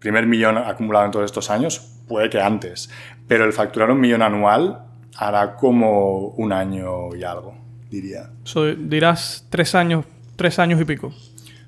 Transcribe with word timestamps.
primer 0.00 0.26
millón 0.26 0.58
acumulado 0.58 1.04
en 1.06 1.12
todos 1.12 1.26
estos 1.26 1.50
años, 1.50 1.78
puede 2.08 2.28
que 2.28 2.40
antes. 2.40 2.90
Pero 3.28 3.44
el 3.44 3.52
facturar 3.52 3.90
un 3.92 4.00
millón 4.00 4.22
anual 4.22 4.82
hará 5.16 5.54
como 5.54 6.28
un 6.30 6.52
año 6.52 7.14
y 7.14 7.22
algo, 7.22 7.56
diría. 7.88 8.30
dirás 8.78 9.46
tres 9.50 9.76
años, 9.76 10.04
tres 10.34 10.58
años 10.58 10.80
y 10.80 10.84
pico. 10.84 11.12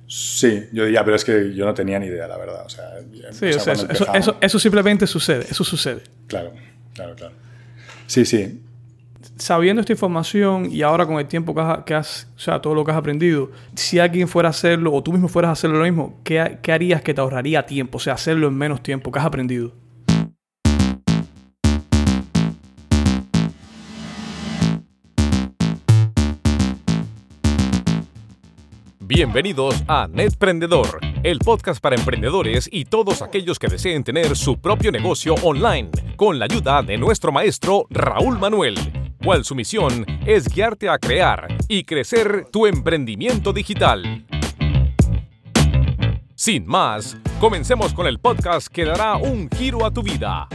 Sí, 0.09 0.69
yo 0.73 0.85
diría, 0.85 1.05
pero 1.05 1.17
es 1.17 1.25
que 1.25 1.55
yo 1.55 1.65
no 1.65 1.73
tenía 1.73 1.99
ni 1.99 2.07
idea, 2.07 2.27
la 2.27 2.37
verdad. 2.37 2.67
O 2.67 2.69
sea, 2.69 2.85
sí, 3.31 3.47
eso, 3.47 4.37
eso, 4.41 4.59
simplemente 4.59 5.07
sucede, 5.07 5.47
eso 5.49 5.65
sucede. 5.65 6.03
Claro, 6.27 6.53
claro, 6.93 7.15
claro. 7.15 7.35
Sí, 8.07 8.25
sí. 8.27 8.61
Sabiendo 9.43 9.81
esta 9.81 9.93
información 9.93 10.69
y 10.71 10.83
ahora 10.83 11.05
con 11.05 11.19
el 11.19 11.27
tiempo 11.27 11.53
que 11.85 11.95
has, 11.95 12.29
o 12.37 12.39
sea, 12.39 12.63
todo 12.63 12.77
lo 12.77 12.85
que 12.85 12.93
has 12.93 12.97
aprendido, 12.97 13.51
si 13.75 13.99
alguien 13.99 14.29
fuera 14.29 14.49
a 14.49 14.51
hacerlo 14.51 14.93
o 14.93 15.03
tú 15.03 15.11
mismo 15.11 15.27
fueras 15.27 15.49
a 15.49 15.53
hacerlo 15.55 15.79
lo 15.79 15.85
mismo, 15.85 16.21
¿qué, 16.23 16.61
qué 16.63 16.71
harías 16.71 17.03
que 17.03 17.13
te 17.13 17.21
ahorraría 17.21 17.67
tiempo? 17.67 17.97
O 17.97 18.01
sea, 18.01 18.15
hacerlo 18.15 18.47
en 18.47 18.57
menos 18.57 18.85
tiempo. 18.85 19.11
¿Qué 19.11 19.19
has 19.19 19.25
aprendido? 19.25 19.73
Bienvenidos 29.01 29.83
a 29.89 30.07
Netprendedor, 30.07 31.01
el 31.25 31.41
podcast 31.41 31.83
para 31.83 31.97
emprendedores 31.97 32.69
y 32.71 32.85
todos 32.85 33.23
aquellos 33.23 33.59
que 33.59 33.67
deseen 33.67 34.05
tener 34.05 34.37
su 34.37 34.61
propio 34.61 34.93
negocio 34.93 35.35
online, 35.43 35.91
con 36.15 36.39
la 36.39 36.45
ayuda 36.45 36.85
de 36.85 36.97
nuestro 36.97 37.33
maestro 37.33 37.87
Raúl 37.91 38.39
Manuel, 38.39 38.77
cual 39.23 39.45
su 39.45 39.55
misión 39.55 40.05
es 40.27 40.49
guiarte 40.49 40.89
a 40.89 40.99
crear 40.99 41.49
y 41.69 41.85
crecer 41.85 42.47
tu 42.51 42.67
emprendimiento 42.67 43.53
digital. 43.53 44.27
Sin 46.35 46.67
más, 46.67 47.17
comencemos 47.41 47.95
con 47.95 48.07
el 48.07 48.19
podcast 48.19 48.69
que 48.69 48.85
dará 48.85 49.17
un 49.17 49.49
giro 49.49 49.87
a 49.87 49.91
tu 49.91 50.03
vida. 50.03 50.49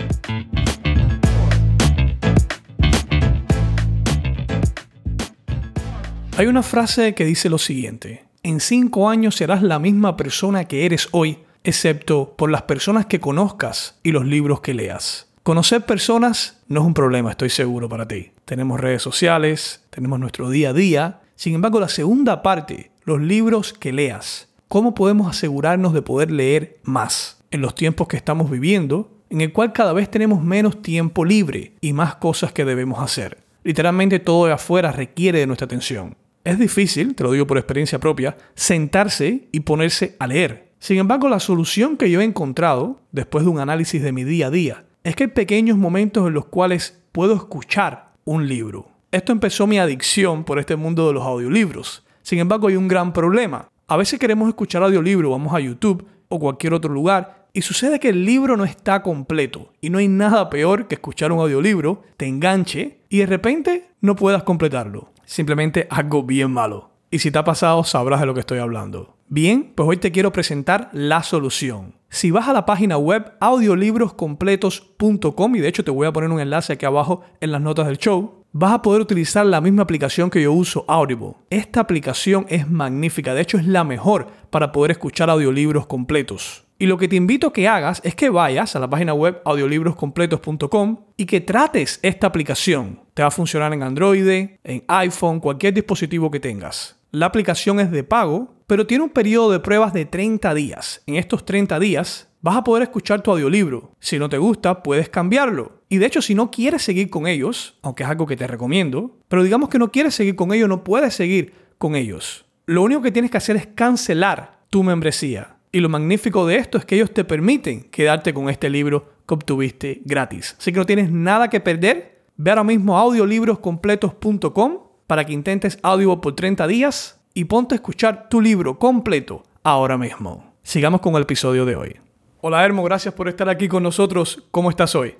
Hay 6.38 6.46
una 6.46 6.62
frase 6.62 7.16
que 7.16 7.26
dice 7.26 7.50
lo 7.50 7.58
siguiente 7.58 8.28
en 8.48 8.62
cinco 8.62 9.10
años 9.10 9.36
serás 9.36 9.62
la 9.62 9.78
misma 9.78 10.16
persona 10.16 10.70
que 10.70 10.86
eres 10.86 11.10
hoy, 11.12 11.40
excepto 11.66 12.34
por 12.38 12.50
las 12.50 12.62
personas 12.62 13.06
que 13.06 13.20
conozcas 13.20 14.00
y 14.02 14.12
los 14.12 14.26
libros 14.26 14.62
que 14.62 14.74
leas. 14.74 15.27
Conocer 15.48 15.86
personas 15.86 16.60
no 16.68 16.82
es 16.82 16.86
un 16.86 16.94
problema, 16.94 17.32
estoy 17.32 17.50
seguro 17.50 17.88
para 17.88 18.06
ti. 18.06 18.32
Tenemos 18.44 18.82
redes 18.82 19.02
sociales, 19.02 19.82
tenemos 19.90 20.20
nuestro 20.20 20.50
día 20.50 20.72
a 20.72 20.74
día. 20.74 21.22
Sin 21.38 21.56
embargo, 21.56 21.80
la 21.80 21.88
segunda 21.88 22.44
parte, 22.44 22.92
los 23.06 23.22
libros 23.22 23.72
que 23.72 23.94
leas. 23.94 24.50
¿Cómo 24.68 24.94
podemos 24.94 25.30
asegurarnos 25.30 25.94
de 25.94 26.02
poder 26.02 26.32
leer 26.32 26.80
más 26.84 27.42
en 27.50 27.62
los 27.62 27.76
tiempos 27.76 28.10
que 28.10 28.18
estamos 28.18 28.52
viviendo, 28.52 29.10
en 29.30 29.40
el 29.40 29.54
cual 29.54 29.72
cada 29.72 29.94
vez 29.94 30.12
tenemos 30.12 30.44
menos 30.44 30.82
tiempo 30.82 31.24
libre 31.24 31.72
y 31.80 31.94
más 31.94 32.16
cosas 32.16 32.52
que 32.52 32.66
debemos 32.66 33.00
hacer? 33.00 33.38
Literalmente 33.64 34.20
todo 34.20 34.48
de 34.48 34.52
afuera 34.52 34.92
requiere 34.92 35.40
de 35.40 35.48
nuestra 35.48 35.64
atención. 35.64 36.18
Es 36.44 36.60
difícil, 36.60 37.16
te 37.16 37.24
lo 37.24 37.32
digo 37.32 37.48
por 37.48 37.58
experiencia 37.58 38.00
propia, 38.00 38.36
sentarse 38.54 39.48
y 39.54 39.62
ponerse 39.62 40.18
a 40.20 40.28
leer. 40.28 40.74
Sin 40.80 40.98
embargo, 40.98 41.30
la 41.30 41.40
solución 41.40 41.96
que 41.96 42.12
yo 42.12 42.20
he 42.20 42.26
encontrado, 42.26 43.00
después 43.14 43.46
de 43.46 43.50
un 43.50 43.62
análisis 43.62 44.04
de 44.04 44.12
mi 44.12 44.26
día 44.26 44.48
a 44.48 44.52
día, 44.52 44.84
es 45.10 45.16
que 45.16 45.24
hay 45.24 45.30
pequeños 45.30 45.78
momentos 45.78 46.28
en 46.28 46.34
los 46.34 46.46
cuales 46.46 47.02
puedo 47.12 47.36
escuchar 47.36 48.14
un 48.26 48.48
libro. 48.48 48.90
Esto 49.12 49.32
empezó 49.32 49.66
mi 49.66 49.80
adicción 49.80 50.44
por 50.44 50.60
este 50.60 50.76
mundo 50.76 51.08
de 51.08 51.14
los 51.14 51.24
audiolibros. 51.24 52.06
Sin 52.22 52.40
embargo, 52.40 52.68
hay 52.68 52.76
un 52.76 52.88
gran 52.88 53.14
problema. 53.14 53.70
A 53.88 53.98
veces 53.98 54.20
queremos 54.20 54.50
escuchar 54.50 54.84
audiolibro, 54.84 55.32
vamos 55.32 55.54
a 55.54 55.60
YouTube 55.60 56.06
o 56.28 56.40
cualquier 56.40 56.74
otro 56.74 56.94
lugar 56.94 57.48
y 57.54 57.62
sucede 57.62 58.00
que 58.00 58.10
el 58.10 58.26
libro 58.26 58.58
no 58.58 58.66
está 58.66 59.02
completo 59.02 59.72
y 59.80 59.90
no 59.90 59.98
hay 59.98 60.10
nada 60.10 60.50
peor 60.50 60.88
que 60.88 60.96
escuchar 60.96 61.32
un 61.32 61.40
audiolibro, 61.40 62.04
te 62.18 62.28
enganche 62.28 63.00
y 63.08 63.20
de 63.20 63.26
repente 63.28 63.86
no 64.02 64.16
puedas 64.16 64.44
completarlo 64.44 65.12
simplemente 65.28 65.88
algo 65.92 66.24
bien 66.24 66.52
malo. 66.52 66.90
Y 67.12 67.20
si 67.20 67.30
te 67.30 67.38
ha 67.38 67.44
pasado, 67.44 67.84
sabrás 67.84 68.20
de 68.20 68.26
lo 68.26 68.34
que 68.34 68.40
estoy 68.40 68.60
hablando. 68.60 69.16
Bien, 69.28 69.74
pues 69.76 69.88
hoy 69.88 69.98
te 69.98 70.12
quiero 70.12 70.32
presentar 70.32 70.90
la 70.94 71.22
solución. 71.22 71.94
Si 72.10 72.32
vas 72.32 72.48
a 72.48 72.54
la 72.54 72.66
página 72.66 72.98
web 72.98 73.34
audiolibroscompletos.com, 73.40 75.56
y 75.56 75.60
de 75.60 75.68
hecho 75.68 75.84
te 75.84 75.92
voy 75.92 76.08
a 76.08 76.14
poner 76.14 76.32
un 76.32 76.40
enlace 76.40 76.74
aquí 76.74 76.86
abajo 76.86 77.22
en 77.42 77.52
las 77.52 77.62
notas 77.62 77.88
del 77.88 77.98
show, 77.98 78.46
vas 78.54 78.74
a 78.74 78.82
poder 78.82 79.02
utilizar 79.02 79.46
la 79.46 79.62
misma 79.62 79.84
aplicación 79.84 80.30
que 80.30 80.42
yo 80.42 80.54
uso, 80.54 80.86
Audible. 80.88 81.34
Esta 81.50 81.82
aplicación 81.82 82.46
es 82.50 82.70
magnífica, 82.70 83.34
de 83.34 83.42
hecho 83.42 83.58
es 83.58 83.68
la 83.68 83.84
mejor 83.84 84.28
para 84.50 84.72
poder 84.72 84.92
escuchar 84.92 85.30
audiolibros 85.30 85.86
completos. 85.86 86.64
Y 86.80 86.86
lo 86.86 86.98
que 86.98 87.08
te 87.08 87.16
invito 87.16 87.52
que 87.52 87.68
hagas 87.68 88.02
es 88.04 88.16
que 88.16 88.30
vayas 88.30 88.76
a 88.76 88.80
la 88.80 88.90
página 88.90 89.14
web 89.14 89.42
audiolibroscompletos.com 89.46 90.98
y 91.18 91.26
que 91.26 91.42
trates 91.42 92.00
esta 92.04 92.28
aplicación. 92.28 93.02
Te 93.16 93.24
va 93.24 93.30
a 93.30 93.32
funcionar 93.32 93.74
en 93.74 93.84
Android, 93.84 94.28
en 94.64 94.84
iPhone, 94.88 95.40
cualquier 95.40 95.74
dispositivo 95.74 96.30
que 96.30 96.40
tengas. 96.40 96.97
La 97.12 97.28
aplicación 97.28 97.80
es 97.80 97.90
de 97.90 98.04
pago, 98.04 98.54
pero 98.68 98.86
tiene 98.86 99.06
un 99.06 99.10
periodo 99.10 99.52
de 99.52 99.60
pruebas 99.60 99.94
de 99.94 100.06
30 100.06 100.54
días. 100.54 101.04
En 101.06 101.16
estos 101.16 101.46
30 101.46 101.80
días 101.80 102.28
vas 102.42 102.58
a 102.58 102.64
poder 102.64 102.84
escuchar 102.84 103.22
tu 103.22 103.32
audiolibro. 103.32 103.96
Si 104.00 104.20
no 104.20 104.28
te 104.28 104.38
gusta, 104.38 104.84
puedes 104.84 105.08
cambiarlo. 105.08 105.84
Y 105.90 105.98
de 105.98 106.06
hecho, 106.06 106.22
si 106.22 106.36
no 106.36 106.52
quieres 106.52 106.82
seguir 106.82 107.10
con 107.10 107.26
ellos, 107.26 107.78
aunque 107.82 108.04
es 108.04 108.10
algo 108.10 108.26
que 108.26 108.36
te 108.36 108.46
recomiendo, 108.46 109.18
pero 109.30 109.44
digamos 109.44 109.70
que 109.70 109.80
no 109.80 109.92
quieres 109.92 110.16
seguir 110.16 110.36
con 110.36 110.54
ellos, 110.54 110.68
no 110.68 110.84
puedes 110.84 111.14
seguir 111.14 111.54
con 111.78 111.96
ellos. 111.96 112.46
Lo 112.66 112.84
único 112.84 113.02
que 113.02 113.12
tienes 113.12 113.32
que 113.32 113.38
hacer 113.38 113.56
es 113.56 113.68
cancelar 113.68 114.60
tu 114.70 114.84
membresía. 114.84 115.56
Y 115.72 115.80
lo 115.80 115.88
magnífico 115.88 116.46
de 116.46 116.58
esto 116.58 116.78
es 116.78 116.86
que 116.86 116.96
ellos 116.96 117.14
te 117.14 117.24
permiten 117.24 117.84
quedarte 117.84 118.34
con 118.34 118.50
este 118.50 118.70
libro 118.70 119.14
que 119.26 119.34
obtuviste 119.34 120.02
gratis. 120.04 120.56
Así 120.60 120.74
que 120.74 120.80
no 120.80 120.86
tienes 120.86 121.10
nada 121.10 121.50
que 121.50 121.62
perder. 121.62 122.26
Ve 122.36 122.52
ahora 122.52 122.66
mismo 122.66 122.98
audiolibroscompletos.com 122.98 124.87
para 125.08 125.26
que 125.26 125.32
intentes 125.32 125.80
audio 125.82 126.20
por 126.20 126.36
30 126.36 126.68
días 126.68 127.20
y 127.34 127.46
ponte 127.46 127.74
a 127.74 127.78
escuchar 127.78 128.28
tu 128.30 128.42
libro 128.42 128.78
completo 128.78 129.44
ahora 129.64 129.98
mismo. 129.98 130.54
Sigamos 130.64 131.00
con 131.00 131.16
el 131.16 131.22
episodio 131.22 131.66
de 131.66 131.78
hoy. 131.78 131.96
Hola 132.42 132.64
Hermo, 132.64 132.84
gracias 132.84 133.14
por 133.14 133.30
estar 133.30 133.48
aquí 133.48 133.70
con 133.70 133.84
nosotros. 133.84 134.44
¿Cómo 134.52 134.70
estás 134.70 134.94
hoy? 134.96 135.16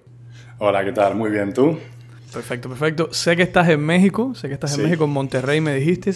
Hola, 0.60 0.84
¿qué 0.84 0.92
tal? 0.92 1.16
Muy 1.16 1.32
bien, 1.32 1.54
¿tú? 1.54 1.78
Perfecto, 2.34 2.68
perfecto. 2.68 3.14
Sé 3.14 3.38
que 3.38 3.44
estás 3.44 3.70
en 3.70 3.80
México, 3.80 4.36
sé 4.36 4.50
que 4.50 4.56
estás 4.56 4.78
en 4.78 4.84
México, 4.84 5.06
en 5.06 5.12
Monterrey, 5.12 5.62
me 5.62 5.74
dijiste. 5.76 6.12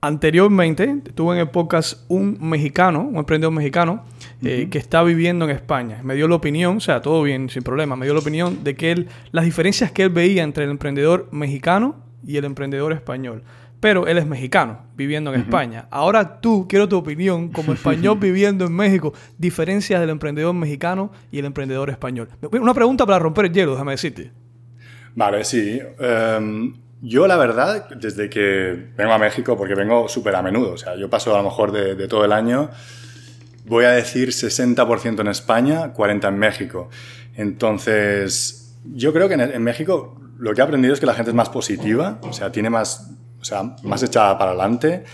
Anteriormente 0.00 1.02
tuve 1.14 1.34
en 1.34 1.40
el 1.40 1.50
podcast 1.50 2.04
un 2.08 2.38
mexicano, 2.40 3.02
un 3.02 3.16
emprendedor 3.16 3.52
mexicano, 3.52 4.04
eh, 4.42 4.68
que 4.70 4.78
está 4.78 5.02
viviendo 5.02 5.44
en 5.44 5.50
España. 5.50 6.00
Me 6.02 6.14
dio 6.14 6.26
la 6.26 6.36
opinión, 6.36 6.78
o 6.78 6.80
sea, 6.80 7.02
todo 7.02 7.22
bien, 7.22 7.50
sin 7.50 7.62
problema, 7.62 7.96
me 7.96 8.06
dio 8.06 8.14
la 8.14 8.20
opinión 8.20 8.64
de 8.64 8.74
que 8.74 8.92
él, 8.92 9.08
las 9.30 9.44
diferencias 9.44 9.92
que 9.92 10.04
él 10.04 10.10
veía 10.10 10.42
entre 10.42 10.64
el 10.64 10.70
emprendedor 10.70 11.28
mexicano 11.32 12.03
y 12.26 12.36
el 12.36 12.44
emprendedor 12.44 12.92
español. 12.92 13.42
Pero 13.80 14.06
él 14.06 14.16
es 14.16 14.26
mexicano, 14.26 14.86
viviendo 14.96 15.34
en 15.34 15.40
España. 15.40 15.88
Ahora 15.90 16.40
tú, 16.40 16.66
quiero 16.68 16.88
tu 16.88 16.96
opinión, 16.96 17.48
como 17.48 17.72
español 17.74 18.18
viviendo 18.18 18.64
en 18.64 18.74
México, 18.74 19.12
diferencias 19.36 20.00
del 20.00 20.10
emprendedor 20.10 20.54
mexicano 20.54 21.12
y 21.30 21.38
el 21.38 21.44
emprendedor 21.44 21.90
español. 21.90 22.28
Una 22.52 22.72
pregunta 22.72 23.04
para 23.04 23.18
romper 23.18 23.46
el 23.46 23.52
hielo, 23.52 23.72
déjame 23.72 23.92
decirte. 23.92 24.32
Vale, 25.14 25.44
sí. 25.44 25.80
Em, 25.98 26.74
yo, 27.02 27.26
la 27.26 27.36
verdad, 27.36 27.88
desde 27.90 28.30
que 28.30 28.88
vengo 28.96 29.12
a 29.12 29.18
México, 29.18 29.56
porque 29.56 29.74
vengo 29.74 30.08
súper 30.08 30.34
a 30.34 30.42
menudo, 30.42 30.72
o 30.72 30.78
sea, 30.78 30.96
yo 30.96 31.10
paso 31.10 31.34
a 31.34 31.38
lo 31.38 31.44
mejor 31.44 31.70
de, 31.70 32.08
todo 32.08 32.24
el 32.24 32.32
año, 32.32 32.70
voy 33.66 33.84
a 33.84 33.90
decir 33.90 34.30
60% 34.30 35.20
en 35.20 35.26
España, 35.28 35.92
40% 35.92 36.28
en 36.28 36.38
México. 36.38 36.88
Entonces, 37.36 38.74
yo 38.84 39.12
creo 39.12 39.28
que 39.28 39.34
en, 39.34 39.62
México 39.62 40.16
lo 40.38 40.54
que 40.54 40.60
he 40.60 40.64
aprendido 40.64 40.94
es 40.94 41.00
que 41.00 41.06
la 41.06 41.14
gente 41.14 41.30
es 41.30 41.34
más 41.34 41.48
positiva, 41.48 42.18
o 42.22 42.32
sea, 42.32 42.52
tiene 42.52 42.70
más, 42.70 43.10
o 43.40 43.44
sea, 43.44 43.76
más 43.82 44.02
echada 44.02 44.38
para 44.38 44.52
adelante. 44.52 45.04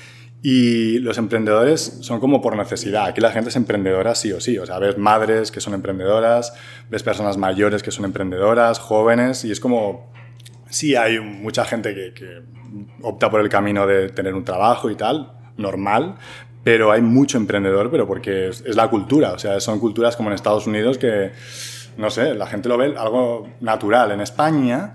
Y 0.42 1.00
los 1.00 1.19
emprendedores 1.19 1.98
son 2.00 2.19
como 2.19 2.41
por 2.41 2.56
necesidad. 2.56 3.04
Aquí 3.04 3.20
la 3.20 3.30
gente 3.30 3.50
es 3.50 3.56
emprendedora 3.56 4.14
sí 4.14 4.32
o 4.32 4.41
sí. 4.41 4.56
O 4.56 4.64
sea, 4.64 4.78
ves 4.78 4.97
madres 4.97 5.50
que 5.50 5.60
son 5.60 5.75
emprendedoras, 5.75 6.54
ves 6.89 7.03
personas 7.03 7.36
mayores 7.36 7.83
que 7.83 7.91
son 7.91 8.06
emprendedoras, 8.06 8.78
jóvenes, 8.78 9.45
y 9.45 9.50
es 9.50 9.60
como 9.60 10.10
sí 10.71 10.95
hay 10.97 11.21
mucha 11.21 11.65
gente 11.65 12.15
que, 12.15 12.42
opta 13.03 13.30
por 13.30 13.41
el 13.41 13.48
camino 13.48 13.86
de 13.86 14.09
tener 14.09 14.34
un 14.34 14.45
trabajo 14.45 14.91
y 14.91 14.95
tal, 14.95 15.33
normal, 15.56 16.15
pero 16.62 16.92
hay 16.92 17.03
mucho 17.03 17.36
emprendedor, 17.36 17.91
pero 17.91 18.06
porque 18.06 18.48
es, 18.48 18.77
la 18.77 18.89
cultura, 18.89 19.33
o 19.33 19.39
sea, 19.39 19.60
son 19.60 19.78
culturas 19.80 20.16
como 20.16 20.30
en 20.30 20.36
Estados 20.36 20.66
Unidos 20.66 20.97
que, 20.97 21.33
no 22.00 22.10
sé, 22.10 22.34
la 22.34 22.47
gente 22.47 22.68
lo 22.68 22.76
ve 22.76 22.94
algo 22.97 23.48
natural. 23.60 24.10
En 24.12 24.20
España 24.20 24.94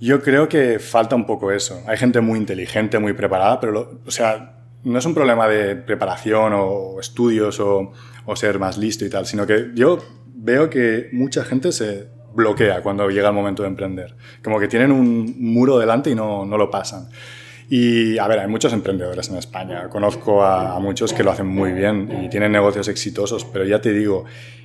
yo 0.00 0.22
creo 0.22 0.48
que 0.48 0.78
falta 0.78 1.16
un 1.16 1.26
poco 1.26 1.50
eso. 1.50 1.82
Hay 1.86 1.96
gente 1.96 2.20
muy 2.20 2.38
inteligente, 2.38 2.98
muy 2.98 3.14
preparada, 3.14 3.58
pero, 3.60 4.00
o 4.06 4.10
sea, 4.10 4.58
no 4.82 4.98
es 4.98 5.06
un 5.06 5.14
problema 5.14 5.48
de 5.48 5.76
preparación 5.76 6.52
o 6.54 7.00
estudios 7.00 7.58
o, 7.60 7.92
o 8.26 8.36
ser 8.36 8.58
más 8.58 8.76
listo 8.76 9.04
y 9.04 9.10
tal, 9.10 9.26
sino 9.26 9.46
que 9.46 9.70
yo 9.74 9.98
veo 10.26 10.68
que 10.68 11.08
mucha 11.12 11.44
gente 11.44 11.72
se 11.72 12.08
bloquea 12.34 12.82
cuando 12.82 13.08
llega 13.08 13.28
el 13.28 13.34
momento 13.34 13.62
de 13.62 13.68
emprender. 13.68 14.14
Como 14.42 14.60
que 14.60 14.68
tienen 14.68 14.92
un 14.92 15.36
muro 15.38 15.78
delante 15.78 16.10
y 16.10 16.14
no, 16.14 16.44
no 16.44 16.58
lo 16.58 16.70
pasan. 16.70 17.08
Y 17.68 18.18
a 18.18 18.26
ver, 18.28 18.40
hay 18.40 18.48
muchos 18.48 18.72
emprendedores 18.72 19.28
en 19.30 19.36
España. 19.36 19.88
Conozco 19.88 20.42
a, 20.42 20.76
a 20.76 20.80
muchos 20.80 21.12
que 21.12 21.22
lo 21.22 21.30
hacen 21.30 21.46
muy 21.46 21.72
bien 21.72 22.24
y 22.24 22.28
tienen 22.28 22.52
negocios 22.52 22.88
exitosos, 22.88 23.44
pero 23.44 23.64
ya 23.64 23.80
te 23.80 23.92
digo, 23.92 24.24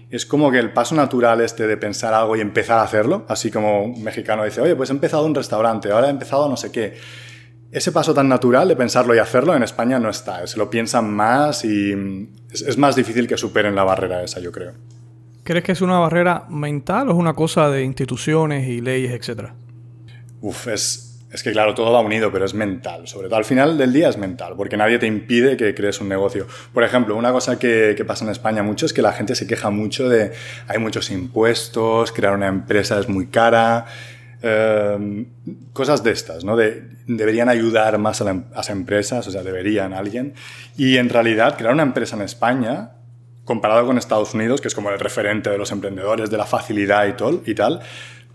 es 0.10 0.26
como 0.26 0.52
que 0.52 0.58
el 0.58 0.72
paso 0.74 0.96
natural 0.96 1.42
este 1.42 1.68
de 1.68 1.78
pensar 1.78 2.14
algo 2.14 2.36
y 2.36 2.42
empezar 2.42 2.80
a 2.80 2.84
hacerlo, 2.84 3.26
así 3.28 3.52
como 3.52 3.84
un 3.84 4.04
mexicano 4.04 4.44
dice, 4.44 4.60
oye, 4.60 4.76
pues 4.76 4.90
he 4.90 4.94
empezado 4.94 5.26
un 5.26 5.36
restaurante, 5.36 5.92
ahora 5.92 6.08
he 6.08 6.10
empezado 6.10 6.50
no 6.50 6.58
sé 6.58 6.72
qué. 6.72 6.98
Ese 7.72 7.92
paso 7.92 8.16
tan 8.16 8.28
natural 8.28 8.68
de 8.68 8.76
pensarlo 8.76 9.14
y 9.14 9.20
hacerlo 9.20 9.56
en 9.56 9.62
España 9.62 10.00
no 10.00 10.10
está, 10.10 10.46
se 10.48 10.58
lo 10.58 10.72
piensan 10.72 11.14
más 11.14 11.64
y 11.64 12.28
es, 12.52 12.64
es 12.64 12.78
más 12.80 12.96
difícil 12.96 13.28
que 13.28 13.38
superen 13.38 13.76
la 13.76 13.84
barrera 13.84 14.24
esa, 14.24 14.40
yo 14.40 14.52
creo. 14.52 14.74
¿Crees 15.44 15.64
que 15.64 15.72
es 15.72 15.82
una 15.82 16.00
barrera 16.00 16.46
mental 16.50 17.10
o 17.10 17.12
es 17.12 17.18
una 17.18 17.34
cosa 17.34 17.70
de 17.70 17.84
instituciones 17.84 18.68
y 18.68 18.82
leyes, 18.82 19.12
etcétera? 19.14 19.54
Uf, 20.42 20.68
es, 20.68 21.09
es 21.32 21.44
que 21.44 21.52
claro, 21.52 21.76
todo 21.76 21.92
va 21.92 22.00
unido, 22.00 22.32
pero 22.32 22.46
es 22.46 22.54
mental. 22.54 23.08
Sobre 23.08 23.28
todo 23.28 23.38
al 23.38 23.46
final 23.46 23.78
del 23.78 23.94
día 23.94 24.10
es 24.10 24.18
mental, 24.18 24.54
porque 24.58 24.78
nadie 24.78 24.98
te 24.98 25.06
impide 25.06 25.58
que 25.58 25.76
crees 25.76 26.02
un 26.02 26.10
negocio. 26.10 26.48
Por 26.74 26.84
ejemplo, 26.84 27.16
una 27.16 27.32
cosa 27.32 27.60
que, 27.60 28.04
pasa 28.08 28.26
en 28.26 28.32
España 28.32 28.64
mucho 28.64 28.86
es 28.86 28.94
que 28.94 29.02
la 29.02 29.14
gente 29.14 29.36
se 29.36 29.46
queja 29.46 29.70
mucho 29.70 30.10
de 30.10 30.32
hay 30.68 30.80
muchos 30.80 31.12
impuestos, 31.12 32.12
crear 32.12 32.34
una 32.34 32.48
empresa 32.48 33.00
es 33.00 33.08
muy 33.08 33.28
cara, 33.28 33.86
eh, 34.42 35.26
cosas 35.74 36.04
de 36.04 36.12
estas, 36.12 36.44
¿no? 36.44 36.56
De, 36.56 36.84
deberían 37.06 37.50
ayudar 37.50 37.98
más 38.00 38.22
a, 38.22 38.24
la, 38.24 38.32
a 38.32 38.56
las 38.56 38.70
empresas, 38.72 39.28
o 39.28 39.32
sea, 39.32 39.44
deberían 39.44 39.94
alguien. 39.94 40.34
Y 40.78 40.98
en 40.98 41.10
realidad, 41.10 41.58
crear 41.58 41.74
una 41.74 41.84
empresa 41.84 42.16
en 42.16 42.24
España 42.24 42.92
comparado 43.50 43.86
con 43.88 43.98
Estados 43.98 44.36
Unidos, 44.36 44.62
que 44.62 44.68
es 44.68 44.76
como 44.76 44.92
el 44.92 45.00
referente 45.00 45.50
de 45.50 45.58
los 45.58 45.72
emprendedores, 45.72 46.30
de 46.30 46.38
la 46.38 46.46
facilidad 46.46 47.08
y, 47.08 47.14
todo, 47.14 47.42
y 47.48 47.56
tal, 47.56 47.82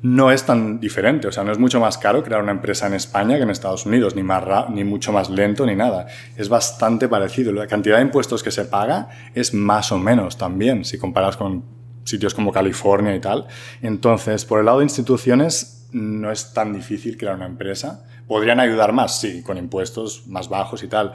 no 0.05 0.31
es 0.31 0.45
tan 0.45 0.81
diferente. 0.81 1.29
O 1.29 1.33
sea, 1.33 1.45
no 1.45 1.53
es 1.53 1.59
mucho 1.59 1.81
más 1.81 1.97
caro 1.97 2.23
crear 2.23 2.43
una 2.43 2.53
empresa 2.53 2.87
en 2.87 2.93
España 2.93 3.39
que 3.39 3.45
en 3.45 3.49
Estados 3.49 3.87
Unidos, 3.87 4.15
ni, 4.15 4.23
más 4.23 4.45
ni 4.69 4.85
mucho 4.85 5.13
más 5.13 5.31
lento, 5.31 5.65
ni 5.65 5.75
nada. 5.75 6.07
Es 6.37 6.51
bastante 6.51 7.09
parecido. 7.09 7.53
La 7.55 7.67
cantidad 7.67 7.97
de 7.97 8.03
impuestos 8.03 8.43
que 8.43 8.51
se 8.51 8.67
paga 8.67 9.09
es 9.35 9.55
más 9.55 9.93
o 9.93 9.99
menos 9.99 10.37
también, 10.37 10.85
si 10.85 10.99
comparas 10.99 11.39
con 11.39 11.65
sitios 12.05 12.35
como 12.35 12.53
California 12.53 13.17
y 13.17 13.21
tal. 13.21 13.47
Entonces, 13.81 14.45
por 14.45 14.59
el 14.59 14.67
lado 14.67 14.81
de 14.81 14.85
instituciones, 14.85 15.89
no 15.93 16.31
es 16.31 16.53
tan 16.53 16.75
difícil 16.75 17.17
crear 17.17 17.37
una 17.37 17.47
empresa. 17.47 18.05
Podrían 18.29 18.61
ayudar 18.61 18.93
más, 18.93 19.19
sí, 19.19 19.43
con 19.43 19.57
impuestos 19.57 20.27
más 20.27 20.51
bajos 20.51 20.83
y 20.83 20.89
tal, 20.89 21.15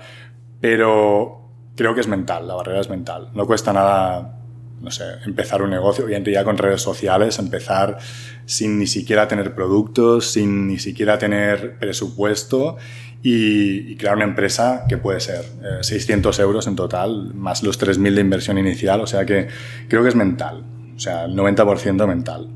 pero 0.62 1.52
creo 1.76 1.94
que 1.94 2.02
es 2.02 2.08
mental, 2.08 2.48
la 2.48 2.56
barrera 2.56 2.82
es 2.82 2.90
mental. 2.90 3.30
No 3.36 3.46
cuesta 3.46 3.72
nada, 3.72 4.39
no 4.82 4.92
sé, 4.92 5.04
empezar 5.26 5.62
un 5.62 5.70
negocio, 5.70 6.06
hoy 6.06 6.16
en 6.16 6.24
día 6.24 6.44
con 6.44 6.58
redes 6.58 6.82
sociales, 6.82 7.40
empezar 7.40 7.98
sin 8.46 8.80
ni 8.80 8.88
siquiera 8.88 9.28
tener 9.28 9.54
productos, 9.54 10.32
sin 10.32 10.68
ni 10.68 10.80
siquiera 10.80 11.18
tener 11.18 11.78
presupuesto 11.78 12.78
y, 13.22 13.96
crear 13.96 14.16
una 14.16 14.26
empresa 14.26 14.86
que 14.88 14.98
puede 14.98 15.20
ser 15.20 15.44
eh, 15.64 15.84
600 15.84 16.40
euros 16.40 16.68
en 16.68 16.76
total, 16.76 17.34
más 17.34 17.64
los 17.64 17.80
3.000 17.80 18.16
de 18.16 18.22
inversión 18.22 18.58
inicial, 18.58 19.02
o 19.02 19.08
sea 19.08 19.26
que 19.26 19.48
creo 19.88 20.04
que 20.04 20.10
es 20.10 20.16
mental, 20.16 20.64
o 20.96 21.00
sea, 21.00 21.26
el 21.26 21.36
90% 21.36 22.08
mental. 22.08 22.50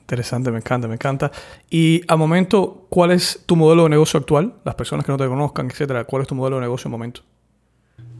Interesante, 0.00 0.50
me 0.50 0.58
encanta, 0.58 0.86
me 0.86 0.94
encanta. 0.94 1.32
Y 1.70 2.02
al 2.08 2.18
momento, 2.18 2.86
¿cuál 2.90 3.10
es 3.10 3.42
tu 3.46 3.56
modelo 3.56 3.84
de 3.84 3.88
negocio 3.88 4.20
actual? 4.20 4.54
Las 4.62 4.74
personas 4.74 5.06
que 5.06 5.10
no 5.10 5.18
te 5.18 5.26
conozcan, 5.26 5.70
etcétera, 5.70 6.04
¿cuál 6.04 6.22
es 6.22 6.28
tu 6.28 6.34
modelo 6.34 6.56
de 6.56 6.62
negocio 6.62 6.88
en 6.88 6.92
momento? 6.92 7.22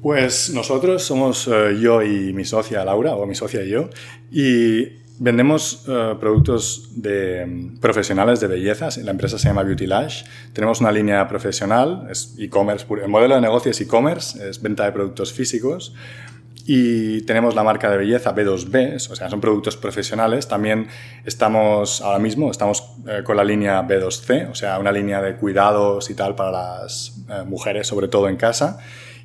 Pues 0.04 0.50
nosotros 0.50 1.02
somos 1.02 1.46
uh, 1.46 1.70
yo 1.70 2.02
y 2.02 2.34
mi 2.34 2.44
socia 2.44 2.84
Laura, 2.84 3.16
o 3.16 3.24
mi 3.24 3.34
socia 3.34 3.62
y 3.62 3.70
yo, 3.70 3.88
y 4.30 4.98
vendemos 5.18 5.88
uh, 5.88 6.18
productos 6.18 6.90
de, 6.94 7.42
um, 7.46 7.80
profesionales 7.80 8.38
de 8.38 8.48
belleza. 8.48 8.90
La 9.02 9.12
empresa 9.12 9.38
se 9.38 9.48
llama 9.48 9.62
Beauty 9.62 9.86
Lash. 9.86 10.24
Tenemos 10.52 10.82
una 10.82 10.92
línea 10.92 11.26
profesional, 11.26 12.06
es 12.10 12.34
e-commerce. 12.38 12.84
El 13.02 13.08
modelo 13.08 13.36
de 13.36 13.40
negocio 13.40 13.70
es 13.70 13.80
e-commerce, 13.80 14.46
es 14.46 14.60
venta 14.60 14.84
de 14.84 14.92
productos 14.92 15.32
físicos. 15.32 15.94
Y 16.66 17.22
tenemos 17.22 17.54
la 17.54 17.62
marca 17.62 17.90
de 17.90 17.96
belleza 17.96 18.34
B2B, 18.34 19.10
o 19.10 19.16
sea, 19.16 19.30
son 19.30 19.40
productos 19.40 19.78
profesionales. 19.78 20.46
También 20.48 20.86
estamos 21.24 22.02
ahora 22.02 22.18
mismo, 22.18 22.50
estamos 22.50 22.84
eh, 23.08 23.22
con 23.24 23.38
la 23.38 23.44
línea 23.44 23.80
B2C, 23.80 24.50
o 24.50 24.54
sea, 24.54 24.78
una 24.78 24.92
línea 24.92 25.22
de 25.22 25.36
cuidados 25.36 26.10
y 26.10 26.14
tal 26.14 26.34
para 26.34 26.50
las 26.50 27.24
eh, 27.30 27.44
mujeres, 27.46 27.86
sobre 27.86 28.08
todo 28.08 28.28
en 28.28 28.36
casa 28.36 28.80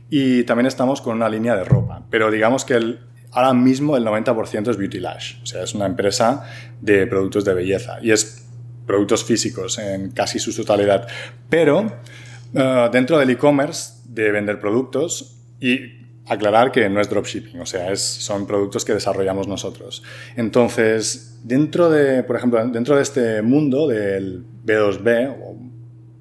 y 0.10 0.44
también 0.44 0.66
estamos 0.66 1.02
con 1.02 1.16
una 1.16 1.30
línea 1.30 1.56
de 1.56 1.64
ropa. 1.64 2.04
Pero 2.10 2.32
digamos 2.32 2.66
que 2.66 2.98
ahora 3.32 3.54
mismo 3.54 3.96
el 3.96 4.06
90% 4.06 4.70
es 4.70 4.78
Beauty 4.78 5.00
Lash, 5.00 5.42
o 5.44 5.46
sea, 5.46 5.64
es 5.64 5.74
una 5.76 5.86
empresa 5.86 6.44
de 6.82 7.06
productos 7.08 7.46
de 7.46 7.54
belleza 7.54 7.98
y 8.02 8.12
es 8.12 8.48
productos 8.86 9.24
físicos 9.24 9.78
en 9.78 10.12
casi 10.12 10.40
su 10.40 10.54
totalidad. 10.56 11.08
Pero 11.50 11.82
uh, 11.82 12.92
dentro 12.92 13.20
del 13.20 13.30
e-commerce, 13.30 14.00
de 14.06 14.32
vender 14.32 14.60
productos 14.60 15.38
y 15.60 16.00
aclarar 16.26 16.72
que 16.72 16.90
no 16.90 17.00
es 17.00 17.10
dropshipping, 17.10 17.60
o 17.60 17.66
sea, 17.66 17.92
es, 17.92 18.02
son 18.02 18.48
productos 18.48 18.86
que 18.86 18.94
desarrollamos 18.94 19.48
nosotros. 19.48 20.04
Entonces, 20.36 21.40
dentro 21.44 21.90
de, 21.90 22.24
por 22.24 22.36
ejemplo, 22.36 22.66
dentro 22.68 22.96
de 22.96 23.02
este 23.02 23.42
mundo 23.42 23.88
del 23.88 24.44
B2B, 24.66 25.38
o 25.44 25.69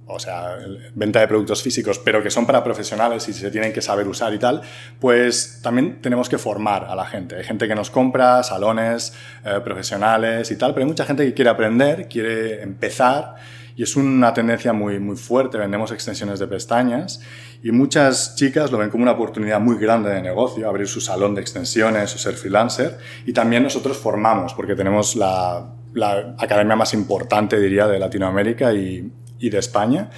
o 0.09 0.19
sea, 0.19 0.57
venta 0.95 1.21
de 1.21 1.29
productos 1.29 1.63
físicos, 1.63 1.99
pero 1.99 2.23
que 2.23 2.31
son 2.31 2.47
para 2.47 2.65
profesionales 2.65 3.29
y 3.29 3.33
se 3.33 3.51
tienen 3.51 3.73
que 3.73 3.83
saber 3.83 4.09
usar 4.09 4.33
y 4.33 4.39
tal, 4.39 4.63
pues 4.99 5.61
también 5.63 6.01
tenemos 6.01 6.29
que 6.29 6.39
formar 6.39 6.85
a 6.85 6.97
la 6.97 7.07
gente. 7.07 7.37
Hay 7.37 7.45
gente 7.45 7.69
que 7.69 7.75
nos 7.75 7.91
compra, 7.91 8.43
salones 8.43 9.13
eh, 9.45 9.61
profesionales 9.63 10.51
y 10.51 10.57
tal, 10.57 10.73
pero 10.73 10.85
hay 10.85 10.89
mucha 10.89 11.05
gente 11.05 11.25
que 11.25 11.35
quiere 11.35 11.51
aprender, 11.51 12.09
quiere 12.09 12.63
empezar 12.63 13.37
y 13.79 13.85
es 13.85 13.95
una 13.95 14.35
tendencia 14.35 14.73
muy, 14.73 14.99
muy 14.99 15.17
fuerte. 15.17 15.57
Vendemos 15.57 15.93
extensiones 15.93 16.41
de 16.41 16.49
pestañas 16.49 17.21
y 17.63 17.71
muchas 17.71 18.35
chicas 18.35 18.73
lo 18.73 18.79
ven 18.79 18.91
como 18.91 19.05
una 19.05 19.13
oportunidad 19.13 19.61
muy 19.61 19.79
grande 19.79 20.11
de 20.11 20.21
negocio, 20.21 20.69
abrir 20.69 20.89
su 20.89 21.01
salón 21.01 21.37
de 21.37 21.43
extensiones 21.43 22.13
o 22.15 22.19
ser 22.19 22.35
freelancer. 22.35 22.99
Y 23.25 23.33
también 23.33 23.63
nosotros 23.63 23.97
formamos, 23.97 24.53
porque 24.55 24.75
tenemos 24.75 25.15
la, 25.15 25.75
la 25.95 26.35
academia 26.39 26.75
más 26.75 26.93
importante, 26.93 27.61
diría, 27.61 27.87
de 27.87 28.01
Latinoamérica 28.01 28.73
y, 28.73 29.13
y 29.39 29.51
de 29.51 29.59
España. 29.59 30.11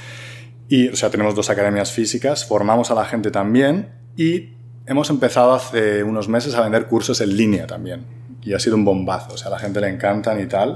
Y, 0.69 0.89
o 0.89 0.97
sea, 0.97 1.11
tenemos 1.11 1.35
dos 1.35 1.51
academias 1.51 1.93
físicas, 1.93 2.45
formamos 2.45 2.91
a 2.91 2.95
la 2.95 3.05
gente 3.05 3.31
también 3.31 3.91
y 4.17 4.51
hemos 4.87 5.11
empezado 5.11 5.53
hace 5.53 6.03
unos 6.03 6.29
meses 6.29 6.55
a 6.55 6.63
vender 6.63 6.87
cursos 6.87 7.21
en 7.21 7.37
línea 7.37 7.67
también. 7.67 8.05
Y 8.43 8.55
ha 8.55 8.59
sido 8.59 8.77
un 8.77 8.85
bombazo, 8.85 9.35
o 9.35 9.37
sea, 9.37 9.49
a 9.49 9.51
la 9.51 9.59
gente 9.59 9.81
le 9.81 9.89
encantan 9.89 10.41
y 10.41 10.47
tal. 10.47 10.75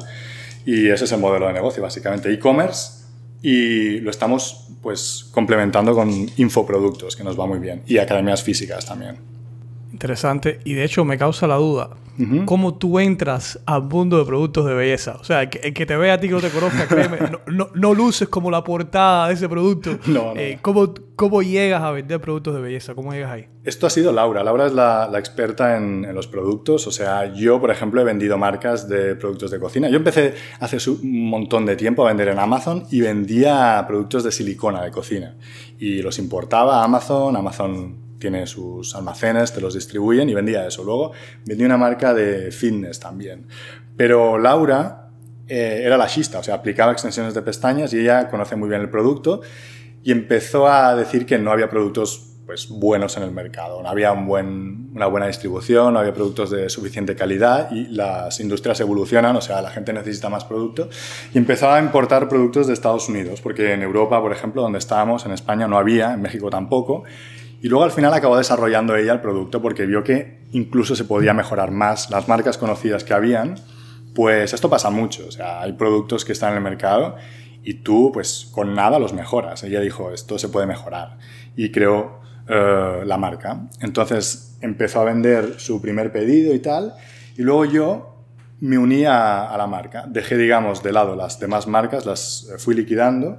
Y 0.67 0.89
ese 0.89 1.05
es 1.05 1.13
el 1.13 1.21
modelo 1.21 1.47
de 1.47 1.53
negocio, 1.53 1.83
básicamente, 1.83 2.33
e-commerce. 2.33 3.05
Y 3.43 4.01
lo 4.01 4.11
estamos, 4.11 4.69
pues, 4.83 5.29
complementando 5.31 5.95
con 5.95 6.11
infoproductos, 6.37 7.17
que 7.17 7.25
nos 7.25 7.39
va 7.39 7.47
muy 7.47 7.59
bien. 7.59 7.83
Y 7.87 7.99
academias 7.99 8.43
físicas 8.43 8.87
también. 8.87 9.19
Interesante. 9.93 10.61
Y 10.65 10.75
de 10.75 10.85
hecho 10.85 11.05
me 11.05 11.19
causa 11.19 11.47
la 11.47 11.57
duda. 11.57 11.91
Uh 12.19 12.23
-huh. 12.23 12.45
¿Cómo 12.45 12.75
tú 12.75 12.99
entras 12.99 13.61
al 13.67 13.83
mundo 13.83 14.19
de 14.19 14.25
productos 14.25 14.67
de 14.67 14.75
belleza? 14.75 15.17
O 15.21 15.25
sea, 15.25 15.43
el 15.43 15.51
que, 15.51 15.59
el 15.59 15.75
que 15.75 15.87
te 15.87 15.97
vea 15.97 16.15
a 16.15 16.21
ti 16.21 16.29
que 16.29 16.35
no 16.35 16.41
te 16.41 16.51
conozca, 16.51 16.87
créeme, 16.87 17.19
no, 17.31 17.41
no, 17.47 17.69
no, 17.75 17.95
luces 17.95 18.29
como 18.29 18.51
la 18.51 18.63
portada 18.63 19.29
de 19.29 19.35
ese 19.35 19.49
producto. 19.49 19.99
No, 20.07 20.35
no. 20.35 20.41
Eh, 20.41 20.59
¿cómo, 20.63 20.95
¿cómo, 21.17 21.43
llegas 21.43 21.83
a 21.83 21.91
vender 21.91 22.21
productos 22.21 22.55
de 22.55 22.61
belleza? 22.61 22.95
¿Cómo 22.95 23.13
llegas 23.13 23.33
ahí? 23.33 23.47
Esto 23.65 23.87
ha 23.87 23.91
sido 23.91 24.13
Laura. 24.13 24.45
Laura 24.45 24.67
es 24.67 24.73
la, 24.73 25.09
la 25.11 25.19
experta 25.19 25.77
en, 25.77 26.05
en, 26.05 26.15
los 26.15 26.27
productos. 26.29 26.87
O 26.87 26.93
sea, 26.93 27.33
yo, 27.35 27.61
por 27.61 27.71
ejemplo, 27.71 28.01
he 28.01 28.05
vendido 28.05 28.39
marcas 28.39 28.89
de 28.89 29.17
productos 29.17 29.51
de 29.51 29.59
cocina. 29.59 29.89
Yo 29.89 29.97
empecé 29.97 30.35
hace 30.61 30.91
un 30.91 31.29
montón 31.29 31.67
de 31.67 31.75
tiempo 31.75 32.05
a 32.05 32.09
vender 32.09 32.29
en 32.29 32.39
Amazon 32.39 32.85
y 32.91 33.01
vendía 33.01 33.83
productos 33.89 34.23
de 34.23 34.31
silicona 34.31 34.83
de 34.83 34.91
cocina. 34.91 35.37
Y 35.79 36.03
los 36.03 36.19
importaba 36.19 36.81
a 36.81 36.85
Amazon. 36.85 37.35
Amazon 37.37 38.04
tiene 38.25 38.47
sus 38.47 38.95
almacenes, 38.95 39.53
te 39.53 39.61
los 39.61 39.75
distribuyen 39.75 40.31
y 40.31 40.35
vendía 40.35 40.67
eso. 40.67 40.83
Luego 40.83 41.13
vendía 41.45 41.67
una 41.67 41.77
marca 41.77 42.15
de 42.15 42.51
fitness 42.51 42.99
también. 42.99 43.49
Pero 43.99 44.39
Laura 44.39 45.11
eh, 45.47 45.83
era 45.85 45.99
lashista, 45.99 46.39
o 46.39 46.43
sea, 46.43 46.55
aplicaba 46.55 46.91
extensiones 46.91 47.35
de 47.35 47.43
pestañas 47.43 47.93
y 47.93 47.99
ella 47.99 48.31
conoce 48.31 48.57
muy 48.57 48.71
bien 48.71 48.81
el 48.81 48.89
producto 48.89 49.43
y 50.03 50.11
empezó 50.11 50.67
a 50.69 50.97
decir 50.97 51.27
que 51.27 51.37
no 51.37 51.51
había 51.51 51.69
productos 51.69 52.31
pues, 52.47 52.71
buenos 52.71 53.19
en 53.19 53.25
el 53.25 53.31
mercado, 53.31 53.83
no 53.83 53.89
había 53.91 54.11
un 54.13 54.27
buen, 54.27 54.91
una 54.95 55.05
buena 55.07 55.27
distribución, 55.27 55.93
no 55.93 56.01
había 56.01 56.15
productos 56.15 56.49
de 56.49 56.71
suficiente 56.71 57.15
calidad 57.15 57.71
y 57.73 57.89
las 57.89 58.41
industrias 58.41 58.81
evolucionan, 58.81 59.37
o 59.37 59.43
sea, 59.43 59.61
la 59.61 59.71
gente 59.71 59.93
necesita 59.93 60.31
más 60.31 60.47
producto 60.47 60.89
y 61.35 61.37
empezó 61.37 61.71
a 61.71 61.79
importar 61.79 62.27
productos 62.31 62.69
de 62.69 62.73
Estados 62.73 63.07
Unidos, 63.11 63.43
porque 63.43 63.75
en 63.75 63.83
Europa, 63.83 64.19
por 64.23 64.33
ejemplo, 64.33 64.63
donde 64.63 64.79
estábamos, 64.79 65.27
en 65.27 65.33
España 65.33 65.69
no 65.69 65.77
había, 65.77 66.15
en 66.15 66.23
México 66.23 66.49
tampoco, 66.49 67.05
y 67.65 67.69
luego 67.69 67.83
al 67.83 67.93
final 67.93 68.13
acabó 68.13 68.37
desarrollando 68.37 68.95
ella 68.95 69.15
el 69.15 69.23
producto 69.23 69.63
porque 69.63 69.87
vio 69.87 70.05
que 70.05 70.41
incluso 70.53 70.95
se 70.95 71.07
podía 71.07 71.33
mejorar 71.33 71.71
más 71.71 72.11
las 72.11 72.29
marcas 72.29 72.59
conocidas 72.59 73.05
que 73.05 73.15
habían. 73.15 73.55
Pues 74.15 74.53
esto 74.53 74.69
pasa 74.69 74.91
mucho, 74.91 75.27
o 75.27 75.31
sea, 75.31 75.63
hay 75.63 75.73
productos 75.73 76.27
que 76.27 76.33
están 76.33 76.51
en 76.51 76.59
el 76.59 76.63
mercado 76.63 77.17
y 77.63 77.73
tú 77.77 78.11
pues 78.13 78.51
con 78.53 78.75
nada 78.75 78.99
los 78.99 79.15
mejoras. 79.15 79.63
Ella 79.63 79.81
dijo, 79.81 80.13
esto 80.13 80.39
se 80.39 80.51
puede 80.51 80.67
mejorar 80.67 81.17
y 81.57 81.73
creó 81.73 82.21
uh, 82.51 83.03
la 83.07 83.17
marca. 83.17 83.67
Entonces 83.81 84.59
empezó 84.61 85.01
a 85.01 85.05
vender 85.05 85.55
su 85.59 85.81
primer 85.81 86.13
pedido 86.13 86.55
y 86.55 86.59
tal 86.59 86.93
y 87.35 87.41
luego 87.45 87.65
yo 87.65 88.25
me 88.61 88.77
uní 88.77 89.07
a, 89.07 89.49
a 89.49 89.57
la 89.57 89.67
marca. 89.67 90.05
Dejé, 90.07 90.37
digamos, 90.37 90.83
de 90.83 90.93
lado 90.93 91.17
las 91.17 91.41
demás 91.41 91.67
marcas, 91.67 92.05
las 92.05 92.47
fui 92.59 92.75
liquidando 92.75 93.39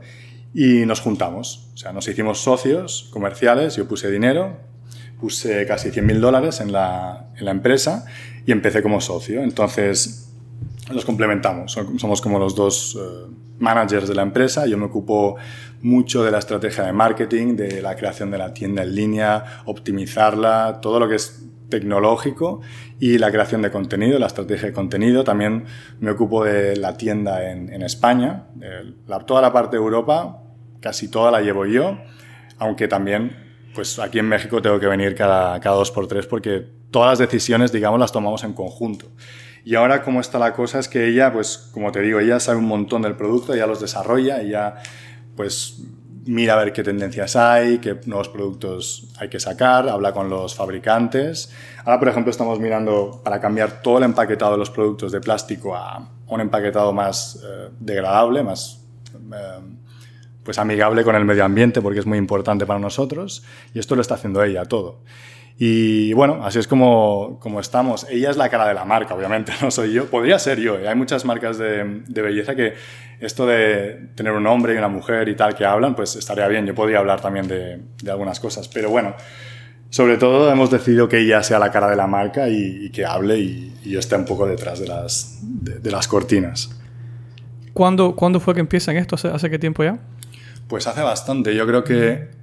y 0.55 0.85
nos 0.85 1.01
juntamos. 1.01 1.69
O 1.73 1.77
sea, 1.77 1.91
nos 1.91 2.07
hicimos 2.07 2.39
socios 2.39 3.09
comerciales, 3.11 3.75
yo 3.75 3.87
puse 3.87 4.09
dinero, 4.09 4.57
puse 5.19 5.65
casi 5.67 5.89
100.000 5.89 6.19
dólares 6.19 6.61
en 6.61 6.71
la, 6.71 7.27
en 7.35 7.45
la 7.45 7.51
empresa 7.51 8.05
y 8.45 8.53
empecé 8.53 8.81
como 8.81 9.01
socio. 9.01 9.43
Entonces, 9.43 10.31
los 10.93 11.03
complementamos. 11.03 11.73
Somos 11.97 12.21
como 12.21 12.39
los 12.39 12.55
dos 12.55 12.97
eh, 12.97 13.31
managers 13.59 14.07
de 14.07 14.15
la 14.15 14.21
empresa. 14.21 14.65
Yo 14.65 14.77
me 14.77 14.85
ocupo 14.85 15.35
mucho 15.81 16.23
de 16.23 16.31
la 16.31 16.39
estrategia 16.39 16.85
de 16.85 16.93
marketing, 16.93 17.57
de 17.57 17.81
la 17.81 17.95
creación 17.97 18.31
de 18.31 18.37
la 18.37 18.53
tienda 18.53 18.83
en 18.83 18.95
línea, 18.95 19.61
optimizarla, 19.65 20.79
todo 20.81 21.01
lo 21.01 21.09
que 21.09 21.15
es 21.15 21.49
tecnológico 21.69 22.61
y 22.99 23.17
la 23.17 23.31
creación 23.31 23.61
de 23.61 23.71
contenido, 23.71 24.19
la 24.19 24.27
estrategia 24.27 24.67
de 24.67 24.73
contenido. 24.73 25.25
También 25.25 25.65
me 25.99 26.11
ocupo 26.11 26.45
de 26.45 26.77
la 26.77 26.95
tienda 26.95 27.51
en, 27.51 27.73
en 27.73 27.81
España. 27.81 28.45
toda 29.25 29.41
la 29.41 29.51
parte 29.51 29.77
de 29.77 29.83
Europa, 29.83 30.44
casi 30.85 31.07
toda 31.07 31.31
la 31.31 31.41
llevo 31.41 31.65
yo, 31.65 31.97
aunque 32.59 32.87
también 32.87 33.35
pues 33.73 33.97
aquí 33.97 34.19
en 34.19 34.29
México 34.29 34.61
tengo 34.61 34.79
que 34.79 34.85
venir 34.85 35.15
cada, 35.15 35.59
cada 35.59 35.77
dos 35.77 35.89
por 35.89 36.05
tres 36.07 36.27
porque 36.27 36.63
todas 36.91 37.09
las 37.09 37.17
decisiones, 37.17 37.71
digamos, 37.71 37.99
las 37.99 38.11
tomamos 38.11 38.43
en 38.43 38.53
conjunto. 38.53 39.07
Y 39.63 39.73
ahora 39.73 40.03
cómo 40.03 40.21
está 40.21 40.37
la 40.37 40.53
cosa 40.53 40.77
es 40.77 40.87
que 40.87 41.07
ella, 41.07 41.33
pues 41.33 41.71
como 41.73 41.91
te 41.91 42.01
digo, 42.01 42.19
ella 42.19 42.39
sabe 42.39 42.59
un 42.59 42.67
montón 42.67 43.01
del 43.01 43.15
producto, 43.15 43.55
ella 43.55 43.65
los 43.65 43.81
desarrolla, 43.81 44.39
ella 44.39 44.75
pues 45.35 45.81
mira 46.27 46.53
a 46.53 46.57
ver 46.57 46.71
qué 46.71 46.83
tendencias 46.83 47.35
hay, 47.35 47.79
qué 47.79 47.99
nuevos 48.05 48.29
productos 48.29 49.07
hay 49.19 49.27
que 49.27 49.39
sacar, 49.39 49.89
habla 49.89 50.13
con 50.13 50.29
los 50.29 50.53
fabricantes. 50.53 51.51
Ahora, 51.83 51.97
por 51.97 52.09
ejemplo, 52.09 52.29
estamos 52.29 52.59
mirando 52.59 53.21
para 53.23 53.39
cambiar 53.39 53.81
todo 53.81 53.97
el 53.97 54.03
empaquetado 54.03 54.51
de 54.51 54.59
los 54.59 54.69
productos 54.69 55.11
de 55.11 55.19
plástico 55.19 55.75
a 55.75 56.07
un 56.27 56.41
empaquetado 56.41 56.93
más 56.93 57.41
eh, 57.43 57.69
degradable, 57.79 58.43
más 58.43 58.85
eh, 59.15 59.84
pues 60.45 60.59
amigable 60.59 61.03
con 61.03 61.15
el 61.15 61.25
medio 61.25 61.43
ambiente, 61.43 61.81
porque 61.81 61.99
es 61.99 62.05
muy 62.05 62.17
importante 62.17 62.65
para 62.65 62.79
nosotros. 62.79 63.43
Y 63.73 63.79
esto 63.79 63.95
lo 63.95 64.01
está 64.01 64.13
haciendo 64.13 64.41
ella 64.43 64.63
todo. 64.63 65.01
Y 65.57 66.11
bueno, 66.13 66.41
así 66.45 66.59
es 66.59 66.67
como, 66.67 67.39
como, 67.39 67.59
estamos. 67.59 68.05
Ella 68.09 68.29
es 68.29 68.37
la 68.37 68.49
cara 68.49 68.67
de 68.67 68.73
la 68.73 68.85
marca, 68.85 69.15
obviamente, 69.15 69.53
no 69.61 69.71
soy 69.71 69.93
yo. 69.93 70.05
Podría 70.05 70.37
ser 70.37 70.59
yo. 70.59 70.77
¿eh? 70.77 70.87
Hay 70.87 70.95
muchas 70.95 71.25
marcas 71.25 71.57
de, 71.57 72.03
de, 72.07 72.21
belleza 72.21 72.55
que 72.55 72.73
esto 73.19 73.45
de 73.47 74.09
tener 74.15 74.33
un 74.33 74.45
hombre 74.47 74.75
y 74.75 74.77
una 74.77 74.89
mujer 74.89 75.27
y 75.29 75.35
tal 75.35 75.55
que 75.55 75.65
hablan, 75.65 75.95
pues 75.95 76.15
estaría 76.15 76.47
bien. 76.47 76.65
Yo 76.65 76.75
podría 76.75 76.99
hablar 76.99 77.21
también 77.21 77.47
de, 77.47 77.79
de 78.03 78.11
algunas 78.11 78.39
cosas. 78.39 78.67
Pero 78.67 78.89
bueno, 78.89 79.15
sobre 79.89 80.17
todo 80.17 80.51
hemos 80.51 80.69
decidido 80.69 81.07
que 81.07 81.19
ella 81.19 81.41
sea 81.41 81.57
la 81.57 81.71
cara 81.71 81.89
de 81.89 81.95
la 81.95 82.05
marca 82.05 82.49
y, 82.49 82.85
y 82.85 82.89
que 82.91 83.05
hable 83.05 83.39
y, 83.39 83.73
y, 83.83 83.95
esté 83.97 84.15
un 84.17 84.25
poco 84.25 84.45
detrás 84.45 84.79
de 84.79 84.87
las, 84.87 85.39
de, 85.41 85.79
de 85.79 85.91
las 85.91 86.07
cortinas. 86.07 86.69
¿Cuándo, 87.73 88.15
¿Cuándo, 88.15 88.41
fue 88.41 88.53
que 88.53 88.59
empiezan 88.59 88.97
esto? 88.97 89.15
¿Hace, 89.15 89.29
¿Hace 89.29 89.49
qué 89.49 89.57
tiempo 89.57 89.83
ya? 89.83 89.99
Pues 90.67 90.87
hace 90.87 91.01
bastante. 91.01 91.55
Yo 91.55 91.65
creo 91.67 91.83
que 91.83 92.35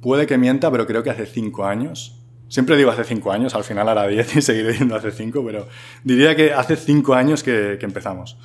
Puede 0.00 0.26
que 0.26 0.38
mienta, 0.38 0.70
pero 0.70 0.86
creo 0.86 1.02
que 1.02 1.10
hace 1.10 1.26
cinco 1.26 1.66
años. 1.66 2.14
Siempre 2.48 2.76
digo 2.76 2.90
hace 2.90 3.04
cinco 3.04 3.32
años, 3.32 3.54
al 3.54 3.64
final 3.64 3.88
hará 3.88 4.06
diez 4.06 4.34
y 4.36 4.42
seguiré 4.42 4.68
diciendo 4.68 4.94
hace 4.94 5.10
cinco, 5.10 5.44
pero 5.44 5.66
diría 6.04 6.34
que 6.36 6.52
hace 6.52 6.76
cinco 6.76 7.14
años 7.14 7.42
que, 7.42 7.78
empezamos. 7.80 8.38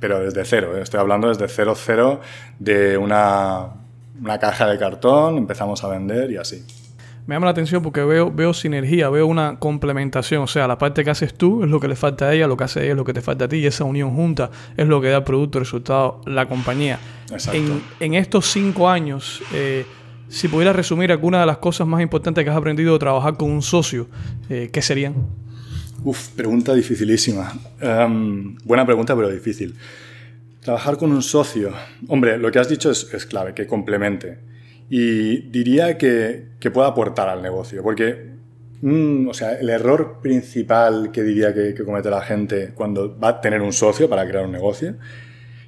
Pero 0.00 0.20
desde 0.20 0.44
cero, 0.44 0.76
¿eh? 0.76 0.82
estoy 0.82 1.00
hablando 1.00 1.28
desde 1.28 1.48
cero, 1.48 1.74
cero, 1.76 2.20
de 2.58 2.98
una, 2.98 3.68
una 4.20 4.38
caja 4.38 4.66
de 4.66 4.78
cartón, 4.78 5.38
empezamos 5.38 5.82
a 5.84 5.88
vender 5.88 6.32
y 6.32 6.36
así 6.36 6.66
me 7.26 7.34
llama 7.34 7.46
la 7.46 7.52
atención 7.52 7.82
porque 7.82 8.02
veo, 8.02 8.30
veo 8.30 8.52
sinergia, 8.52 9.08
veo 9.08 9.26
una 9.26 9.58
complementación. 9.58 10.42
O 10.42 10.46
sea, 10.46 10.68
la 10.68 10.76
parte 10.76 11.04
que 11.04 11.10
haces 11.10 11.32
tú 11.32 11.64
es 11.64 11.70
lo 11.70 11.80
que 11.80 11.88
le 11.88 11.96
falta 11.96 12.26
a 12.26 12.34
ella, 12.34 12.46
lo 12.46 12.56
que 12.56 12.64
hace 12.64 12.82
ella 12.82 12.90
es 12.90 12.96
lo 12.96 13.04
que 13.04 13.14
te 13.14 13.22
falta 13.22 13.46
a 13.46 13.48
ti, 13.48 13.56
y 13.56 13.66
esa 13.66 13.84
unión 13.84 14.14
junta 14.14 14.50
es 14.76 14.86
lo 14.86 15.00
que 15.00 15.08
da 15.08 15.24
producto, 15.24 15.58
resultado, 15.58 16.20
la 16.26 16.46
compañía. 16.46 16.98
En, 17.52 17.82
en, 18.00 18.14
estos 18.14 18.46
cinco 18.46 18.90
años, 18.90 19.42
eh, 19.54 19.86
si 20.28 20.48
pudieras 20.48 20.76
resumir 20.76 21.10
alguna 21.12 21.40
de 21.40 21.46
las 21.46 21.58
cosas 21.58 21.86
más 21.86 22.02
importantes 22.02 22.44
que 22.44 22.50
has 22.50 22.56
aprendido 22.56 22.92
de 22.92 22.98
trabajar 22.98 23.36
con 23.38 23.50
un 23.50 23.62
socio, 23.62 24.06
eh, 24.50 24.68
¿qué 24.70 24.82
serían? 24.82 25.14
Uf, 26.04 26.28
pregunta 26.28 26.74
dificilísima. 26.74 27.54
Um, 27.80 28.56
buena 28.64 28.84
pregunta, 28.84 29.16
pero 29.16 29.30
difícil. 29.30 29.74
Trabajar 30.60 30.98
con 30.98 31.10
un 31.10 31.22
socio. 31.22 31.72
Hombre, 32.08 32.36
lo 32.36 32.50
que 32.52 32.58
has 32.58 32.68
dicho 32.68 32.90
es, 32.90 33.08
es 33.14 33.24
clave, 33.24 33.54
que 33.54 33.66
complemente. 33.66 34.53
Y 34.88 35.48
diría 35.50 35.96
que, 35.98 36.48
que 36.60 36.70
pueda 36.70 36.88
aportar 36.88 37.28
al 37.28 37.42
negocio, 37.42 37.82
porque 37.82 38.32
mm, 38.82 39.28
o 39.28 39.34
sea, 39.34 39.58
el 39.58 39.70
error 39.70 40.20
principal 40.20 41.10
que 41.12 41.22
diría 41.22 41.54
que, 41.54 41.74
comete 41.84 42.10
la 42.10 42.22
gente 42.22 42.72
cuando 42.74 43.18
va 43.18 43.28
a 43.28 43.40
tener 43.40 43.62
un 43.62 43.72
socio 43.72 44.08
para 44.08 44.26
crear 44.26 44.44
un 44.44 44.52
negocio 44.52 44.96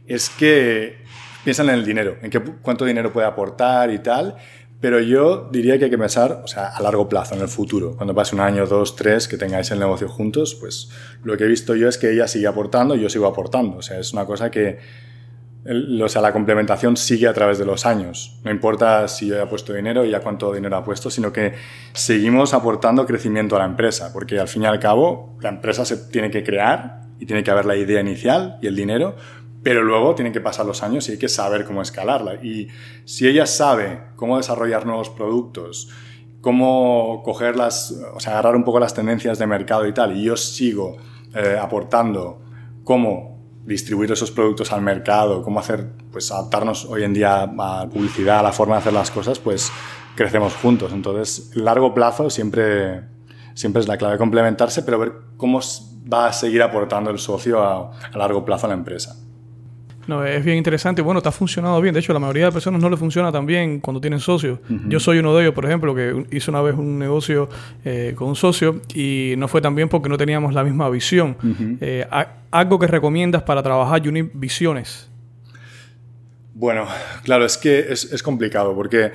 es 0.06 0.30
que 0.30 0.98
piensan 1.44 1.68
en 1.68 1.76
el 1.76 1.84
dinero, 1.84 2.18
en 2.22 2.30
qué, 2.30 2.40
cuánto 2.40 2.84
dinero 2.84 3.12
puede 3.12 3.26
aportar 3.26 3.90
y 3.90 3.98
tal, 4.00 4.36
pero 4.80 5.00
yo 5.00 5.48
diría 5.50 5.78
que 5.78 5.86
hay 5.86 5.90
que 5.90 5.98
pensar, 5.98 6.42
o 6.44 6.46
sea, 6.46 6.68
a 6.68 6.82
largo 6.82 7.08
plazo, 7.08 7.34
en 7.34 7.40
el 7.40 7.48
futuro. 7.48 7.96
Cuando 7.96 8.14
pase 8.14 8.34
un 8.34 8.42
año, 8.42 8.66
dos, 8.66 8.94
tres, 8.94 9.26
que 9.26 9.38
tengáis 9.38 9.70
el 9.70 9.78
negocio 9.78 10.08
juntos, 10.08 10.54
pues 10.54 10.90
lo 11.24 11.36
que 11.36 11.44
he 11.44 11.48
visto 11.48 11.74
yo 11.74 11.88
es 11.88 11.96
que 11.96 12.12
ella 12.12 12.28
sigue 12.28 12.46
aportando 12.46 12.94
y 12.94 13.00
yo 13.00 13.08
sigo 13.08 13.26
aportando. 13.26 13.78
O 13.78 13.82
sea, 13.82 13.98
es 13.98 14.12
una 14.12 14.26
cosa 14.26 14.50
que, 14.50 14.78
o 16.02 16.08
sea, 16.08 16.22
la 16.22 16.32
complementación 16.32 16.96
sigue 16.96 17.26
a 17.26 17.32
través 17.32 17.58
de 17.58 17.64
los 17.64 17.86
años. 17.86 18.38
No 18.44 18.50
importa 18.50 19.08
si 19.08 19.26
yo 19.28 19.40
he 19.40 19.46
puesto 19.46 19.72
dinero 19.72 20.04
y 20.04 20.10
ya 20.10 20.20
cuánto 20.20 20.52
dinero 20.52 20.76
ha 20.76 20.84
puesto, 20.84 21.10
sino 21.10 21.32
que 21.32 21.54
seguimos 21.92 22.54
aportando 22.54 23.06
crecimiento 23.06 23.56
a 23.56 23.60
la 23.60 23.64
empresa, 23.64 24.12
porque 24.12 24.38
al 24.38 24.48
fin 24.48 24.62
y 24.62 24.66
al 24.66 24.78
cabo 24.78 25.36
la 25.40 25.48
empresa 25.48 25.84
se 25.84 25.96
tiene 25.96 26.30
que 26.30 26.44
crear 26.44 27.00
y 27.18 27.26
tiene 27.26 27.42
que 27.42 27.50
haber 27.50 27.64
la 27.64 27.76
idea 27.76 28.00
inicial 28.00 28.58
y 28.62 28.66
el 28.66 28.76
dinero, 28.76 29.16
pero 29.62 29.82
luego 29.82 30.14
tienen 30.14 30.32
que 30.32 30.40
pasar 30.40 30.66
los 30.66 30.82
años 30.82 31.08
y 31.08 31.12
hay 31.12 31.18
que 31.18 31.28
saber 31.28 31.64
cómo 31.64 31.82
escalarla. 31.82 32.34
Y 32.36 32.68
si 33.04 33.26
ella 33.26 33.46
sabe 33.46 34.00
cómo 34.14 34.36
desarrollar 34.36 34.86
nuevos 34.86 35.10
productos, 35.10 35.88
cómo 36.40 37.22
cogerlas, 37.24 37.92
o 38.14 38.20
sea, 38.20 38.34
agarrar 38.34 38.54
un 38.54 38.62
poco 38.62 38.78
las 38.78 38.94
tendencias 38.94 39.38
de 39.38 39.46
mercado 39.48 39.86
y 39.86 39.92
tal, 39.92 40.16
y 40.16 40.22
yo 40.22 40.36
sigo 40.36 40.96
eh, 41.34 41.58
aportando 41.60 42.40
cómo 42.84 43.35
distribuir 43.66 44.12
esos 44.12 44.30
productos 44.30 44.72
al 44.72 44.80
mercado, 44.80 45.42
cómo 45.42 45.60
hacer, 45.60 45.88
pues 46.12 46.30
adaptarnos 46.30 46.84
hoy 46.84 47.02
en 47.02 47.12
día 47.12 47.42
a 47.42 47.88
publicidad, 47.88 48.38
a 48.38 48.42
la 48.42 48.52
forma 48.52 48.76
de 48.76 48.80
hacer 48.80 48.92
las 48.92 49.10
cosas, 49.10 49.38
pues 49.38 49.70
crecemos 50.14 50.54
juntos. 50.54 50.92
Entonces, 50.92 51.50
largo 51.54 51.92
plazo 51.92 52.30
siempre, 52.30 53.02
siempre 53.54 53.80
es 53.80 53.88
la 53.88 53.98
clave 53.98 54.18
complementarse, 54.18 54.82
pero 54.82 54.98
ver 54.98 55.12
cómo 55.36 55.60
va 56.12 56.28
a 56.28 56.32
seguir 56.32 56.62
aportando 56.62 57.10
el 57.10 57.18
socio 57.18 57.62
a 57.62 57.90
largo 58.14 58.44
plazo 58.44 58.66
a 58.66 58.68
la 58.68 58.74
empresa. 58.74 59.16
No, 60.06 60.24
es 60.24 60.44
bien 60.44 60.56
interesante. 60.56 61.02
Bueno, 61.02 61.18
está 61.18 61.32
funcionando 61.32 61.80
bien. 61.80 61.92
De 61.92 62.00
hecho, 62.00 62.12
la 62.12 62.18
mayoría 62.18 62.46
de 62.46 62.52
personas 62.52 62.80
no 62.80 62.88
le 62.88 62.96
funciona 62.96 63.32
tan 63.32 63.46
bien 63.46 63.80
cuando 63.80 64.00
tienen 64.00 64.20
socios. 64.20 64.60
Uh 64.68 64.72
-huh. 64.72 64.88
Yo 64.88 65.00
soy 65.00 65.18
uno 65.18 65.34
de 65.34 65.42
ellos, 65.42 65.54
por 65.54 65.64
ejemplo, 65.64 65.94
que 65.94 66.26
hizo 66.30 66.50
una 66.50 66.62
vez 66.62 66.74
un 66.76 66.98
negocio 66.98 67.48
eh, 67.84 68.12
con 68.16 68.28
un 68.28 68.36
socio 68.36 68.80
y 68.94 69.34
no 69.36 69.48
fue 69.48 69.60
tan 69.60 69.74
bien 69.74 69.88
porque 69.88 70.08
no 70.08 70.16
teníamos 70.16 70.54
la 70.54 70.62
misma 70.64 70.88
visión. 70.90 71.36
Uh 71.42 71.46
-huh. 71.46 71.78
eh, 71.80 72.06
¿Algo 72.50 72.78
que 72.78 72.86
recomiendas 72.86 73.42
para 73.42 73.62
trabajar 73.62 74.04
y 74.04 74.08
unir 74.08 74.30
visiones? 74.32 75.10
Bueno, 76.54 76.86
claro, 77.22 77.44
es 77.44 77.58
que 77.58 77.80
es, 77.90 78.10
es 78.12 78.22
complicado 78.22 78.74
porque 78.74 79.12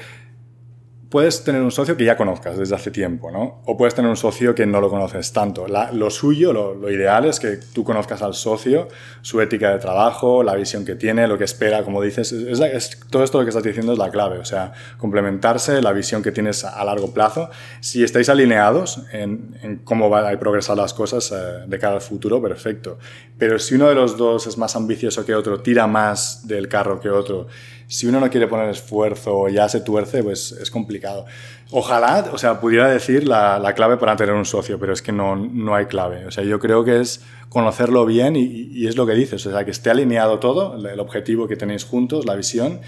puedes 1.12 1.44
tener 1.44 1.62
un 1.62 1.72
socio 1.72 1.98
que 1.98 2.06
ya 2.06 2.16
conozcas 2.16 2.58
desde 2.58 2.74
hace 2.74 2.90
tiempo, 2.90 3.30
¿no? 3.32 3.62
O 3.66 3.76
puedes 3.76 3.94
tener 3.94 4.10
un 4.10 4.16
socio 4.16 4.56
que 4.56 4.66
no 4.66 4.80
lo 4.80 4.90
conoces 4.90 5.34
tanto. 5.34 5.68
Lo 5.68 6.10
suyo, 6.10 6.54
lo, 6.54 6.90
ideal 6.90 7.26
es 7.26 7.42
que 7.42 7.60
tú 7.74 7.84
conozcas 7.84 8.22
al 8.22 8.34
socio, 8.34 8.88
su 9.22 9.42
ética 9.42 9.72
de 9.72 9.80
trabajo, 9.80 10.42
la 10.42 10.56
visión 10.56 10.86
que 10.86 10.96
tiene, 10.96 11.28
lo 11.28 11.38
que 11.38 11.44
espera, 11.44 11.84
como 11.84 12.02
dices. 12.02 12.32
Es, 12.32 12.60
es, 12.62 12.62
es, 12.62 13.00
todo 13.10 13.26
esto 13.26 13.40
lo 13.40 13.44
que 13.44 13.50
estás 13.50 13.64
diciendo 13.64 13.92
es 13.92 14.00
la 14.00 14.10
clave, 14.10 14.40
o 14.40 14.46
sea, 14.46 14.72
complementarse, 14.98 15.82
la 15.82 15.92
visión 15.92 16.24
que 16.24 16.32
tienes 16.32 16.64
a, 16.64 16.84
largo 16.86 17.14
plazo. 17.14 17.50
Si 17.82 18.04
estáis 18.06 18.30
alineados 18.30 19.04
en, 19.12 19.58
en 19.62 19.80
cómo 19.80 20.10
van 20.10 20.34
a 20.34 20.40
progresar 20.40 20.78
las 20.78 20.94
cosas 20.94 21.30
eh, 21.34 21.66
de 21.68 21.78
cara 21.78 21.96
al 21.96 22.02
futuro, 22.02 22.42
perfecto. 22.42 22.98
Pero 23.38 23.60
si 23.60 23.76
uno 23.76 23.90
de 23.90 23.96
los 23.96 24.16
dos 24.16 24.48
es 24.48 24.58
más 24.58 24.78
ambicioso 24.78 25.26
que 25.26 25.36
otro, 25.36 25.60
tira 25.60 25.88
más 25.88 26.48
del 26.48 26.70
carro 26.70 27.02
que 27.02 27.10
otro, 27.10 27.48
si 27.92 28.08
uno 28.08 28.22
no 28.22 28.30
quiere 28.30 28.48
poner 28.48 28.70
esfuerzo 28.70 29.38
o 29.38 29.50
ya 29.50 29.68
se 29.68 29.82
tuerce, 29.82 30.24
pues 30.24 30.54
es 30.54 30.72
complicado. 30.72 31.26
Ojalá, 31.72 32.30
o 32.32 32.38
sea, 32.38 32.62
pudiera 32.62 32.90
decir 32.90 33.28
la, 33.28 33.60
la 33.60 33.74
clave 33.74 33.98
para 33.98 34.16
tener 34.16 34.34
un 34.34 34.46
socio, 34.46 34.80
pero 34.80 34.94
es 34.94 35.02
que 35.02 35.12
no, 35.12 35.36
no, 35.36 35.76
hay 35.76 35.88
clave. 35.88 36.26
O 36.26 36.32
sea, 36.32 36.46
yo 36.46 36.58
creo 36.58 36.86
que 36.86 37.02
es 37.02 37.22
conocerlo 37.50 38.06
bien 38.06 38.38
y, 38.38 38.88
es 38.88 38.96
lo 38.96 39.06
que 39.06 39.14
dices, 39.14 39.46
o 39.46 39.52
sea, 39.52 39.66
que 39.66 39.72
esté 39.72 39.90
alineado 39.90 40.40
todo, 40.40 40.78
el 40.78 41.00
objetivo 41.02 41.50
que 41.50 41.58
tenéis 41.58 41.84
juntos, 41.84 42.26
la 42.26 42.36
visión, 42.36 42.80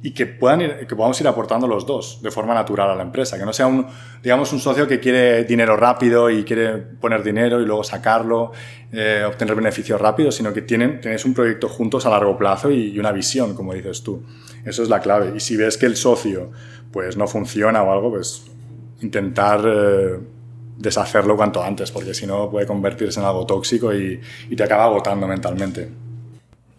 y 0.00 0.12
que, 0.12 0.26
puedan 0.26 0.60
ir, 0.60 0.86
que 0.86 0.94
podamos 0.94 1.20
ir 1.20 1.26
aportando 1.26 1.66
los 1.66 1.84
dos 1.84 2.20
de 2.22 2.30
forma 2.30 2.54
natural 2.54 2.90
a 2.90 2.94
la 2.94 3.02
empresa. 3.02 3.36
Que 3.36 3.44
no 3.44 3.52
sea 3.52 3.66
un, 3.66 3.86
digamos, 4.22 4.52
un 4.52 4.60
socio 4.60 4.86
que 4.86 5.00
quiere 5.00 5.44
dinero 5.44 5.76
rápido 5.76 6.30
y 6.30 6.44
quiere 6.44 6.76
poner 6.78 7.24
dinero 7.24 7.60
y 7.60 7.66
luego 7.66 7.82
sacarlo, 7.82 8.52
eh, 8.92 9.24
obtener 9.26 9.56
beneficios 9.56 10.00
rápidos, 10.00 10.36
sino 10.36 10.52
que 10.52 10.62
tienen, 10.62 11.00
tenéis 11.00 11.24
un 11.24 11.34
proyecto 11.34 11.68
juntos 11.68 12.06
a 12.06 12.10
largo 12.10 12.38
plazo 12.38 12.70
y, 12.70 12.96
una 12.98 13.10
visión, 13.10 13.54
como 13.54 13.74
dices 13.74 14.04
tú. 14.04 14.22
Eso 14.64 14.84
es 14.84 14.88
la 14.88 15.00
clave. 15.00 15.32
Y 15.36 15.40
si 15.40 15.56
ves 15.56 15.76
que 15.76 15.86
el 15.86 15.96
socio 15.96 16.52
pues 16.92 17.16
no 17.16 17.26
funciona 17.26 17.82
o 17.82 17.92
algo, 17.92 18.10
pues 18.10 18.44
intentar 19.00 19.62
eh, 19.66 20.18
deshacerlo 20.76 21.36
cuanto 21.36 21.62
antes, 21.62 21.90
porque 21.90 22.14
si 22.14 22.24
no 22.24 22.48
puede 22.48 22.66
convertirse 22.66 23.18
en 23.18 23.26
algo 23.26 23.44
tóxico 23.46 23.92
y, 23.92 24.20
y 24.48 24.56
te 24.56 24.62
acaba 24.62 24.84
agotando 24.84 25.26
mentalmente. 25.26 26.07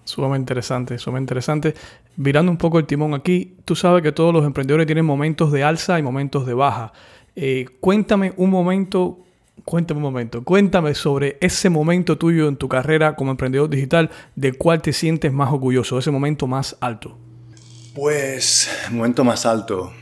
Sumamente 0.09 0.41
interesante, 0.41 0.97
sumamente 0.97 1.33
interesante. 1.33 1.75
Virando 2.15 2.51
un 2.51 2.57
poco 2.57 2.79
el 2.79 2.87
timón 2.87 3.13
aquí, 3.13 3.57
tú 3.63 3.75
sabes 3.75 4.01
que 4.01 4.11
todos 4.11 4.33
los 4.33 4.43
emprendedores 4.43 4.87
tienen 4.87 5.05
momentos 5.05 5.51
de 5.51 5.63
alza 5.63 5.99
y 5.99 6.01
momentos 6.01 6.47
de 6.47 6.55
baja. 6.55 6.91
Eh, 7.35 7.67
cuéntame 7.79 8.33
un 8.35 8.49
momento, 8.49 9.19
cuéntame 9.65 9.99
un 9.99 10.05
momento, 10.05 10.43
cuéntame 10.43 10.95
sobre 10.95 11.37
ese 11.41 11.69
momento 11.69 12.17
tuyo 12.17 12.47
en 12.47 12.55
tu 12.55 12.67
carrera 12.67 13.15
como 13.15 13.29
emprendedor 13.29 13.69
digital, 13.69 14.09
de 14.35 14.53
cuál 14.53 14.81
te 14.81 14.93
sientes 14.93 15.31
más 15.31 15.53
orgulloso, 15.53 15.99
ese 15.99 16.09
momento 16.09 16.47
más 16.47 16.75
alto. 16.81 17.15
Pues, 17.93 18.67
momento 18.89 19.23
más 19.23 19.45
alto. 19.45 19.93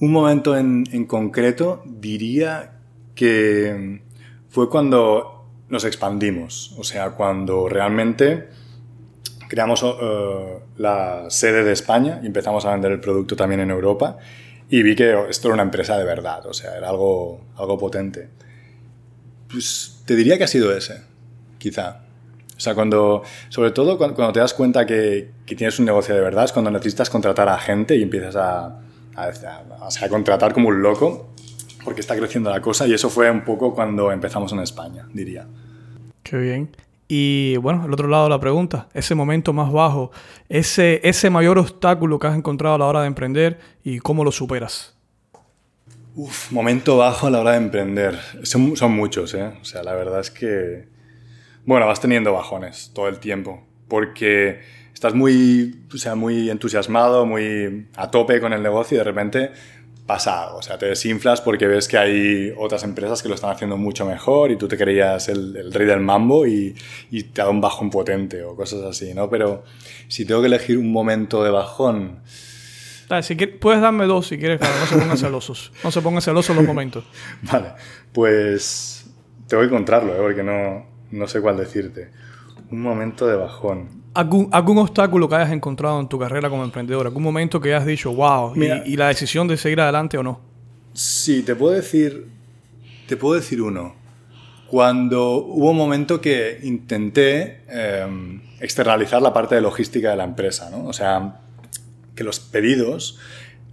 Un 0.00 0.10
momento 0.10 0.56
en, 0.56 0.84
en 0.90 1.04
concreto 1.04 1.82
diría 1.84 2.78
que 3.14 4.00
fue 4.48 4.70
cuando 4.70 5.44
nos 5.68 5.84
expandimos, 5.84 6.74
o 6.78 6.82
sea, 6.82 7.10
cuando 7.10 7.68
realmente 7.68 8.48
creamos 9.48 9.82
eh, 9.82 10.58
la 10.76 11.26
sede 11.28 11.64
de 11.64 11.72
España 11.72 12.20
y 12.22 12.26
empezamos 12.26 12.64
a 12.64 12.72
vender 12.72 12.92
el 12.92 13.00
producto 13.00 13.34
también 13.34 13.60
en 13.60 13.70
Europa 13.70 14.18
y 14.70 14.82
vi 14.82 14.94
que 14.94 15.16
esto 15.28 15.48
era 15.48 15.54
una 15.54 15.62
empresa 15.62 15.96
de 15.96 16.04
verdad, 16.04 16.46
o 16.46 16.52
sea, 16.52 16.76
era 16.76 16.90
algo, 16.90 17.40
algo 17.56 17.78
potente. 17.78 18.28
Pues 19.50 20.02
te 20.04 20.14
diría 20.14 20.36
que 20.36 20.44
ha 20.44 20.48
sido 20.48 20.76
ese, 20.76 21.02
quizá. 21.56 22.02
O 22.54 22.60
sea, 22.60 22.74
cuando, 22.74 23.22
sobre 23.48 23.70
todo 23.70 23.96
cuando, 23.96 24.32
te 24.32 24.40
das 24.40 24.52
cuenta 24.52 24.84
que, 24.84 25.30
que, 25.46 25.54
tienes 25.54 25.78
un 25.78 25.86
negocio 25.86 26.14
de 26.14 26.20
verdad, 26.20 26.44
es 26.44 26.52
cuando 26.52 26.70
necesitas 26.70 27.08
contratar 27.08 27.48
a 27.48 27.56
gente 27.58 27.96
y 27.96 28.02
empiezas 28.02 28.36
a, 28.36 28.80
a, 29.14 29.26
a, 29.26 30.08
contratar 30.08 30.52
como 30.52 30.68
un 30.68 30.82
loco, 30.82 31.30
porque 31.84 32.00
está 32.00 32.16
creciendo 32.16 32.50
la 32.50 32.60
cosa, 32.60 32.86
y 32.86 32.92
eso 32.92 33.08
fue 33.08 33.30
un 33.30 33.44
poco 33.44 33.72
cuando 33.72 34.12
empezamos 34.12 34.52
en 34.52 34.60
España, 34.60 35.06
diría. 35.14 35.46
Qué 36.22 36.36
bien. 36.36 36.70
Y 37.10 37.56
bueno, 37.56 37.86
el 37.86 37.92
otro 37.92 38.06
lado 38.06 38.28
la 38.28 38.38
pregunta, 38.38 38.88
ese 38.92 39.14
momento 39.14 39.54
más 39.54 39.72
bajo, 39.72 40.10
ese, 40.50 41.00
ese 41.02 41.30
mayor 41.30 41.58
obstáculo 41.58 42.18
que 42.18 42.26
has 42.26 42.36
encontrado 42.36 42.74
a 42.74 42.78
la 42.78 42.84
hora 42.84 43.00
de 43.00 43.06
emprender 43.06 43.58
y 43.82 43.98
cómo 43.98 44.24
lo 44.24 44.30
superas. 44.30 44.94
Uf, 46.14 46.52
momento 46.52 46.98
bajo 46.98 47.28
a 47.28 47.30
la 47.30 47.40
hora 47.40 47.52
de 47.52 47.58
emprender. 47.58 48.18
Son, 48.42 48.76
son 48.76 48.92
muchos, 48.92 49.32
¿eh? 49.32 49.52
O 49.60 49.64
sea, 49.64 49.82
la 49.82 49.94
verdad 49.94 50.20
es 50.20 50.30
que, 50.30 50.86
bueno, 51.64 51.86
vas 51.86 52.00
teniendo 52.00 52.32
bajones 52.34 52.90
todo 52.92 53.08
el 53.08 53.18
tiempo, 53.20 53.66
porque 53.88 54.60
estás 54.92 55.14
muy, 55.14 55.84
o 55.94 55.96
sea, 55.96 56.14
muy 56.14 56.50
entusiasmado, 56.50 57.24
muy 57.24 57.86
a 57.96 58.10
tope 58.10 58.40
con 58.40 58.52
el 58.52 58.62
negocio 58.62 58.96
y 58.96 58.98
de 58.98 59.04
repente 59.04 59.52
pasa 60.08 60.42
algo. 60.42 60.56
O 60.56 60.62
sea, 60.62 60.78
te 60.78 60.86
desinflas 60.86 61.42
porque 61.42 61.68
ves 61.68 61.86
que 61.86 61.98
hay 61.98 62.54
otras 62.56 62.82
empresas 62.82 63.22
que 63.22 63.28
lo 63.28 63.34
están 63.34 63.50
haciendo 63.50 63.76
mucho 63.76 64.06
mejor 64.06 64.50
y 64.50 64.56
tú 64.56 64.66
te 64.66 64.78
creías 64.78 65.28
el, 65.28 65.70
rey 65.70 65.86
del 65.86 66.00
mambo 66.00 66.46
y, 66.46 66.74
y, 67.10 67.24
te 67.24 67.42
da 67.42 67.50
un 67.50 67.60
bajón 67.60 67.90
potente 67.90 68.42
o 68.42 68.56
cosas 68.56 68.82
así, 68.84 69.12
¿no? 69.12 69.28
Pero 69.28 69.64
si 70.08 70.24
tengo 70.24 70.40
que 70.40 70.46
elegir 70.46 70.78
un 70.78 70.90
momento 70.90 71.44
de 71.44 71.50
bajón... 71.50 72.22
Si 73.22 73.34
puedes 73.34 73.80
darme 73.80 74.06
dos 74.06 74.26
si 74.26 74.38
quieres, 74.38 74.58
claro, 74.58 74.74
no 74.80 74.86
se 74.86 74.96
pongan 74.96 75.18
celosos. 75.18 75.72
No 75.84 75.90
se 75.90 76.02
pongan 76.02 76.22
celosos 76.22 76.56
los 76.56 76.64
momentos. 76.66 77.04
vale, 77.42 77.72
pues 78.12 79.06
tengo 79.46 79.62
que 79.62 79.68
encontrarlo, 79.68 80.14
¿eh? 80.14 80.18
porque 80.20 80.42
no, 80.42 80.86
no 81.10 81.26
sé 81.26 81.40
cuál 81.40 81.58
decirte. 81.58 82.10
Un 82.70 82.82
momento 82.82 83.26
de 83.26 83.36
bajón 83.36 83.97
algún, 84.14 84.48
algún 84.52 84.78
obstáculo 84.78 85.28
que 85.28 85.36
hayas 85.36 85.52
encontrado 85.52 86.00
en 86.00 86.08
tu 86.08 86.18
carrera 86.18 86.50
como 86.50 86.64
emprendedor, 86.64 87.06
algún 87.06 87.22
momento 87.22 87.60
que 87.60 87.74
hayas 87.74 87.86
dicho, 87.86 88.12
wow, 88.12 88.54
y, 88.56 88.96
la 88.96 89.08
decisión 89.08 89.48
de 89.48 89.56
seguir 89.56 89.80
adelante 89.80 90.18
o 90.18 90.22
no. 90.22 90.40
Sí, 90.92 91.42
te 91.42 91.54
puedo 91.54 91.74
decir, 91.74 92.28
te 93.06 93.16
puedo 93.16 93.34
decir 93.34 93.62
uno. 93.62 93.94
Cuando 94.68 95.36
hubo 95.36 95.70
un 95.70 95.76
momento 95.76 96.20
que 96.20 96.60
intenté 96.62 97.62
em, 97.68 98.42
externalizar 98.60 99.22
la 99.22 99.32
parte 99.32 99.54
de 99.54 99.60
logística 99.60 100.10
de 100.10 100.16
la 100.16 100.24
empresa, 100.24 100.68
¿no? 100.70 100.86
O 100.86 100.92
sea, 100.92 101.40
que 102.14 102.24
los 102.24 102.40
pedidos 102.40 103.18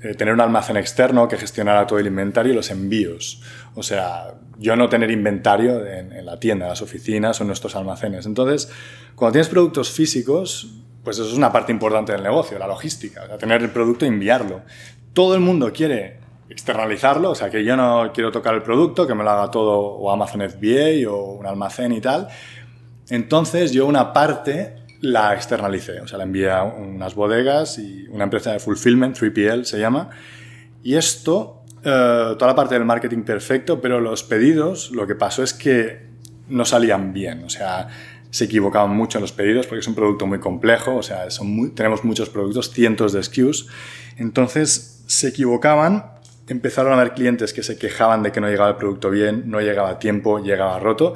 eh, 0.05 0.13
tener 0.13 0.35
un 0.35 0.41
almacén 0.41 0.77
externo 0.77 1.27
que 1.27 1.35
gestionara 1.35 1.87
todo 1.87 1.97
el 1.97 2.05
inventario 2.05 2.53
y 2.53 2.55
los 2.55 2.69
envíos. 2.69 3.41
O 3.73 3.81
sea, 3.81 4.35
yo 4.59 4.75
no 4.75 4.87
tener 4.87 5.09
inventario 5.09 5.83
en, 5.83 6.23
la 6.23 6.39
tienda, 6.39 6.65
en 6.65 6.69
las 6.69 6.83
oficinas 6.83 7.39
o 7.39 7.43
en 7.43 7.47
nuestros 7.47 7.75
almacenes. 7.75 8.27
Entonces, 8.27 8.71
cuando 9.15 9.31
tienes 9.31 9.49
productos 9.49 9.89
físicos, 9.89 10.75
pues 11.03 11.17
eso 11.17 11.27
es 11.27 11.33
una 11.33 11.51
parte 11.51 11.71
importante 11.71 12.11
del 12.11 12.21
negocio, 12.21 12.59
la 12.59 12.67
logística, 12.67 13.23
o 13.23 13.27
sea, 13.27 13.39
tener 13.39 13.63
el 13.63 13.71
producto 13.71 14.05
y 14.05 14.09
enviarlo. 14.09 14.61
Todo 15.13 15.33
el 15.33 15.41
mundo 15.41 15.73
quiere 15.73 16.19
externalizarlo, 16.49 17.31
o 17.31 17.35
sea, 17.35 17.49
que 17.49 17.63
yo 17.63 17.75
no 17.75 18.11
quiero 18.13 18.31
tocar 18.31 18.53
el 18.53 18.61
producto, 18.61 19.07
que 19.07 19.15
me 19.15 19.23
lo 19.23 19.31
haga 19.31 19.49
todo 19.49 19.79
o 19.79 20.11
Amazon 20.11 20.47
FBA 20.47 21.09
o 21.09 21.33
un 21.33 21.47
almacén 21.47 21.91
y 21.91 22.01
tal. 22.01 22.27
Entonces, 23.09 23.71
yo 23.71 23.87
una 23.87 24.13
parte 24.13 24.84
la 25.05 25.33
externalicé, 25.33 25.99
o 26.01 26.07
sea, 26.07 26.17
la 26.17 26.23
envié 26.23 26.49
a 26.49 26.63
unas 26.63 27.13
bodegas 27.13 27.77
y 27.77 28.07
una 28.09 28.23
empresa 28.23 28.51
de 28.51 28.59
fulfillment, 28.59 29.17
3PL 29.17 29.63
se 29.63 29.79
llama. 29.79 30.09
Y 30.83 30.95
esto, 30.95 31.63
eh, 31.83 32.35
toda 32.37 32.47
la 32.47 32.55
parte 32.55 32.73
del 32.73 32.85
marketing 32.85 33.23
perfecto, 33.23 33.79
pero 33.79 34.01
los 34.01 34.23
pedidos, 34.23 34.91
lo 34.91 35.05
que 35.05 35.15
pasó 35.15 35.43
es 35.43 35.53
que 35.53 36.07
no 36.47 36.65
salían 36.65 37.13
bien, 37.13 37.43
o 37.43 37.49
sea, 37.49 37.87
se 38.31 38.45
equivocaban 38.45 38.95
mucho 38.95 39.19
en 39.19 39.21
los 39.21 39.31
pedidos 39.31 39.67
porque 39.67 39.79
es 39.79 39.87
un 39.87 39.95
producto 39.95 40.25
muy 40.25 40.39
complejo, 40.39 40.95
o 40.95 41.03
sea, 41.03 41.29
son 41.29 41.73
tenemos 41.75 42.03
muchos 42.03 42.29
productos, 42.29 42.71
cientos 42.71 43.13
de 43.13 43.21
SKUs, 43.21 43.67
entonces 44.17 45.03
se 45.05 45.27
equivocaban, 45.27 46.13
empezaron 46.47 46.93
a 46.93 46.95
haber 46.95 47.13
clientes 47.13 47.53
que 47.53 47.63
se 47.63 47.77
quejaban 47.77 48.23
de 48.23 48.31
que 48.31 48.41
no 48.41 48.49
llegaba 48.49 48.69
el 48.71 48.75
producto 48.77 49.11
bien, 49.11 49.43
no 49.49 49.61
llegaba 49.61 49.91
a 49.91 49.99
tiempo, 49.99 50.39
llegaba 50.39 50.79
roto, 50.79 51.13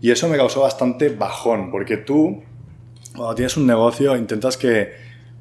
y 0.00 0.12
eso 0.12 0.28
me 0.28 0.36
causó 0.36 0.60
bastante 0.60 1.08
bajón, 1.08 1.70
porque 1.70 1.96
tú 1.96 2.44
cuando 3.16 3.34
tienes 3.34 3.56
un 3.56 3.66
negocio 3.66 4.16
intentas 4.16 4.56
que 4.56 4.92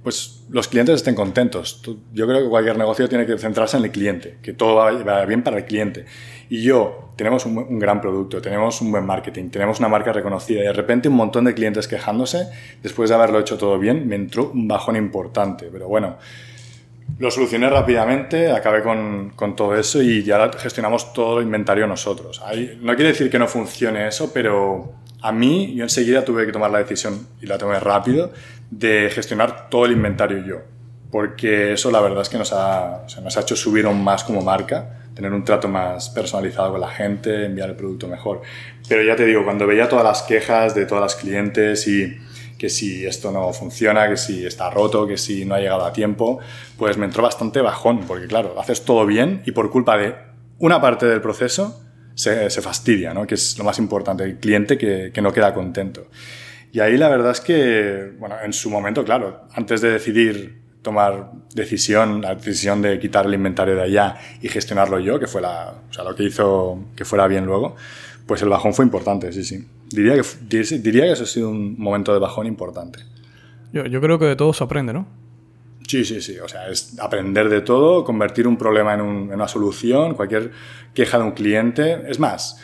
pues, 0.04 0.44
los 0.50 0.68
clientes 0.68 0.96
estén 0.96 1.16
contentos. 1.16 1.82
Yo 2.14 2.28
creo 2.28 2.44
que 2.44 2.50
cualquier 2.50 2.78
negocio 2.78 3.08
tiene 3.08 3.26
que 3.26 3.38
centrarse 3.38 3.78
en 3.78 3.86
el 3.86 3.92
cliente, 3.92 4.38
que 4.42 4.54
todo 4.54 4.76
vaya 4.76 5.26
bien 5.26 5.44
para 5.44 5.58
el 5.58 5.66
cliente. 5.66 6.06
Y 6.50 6.62
yo, 6.62 7.12
tenemos 7.16 7.46
un, 7.46 7.80
gran 7.80 8.02
producto, 8.02 8.42
tenemos 8.42 8.82
un 8.82 8.92
buen 8.92 9.06
marketing, 9.06 9.50
tenemos 9.50 9.80
una 9.80 9.88
marca 9.88 10.12
reconocida 10.12 10.60
y 10.60 10.64
de 10.64 10.74
repente 10.74 11.08
un 11.08 11.16
montón 11.16 11.46
de 11.46 11.54
clientes 11.54 11.88
quejándose, 11.88 12.50
después 12.84 13.10
de 13.10 13.16
haberlo 13.16 13.40
hecho 13.40 13.58
todo 13.58 13.80
bien, 13.80 14.08
me 14.08 14.16
entró 14.16 14.52
un 14.52 14.68
bajón 14.68 14.98
importante. 14.98 15.70
Pero 15.72 15.88
bueno, 15.88 16.18
lo 17.18 17.32
solucioné 17.32 17.70
rápidamente, 17.70 18.52
acabé 18.52 18.84
con, 18.84 19.32
con 19.36 19.56
todo 19.56 19.76
eso 19.76 20.02
y 20.02 20.24
ya 20.24 20.52
gestionamos 20.52 21.14
todo 21.14 21.40
el 21.40 21.46
inventario 21.46 21.88
nosotros. 21.88 22.42
no 22.82 22.96
quiere 22.96 23.12
decir 23.12 23.30
que 23.30 23.40
no 23.40 23.48
funcione 23.48 24.08
eso, 24.08 24.32
pero 24.34 25.03
a 25.24 25.32
mí, 25.32 25.74
yo 25.74 25.84
enseguida 25.84 26.26
tuve 26.26 26.46
que 26.46 26.52
tomar 26.52 26.70
la 26.70 26.80
decisión, 26.80 27.28
y 27.42 27.46
la 27.46 27.58
tomé 27.58 27.80
rápido, 27.80 28.34
de 28.70 29.10
gestionar 29.10 29.70
todo 29.70 29.86
el 29.86 29.94
inventario 29.94 30.46
yo. 30.46 30.58
Porque 31.12 31.72
eso 31.72 31.92
la 31.92 32.02
verdad 32.02 32.24
es 32.24 32.30
que 32.30 32.38
nos 32.38 32.52
ha, 32.52 33.06
nos 33.24 33.38
ha 33.38 33.40
hecho 33.40 33.56
subir 33.56 33.86
aún 33.86 34.04
más 34.04 34.26
como 34.26 34.42
marca, 34.42 35.00
tener 35.16 35.32
un 35.32 35.46
trato 35.46 35.70
más 35.70 36.10
personalizado 36.10 36.72
con 36.72 36.82
la 36.82 36.90
gente, 36.90 37.46
enviar 37.46 37.70
el 37.70 37.76
producto 37.78 38.06
mejor. 38.10 38.42
Pero 38.90 39.02
ya 39.02 39.16
te 39.16 39.26
digo, 39.26 39.46
cuando 39.46 39.66
veía 39.66 39.88
todas 39.88 40.04
las 40.04 40.24
quejas 40.24 40.76
de 40.76 40.86
todas 40.86 41.02
las 41.02 41.16
clientes 41.16 41.88
y 41.88 42.18
que 42.58 42.68
si 42.68 43.06
esto 43.06 43.32
no 43.32 43.54
funciona, 43.54 44.10
que 44.10 44.18
si 44.18 44.46
está 44.46 44.70
roto, 44.72 45.08
que 45.08 45.18
si 45.18 45.46
no 45.46 45.56
ha 45.56 45.60
llegado 45.60 45.86
a 45.86 45.94
tiempo, 45.94 46.40
pues 46.78 46.98
me 46.98 47.06
entró 47.06 47.24
bastante 47.24 47.62
bajón, 47.62 48.02
porque 48.08 48.28
claro, 48.28 48.60
haces 48.60 48.84
todo 48.84 49.06
bien 49.06 49.42
y 49.46 49.52
por 49.52 49.70
culpa 49.70 49.98
de 49.98 50.16
una 50.60 50.82
parte 50.82 51.06
del 51.06 51.22
proceso 51.22 51.80
se, 52.15 52.49
fastidia, 52.62 53.13
¿no? 53.13 53.26
que 53.26 53.36
es 53.36 53.58
lo 53.58 53.63
más 53.63 53.80
importante, 53.80 54.23
el 54.23 54.38
cliente 54.38 54.78
que, 54.78 55.21
no 55.21 55.32
queda 55.32 55.54
contento. 55.54 56.08
Y 56.71 56.80
ahí 56.80 56.97
la 56.97 57.08
verdad 57.10 57.32
es 57.32 57.41
que, 57.41 58.13
bueno, 58.19 58.36
en 58.43 58.54
su 58.54 58.69
momento, 58.69 59.04
claro, 59.04 59.47
antes 59.54 59.82
de 59.82 59.91
decidir 59.91 60.62
tomar 60.82 61.32
decisión, 61.54 62.21
la 62.21 62.36
decisión 62.36 62.82
de 62.82 62.99
quitar 62.99 63.26
el 63.26 63.34
inventario 63.34 63.76
de 63.76 63.84
allá 63.84 64.17
y 64.41 64.49
gestionarlo 64.49 64.99
yo, 64.99 65.19
que 65.19 65.28
fue 65.28 65.41
la, 65.41 65.73
o 65.89 65.93
sea, 65.93 66.04
lo 66.04 66.15
que 66.15 66.23
hizo 66.23 66.80
que 66.95 67.06
fuera 67.06 67.28
bien 67.28 67.45
luego, 67.45 67.76
pues 68.26 68.41
el 68.41 68.49
bajón 68.49 68.73
fue 68.73 68.86
importante, 68.86 69.32
sí, 69.32 69.43
sí. 69.43 69.67
Diría 69.89 70.15
que, 70.15 70.23
diría 70.80 71.04
que 71.04 71.12
eso 71.12 71.23
ha 71.23 71.28
sido 71.28 71.49
un 71.49 71.80
momento 71.80 72.13
de 72.13 72.19
bajón 72.19 72.47
importante. 72.47 72.99
Yo, 73.71 73.86
yo 73.86 74.02
creo 74.02 74.17
que 74.17 74.26
de 74.26 74.36
todo 74.36 74.54
se 74.54 74.63
aprende, 74.63 74.93
¿no? 74.93 75.08
Sí, 75.88 76.06
sí, 76.06 76.22
sí. 76.22 76.39
O 76.39 76.48
sea, 76.48 76.69
es 76.69 76.98
aprender 77.00 77.50
de 77.50 77.62
todo, 77.62 78.04
convertir 78.04 78.48
un 78.48 78.58
problema 78.58 78.93
en, 78.93 79.02
una 79.02 79.48
solución, 79.48 80.15
cualquier 80.15 80.52
queja 80.93 81.17
de 81.17 81.24
un 81.24 81.32
cliente. 81.32 82.04
Es 82.08 82.19
más, 82.19 82.60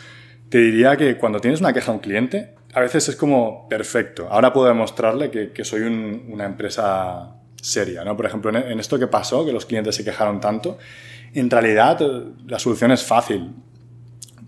te 0.48 0.58
diría 0.58 0.96
que 0.96 1.16
cuando 1.16 1.40
tienes 1.40 1.60
una 1.60 1.72
queja 1.72 1.92
de 1.92 1.98
un 1.98 2.02
cliente, 2.02 2.54
a 2.74 2.80
veces 2.80 3.08
es 3.08 3.16
como 3.16 3.68
perfecto. 3.68 4.28
Ahora 4.30 4.52
puedo 4.52 4.68
demostrarle 4.68 5.30
que, 5.30 5.64
soy 5.64 5.82
una 5.82 6.44
empresa 6.44 7.36
seria, 7.60 8.04
¿no? 8.04 8.16
Por 8.16 8.26
ejemplo, 8.26 8.50
en, 8.56 8.80
esto 8.80 8.98
que 8.98 9.06
pasó, 9.06 9.44
que 9.44 9.52
los 9.52 9.66
clientes 9.66 9.94
se 9.94 10.04
quejaron 10.04 10.40
tanto, 10.40 10.78
en 11.34 11.50
realidad 11.50 12.00
la 12.46 12.58
solución 12.58 12.92
es 12.92 13.02
fácil. 13.04 13.52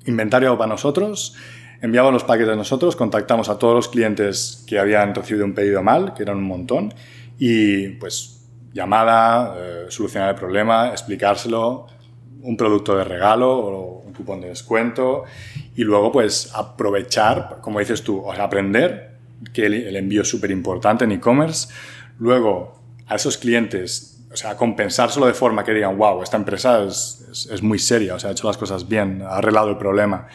Inventario 0.06 0.56
para 0.56 0.68
nosotros, 0.68 1.36
enviamos 1.80 2.12
los 2.12 2.24
paquetes 2.24 2.56
nosotros, 2.56 2.96
contactamos 2.96 3.48
a 3.48 3.58
todos 3.58 3.74
los 3.74 3.88
clientes 3.88 4.64
que 4.66 4.78
habían 4.78 5.14
recibido 5.14 5.44
un 5.44 5.54
pedido 5.54 5.82
mal, 5.82 6.14
que 6.14 6.22
eran 6.22 6.38
un 6.38 6.44
montón, 6.44 6.94
y 7.38 7.88
pues 7.90 8.41
llamada, 8.72 9.54
eh, 9.56 9.86
solucionar 9.88 10.30
el 10.30 10.36
problema, 10.36 10.88
explicárselo, 10.88 11.86
un 12.42 12.56
producto 12.56 12.96
de 12.96 13.04
regalo 13.04 13.52
o 13.52 14.02
un 14.04 14.12
cupón 14.12 14.40
de 14.40 14.48
descuento 14.48 15.24
y 15.76 15.84
luego 15.84 16.10
pues 16.12 16.50
aprovechar, 16.54 17.58
como 17.60 17.78
dices 17.78 18.02
tú, 18.02 18.22
o 18.24 18.34
sea, 18.34 18.44
aprender 18.44 19.12
que 19.52 19.66
el, 19.66 19.96
envío 19.96 20.22
es 20.22 20.28
súper 20.28 20.50
importante 20.50 21.04
en 21.04 21.12
e-commerce. 21.12 21.68
Luego, 22.18 22.80
a 23.06 23.16
esos 23.16 23.38
clientes, 23.38 24.24
o 24.32 24.36
sea, 24.36 24.56
compensárselo 24.56 25.26
de 25.26 25.34
forma 25.34 25.64
que 25.64 25.72
digan, 25.72 25.96
wow, 25.96 26.22
esta 26.22 26.36
empresa 26.36 26.84
es, 26.84 27.48
es, 27.50 27.62
muy 27.62 27.78
seria, 27.78 28.14
o 28.14 28.18
sea, 28.18 28.30
ha 28.30 28.32
hecho 28.32 28.46
las 28.46 28.56
cosas 28.56 28.88
bien, 28.88 29.22
ha 29.22 29.36
arreglado 29.38 29.70
el 29.70 29.78
problema. 29.78 30.28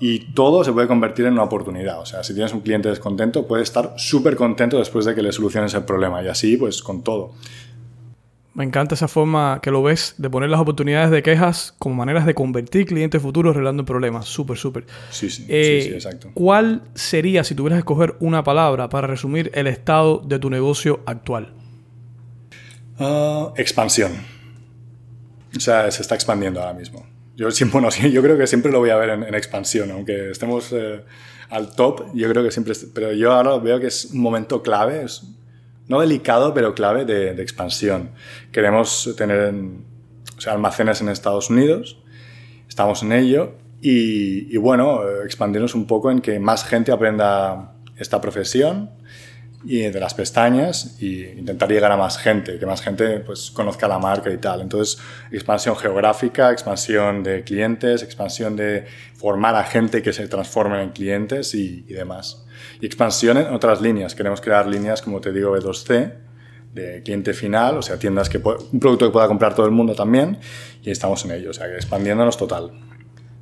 Y 0.00 0.32
todo 0.32 0.64
se 0.64 0.72
puede 0.72 0.88
convertir 0.88 1.26
en 1.26 1.34
una 1.34 1.44
oportunidad. 1.44 2.00
O 2.00 2.06
sea, 2.06 2.24
si 2.24 2.34
tienes 2.34 2.52
un 2.52 2.60
cliente 2.60 2.88
descontento, 2.88 3.46
puede 3.46 3.62
estar 3.62 3.94
súper 3.96 4.34
contento 4.34 4.78
después 4.78 5.04
de 5.04 5.14
que 5.14 5.22
le 5.22 5.30
soluciones 5.30 5.74
el 5.74 5.84
problema. 5.84 6.22
Y 6.24 6.28
así, 6.28 6.56
pues, 6.56 6.82
con 6.82 7.02
todo. 7.02 7.34
Me 8.54 8.64
encanta 8.64 8.94
esa 8.94 9.08
forma 9.08 9.60
que 9.62 9.70
lo 9.70 9.82
ves 9.82 10.14
de 10.18 10.28
poner 10.28 10.50
las 10.50 10.60
oportunidades 10.60 11.10
de 11.10 11.22
quejas 11.22 11.74
como 11.78 11.94
maneras 11.94 12.26
de 12.26 12.34
convertir 12.34 12.84
clientes 12.84 13.22
futuros 13.22 13.52
arreglando 13.54 13.84
problemas. 13.86 14.26
Súper, 14.26 14.58
súper. 14.58 14.84
Sí, 15.10 15.30
sí, 15.30 15.46
Eh, 15.48 15.80
sí, 15.82 15.88
sí, 15.88 15.94
exacto. 15.94 16.30
¿Cuál 16.34 16.82
sería, 16.94 17.44
si 17.44 17.54
tuvieras 17.54 17.78
que 17.78 17.80
escoger 17.80 18.14
una 18.20 18.44
palabra 18.44 18.90
para 18.90 19.06
resumir 19.06 19.50
el 19.54 19.66
estado 19.66 20.18
de 20.18 20.38
tu 20.38 20.50
negocio 20.50 21.00
actual? 21.06 21.54
Ah, 22.98 23.54
expansión. 23.56 24.12
O 25.56 25.60
sea, 25.60 25.90
se 25.90 26.02
está 26.02 26.14
expandiendo 26.14 26.60
ahora 26.60 26.74
mismo. 26.74 27.06
Yo, 27.36 27.48
bueno, 27.72 27.88
yo 27.90 28.22
creo 28.22 28.36
que 28.36 28.46
siempre 28.46 28.70
lo 28.70 28.80
voy 28.80 28.90
a 28.90 28.96
ver 28.96 29.10
en, 29.10 29.22
en 29.22 29.34
expansión, 29.34 29.90
aunque 29.90 30.30
estemos 30.30 30.72
eh, 30.72 31.02
al 31.48 31.74
top, 31.74 32.14
yo 32.14 32.28
creo 32.28 32.42
que 32.42 32.50
siempre... 32.50 32.74
Pero 32.94 33.12
yo 33.12 33.32
ahora 33.32 33.56
veo 33.56 33.80
que 33.80 33.86
es 33.86 34.06
un 34.06 34.20
momento 34.20 34.62
clave, 34.62 35.04
es 35.04 35.22
no 35.92 36.00
delicado, 36.00 36.52
pero 36.54 36.74
clave 36.74 37.04
de, 37.04 37.34
de 37.34 37.42
expansión. 37.42 38.10
Queremos 38.50 39.14
tener 39.16 39.40
en- 39.50 39.84
o 40.36 40.40
sea, 40.40 40.54
almacenes 40.54 41.00
en 41.00 41.08
Estados 41.08 41.50
Unidos, 41.50 41.98
estamos 42.68 43.02
en 43.04 43.12
ello 43.12 43.52
y, 43.80 44.52
y 44.52 44.56
bueno, 44.56 45.02
expandirnos 45.24 45.74
un 45.74 45.86
poco 45.86 46.10
en 46.10 46.20
que 46.20 46.40
más 46.40 46.64
gente 46.64 46.90
aprenda 46.90 47.74
esta 47.96 48.20
profesión 48.20 48.90
y 49.64 49.82
de 49.82 50.00
las 50.00 50.14
pestañas 50.14 50.96
y 51.00 51.22
intentar 51.24 51.68
llegar 51.70 51.92
a 51.92 51.96
más 51.96 52.18
gente, 52.18 52.58
que 52.58 52.66
más 52.66 52.82
gente 52.82 53.20
pues 53.20 53.52
conozca 53.52 53.86
la 53.86 53.98
marca 54.00 54.28
y 54.30 54.38
tal. 54.38 54.60
Entonces, 54.60 54.98
expansión 55.30 55.76
geográfica, 55.76 56.50
expansión 56.50 57.22
de 57.22 57.44
clientes, 57.44 58.02
expansión 58.02 58.56
de 58.56 58.86
formar 59.14 59.54
a 59.54 59.62
gente 59.62 60.02
que 60.02 60.12
se 60.12 60.26
transforme 60.26 60.82
en 60.82 60.90
clientes 60.90 61.54
y, 61.54 61.84
y 61.86 61.92
demás. 61.92 62.41
Y 62.80 62.86
expansión 62.86 63.36
en 63.38 63.52
otras 63.52 63.80
líneas. 63.80 64.14
Queremos 64.14 64.40
crear 64.40 64.66
líneas, 64.66 65.02
como 65.02 65.20
te 65.20 65.32
digo, 65.32 65.56
B2C, 65.56 66.12
de 66.72 67.02
cliente 67.02 67.34
final, 67.34 67.76
o 67.76 67.82
sea, 67.82 67.98
tiendas 67.98 68.28
que 68.28 68.38
un 68.38 68.80
producto 68.80 69.06
que 69.06 69.12
pueda 69.12 69.28
comprar 69.28 69.54
todo 69.54 69.66
el 69.66 69.72
mundo 69.72 69.94
también, 69.94 70.38
y 70.82 70.90
estamos 70.90 71.24
en 71.24 71.32
ello, 71.32 71.50
o 71.50 71.52
sea, 71.52 71.66
que 71.66 71.74
expandiéndonos 71.74 72.36
total. 72.36 72.72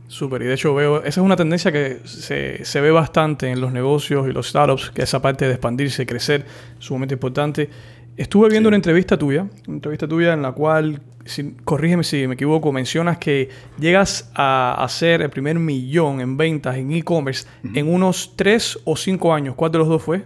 Súper, 0.08 0.42
y 0.42 0.46
de 0.46 0.54
hecho 0.54 0.74
veo, 0.74 0.98
esa 0.98 1.08
es 1.08 1.24
una 1.24 1.36
tendencia 1.36 1.70
que 1.70 2.00
se, 2.04 2.64
se 2.64 2.80
ve 2.80 2.90
bastante 2.90 3.48
en 3.48 3.60
los 3.60 3.72
negocios 3.72 4.26
y 4.28 4.32
los 4.32 4.48
startups, 4.48 4.90
que 4.90 5.02
esa 5.02 5.22
parte 5.22 5.46
de 5.46 5.52
expandirse, 5.52 6.04
crecer, 6.04 6.44
es 6.78 6.84
sumamente 6.84 7.14
importante. 7.14 7.70
Estuve 8.16 8.48
viendo 8.48 8.68
una 8.68 8.76
entrevista 8.76 9.16
tuya, 9.16 9.42
una 9.68 9.76
entrevista 9.76 10.08
tuya 10.08 10.32
en 10.32 10.42
la 10.42 10.50
cual, 10.50 11.00
si- 11.30 11.54
corrígeme 11.64 12.04
si 12.04 12.26
me 12.26 12.34
equivoco, 12.34 12.70
mencionas 12.72 13.16
que 13.18 13.48
llegas 13.78 14.30
a 14.34 14.76
hacer 14.84 15.22
el 15.22 15.30
primer 15.30 15.58
millón 15.58 16.20
en 16.20 16.36
ventas 16.36 16.76
en 16.76 16.92
e-commerce 16.92 17.46
en 17.74 17.88
unos 17.88 18.34
3 18.36 18.78
o 18.84 18.96
5 18.96 19.32
años. 19.32 19.54
¿Cuál 19.54 19.72
de 19.72 19.78
los 19.78 19.88
dos 19.88 20.02
fue? 20.02 20.24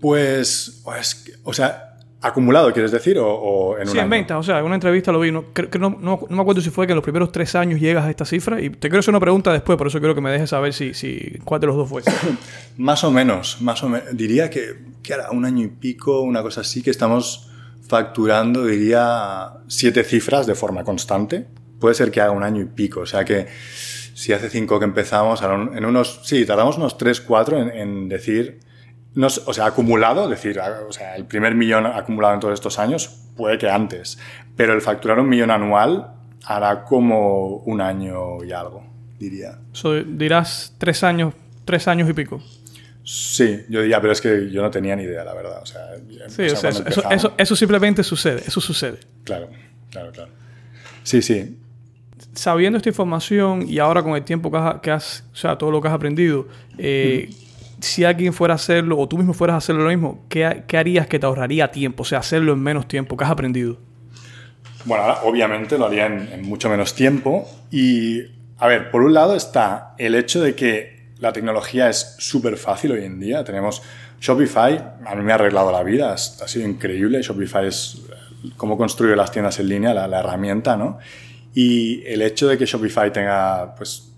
Pues, 0.00 0.80
pues, 0.84 1.32
o 1.44 1.52
sea, 1.52 1.90
acumulado, 2.20 2.72
¿quieres 2.72 2.90
decir? 2.92 3.18
O, 3.18 3.26
o 3.28 3.78
en 3.78 3.86
Sí, 3.86 3.92
un 3.92 3.98
en 3.98 4.02
año? 4.04 4.10
ventas, 4.10 4.38
o 4.38 4.42
sea, 4.42 4.58
en 4.58 4.64
una 4.64 4.74
entrevista 4.74 5.12
lo 5.12 5.20
vi, 5.20 5.30
no, 5.30 5.44
creo 5.52 5.68
no, 5.78 5.90
no- 6.00 6.20
no 6.28 6.36
me 6.36 6.42
acuerdo 6.42 6.60
si 6.60 6.70
fue 6.70 6.86
que 6.86 6.92
en 6.92 6.96
los 6.96 7.02
primeros 7.02 7.30
tres 7.32 7.54
años 7.54 7.80
llegas 7.80 8.04
a 8.04 8.10
esta 8.10 8.24
cifra, 8.24 8.60
y 8.60 8.70
te 8.70 8.88
quiero 8.88 8.98
hacer 9.00 9.12
una 9.12 9.20
pregunta 9.20 9.52
después, 9.52 9.78
por 9.78 9.86
eso 9.86 9.98
quiero 10.00 10.14
que 10.14 10.20
me 10.20 10.30
dejes 10.30 10.50
saber 10.50 10.72
si, 10.72 10.94
si 10.94 11.38
cuál 11.44 11.60
de 11.60 11.66
los 11.68 11.76
dos 11.76 11.88
fue. 11.88 12.02
Más 12.76 13.04
o 13.04 13.10
menos, 13.10 13.60
más 13.62 13.82
o 13.84 13.88
menos. 13.88 14.08
Diría 14.16 14.50
que, 14.50 14.74
que 15.02 15.12
era 15.12 15.30
un 15.30 15.44
año 15.44 15.64
y 15.64 15.68
pico, 15.68 16.20
una 16.22 16.42
cosa 16.42 16.62
así, 16.62 16.82
que 16.82 16.90
estamos 16.90 17.50
facturando, 17.88 18.64
diría, 18.66 19.52
siete 19.68 20.04
cifras 20.04 20.46
de 20.46 20.54
forma 20.54 20.84
constante. 20.84 21.46
Puede 21.80 21.94
ser 21.94 22.10
que 22.10 22.20
haga 22.20 22.30
un 22.32 22.42
año 22.42 22.62
y 22.62 22.66
pico, 22.66 23.00
o 23.00 23.06
sea 23.06 23.24
que 23.24 23.46
si 24.14 24.32
hace 24.32 24.48
cinco 24.48 24.78
que 24.78 24.84
empezamos, 24.84 25.42
en 25.42 25.84
unos, 25.84 26.20
sí, 26.24 26.46
tardamos 26.46 26.76
unos 26.78 26.96
tres, 26.96 27.20
cuatro 27.20 27.58
en, 27.60 27.68
en 27.70 28.08
decir, 28.08 28.60
no 29.14 29.26
o 29.26 29.52
sea, 29.52 29.66
acumulado, 29.66 30.28
decir, 30.28 30.60
a- 30.60 30.82
o 30.88 30.92
sea, 30.92 31.16
el 31.16 31.24
primer 31.26 31.54
millón 31.54 31.84
acumulado 31.86 32.34
en 32.34 32.40
todos 32.40 32.54
estos 32.54 32.78
años, 32.78 33.08
puede 33.36 33.58
que 33.58 33.68
antes, 33.68 34.18
pero 34.56 34.72
el 34.72 34.80
facturar 34.80 35.18
un 35.18 35.28
millón 35.28 35.50
anual 35.50 36.12
hará 36.46 36.84
como 36.84 37.56
un 37.58 37.80
año 37.80 38.42
y 38.44 38.52
algo, 38.52 38.84
diría. 39.18 39.58
So, 39.72 39.94
dirás 40.02 40.74
tres 40.78 41.02
años, 41.02 41.34
tres 41.64 41.88
años 41.88 42.08
y 42.08 42.12
pico. 42.12 42.40
Sí, 43.06 43.60
yo 43.68 43.82
diría, 43.82 44.00
pero 44.00 44.12
es 44.14 44.20
que 44.20 44.50
yo 44.50 44.62
no 44.62 44.70
tenía 44.70 44.96
ni 44.96 45.02
idea, 45.02 45.22
la 45.24 45.34
verdad. 45.34 45.60
O 45.62 45.66
sea, 45.66 45.80
Sí, 46.28 46.42
o 46.46 46.56
sea, 46.56 46.70
eso, 46.70 46.70
eso, 46.70 46.78
empezamos- 46.80 47.12
eso- 47.14 47.34
eso 47.36 47.56
simplemente 47.56 48.02
sucede, 48.02 48.42
eso 48.46 48.60
sucede. 48.62 48.98
Claro, 49.24 49.50
claro, 49.90 50.10
claro. 50.10 50.30
Sí, 51.02 51.20
sí. 51.20 51.58
Sabiendo 52.32 52.78
esta 52.78 52.88
información 52.88 53.66
y 53.68 53.78
ahora 53.78 54.02
con 54.02 54.14
el 54.16 54.22
tiempo 54.24 54.50
que 54.50 54.56
has, 54.56 54.80
que 54.80 54.90
has- 54.90 55.24
o 55.32 55.36
sea, 55.36 55.56
todo 55.58 55.70
lo 55.70 55.82
que 55.82 55.88
has 55.88 55.94
aprendido, 55.94 56.48
eh, 56.78 57.28
si 57.80 58.04
alguien 58.04 58.32
fuera 58.32 58.54
a 58.54 58.56
hacerlo 58.56 58.98
o 58.98 59.06
tú 59.06 59.18
mismo 59.18 59.34
fueras 59.34 59.54
a 59.54 59.58
hacerlo 59.58 59.82
lo 59.84 59.90
mismo, 59.90 60.24
¿qué, 60.30 60.64
qué 60.66 60.78
harías 60.78 61.06
que 61.06 61.18
te 61.18 61.26
ahorraría 61.26 61.70
tiempo? 61.70 62.02
O 62.02 62.06
sea, 62.06 62.20
hacerlo 62.20 62.54
en 62.54 62.60
menos 62.60 62.88
tiempo, 62.88 63.16
¿qué 63.18 63.24
has 63.24 63.30
aprendido? 63.30 63.78
Bueno, 64.86 65.04
ahora 65.04 65.20
obviamente 65.24 65.76
lo 65.76 65.86
haría 65.86 66.06
en, 66.06 66.28
en 66.32 66.42
mucho 66.48 66.70
menos 66.70 66.94
tiempo. 66.94 67.46
Y, 67.70 68.22
a 68.58 68.66
ver, 68.66 68.90
por 68.90 69.02
un 69.02 69.12
lado 69.12 69.36
está 69.36 69.94
el 69.98 70.14
hecho 70.14 70.42
de 70.42 70.54
que 70.54 70.93
la 71.24 71.32
tecnología 71.32 71.88
es 71.88 72.16
súper 72.18 72.56
fácil 72.56 72.92
hoy 72.92 73.04
en 73.04 73.18
día. 73.18 73.42
Tenemos 73.42 73.82
Shopify, 74.20 74.76
a 75.04 75.14
mí 75.14 75.22
me 75.22 75.32
ha 75.32 75.36
arreglado 75.36 75.72
la 75.72 75.82
vida, 75.82 76.12
ha 76.12 76.18
sido 76.18 76.68
increíble. 76.68 77.22
Shopify 77.22 77.66
es 77.66 78.02
eh, 78.08 78.50
cómo 78.56 78.76
construye 78.76 79.16
las 79.16 79.32
tiendas 79.32 79.58
en 79.58 79.68
línea, 79.68 79.94
la, 79.94 80.06
la 80.06 80.20
herramienta, 80.20 80.76
¿no? 80.76 80.98
Y 81.54 82.04
el 82.06 82.20
hecho 82.20 82.46
de 82.48 82.58
que 82.58 82.66
Shopify 82.66 83.12
tenga, 83.12 83.74
pues, 83.74 84.13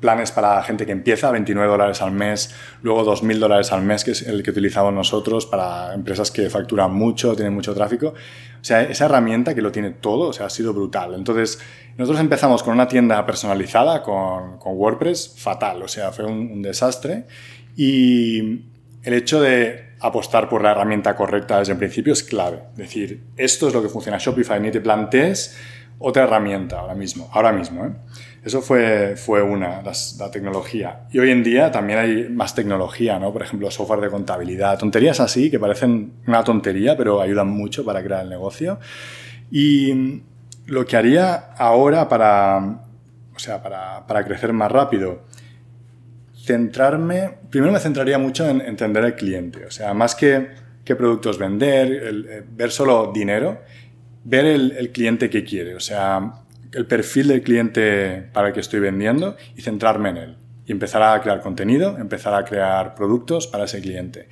planes 0.00 0.30
para 0.32 0.62
gente 0.62 0.86
que 0.86 0.92
empieza, 0.92 1.30
29 1.30 1.70
dólares 1.70 2.02
al 2.02 2.12
mes, 2.12 2.54
luego 2.82 3.04
2.000 3.04 3.38
dólares 3.38 3.72
al 3.72 3.82
mes, 3.82 4.04
que 4.04 4.12
es 4.12 4.22
el 4.22 4.42
que 4.42 4.50
utilizamos 4.50 4.92
nosotros 4.92 5.46
para 5.46 5.94
empresas 5.94 6.30
que 6.30 6.50
facturan 6.50 6.92
mucho, 6.92 7.34
tienen 7.34 7.54
mucho 7.54 7.74
tráfico. 7.74 8.08
O 8.08 8.64
sea, 8.64 8.82
esa 8.82 9.06
herramienta 9.06 9.54
que 9.54 9.62
lo 9.62 9.72
tiene 9.72 9.90
todo, 9.90 10.28
o 10.28 10.32
sea, 10.32 10.46
ha 10.46 10.50
sido 10.50 10.72
brutal. 10.72 11.14
Entonces, 11.14 11.58
nosotros 11.96 12.20
empezamos 12.20 12.62
con 12.62 12.74
una 12.74 12.88
tienda 12.88 13.24
personalizada, 13.24 14.02
con, 14.02 14.58
con 14.58 14.74
WordPress, 14.74 15.34
fatal, 15.38 15.82
o 15.82 15.88
sea, 15.88 16.12
fue 16.12 16.24
un, 16.24 16.50
un 16.50 16.62
desastre. 16.62 17.26
Y 17.76 18.64
el 19.02 19.14
hecho 19.14 19.40
de 19.40 19.94
apostar 20.00 20.48
por 20.48 20.62
la 20.62 20.72
herramienta 20.72 21.16
correcta 21.16 21.58
desde 21.58 21.72
el 21.72 21.78
principio 21.78 22.12
es 22.12 22.22
clave. 22.22 22.64
Es 22.72 22.78
decir, 22.78 23.24
esto 23.36 23.68
es 23.68 23.74
lo 23.74 23.82
que 23.82 23.88
funciona 23.88 24.18
Shopify, 24.18 24.60
ni 24.60 24.70
te 24.70 24.80
plantees 24.80 25.56
otra 25.98 26.24
herramienta 26.24 26.80
ahora 26.80 26.94
mismo, 26.94 27.28
ahora 27.32 27.52
mismo, 27.52 27.84
¿eh? 27.86 27.90
Eso 28.44 28.62
fue, 28.62 29.16
fue 29.16 29.42
una, 29.42 29.82
las- 29.82 30.16
la 30.20 30.30
tecnología. 30.30 31.06
Y 31.10 31.18
hoy 31.18 31.30
en 31.32 31.42
día 31.42 31.72
también 31.72 31.98
hay 31.98 32.28
más 32.28 32.54
tecnología, 32.54 33.18
¿no? 33.18 33.32
Por 33.32 33.42
ejemplo, 33.42 33.70
software 33.72 34.00
de 34.00 34.08
contabilidad, 34.10 34.78
tonterías 34.78 35.18
así 35.20 35.50
que 35.50 35.58
parecen 35.58 36.12
una 36.28 36.44
tontería, 36.44 36.96
pero 36.96 37.20
ayudan 37.20 37.48
mucho 37.48 37.84
para 37.84 38.02
crear 38.04 38.22
el 38.22 38.28
negocio. 38.30 38.78
Y 39.50 40.22
lo 40.66 40.84
que 40.86 40.96
haría 40.96 41.34
ahora 41.56 42.08
para, 42.08 42.58
o 43.34 43.38
sea, 43.38 43.62
para, 43.62 44.06
para 44.06 44.24
crecer 44.24 44.52
más 44.52 44.70
rápido, 44.70 45.22
centrarme, 46.34 47.38
primero 47.50 47.72
me 47.72 47.80
centraría 47.80 48.18
mucho 48.18 48.48
en 48.48 48.60
entender 48.60 49.04
el 49.04 49.14
cliente, 49.14 49.64
o 49.66 49.70
sea, 49.70 49.94
más 49.94 50.14
que 50.14 50.48
qué 50.84 50.94
productos 50.94 51.38
vender, 51.38 51.88
eh, 51.92 52.44
ver 52.48 52.70
solo 52.70 53.10
dinero, 53.12 53.60
ver 54.26 54.44
el, 54.44 54.90
cliente 54.90 55.30
que 55.30 55.44
quiere, 55.44 55.76
o 55.76 55.80
sea, 55.80 56.32
el 56.72 56.86
perfil 56.86 57.28
del 57.28 57.42
cliente 57.42 58.28
para 58.32 58.48
el 58.48 58.54
que 58.54 58.60
estoy 58.60 58.80
vendiendo 58.80 59.36
y 59.54 59.62
centrarme 59.62 60.10
en 60.10 60.16
él. 60.16 60.36
Y 60.66 60.72
empezar 60.72 61.00
a 61.00 61.20
crear 61.22 61.40
contenido, 61.40 61.96
empezar 61.96 62.34
a 62.34 62.44
crear 62.44 62.96
productos 62.96 63.46
para 63.46 63.64
ese 63.64 63.80
cliente. 63.80 64.28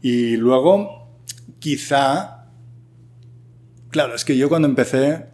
Y 0.00 0.36
luego, 0.36 1.18
quizá, 1.58 2.46
claro, 3.90 4.14
es 4.14 4.24
que 4.24 4.36
yo 4.36 4.48
cuando 4.48 4.68
empecé, 4.68 5.26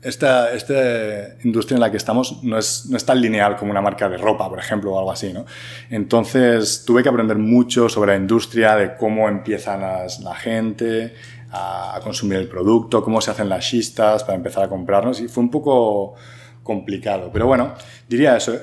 esta, 0.00 0.52
esta 0.52 1.36
industria 1.42 1.74
en 1.76 1.80
la 1.80 1.90
que 1.90 1.96
estamos 1.96 2.42
no 2.42 2.56
es, 2.56 2.86
no 2.88 2.96
es 2.96 3.04
tan 3.04 3.20
lineal 3.20 3.56
como 3.56 3.72
una 3.72 3.82
marca 3.82 4.08
de 4.08 4.16
ropa, 4.16 4.48
por 4.48 4.58
ejemplo, 4.58 4.92
o 4.92 4.98
algo 4.98 5.10
así, 5.10 5.32
¿no? 5.32 5.44
Entonces 5.90 6.84
tuve 6.86 7.02
que 7.02 7.08
aprender 7.08 7.36
mucho 7.36 7.88
sobre 7.88 8.12
la 8.12 8.16
industria, 8.16 8.76
de 8.76 8.96
cómo 8.96 9.28
empiezan 9.28 9.80
las- 9.80 10.20
la 10.20 10.34
gente 10.34 11.12
a, 11.56 12.00
consumir 12.02 12.38
el 12.38 12.48
producto, 12.48 13.02
cómo 13.02 13.20
se 13.20 13.30
hacen 13.30 13.48
las 13.48 13.64
shistas 13.64 14.22
para 14.22 14.36
empezar 14.36 14.64
a 14.64 14.68
comprarnos 14.68 15.20
y 15.20 15.28
fue 15.28 15.42
un 15.42 15.50
poco 15.50 16.14
complicado. 16.62 17.30
Pero 17.32 17.46
bueno, 17.46 17.74
diría 18.08 18.36
eso. 18.36 18.54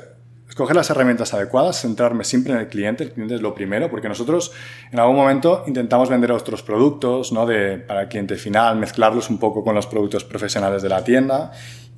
Escoger 0.48 0.76
las 0.76 0.88
herramientas 0.92 1.34
adecuadas, 1.34 1.82
centrarme 1.82 2.24
siempre 2.24 2.54
en 2.54 2.60
el 2.60 2.68
cliente, 2.68 3.06
el 3.06 3.12
cliente 3.12 3.36
es 3.36 3.42
lo 3.42 3.56
primero, 3.56 3.90
porque 3.90 4.08
nosotros 4.08 4.52
en 4.92 5.00
algún 5.00 5.16
momento 5.16 5.64
intentamos 5.66 6.10
vender 6.10 6.32
otros 6.32 6.62
productos 6.62 7.32
¿no? 7.32 7.48
de, 7.48 7.80
para 7.80 8.04
el 8.04 8.08
cliente 8.08 8.36
final, 8.36 8.76
mezclarlos 8.78 9.32
un 9.32 9.40
poco 9.40 9.64
con 9.64 9.74
los 9.74 9.88
productos 9.88 10.24
profesionales 10.24 10.84
de 10.84 10.90
la 10.90 11.04
tienda 11.04 11.52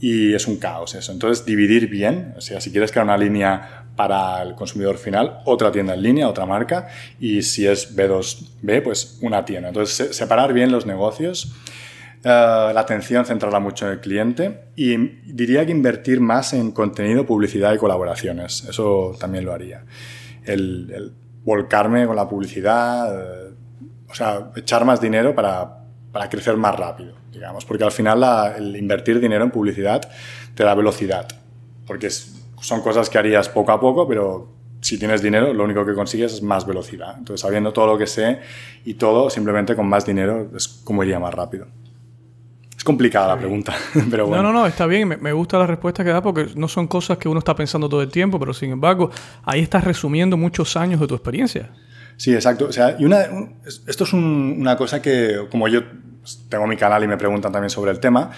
y 0.05 0.35
es 0.35 0.47
un 0.47 0.57
caos 0.57 0.93
eso. 0.93 1.11
Entonces, 1.11 1.43
dividir 1.47 1.89
bien, 1.89 2.35
o 2.37 2.41
sea, 2.41 2.61
si 2.61 2.71
quieres 2.71 2.91
crear 2.91 3.05
una 3.05 3.17
línea 3.17 3.87
para 3.95 4.39
el 4.43 4.53
consumidor 4.53 4.97
final, 4.97 5.39
otra 5.45 5.71
tienda 5.71 5.95
en 5.95 6.03
línea, 6.03 6.29
otra 6.29 6.45
marca, 6.45 6.89
y 7.19 7.41
si 7.41 7.65
es 7.65 7.97
B2B, 7.97 8.83
pues 8.83 9.17
una 9.23 9.43
tienda. 9.45 9.69
Entonces, 9.69 10.15
separar 10.15 10.53
bien 10.53 10.71
los 10.71 10.85
negocios 10.85 11.55
eh, 12.23 12.71
la 12.73 12.79
atención 12.79 13.25
centrarla 13.25 13.59
mucho 13.59 13.87
en 13.87 13.93
el 13.93 13.99
cliente 13.99 14.65
y 14.75 14.95
diría 15.31 15.65
que 15.65 15.71
invertir 15.71 16.21
más 16.21 16.53
en 16.53 16.71
contenido, 16.71 17.25
publicidad 17.25 17.73
y 17.73 17.79
colaboraciones. 17.79 18.63
Eso 18.69 19.15
también 19.19 19.43
lo 19.43 19.53
haría. 19.53 19.85
El, 20.43 21.13
volcarme 21.43 22.05
con 22.05 22.15
la 22.15 22.29
publicidad, 22.29 23.47
eh, 23.49 23.53
o 24.07 24.13
sea, 24.13 24.51
echar 24.55 24.85
más 24.85 25.01
dinero 25.01 25.33
para, 25.33 25.79
para, 26.11 26.29
crecer 26.29 26.57
más 26.57 26.75
rápido, 26.75 27.15
digamos, 27.35 27.65
porque 27.65 27.83
al 27.83 27.91
final 27.91 28.55
el 28.57 28.75
invertir 28.75 29.19
dinero 29.19 29.43
en 29.43 29.51
publicidad 29.51 30.01
te 30.55 30.63
da 30.63 30.73
velocidad, 30.73 31.27
porque 31.85 32.09
son 32.09 32.81
cosas 32.81 33.09
que 33.09 33.17
harías 33.17 33.49
poco 33.49 33.71
a 33.71 33.79
poco, 33.79 34.07
pero 34.07 34.49
si 34.81 34.97
tienes 34.97 35.21
dinero, 35.21 35.53
lo 35.53 35.63
único 35.63 35.85
que 35.85 35.93
consigues 35.93 36.33
es 36.33 36.41
más 36.41 36.65
velocidad. 36.65 37.15
Entonces, 37.17 37.41
sabiendo 37.41 37.73
todo 37.73 37.87
lo 37.87 37.97
que 37.97 38.07
sé 38.07 38.39
y 38.83 38.95
todo, 38.95 39.29
simplemente 39.29 39.75
con 39.75 39.87
más 39.87 40.05
dinero 40.05 40.49
es 40.55 40.67
como 40.67 41.03
iría 41.03 41.19
más 41.19 41.33
rápido 41.33 41.67
complicada 42.85 43.35
la 43.35 43.37
pregunta, 43.37 43.75
pero 44.09 44.27
bueno. 44.27 44.43
No, 44.43 44.53
no, 44.53 44.59
no, 44.61 44.67
está 44.67 44.85
bien. 44.85 45.17
Me, 45.19 45.33
gusta 45.33 45.57
la 45.57 45.67
respuesta 45.67 46.05
que 46.05 46.11
da 46.11 46.21
porque 46.21 46.51
no 46.55 46.69
son 46.69 46.87
cosas 46.87 47.17
que 47.17 47.27
uno 47.27 47.39
está 47.39 47.53
pensando 47.53 47.89
todo 47.89 48.01
el 48.01 48.09
tiempo, 48.09 48.39
pero 48.39 48.53
sin 48.53 48.71
embargo, 48.71 49.11
ahí 49.43 49.59
estás 49.59 49.83
resumiendo 49.83 50.37
muchos 50.37 50.77
años 50.77 51.01
de 51.01 51.07
tu 51.07 51.15
experiencia. 51.15 51.71
Sí, 52.15 52.33
exacto. 52.33 52.67
O 52.67 52.71
sea, 52.71 52.95
y 52.97 53.03
una, 53.03 53.25
esto 53.87 54.05
es 54.05 54.13
una 54.13 54.77
cosa 54.77 55.01
que, 55.01 55.47
como 55.51 55.67
yo 55.67 55.81
tengo 56.49 56.67
mi 56.67 56.77
canal 56.77 57.03
y 57.03 57.07
me 57.07 57.17
preguntan 57.17 57.51
también 57.51 57.69
sobre 57.69 57.91
el 57.91 57.99
tema, 57.99 58.31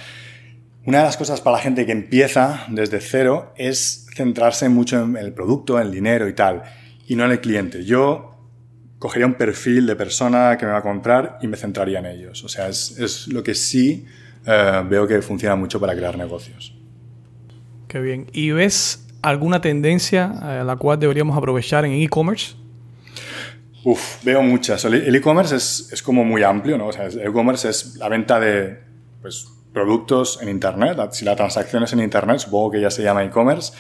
una 0.86 1.00
de 1.00 1.04
las 1.04 1.18
cosas 1.18 1.42
para 1.42 1.58
la 1.58 1.64
gente 1.64 1.86
que 1.86 1.92
empieza 1.92 2.66
desde 2.70 3.02
cero 3.02 3.54
es 3.58 4.06
centrarse 4.16 4.70
mucho 4.70 5.04
en 5.04 5.18
el 5.18 5.34
producto, 5.34 5.80
en 5.80 5.88
el 5.88 5.92
dinero 5.92 6.30
y 6.30 6.34
tal, 6.34 6.64
y 7.08 7.16
no 7.16 7.26
en 7.26 7.32
el 7.32 7.42
cliente. 7.42 7.84
Yo 7.84 8.38
cogería 8.98 9.26
un 9.26 9.34
perfil 9.34 9.86
de 9.86 9.96
persona 9.96 10.58
que 10.58 10.66
me 10.66 10.72
va 10.72 10.78
a 10.78 10.82
comprar 10.82 11.40
y 11.42 11.48
me 11.48 11.58
centraría 11.58 12.00
en 12.00 12.06
ellos. 12.06 12.44
O 12.44 12.48
sea, 12.48 12.70
es, 12.70 13.28
lo 13.28 13.44
que 13.44 13.54
sí 13.54 14.06
eh, 14.46 14.84
veo 14.90 15.06
que 15.08 15.22
funciona 15.22 15.56
mucho 15.56 15.80
para 15.80 15.94
crear 15.94 16.18
negocios. 16.18 16.74
Qué 17.88 18.00
bien. 18.00 18.28
¿Y 18.32 18.52
ves 18.52 19.08
alguna 19.22 19.62
tendencia 19.62 20.60
a 20.60 20.64
la 20.64 20.76
cual 20.78 21.00
deberíamos 21.00 21.38
aprovechar 21.38 21.86
en 21.86 21.92
e-commerce? 21.92 22.56
Uf, 23.88 24.22
veo 24.22 24.44
muchas. 24.44 24.84
El 24.84 25.16
e-commerce 25.16 25.56
es, 25.56 25.90
es, 25.94 26.04
como 26.04 26.26
muy 26.26 26.44
amplio, 26.44 26.78
¿no? 26.78 26.88
O 26.88 26.92
sea, 26.92 27.06
el 27.06 27.22
e-commerce 27.22 27.70
es 27.70 27.96
la 27.96 28.10
venta 28.10 28.38
de 28.38 28.80
pues, 29.22 29.48
productos 29.72 30.40
en 30.42 30.50
Internet. 30.50 30.98
Si 31.14 31.24
la 31.24 31.38
transacción 31.38 31.84
es 31.84 31.94
en 31.94 32.02
Internet, 32.02 32.40
supongo 32.40 32.72
que 32.72 32.82
ya 32.82 32.92
se 32.92 33.02
llama 33.02 33.24
e-commerce. 33.24 33.72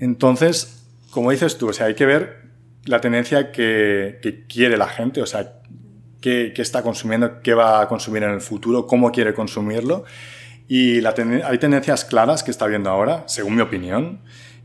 Entonces, 0.00 0.84
como 1.12 1.30
dices 1.30 1.58
tú, 1.58 1.68
o 1.68 1.72
sea, 1.72 1.86
hay 1.86 1.94
que 1.94 2.06
ver 2.06 2.42
la 2.86 3.00
tendencia 3.00 3.52
que, 3.52 4.18
que 4.20 4.48
quiere 4.48 4.76
la 4.76 4.88
gente, 4.88 5.22
o 5.22 5.26
sea, 5.26 5.60
qué, 6.20 6.52
está 6.56 6.82
consumiendo, 6.82 7.40
qué 7.40 7.54
va 7.54 7.82
a 7.82 7.86
consumir 7.86 8.24
en 8.24 8.30
el 8.30 8.40
futuro, 8.40 8.88
cómo 8.88 9.12
quiere 9.12 9.32
consumirlo. 9.32 10.02
Y 10.66 11.06
hay 11.06 11.58
tendencias 11.58 12.04
claras 12.04 12.42
que 12.42 12.50
está 12.50 12.66
viendo 12.66 12.90
ahora, 12.90 13.22
según 13.28 13.54
mi 13.54 13.62
opinión, 13.62 14.22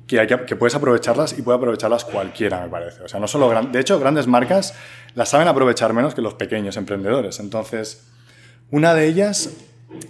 que, 0.07 0.55
puedes 0.55 0.73
aprovecharlas 0.73 1.37
y 1.37 1.41
puede 1.41 1.57
aprovecharlas 1.57 2.05
cualquiera, 2.05 2.61
me 2.61 2.69
parece. 2.69 3.03
O 3.03 3.07
sea, 3.07 3.19
no 3.19 3.27
solo 3.27 3.53
de 3.61 3.79
hecho, 3.79 3.99
grandes 3.99 4.25
marcas 4.25 4.73
las 5.15 5.29
saben 5.29 5.47
aprovechar 5.47 5.93
menos 5.93 6.15
que 6.15 6.21
los 6.21 6.33
pequeños 6.35 6.77
emprendedores. 6.77 7.39
Entonces, 7.39 8.07
una 8.71 8.93
de 8.93 9.07
ellas 9.07 9.51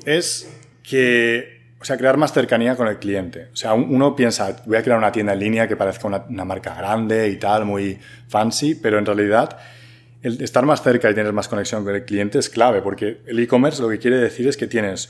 es 0.05 0.49
que, 0.83 1.73
o 1.81 1.85
sea, 1.85 1.97
crear 1.97 2.17
más 2.17 2.31
cercanía 2.31 2.75
con 2.75 2.87
el 2.87 2.99
cliente. 2.99 3.49
O 3.51 3.55
sea, 3.55 3.73
uno 3.73 4.15
piensa, 4.15 4.55
voy 4.65 4.77
a 4.77 4.83
crear 4.83 4.99
una 4.99 5.11
tienda 5.11 5.33
en 5.33 5.39
línea 5.39 5.67
que 5.67 5.75
parezca 5.75 6.07
una, 6.07 6.45
marca 6.45 6.75
grande 6.75 7.29
y 7.29 7.37
tal, 7.37 7.65
muy 7.65 7.99
fancy, 8.27 8.75
pero 8.75 8.99
en 8.99 9.05
realidad 9.05 9.57
estar 10.21 10.65
más 10.65 10.83
cerca 10.83 11.09
y 11.09 11.15
tener 11.15 11.33
más 11.33 11.47
conexión 11.47 11.83
con 11.83 11.95
el 11.95 12.03
cliente 12.03 12.37
es 12.37 12.49
clave, 12.49 12.81
porque 12.81 13.21
el 13.25 13.39
e-commerce 13.39 13.81
lo 13.81 13.89
que 13.89 13.97
quiere 13.97 14.17
decir 14.17 14.47
es 14.47 14.57
que 14.57 14.67
tienes 14.67 15.09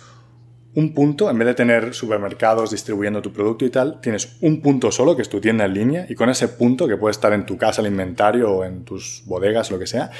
un 0.78 0.94
punto, 0.94 1.28
en 1.32 1.40
vez 1.40 1.48
de 1.48 1.54
tener 1.56 1.96
supermercados 1.96 2.70
distribuyendo 2.70 3.20
tu 3.20 3.34
producto 3.34 3.66
y 3.66 3.72
tal, 3.72 4.00
tienes 4.00 4.38
un 4.42 4.62
punto 4.62 4.92
solo, 4.92 5.16
que 5.16 5.24
es 5.24 5.30
tu 5.30 5.42
tienda 5.42 5.66
en 5.66 5.74
línea, 5.74 6.06
y 6.08 6.14
con 6.14 6.30
ese 6.30 6.50
punto, 6.50 6.88
que 6.88 6.98
puede 6.98 7.14
estar 7.14 7.34
en 7.34 7.48
tu 7.48 7.58
casa, 7.58 7.82
el 7.82 7.88
inventario 7.88 8.52
o 8.52 8.64
en 8.64 8.86
tus 8.86 9.24
bodegas, 9.26 9.72
lo 9.72 9.80
que 9.80 9.88
sea, 9.88 10.12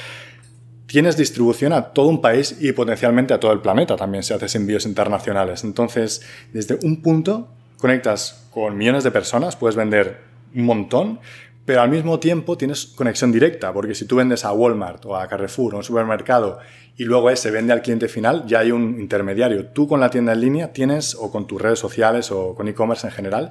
tienes 0.86 1.16
distribución 1.16 1.72
a 1.72 1.92
todo 1.92 2.08
un 2.08 2.20
país 2.20 2.56
y 2.60 2.72
potencialmente 2.72 3.32
a 3.34 3.38
todo 3.38 3.52
el 3.52 3.60
planeta 3.60 3.94
también 3.94 4.24
si 4.24 4.34
haces 4.34 4.52
envíos 4.56 4.84
internacionales. 4.84 5.62
Entonces, 5.62 6.22
desde 6.52 6.76
un 6.82 7.02
punto 7.02 7.50
conectas 7.76 8.48
con 8.50 8.76
millones 8.76 9.04
de 9.04 9.12
personas, 9.12 9.54
puedes 9.54 9.76
vender 9.76 10.22
un 10.56 10.64
montón, 10.64 11.20
pero 11.68 11.82
al 11.82 11.90
mismo 11.90 12.18
tiempo 12.18 12.56
tienes 12.56 12.86
conexión 12.86 13.30
directa, 13.30 13.74
porque 13.74 13.94
si 13.94 14.06
tú 14.06 14.16
vendes 14.16 14.42
a 14.46 14.54
Walmart 14.54 15.04
o 15.04 15.14
a 15.14 15.28
Carrefour 15.28 15.74
o 15.74 15.76
un 15.76 15.84
supermercado 15.84 16.60
y 16.96 17.04
luego 17.04 17.28
ese 17.28 17.50
vende 17.50 17.74
al 17.74 17.82
cliente 17.82 18.08
final, 18.08 18.44
ya 18.46 18.60
hay 18.60 18.72
un 18.72 18.98
intermediario. 18.98 19.66
Tú 19.66 19.86
con 19.86 20.00
la 20.00 20.08
tienda 20.08 20.32
en 20.32 20.40
línea 20.40 20.72
tienes, 20.72 21.14
o 21.14 21.30
con 21.30 21.46
tus 21.46 21.60
redes 21.60 21.78
sociales 21.78 22.30
o 22.30 22.54
con 22.54 22.68
e-commerce 22.68 23.06
en 23.06 23.12
general, 23.12 23.50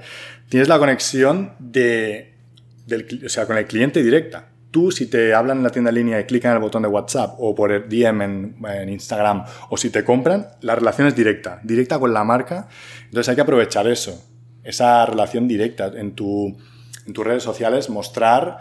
tienes 0.49 0.67
la 0.67 0.79
conexión 0.79 1.53
de, 1.59 2.33
del, 2.87 3.21
o 3.23 3.29
sea, 3.29 3.45
con 3.45 3.55
el 3.55 3.67
cliente 3.67 4.01
directa. 4.01 4.49
Tú, 4.71 4.89
si 4.89 5.05
te 5.05 5.35
hablan 5.35 5.57
en 5.57 5.63
la 5.65 5.69
tienda 5.69 5.89
en 5.89 5.95
línea 5.97 6.19
y 6.19 6.23
clican 6.23 6.53
en 6.53 6.57
el 6.57 6.63
botón 6.63 6.81
de 6.81 6.87
WhatsApp 6.87 7.35
o 7.37 7.53
por 7.53 7.71
el 7.71 7.87
DM 7.87 8.21
en, 8.23 8.55
en 8.65 8.89
Instagram 8.89 9.45
o 9.69 9.77
si 9.77 9.91
te 9.91 10.03
compran, 10.03 10.47
la 10.61 10.73
relación 10.73 11.07
es 11.07 11.15
directa, 11.15 11.59
directa 11.63 11.99
con 11.99 12.15
la 12.15 12.23
marca. 12.23 12.67
Entonces 13.03 13.29
hay 13.29 13.35
que 13.35 13.41
aprovechar 13.41 13.87
eso, 13.87 14.25
esa 14.63 15.05
relación 15.05 15.47
directa 15.47 15.91
en 15.95 16.15
tu 16.15 16.57
en 17.07 17.13
tus 17.13 17.25
redes 17.25 17.43
sociales 17.43 17.89
mostrar 17.89 18.59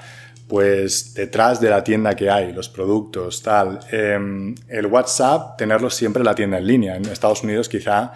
pues 0.49 1.15
detrás 1.15 1.61
de 1.61 1.71
la 1.71 1.83
tienda 1.83 2.15
que 2.15 2.31
hay, 2.31 2.53
los 2.53 2.69
productos, 2.69 3.43
tal. 3.43 3.81
Em, 3.91 4.55
el 4.69 4.87
WhatsApp, 4.87 5.57
tenerlo 5.59 5.91
siempre 5.91 6.21
en 6.21 6.27
la 6.27 6.35
tienda 6.35 6.59
en 6.59 6.67
línea. 6.67 6.97
En 6.97 7.05
Estados 7.07 7.43
Unidos 7.43 7.69
quizá, 7.69 8.13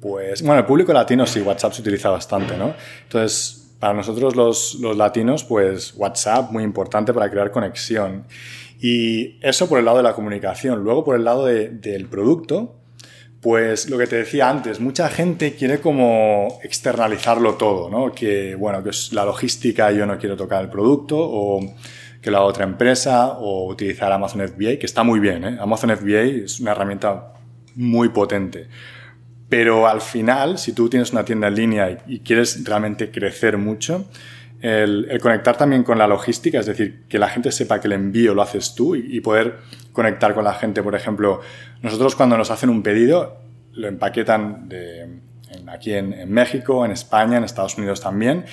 pues, 0.00 0.42
bueno, 0.42 0.60
el 0.60 0.66
público 0.66 0.92
latino 0.92 1.26
sí, 1.26 1.42
WhatsApp 1.42 1.74
se 1.74 1.82
utiliza 1.82 2.08
bastante, 2.08 2.56
¿no? 2.56 2.74
Entonces, 3.02 3.74
para 3.78 3.92
nosotros 3.92 4.34
los, 4.36 4.76
los 4.76 4.96
latinos, 4.96 5.44
pues 5.44 5.92
WhatsApp 5.96 6.50
muy 6.50 6.64
importante 6.64 7.12
para 7.12 7.30
crear 7.30 7.50
conexión. 7.50 8.24
Y 8.80 9.38
eso 9.42 9.68
por 9.68 9.78
el 9.78 9.84
lado 9.84 9.98
de 9.98 10.02
la 10.02 10.14
comunicación. 10.14 10.82
Luego 10.82 11.04
por 11.04 11.16
el 11.16 11.24
lado 11.24 11.44
del 11.44 12.06
producto, 12.06 12.74
pues 13.46 13.88
lo 13.88 13.96
que 13.96 14.08
te 14.08 14.16
decía 14.16 14.50
antes, 14.50 14.80
mucha 14.80 15.08
gente 15.08 15.54
quiere 15.54 15.78
como 15.78 16.58
externalizarlo 16.64 17.54
todo, 17.54 17.88
¿no? 17.88 18.10
Que, 18.10 18.56
bueno, 18.56 18.82
que 18.82 18.90
es 18.90 19.12
la 19.12 19.24
logística, 19.24 19.92
yo 19.92 20.04
no 20.04 20.18
quiero 20.18 20.36
tocar 20.36 20.64
el 20.64 20.68
producto, 20.68 21.16
o 21.16 21.60
que 22.20 22.32
lo 22.32 22.38
haga 22.38 22.46
otra 22.46 22.64
empresa, 22.64 23.38
o 23.38 23.70
utilizar 23.70 24.10
Amazon 24.10 24.48
FBA, 24.48 24.80
que 24.80 24.86
está 24.86 25.04
muy 25.04 25.20
bien, 25.20 25.44
¿eh? 25.44 25.58
Amazon 25.60 25.96
FBA 25.96 26.22
es 26.44 26.58
una 26.58 26.72
herramienta 26.72 27.34
muy 27.76 28.08
potente. 28.08 28.66
Pero 29.48 29.86
al 29.86 30.00
final, 30.00 30.58
si 30.58 30.72
tú 30.72 30.88
tienes 30.88 31.12
una 31.12 31.24
tienda 31.24 31.46
en 31.46 31.54
línea 31.54 32.02
y, 32.04 32.18
quieres 32.18 32.64
realmente 32.64 33.12
crecer 33.12 33.58
mucho, 33.58 34.06
el, 34.60 35.18
conectar 35.20 35.56
también 35.56 35.82
con 35.82 35.98
la 35.98 36.06
logística, 36.06 36.58
es 36.58 36.66
decir, 36.66 37.04
que 37.08 37.18
la 37.18 37.28
gente 37.28 37.52
sepa 37.52 37.80
que 37.80 37.88
el 37.88 37.92
envío 37.92 38.34
lo 38.34 38.42
haces 38.42 38.74
tú 38.74 38.94
y, 38.94 39.20
poder 39.20 39.58
conectar 39.92 40.34
con 40.34 40.44
la 40.44 40.54
gente. 40.54 40.82
Por 40.82 40.94
ejemplo, 40.94 41.40
nosotros 41.82 42.16
cuando 42.16 42.36
nos 42.36 42.50
hacen 42.50 42.70
un 42.70 42.82
pedido, 42.82 43.38
lo 43.72 43.88
empaquetan 43.88 44.68
aquí 45.68 45.92
en, 45.92 46.12
en, 46.12 46.32
México, 46.32 46.84
en 46.84 46.92
España, 46.92 47.38
en 47.38 47.44
Estados 47.44 47.76
Unidos 47.76 48.00
también. 48.00 48.44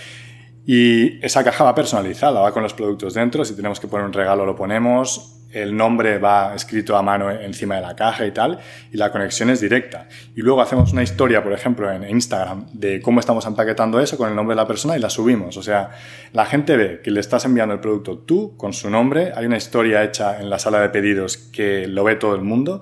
Y 0.65 1.23
esa 1.25 1.43
caja 1.43 1.63
va 1.63 1.75
personalizada, 1.75 2.39
va 2.39 2.53
con 2.53 2.63
los 2.63 2.73
productos 2.73 3.13
dentro. 3.13 3.43
Si 3.43 3.55
tenemos 3.55 3.79
que 3.79 3.87
poner 3.87 4.05
un 4.05 4.13
regalo, 4.13 4.45
lo 4.45 4.55
ponemos 4.55 5.42
el 5.53 5.75
nombre 5.75 6.17
va 6.17 6.55
escrito 6.55 6.97
a 6.97 7.01
mano 7.01 7.29
encima 7.29 7.75
de 7.75 7.81
la 7.81 7.95
caja 7.95 8.25
y 8.25 8.31
tal, 8.31 8.59
y 8.91 8.97
la 8.97 9.11
conexión 9.11 9.49
es 9.49 9.61
directa. 9.61 10.07
Y 10.35 10.41
luego 10.41 10.61
hacemos 10.61 10.91
una 10.93 11.03
historia, 11.03 11.43
por 11.43 11.53
ejemplo, 11.53 11.91
en 11.91 12.09
Instagram, 12.09 12.67
de 12.73 13.01
cómo 13.01 13.19
estamos 13.19 13.45
empaquetando 13.45 13.99
eso 13.99 14.17
con 14.17 14.29
el 14.29 14.35
nombre 14.35 14.55
de 14.55 14.61
la 14.61 14.67
persona 14.67 14.97
y 14.97 14.99
la 14.99 15.09
subimos. 15.09 15.57
O 15.57 15.63
sea, 15.63 15.91
la 16.31 16.45
gente 16.45 16.75
ve 16.77 17.01
que 17.03 17.11
le 17.11 17.19
estás 17.19 17.45
enviando 17.45 17.73
el 17.73 17.79
producto 17.79 18.17
tú, 18.17 18.57
con 18.57 18.73
su 18.73 18.89
nombre, 18.89 19.31
hay 19.35 19.45
una 19.45 19.57
historia 19.57 20.03
hecha 20.03 20.39
en 20.39 20.49
la 20.49 20.59
sala 20.59 20.79
de 20.79 20.89
pedidos 20.89 21.37
que 21.37 21.87
lo 21.87 22.03
ve 22.03 22.15
todo 22.15 22.35
el 22.35 22.41
mundo, 22.41 22.81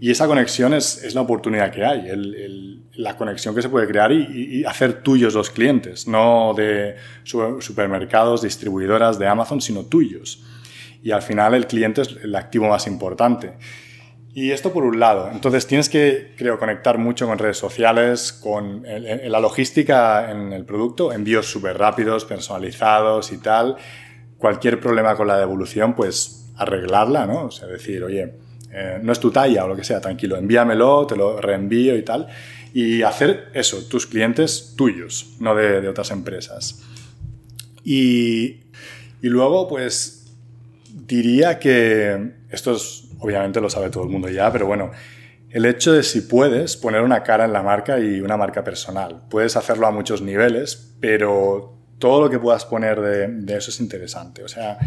y 0.00 0.12
esa 0.12 0.28
conexión 0.28 0.74
es, 0.74 1.12
la 1.14 1.22
oportunidad 1.22 1.72
que 1.72 1.84
hay, 1.84 2.08
la 2.94 3.16
conexión 3.16 3.54
que 3.54 3.62
se 3.62 3.68
puede 3.68 3.88
crear 3.88 4.12
y, 4.12 4.64
hacer 4.64 5.02
tuyos 5.02 5.34
los 5.34 5.50
clientes, 5.50 6.06
no 6.06 6.54
de 6.56 6.94
supermercados, 7.24 8.42
distribuidoras 8.42 9.18
de 9.18 9.26
Amazon, 9.26 9.60
sino 9.60 9.84
tuyos 9.86 10.44
y 11.02 11.10
al 11.10 11.22
final 11.22 11.54
el 11.54 11.66
cliente 11.66 12.02
es 12.02 12.16
el 12.22 12.34
activo 12.34 12.68
más 12.68 12.86
importante. 12.86 13.54
Y 14.34 14.52
esto 14.52 14.72
por 14.72 14.84
un 14.84 15.00
lado. 15.00 15.30
Entonces 15.32 15.66
tienes 15.66 15.88
que, 15.88 16.32
creo, 16.36 16.58
conectar 16.58 16.98
mucho 16.98 17.26
con 17.26 17.38
redes 17.38 17.56
sociales, 17.56 18.32
con 18.32 18.84
la 18.84 19.40
logística 19.40 20.30
en 20.30 20.52
el 20.52 20.64
producto, 20.64 21.12
envíos 21.12 21.46
súper 21.46 21.76
rápidos, 21.76 22.24
personalizados 22.24 23.32
y 23.32 23.38
tal. 23.38 23.76
Cualquier 24.36 24.78
problema 24.78 25.16
con 25.16 25.26
la 25.26 25.38
devolución, 25.38 25.94
pues 25.94 26.52
arreglarla, 26.56 27.26
¿no? 27.26 27.46
O 27.46 27.50
sea, 27.50 27.66
decir, 27.66 28.04
oye, 28.04 28.34
eh, 28.70 29.00
no 29.02 29.12
es 29.12 29.18
tu 29.18 29.30
talla 29.30 29.64
o 29.64 29.68
lo 29.68 29.74
que 29.74 29.82
sea, 29.82 30.00
tranquilo, 30.00 30.36
envíamelo, 30.36 31.06
te 31.06 31.16
lo 31.16 31.40
reenvío 31.40 31.96
y 31.96 32.02
tal. 32.02 32.28
Y 32.74 33.02
hacer 33.02 33.48
eso, 33.54 33.88
tus 33.88 34.06
clientes 34.06 34.74
tuyos, 34.76 35.36
no 35.40 35.54
de, 35.54 35.80
de 35.80 35.88
otras 35.88 36.10
empresas. 36.10 36.82
Y, 37.82 38.60
y 39.22 39.28
luego, 39.28 39.66
pues, 39.66 40.17
diría 41.06 41.58
que 41.58 42.32
esto 42.50 42.72
es 42.72 43.08
obviamente 43.20 43.60
lo 43.60 43.70
sabe 43.70 43.90
todo 43.90 44.04
el 44.04 44.10
mundo 44.10 44.28
ya, 44.28 44.52
pero 44.52 44.66
bueno, 44.66 44.90
el 45.50 45.64
hecho 45.64 45.92
de 45.92 46.02
si 46.02 46.22
puedes 46.22 46.76
poner 46.76 47.02
una 47.02 47.22
cara 47.22 47.44
en 47.44 47.52
la 47.52 47.62
marca 47.62 47.98
y 47.98 48.20
una 48.20 48.36
marca 48.36 48.62
personal. 48.64 49.22
Puedes 49.30 49.56
hacerlo 49.56 49.86
a 49.86 49.90
muchos 49.90 50.20
niveles, 50.20 50.94
pero 51.00 51.74
todo 51.98 52.22
lo 52.22 52.30
que 52.30 52.38
puedas 52.38 52.64
poner 52.64 53.00
de, 53.00 53.56
eso 53.56 53.70
es 53.70 53.80
interesante. 53.80 54.42
O 54.42 54.48
sea, 54.48 54.78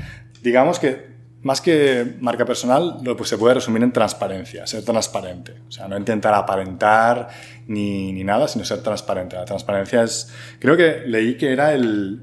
digamos 0.41 0.79
que 0.79 1.09
más 1.41 1.59
que 1.59 2.17
marca 2.19 2.45
personal, 2.45 2.99
lo, 3.01 3.17
pues 3.17 3.29
se 3.29 3.37
puede 3.37 3.55
resumir 3.55 3.81
en 3.81 3.91
transparencia, 3.91 4.67
ser 4.67 4.85
transparente. 4.85 5.55
O 5.67 5.71
sea, 5.71 5.87
no 5.87 5.97
intentar 5.97 6.35
aparentar 6.35 7.29
ni, 7.65 8.11
ni 8.13 8.23
nada, 8.23 8.47
sino 8.47 8.63
ser 8.63 8.83
transparente. 8.83 9.35
La 9.35 9.45
transparencia 9.45 10.03
es, 10.03 10.31
creo 10.59 10.77
que 10.77 11.01
leí 11.07 11.37
que 11.37 11.51
era 11.51 11.73
el, 11.73 12.21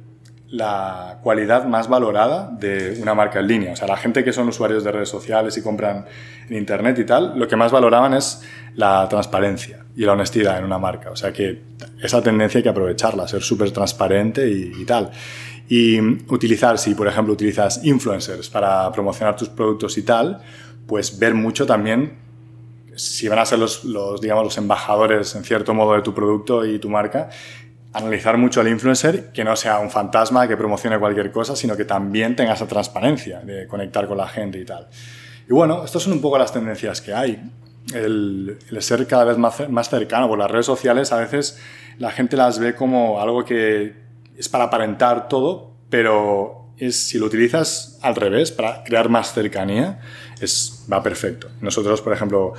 la 0.51 1.19
cualidad 1.23 1.67
más 1.67 1.89
valorada 1.89 2.51
de 2.51 2.99
una 3.03 3.15
marca 3.15 3.41
en 3.41 3.49
línea. 3.49 3.73
O 3.73 3.77
sea, 3.77 3.87
la 3.87 3.97
gente 3.97 4.25
que 4.25 4.33
son 4.33 4.49
usuarios 4.49 4.83
de 4.83 4.93
redes 4.93 5.09
sociales 5.09 5.57
y 5.59 5.63
compran 5.63 6.07
en 6.49 6.57
Internet 6.57 6.99
y 6.99 7.05
tal, 7.05 7.39
lo 7.39 7.47
que 7.47 7.57
más 7.57 7.71
valoraban 7.71 8.15
es 8.15 8.43
la 8.75 9.07
transparencia 9.09 9.85
y 9.95 10.05
la 10.05 10.13
honestidad 10.13 10.59
en 10.59 10.65
una 10.65 10.79
marca. 10.79 11.11
O 11.11 11.17
sea, 11.17 11.33
que 11.33 11.63
esa 12.03 12.23
tendencia 12.23 12.59
hay 12.59 12.63
que 12.63 12.69
aprovecharla, 12.71 13.29
ser 13.29 13.43
súper 13.43 13.73
transparente 13.73 14.49
y, 14.49 14.85
tal. 14.87 15.11
Y 15.69 16.01
utilizar, 16.33 16.79
si 16.79 16.95
por 16.95 17.09
ejemplo 17.09 17.35
utilizas 17.35 17.85
influencers 17.85 18.49
para 18.49 18.91
promocionar 18.91 19.37
tus 19.37 19.51
productos 19.51 19.99
y 19.99 20.03
tal, 20.03 20.41
pues 20.87 21.19
ver 21.19 21.35
mucho 21.35 21.67
también 21.67 22.27
si 22.97 23.29
van 23.29 23.39
a 23.39 23.45
ser 23.45 23.59
los, 23.59 23.85
los, 23.85 24.21
digamos, 24.21 24.45
los 24.45 24.59
embajadores 24.59 25.35
en 25.37 25.45
cierto 25.45 25.75
modo 25.75 25.95
de 25.95 26.03
tu 26.03 26.15
producto 26.15 26.65
y 26.65 26.79
tu 26.79 26.89
marca, 26.89 27.29
analizar 27.93 28.37
mucho 28.37 28.61
al 28.61 28.69
influencer, 28.69 29.33
que 29.33 29.45
no 29.45 29.57
sea 29.57 29.79
un 29.79 29.91
fantasma 29.91 30.47
que 30.47 30.57
promocione 30.57 30.99
cualquier 30.99 31.31
cosa, 31.31 31.57
sino 31.57 31.77
que 31.77 31.85
también 31.85 32.37
tenga 32.37 32.53
esa 32.53 32.67
transparencia 32.67 33.41
de 33.41 33.67
conectar 33.67 34.07
con 34.07 34.19
la 34.19 34.29
gente 34.29 34.59
y 34.59 34.65
tal. 34.65 34.89
Y 35.49 35.53
bueno, 35.53 35.85
estas 35.85 36.03
son 36.03 36.13
un 36.13 36.21
poco 36.21 36.39
las 36.39 36.53
tendencias 36.53 37.01
que 37.01 37.15
hay. 37.15 37.43
El, 37.95 38.59
ser 38.81 39.07
cada 39.07 39.25
vez 39.25 39.39
más, 39.39 39.69
más 39.71 39.89
cercano, 39.89 40.29
por 40.29 40.39
las 40.39 40.51
redes 40.51 40.67
sociales 40.67 41.11
a 41.13 41.17
veces 41.17 41.59
la 41.97 42.11
gente 42.11 42.37
las 42.37 42.59
ve 42.59 42.75
como 42.75 43.21
algo 43.21 43.45
que 43.45 43.95
es 44.37 44.49
para 44.49 44.65
aparentar 44.65 45.29
todo, 45.29 45.73
pero 45.89 46.69
es, 46.77 46.97
si 47.09 47.19
lo 47.19 47.27
utilizas 47.27 47.99
al 48.03 48.15
revés, 48.15 48.53
para 48.53 48.85
crear 48.85 49.09
más 49.09 49.33
cercanía, 49.33 50.01
es, 50.41 50.87
va 50.93 51.03
perfecto. 51.03 51.49
Nosotros, 51.61 52.03
por 52.03 52.13
ejemplo, 52.13 52.53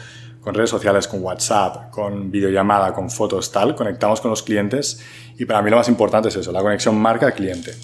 con 0.49 0.55
redes 0.55 0.71
sociales, 0.71 1.07
con 1.07 1.21
WhatsApp, 1.21 1.91
con 1.91 2.31
videollamada, 2.31 2.91
con 2.91 3.11
fotos, 3.11 3.51
tal, 3.51 3.75
conectamos 3.75 4.19
con 4.19 4.31
los 4.31 4.41
clientes 4.41 4.99
y 5.37 5.45
para 5.45 5.61
mí 5.61 5.69
lo 5.69 5.77
más 5.77 5.87
importante 5.89 6.29
es 6.29 6.35
eso, 6.37 6.51
la 6.51 6.61
conexión 6.61 6.99
marca-cliente. 6.99 7.75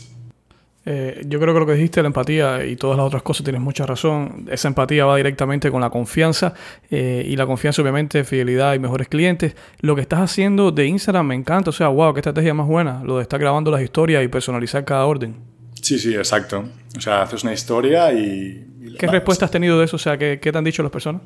Eh, 0.84 1.22
yo 1.28 1.40
creo 1.40 1.54
que 1.54 1.60
lo 1.60 1.68
que 1.68 1.74
dijiste, 1.74 2.02
la 2.02 2.08
empatía 2.08 2.66
y 2.66 2.76
todas 2.76 2.98
las 2.98 3.06
otras 3.06 3.22
cosas, 3.22 3.44
tienes 3.44 3.62
mucha 3.62 3.86
razón. 3.86 4.48
Esa 4.50 4.68
empatía 4.68 5.06
va 5.06 5.16
directamente 5.16 5.70
con 5.70 5.80
la 5.80 5.92
confianza 5.92 6.56
eh, 6.90 7.24
y 7.24 7.36
la 7.36 7.46
confianza 7.46 7.84
obviamente, 7.84 8.24
fidelidad 8.24 8.74
y 8.74 8.80
mejores 8.80 9.10
clientes. 9.10 9.56
Lo 9.82 9.94
que 9.94 10.02
estás 10.02 10.22
haciendo 10.22 10.72
de 10.72 10.88
Instagram 10.88 11.28
me 11.28 11.36
encanta, 11.36 11.70
o 11.70 11.74
sea, 11.74 11.90
wow, 11.90 12.16
qué 12.16 12.22
estrategia 12.22 12.56
más 12.56 12.66
buena, 12.66 13.04
lo 13.04 13.18
de 13.18 13.22
estar 13.22 13.40
grabando 13.40 13.70
las 13.70 13.84
historias 13.84 14.24
y 14.24 14.28
personalizar 14.28 14.84
cada 14.86 15.06
orden. 15.06 15.36
Sí, 15.80 16.00
sí, 16.00 16.16
exacto. 16.16 16.66
O 16.98 17.00
sea, 17.00 17.22
haces 17.22 17.44
una 17.44 17.54
historia 17.54 18.12
y... 18.12 18.96
¿Qué 18.98 19.06
respuesta 19.06 19.46
has 19.46 19.52
tenido 19.52 19.78
de 19.78 19.86
eso? 19.86 19.98
O 19.98 20.00
sea, 20.00 20.18
¿qué, 20.18 20.40
¿qué 20.42 20.52
te 20.52 20.58
han 20.58 20.64
dicho 20.64 20.82
las 20.82 20.92
personas? 20.92 21.22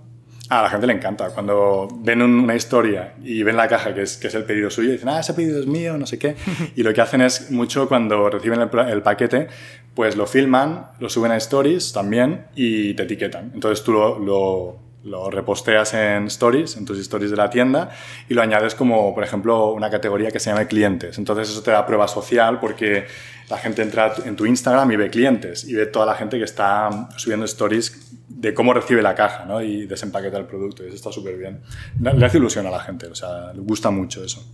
A 0.49 0.63
la 0.63 0.69
gente 0.69 0.87
le 0.87 0.93
encanta. 0.93 1.29
Cuando 1.29 1.87
ven 2.01 2.23
una 2.23 2.55
historia 2.55 3.13
y 3.23 3.43
ven 3.43 3.55
la 3.55 3.67
caja 3.67 3.93
que 3.93 4.01
es, 4.01 4.17
que 4.17 4.27
es 4.27 4.35
el 4.35 4.45
pedido 4.45 4.71
suyo, 4.71 4.91
dicen, 4.91 5.07
ah, 5.09 5.19
ese 5.19 5.35
pedido 5.35 5.59
es 5.59 5.67
mío, 5.67 5.97
no 5.97 6.07
sé 6.07 6.17
qué. 6.17 6.35
Y 6.75 6.81
lo 6.81 6.91
que 6.91 7.01
hacen 7.01 7.21
es 7.21 7.51
mucho 7.51 7.87
cuando 7.87 8.29
reciben 8.29 8.59
el, 8.59 9.01
paquete, 9.03 9.47
pues 9.93 10.15
lo 10.15 10.25
filman, 10.25 10.87
lo 10.99 11.09
suben 11.09 11.31
a 11.31 11.37
stories 11.37 11.93
también 11.93 12.47
y 12.55 12.95
te 12.95 13.03
etiquetan. 13.03 13.51
Entonces 13.53 13.83
tú 13.83 13.93
lo, 13.93 14.17
lo, 14.17 14.88
lo 15.03 15.29
reposteas 15.29 15.93
en 15.93 16.27
stories, 16.27 16.75
en 16.75 16.85
tus 16.85 16.99
stories 16.99 17.31
de 17.31 17.37
la 17.37 17.49
tienda 17.49 17.89
y 18.27 18.33
lo 18.33 18.41
añades 18.41 18.75
como, 18.75 19.13
por 19.13 19.23
ejemplo, 19.23 19.71
una 19.71 19.89
categoría 19.89 20.31
que 20.31 20.39
se 20.39 20.49
llama 20.49 20.65
clientes. 20.65 21.17
Entonces 21.17 21.49
eso 21.49 21.61
te 21.61 21.71
da 21.71 21.85
prueba 21.85 22.07
social 22.07 22.59
porque 22.59 23.05
la 23.49 23.57
gente 23.57 23.81
entra 23.81 24.13
en 24.25 24.35
tu 24.35 24.45
Instagram 24.45 24.91
y 24.91 24.95
ve 24.97 25.09
clientes 25.09 25.63
y 25.63 25.73
ve 25.73 25.85
toda 25.85 26.05
la 26.05 26.15
gente 26.15 26.37
que 26.37 26.43
está 26.43 27.09
subiendo 27.17 27.45
stories 27.45 28.09
de 28.27 28.53
cómo 28.53 28.73
recibe 28.73 29.01
la 29.01 29.15
caja 29.15 29.45
¿no? 29.45 29.61
y 29.61 29.85
desempaqueta 29.85 30.37
el 30.37 30.45
producto. 30.45 30.83
Y 30.83 30.87
eso 30.87 30.95
está 30.95 31.11
súper 31.11 31.37
bien. 31.37 31.61
Le 31.99 32.25
hace 32.25 32.37
ilusión 32.37 32.67
a 32.67 32.71
la 32.71 32.79
gente, 32.79 33.07
o 33.07 33.15
sea, 33.15 33.53
le 33.53 33.61
gusta 33.61 33.89
mucho 33.89 34.23
eso. 34.23 34.45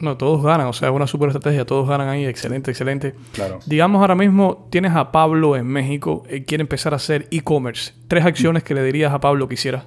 No, 0.00 0.16
todos 0.16 0.42
ganan, 0.42 0.66
o 0.66 0.72
sea, 0.72 0.88
es 0.88 0.94
una 0.94 1.06
super 1.06 1.28
estrategia, 1.28 1.64
todos 1.66 1.88
ganan 1.88 2.08
ahí, 2.08 2.24
excelente, 2.24 2.70
excelente. 2.70 3.14
Claro. 3.32 3.60
Digamos 3.66 4.00
ahora 4.00 4.14
mismo 4.14 4.66
tienes 4.70 4.94
a 4.96 5.12
Pablo 5.12 5.56
en 5.56 5.66
México 5.66 6.24
y 6.30 6.42
quiere 6.42 6.62
empezar 6.62 6.94
a 6.94 6.96
hacer 6.96 7.28
e-commerce. 7.30 7.92
Tres 8.08 8.24
acciones 8.24 8.64
que 8.64 8.74
le 8.74 8.82
dirías 8.82 9.12
a 9.12 9.20
Pablo 9.20 9.46
que 9.46 9.54
hiciera. 9.54 9.84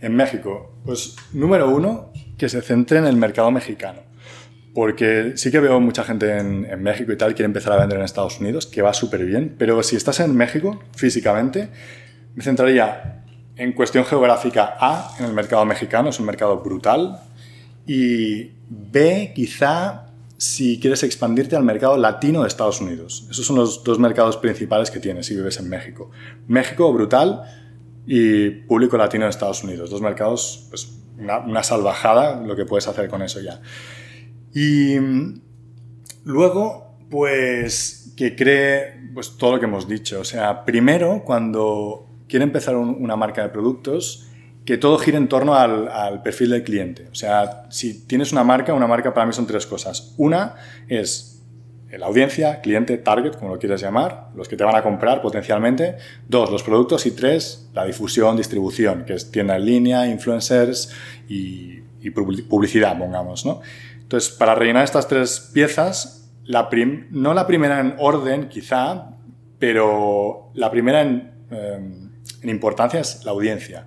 En 0.00 0.14
México, 0.14 0.76
pues 0.84 1.16
número 1.32 1.68
uno, 1.68 2.12
que 2.38 2.48
se 2.48 2.62
centre 2.62 2.98
en 2.98 3.06
el 3.06 3.16
mercado 3.16 3.50
mexicano. 3.50 4.00
Porque 4.74 5.32
sí 5.36 5.50
que 5.50 5.58
veo 5.58 5.80
mucha 5.80 6.04
gente 6.04 6.38
en, 6.38 6.66
en 6.66 6.82
México 6.82 7.10
y 7.10 7.16
tal 7.16 7.34
quiere 7.34 7.46
empezar 7.46 7.72
a 7.72 7.78
vender 7.78 7.98
en 7.98 8.04
Estados 8.04 8.38
Unidos, 8.40 8.66
que 8.66 8.82
va 8.82 8.92
súper 8.92 9.24
bien, 9.24 9.56
pero 9.58 9.82
si 9.82 9.96
estás 9.96 10.20
en 10.20 10.36
México 10.36 10.82
físicamente, 10.94 11.70
me 12.34 12.44
centraría 12.44 13.24
en 13.56 13.72
cuestión 13.72 14.04
geográfica 14.04 14.76
A, 14.78 15.14
en 15.18 15.24
el 15.24 15.32
mercado 15.32 15.64
mexicano, 15.64 16.10
es 16.10 16.20
un 16.20 16.26
mercado 16.26 16.58
brutal. 16.58 17.20
Y 17.86 18.52
B, 18.68 19.32
quizá 19.34 20.06
si 20.38 20.78
quieres 20.80 21.02
expandirte 21.02 21.56
al 21.56 21.64
mercado 21.64 21.96
latino 21.96 22.42
de 22.42 22.48
Estados 22.48 22.80
Unidos. 22.80 23.26
Esos 23.30 23.46
son 23.46 23.56
los 23.56 23.82
dos 23.84 23.98
mercados 23.98 24.36
principales 24.36 24.90
que 24.90 25.00
tienes 25.00 25.26
si 25.26 25.34
vives 25.34 25.58
en 25.58 25.68
México. 25.68 26.10
México, 26.46 26.92
brutal, 26.92 27.42
y 28.06 28.50
público 28.50 28.96
latino 28.96 29.24
de 29.24 29.30
Estados 29.30 29.64
Unidos. 29.64 29.90
Dos 29.90 30.00
mercados, 30.00 30.66
pues 30.70 30.92
una, 31.18 31.62
salvajada 31.62 32.40
lo 32.40 32.54
que 32.54 32.64
puedes 32.64 32.86
hacer 32.86 33.08
con 33.08 33.22
eso 33.22 33.40
ya. 33.40 33.60
Y 34.54 34.96
luego, 36.24 36.96
pues 37.10 38.12
que 38.16 38.36
cree 38.36 39.10
pues, 39.12 39.36
todo 39.36 39.52
lo 39.52 39.60
que 39.60 39.66
hemos 39.66 39.88
dicho. 39.88 40.20
O 40.20 40.24
sea, 40.24 40.64
primero, 40.64 41.22
cuando 41.24 42.06
quiere 42.28 42.44
empezar 42.44 42.76
una 42.76 43.16
marca 43.16 43.42
de 43.42 43.48
productos 43.48 44.28
que 44.66 44.76
todo 44.76 44.98
gire 44.98 45.16
en 45.16 45.28
torno 45.28 45.54
al, 45.54 46.22
perfil 46.22 46.50
del 46.50 46.64
cliente. 46.64 47.08
O 47.10 47.14
sea, 47.14 47.66
si 47.70 48.06
tienes 48.06 48.32
una 48.32 48.42
marca, 48.42 48.74
una 48.74 48.88
marca 48.88 49.14
para 49.14 49.24
mí 49.24 49.32
son 49.32 49.46
tres 49.46 49.64
cosas. 49.64 50.12
Una 50.16 50.56
es 50.88 51.44
la 51.90 52.06
audiencia, 52.06 52.60
cliente, 52.60 52.98
target, 52.98 53.36
como 53.36 53.54
lo 53.54 53.60
quieras 53.60 53.80
llamar, 53.80 54.30
los 54.34 54.48
que 54.48 54.56
te 54.56 54.64
van 54.64 54.74
a 54.74 54.82
comprar 54.82 55.22
potencialmente. 55.22 55.96
Dos, 56.28 56.50
los 56.50 56.64
productos. 56.64 57.06
Y 57.06 57.12
tres, 57.12 57.70
la 57.74 57.84
difusión, 57.84 58.36
distribución, 58.36 59.04
que 59.04 59.14
es 59.14 59.30
tienda 59.30 59.56
en 59.56 59.64
línea, 59.64 60.08
influencers 60.08 60.92
y, 61.28 61.80
publicidad, 62.10 62.98
pongamos. 62.98 63.46
Entonces, 64.00 64.30
para 64.30 64.54
rellenar 64.56 64.84
estas 64.84 65.06
tres 65.06 65.50
piezas, 65.54 66.28
no 67.10 67.34
la 67.34 67.46
primera 67.46 67.80
en 67.80 67.94
orden, 67.98 68.48
quizá, 68.48 69.10
pero 69.60 70.50
la 70.54 70.70
primera 70.70 71.02
en... 71.02 71.32
Em, 71.50 72.06
en 72.42 72.50
importancia 72.50 73.00
es 73.00 73.24
la 73.24 73.32
audiencia. 73.32 73.86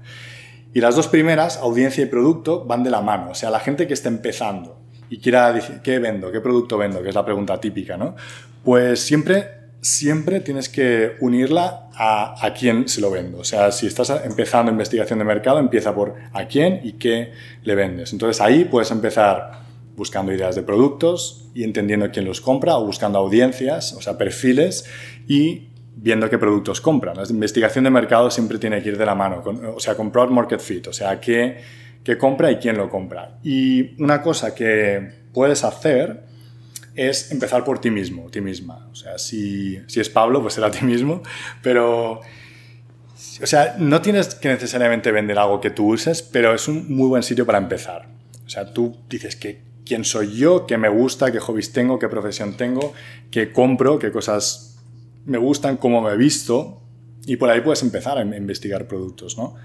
Y 0.73 0.81
las 0.81 0.95
dos 0.95 1.07
primeras, 1.07 1.57
audiencia 1.57 2.03
y 2.03 2.07
producto, 2.07 2.65
van 2.65 2.83
de 2.83 2.91
la 2.91 3.01
mano. 3.01 3.31
O 3.31 3.35
sea, 3.35 3.49
la 3.49 3.59
gente 3.59 3.87
que 3.87 3.93
está 3.93 4.09
empezando 4.09 4.77
y 5.09 5.19
quiera 5.19 5.51
decir, 5.51 5.79
¿qué 5.83 5.99
vendo? 5.99 6.31
¿Qué 6.31 6.41
producto 6.41 6.77
vendo? 6.77 7.01
Que 7.01 7.09
es 7.09 7.15
la 7.15 7.25
pregunta 7.25 7.59
típica, 7.59 7.97
¿no? 7.97 8.15
Pues 8.63 8.99
siempre, 8.99 9.49
siempre 9.81 10.39
tienes 10.39 10.69
que 10.69 11.15
unirla 11.21 11.89
a, 11.95 12.45
a 12.45 12.53
quién 12.53 12.87
se 12.87 13.01
lo 13.01 13.09
vendo. 13.09 13.39
O 13.39 13.43
sea, 13.43 13.71
si 13.71 13.87
estás 13.87 14.11
empezando 14.23 14.71
investigación 14.71 15.19
de 15.19 15.25
mercado, 15.25 15.59
empieza 15.59 15.95
por 15.95 16.15
a 16.33 16.45
quién 16.45 16.81
y 16.83 16.93
qué 16.93 17.31
le 17.63 17.73
vendes. 17.73 18.13
Entonces 18.13 18.39
ahí 18.39 18.65
puedes 18.65 18.91
empezar 18.91 19.67
buscando 19.99 20.31
ideas 20.31 20.55
de 20.55 20.61
productos 20.61 21.49
y 21.53 21.63
entendiendo 21.65 22.09
quién 22.09 22.25
los 22.25 22.39
compra 22.39 22.77
o 22.77 22.85
buscando 22.85 23.19
audiencias, 23.19 23.91
o 23.93 24.01
sea, 24.01 24.17
perfiles 24.17 24.85
y 25.27 25.68
viendo 26.01 26.29
qué 26.29 26.37
productos 26.37 26.79
compran. 26.81 27.17
La 27.17 27.23
investigación 27.29 27.83
de 27.83 27.89
mercado 27.89 28.31
siempre 28.31 28.57
tiene 28.57 28.81
que 28.81 28.89
ir 28.89 28.97
de 28.97 29.05
la 29.05 29.15
mano, 29.15 29.43
o 29.75 29.79
sea, 29.79 29.95
con 29.95 30.11
Product 30.11 30.33
Market 30.33 30.59
Fit, 30.59 30.87
o 30.87 30.93
sea, 30.93 31.19
qué, 31.19 31.57
qué 32.03 32.17
compra 32.17 32.51
y 32.51 32.57
quién 32.57 32.77
lo 32.77 32.89
compra. 32.89 33.37
Y 33.43 34.01
una 34.01 34.21
cosa 34.21 34.55
que 34.55 35.25
puedes 35.33 35.63
hacer 35.63 36.23
es 36.95 37.31
empezar 37.31 37.63
por 37.63 37.79
ti 37.79 37.91
mismo, 37.91 38.29
ti 38.29 38.41
misma. 38.41 38.87
O 38.91 38.95
sea, 38.95 39.17
si, 39.17 39.79
si 39.87 39.99
es 39.99 40.09
Pablo, 40.09 40.41
pues 40.41 40.53
será 40.53 40.71
ti 40.71 40.85
mismo, 40.85 41.21
pero 41.61 42.21
O 43.41 43.47
sea, 43.47 43.75
no 43.77 44.01
tienes 44.01 44.35
que 44.35 44.49
necesariamente 44.49 45.11
vender 45.11 45.37
algo 45.37 45.59
que 45.59 45.69
tú 45.69 45.93
uses, 45.93 46.21
pero 46.21 46.53
es 46.53 46.67
un 46.67 46.93
muy 46.93 47.07
buen 47.07 47.23
sitio 47.23 47.45
para 47.45 47.57
empezar. 47.57 48.07
O 48.45 48.49
sea, 48.49 48.73
tú 48.73 48.97
dices 49.09 49.35
que 49.35 49.61
quién 49.85 50.03
soy 50.03 50.35
yo, 50.35 50.65
qué 50.67 50.77
me 50.77 50.89
gusta, 50.89 51.31
qué 51.31 51.39
hobbies 51.39 51.71
tengo, 51.73 51.99
qué 51.99 52.07
profesión 52.09 52.57
tengo, 52.57 52.93
qué 53.31 53.51
compro, 53.51 53.97
qué 53.97 54.11
cosas 54.11 54.68
me 55.25 55.37
gustan, 55.37 55.77
cómo 55.77 56.01
me 56.01 56.11
he 56.11 56.17
visto, 56.17 56.81
y 57.25 57.35
por 57.37 57.49
ahí 57.49 57.61
puedes 57.61 57.83
empezar 57.83 58.17
a 58.17 58.21
investigar 58.21 58.87
productos, 58.87 59.37
¿no? 59.37 59.55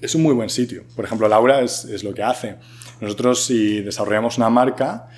Es 0.00 0.14
un 0.14 0.22
muy 0.22 0.34
buen 0.34 0.48
sitio. 0.48 0.84
Por 0.96 1.04
ejemplo, 1.04 1.28
Laura 1.28 1.60
es, 1.60 2.04
lo 2.04 2.14
que 2.14 2.22
hace. 2.22 2.56
Nosotros 3.00 3.44
si 3.44 3.80
desarrollamos 3.80 4.38
una 4.38 4.48
marca, 4.48 5.08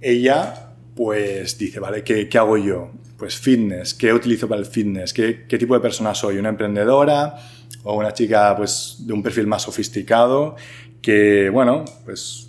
ella 0.00 0.74
pues 0.94 1.58
dice, 1.58 1.80
vale, 1.80 2.02
¿qué, 2.04 2.28
¿qué, 2.28 2.38
hago 2.38 2.56
yo? 2.56 2.90
Pues 3.16 3.36
fitness, 3.36 3.94
¿qué 3.94 4.12
utilizo 4.12 4.48
para 4.48 4.60
el 4.60 4.66
fitness? 4.66 5.12
¿Qué, 5.12 5.46
¿Qué, 5.46 5.58
tipo 5.58 5.74
de 5.74 5.80
persona 5.80 6.14
soy? 6.14 6.38
¿Una 6.38 6.50
emprendedora 6.50 7.36
o 7.82 7.96
una 7.96 8.12
chica 8.12 8.54
pues 8.56 8.96
de 9.00 9.12
un 9.12 9.22
perfil 9.22 9.46
más 9.46 9.62
sofisticado 9.62 10.56
que, 11.02 11.48
bueno, 11.50 11.84
pues 12.04 12.48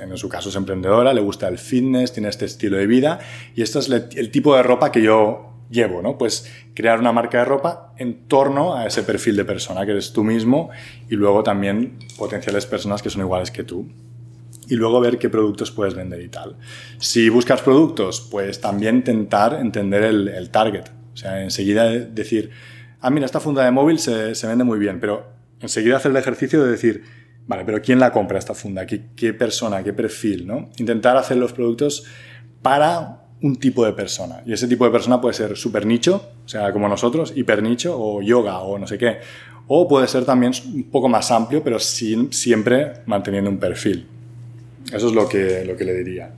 en 0.00 0.16
su 0.16 0.28
caso 0.28 0.48
es 0.48 0.56
emprendedora, 0.56 1.12
le 1.12 1.20
gusta 1.20 1.48
el 1.48 1.58
fitness, 1.58 2.12
tiene 2.12 2.28
este 2.28 2.46
estilo 2.46 2.76
de 2.76 2.86
vida 2.86 3.20
y 3.54 3.62
esto 3.62 3.78
es 3.78 3.88
el 3.90 4.30
tipo 4.30 4.56
de 4.56 4.62
ropa 4.62 4.90
que 4.90 5.02
yo 5.02 5.51
llevo, 5.72 6.02
¿no? 6.02 6.18
Pues 6.18 6.48
crear 6.74 7.00
una 7.00 7.12
marca 7.12 7.38
de 7.38 7.44
ropa 7.46 7.94
en 7.96 8.28
torno 8.28 8.76
a 8.76 8.86
ese 8.86 9.02
perfil 9.02 9.36
de 9.36 9.44
persona 9.44 9.84
que 9.84 9.92
eres 9.92 10.12
tú 10.12 10.22
mismo 10.22 10.70
y 11.08 11.16
luego 11.16 11.42
también 11.42 11.98
potenciales 12.16 12.66
personas 12.66 13.02
que 13.02 13.10
son 13.10 13.22
iguales 13.22 13.50
que 13.50 13.64
tú. 13.64 13.90
Y 14.68 14.76
luego 14.76 15.00
ver 15.00 15.18
qué 15.18 15.28
productos 15.28 15.70
puedes 15.70 15.94
vender 15.94 16.20
y 16.20 16.28
tal. 16.28 16.56
Si 16.98 17.28
buscas 17.28 17.62
productos, 17.62 18.20
pues 18.30 18.60
también 18.60 18.96
intentar 18.96 19.54
entender 19.54 20.04
el, 20.04 20.50
target. 20.50 20.84
O 21.12 21.16
sea, 21.16 21.42
enseguida 21.42 21.90
decir, 21.90 22.50
ah, 23.00 23.10
mira, 23.10 23.26
esta 23.26 23.40
funda 23.40 23.64
de 23.64 23.70
móvil 23.70 23.98
se, 23.98 24.46
vende 24.46 24.64
muy 24.64 24.78
bien, 24.78 25.00
pero 25.00 25.26
enseguida 25.60 25.96
hacer 25.96 26.12
el 26.12 26.16
ejercicio 26.16 26.62
de 26.62 26.70
decir, 26.70 27.02
vale, 27.46 27.64
pero 27.64 27.82
¿quién 27.82 27.98
la 27.98 28.12
compra 28.12 28.38
esta 28.38 28.54
funda? 28.54 28.86
¿Qué, 28.86 29.06
qué 29.16 29.34
persona? 29.34 29.82
¿Qué 29.82 29.92
perfil? 29.92 30.46
¿no? 30.46 30.70
Intentar 30.78 31.16
hacer 31.16 31.38
los 31.38 31.52
productos 31.52 32.04
para 32.62 33.21
un 33.42 33.56
tipo 33.56 33.84
de 33.84 33.92
persona. 33.92 34.42
Y 34.46 34.52
ese 34.52 34.68
tipo 34.68 34.84
de 34.84 34.90
persona 34.90 35.20
puede 35.20 35.34
ser 35.34 35.56
super 35.56 35.84
nicho, 35.84 36.22
o 36.44 36.48
sea, 36.48 36.72
como 36.72 36.88
nosotros, 36.88 37.32
hiper 37.36 37.62
nicho 37.62 37.94
o 37.98 38.22
yoga 38.22 38.60
o 38.60 38.78
no 38.78 38.86
sé 38.86 38.98
qué. 38.98 39.18
O 39.66 39.86
puede 39.86 40.08
ser 40.08 40.24
también 40.24 40.52
un 40.72 40.84
poco 40.84 41.08
más 41.08 41.30
amplio, 41.30 41.62
pero 41.62 41.78
sin, 41.78 42.32
siempre 42.32 42.94
manteniendo 43.06 43.50
un 43.50 43.58
perfil. 43.58 44.06
Eso 44.92 45.08
es 45.08 45.12
lo 45.12 45.28
que, 45.28 45.64
lo 45.64 45.76
que 45.76 45.84
le 45.84 45.94
diría. 45.94 46.30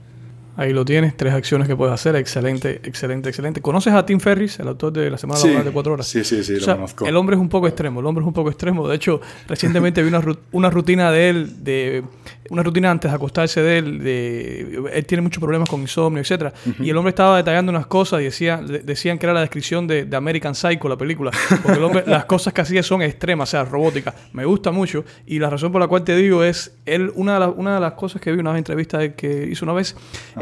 Ahí 0.57 0.71
lo 0.71 0.85
tienes, 0.85 1.17
tres 1.17 1.33
acciones 1.33 1.67
que 1.67 1.75
puedes 1.75 1.93
hacer. 1.93 2.15
Excelente, 2.15 2.79
excelente, 2.83 3.29
excelente. 3.29 3.61
¿Conoces 3.61 3.93
a 3.93 4.05
Tim 4.05 4.19
Ferris, 4.19 4.59
el 4.59 4.67
autor 4.69 4.93
de 4.93 5.09
La 5.09 5.17
Semana 5.17 5.39
Laboral 5.41 5.65
de 5.65 5.71
Cuatro 5.71 5.93
Horas? 5.93 6.07
Sí, 6.07 6.23
sí, 6.23 6.43
sí, 6.43 6.59
lo 6.59 6.65
conozco. 6.65 7.05
El 7.05 7.15
hombre 7.17 7.35
es 7.35 7.41
un 7.41 7.49
poco 7.49 7.67
extremo, 7.67 7.99
el 7.99 8.05
hombre 8.05 8.23
es 8.23 8.27
un 8.27 8.33
poco 8.33 8.49
extremo. 8.49 8.87
De 8.87 8.95
hecho, 8.95 9.19
recientemente 9.47 10.01
vi 10.01 10.07
una, 10.07 10.21
una 10.51 10.69
rutina 10.69 11.11
de 11.11 11.29
él, 11.29 11.63
de 11.63 12.03
una 12.49 12.63
rutina 12.63 12.91
antes 12.91 13.11
de 13.11 13.15
acostarse 13.15 13.61
de 13.61 13.77
él, 13.79 14.03
de, 14.03 14.83
él 14.93 15.05
tiene 15.05 15.21
muchos 15.21 15.41
problemas 15.41 15.69
con 15.69 15.81
insomnio, 15.81 16.21
etc. 16.21 16.53
Y 16.79 16.89
el 16.89 16.97
hombre 16.97 17.09
estaba 17.09 17.37
detallando 17.37 17.71
unas 17.71 17.87
cosas 17.87 18.21
y 18.21 18.25
decía, 18.25 18.57
decían 18.57 19.17
que 19.17 19.25
era 19.25 19.33
la 19.33 19.41
descripción 19.41 19.87
de, 19.87 20.05
de 20.05 20.15
American 20.15 20.55
Psycho, 20.55 20.87
la 20.87 20.97
película. 20.97 21.31
Porque 21.63 21.77
el 21.77 21.83
hombre, 21.83 22.03
las 22.07 22.25
cosas 22.25 22.53
que 22.53 22.61
hacía 22.61 22.83
son 22.83 23.01
extremas, 23.01 23.49
o 23.49 23.51
sea, 23.51 23.65
robóticas. 23.65 24.15
Me 24.33 24.45
gusta 24.45 24.71
mucho. 24.71 25.03
Y 25.25 25.39
la 25.39 25.49
razón 25.49 25.71
por 25.71 25.81
la 25.81 25.87
cual 25.87 26.03
te 26.03 26.15
digo 26.15 26.43
es, 26.43 26.75
él, 26.85 27.11
una 27.15 27.39
de, 27.39 27.47
una 27.47 27.75
de 27.75 27.81
las 27.81 27.93
cosas 27.93 28.21
que 28.21 28.31
vi 28.31 28.39
una 28.39 28.57
entrevista 28.57 29.13
que 29.13 29.47
hizo 29.51 29.65
una 29.65 29.73
vez, 29.73 29.95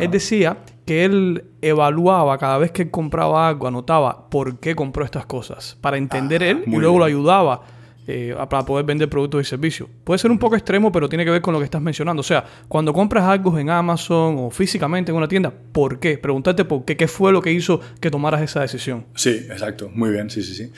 él 0.03 0.11
decía 0.11 0.57
que 0.85 1.05
él 1.05 1.45
evaluaba 1.61 2.37
cada 2.37 2.57
vez 2.57 2.71
que 2.71 2.91
compraba 2.91 3.47
algo, 3.47 3.67
anotaba 3.67 4.29
por 4.29 4.59
qué 4.59 4.75
compró 4.75 5.05
estas 5.05 5.25
cosas, 5.25 5.77
para 5.81 5.97
entender 5.97 6.43
él 6.43 6.63
y 6.67 6.75
luego 6.75 6.99
lo 6.99 7.05
ayudaba 7.05 7.61
eh, 8.05 8.35
para 8.49 8.65
poder 8.65 8.85
vender 8.85 9.09
productos 9.09 9.41
y 9.41 9.45
servicios. 9.45 9.87
Puede 10.03 10.17
ser 10.17 10.29
un 10.29 10.37
poco 10.37 10.55
extremo, 10.55 10.91
pero 10.91 11.07
tiene 11.07 11.23
que 11.23 11.31
ver 11.31 11.41
con 11.41 11.53
lo 11.53 11.59
que 11.59 11.65
estás 11.65 11.81
mencionando. 11.81 12.19
O 12.19 12.23
sea, 12.23 12.43
cuando 12.67 12.91
compras 12.93 13.23
algo 13.23 13.57
en 13.57 13.69
Amazon 13.69 14.35
o 14.39 14.49
físicamente 14.49 15.11
en 15.11 15.17
una 15.17 15.27
tienda, 15.27 15.53
¿por 15.71 15.99
qué? 15.99 16.17
Pregúntate 16.17 16.65
por 16.65 16.83
qué, 16.83 16.97
qué 16.97 17.07
fue 17.07 17.31
lo 17.31 17.41
que 17.41 17.53
hizo 17.53 17.79
que 18.01 18.11
tomaras 18.11 18.41
esa 18.41 18.59
decisión. 18.59 19.05
Sí, 19.15 19.29
exacto. 19.29 19.89
Muy 19.93 20.11
bien, 20.11 20.29
sí, 20.29 20.43
sí, 20.43 20.53
sí. 20.53 20.71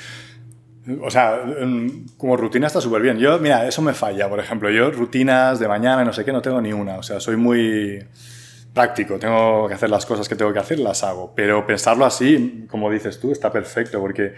O 1.02 1.10
sea, 1.10 1.42
como 2.18 2.38
rutina 2.38 2.68
está 2.68 2.80
súper 2.80 3.02
bien. 3.02 3.18
Yo, 3.18 3.40
mira, 3.40 3.68
eso 3.68 3.82
me 3.82 3.94
falla. 3.94 4.30
Por 4.30 4.40
ejemplo, 4.40 4.70
yo 4.70 4.92
rutinas 4.92 5.58
de 5.58 5.68
mañana 5.68 6.06
no 6.06 6.14
sé 6.14 6.24
qué, 6.24 6.32
no 6.32 6.44
tengo 6.44 6.62
ni 6.62 6.74
una. 6.74 6.98
O 6.98 7.04
sea, 7.04 7.20
soy 7.20 7.38
muy 7.38 8.06
práctico, 8.76 9.18
tengo 9.18 9.68
que 9.68 9.74
hacer 9.74 9.90
las 9.90 10.06
cosas 10.06 10.30
que 10.30 10.36
tengo 10.36 10.54
que 10.54 10.60
hacer, 10.60 10.80
las 10.80 11.04
hago. 11.04 11.34
Pero 11.34 11.66
pensarlo 11.66 12.06
así, 12.06 12.68
como 12.70 12.92
dices 12.92 13.20
tú, 13.20 13.32
está 13.32 13.52
perfecto 13.52 14.00
porque 14.00 14.34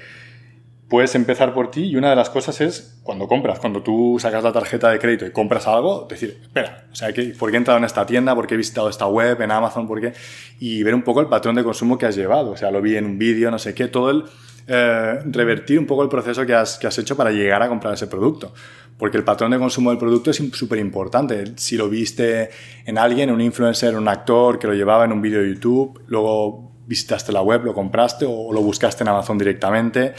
puedes 0.87 1.15
empezar 1.15 1.53
por 1.53 1.69
ti 1.69 1.85
y 1.85 1.95
una 1.97 2.11
de 2.11 2.15
las 2.15 2.29
cosas 2.29 2.61
es 2.61 2.99
cuando 3.03 3.27
compras, 3.27 3.59
cuando 3.59 3.81
tú 3.83 4.17
sacas 4.19 4.43
la 4.43 4.53
tarjeta 4.53 4.89
de 4.89 4.99
crédito 4.99 5.25
y 5.25 5.31
compras 5.31 5.67
algo, 5.67 6.07
decir, 6.09 6.39
espera, 6.41 6.85
o 6.91 6.95
sea, 6.95 7.09
¿por 7.37 7.49
qué 7.49 7.57
he 7.57 7.57
entrado 7.57 7.79
en 7.79 7.83
esta 7.83 8.05
tienda? 8.05 8.35
¿Por 8.35 8.47
qué 8.47 8.53
he 8.53 8.57
visitado 8.57 8.87
esta 8.89 9.07
web 9.07 9.41
en 9.41 9.51
Amazon? 9.51 9.87
¿Por 9.87 9.99
qué? 9.99 10.13
Y 10.59 10.83
ver 10.83 10.95
un 10.95 11.01
poco 11.01 11.19
el 11.19 11.27
patrón 11.27 11.55
de 11.55 11.63
consumo 11.63 11.97
que 11.97 12.05
has 12.05 12.15
llevado. 12.15 12.51
O 12.51 12.57
sea, 12.57 12.71
lo 12.71 12.81
vi 12.81 12.95
en 12.95 13.05
un 13.05 13.17
vídeo, 13.17 13.51
no 13.51 13.59
sé 13.59 13.73
qué, 13.73 13.87
todo 13.87 14.11
el... 14.11 14.23
Eh, 14.69 15.19
revertir 15.25 15.79
un 15.79 15.85
poco 15.85 16.03
el 16.03 16.09
proceso 16.09 16.45
que 16.45 16.53
has, 16.53 16.77
que 16.77 16.87
has 16.87 16.97
hecho 16.97 17.15
para 17.15 17.31
llegar 17.31 17.63
a 17.63 17.69
comprar 17.69 17.93
ese 17.93 18.07
producto. 18.07 18.53
Porque 18.97 19.17
el 19.17 19.23
patrón 19.23 19.51
de 19.51 19.59
consumo 19.59 19.91
del 19.91 19.99
producto 19.99 20.31
es 20.31 20.37
súper 20.37 20.79
importante. 20.79 21.53
Si 21.55 21.77
lo 21.77 21.87
viste 21.87 22.49
en 22.85 22.97
alguien, 22.97 23.29
un 23.29 23.39
influencer, 23.39 23.95
un 23.95 24.07
actor 24.07 24.59
que 24.59 24.67
lo 24.67 24.73
llevaba 24.73 25.05
en 25.05 25.13
un 25.13 25.21
vídeo 25.21 25.41
de 25.41 25.53
YouTube, 25.53 26.01
luego 26.07 26.71
visitaste 26.85 27.31
la 27.31 27.41
web, 27.41 27.63
lo 27.63 27.73
compraste 27.73 28.25
o 28.27 28.51
lo 28.51 28.61
buscaste 28.61 29.03
en 29.03 29.09
Amazon 29.09 29.37
directamente. 29.37 30.13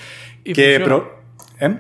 Y 0.44 0.55
funciona. 0.55 1.03
¿eh? 1.61 1.78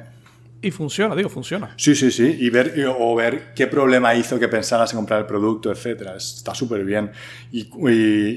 Y 0.60 0.72
funciona, 0.72 1.14
digo, 1.14 1.28
funciona. 1.28 1.72
Sí, 1.76 1.94
sí, 1.94 2.10
sí. 2.10 2.36
Y 2.40 2.50
ver, 2.50 2.74
o 2.98 3.14
ver 3.14 3.54
qué 3.54 3.68
problema 3.68 4.16
hizo 4.16 4.40
que 4.40 4.48
pensaras 4.48 4.92
en 4.92 4.98
comprar 4.98 5.20
el 5.20 5.26
producto, 5.26 5.70
etcétera. 5.70 6.16
Está 6.16 6.52
súper 6.52 6.84
bien. 6.84 7.12
Y, 7.52 7.70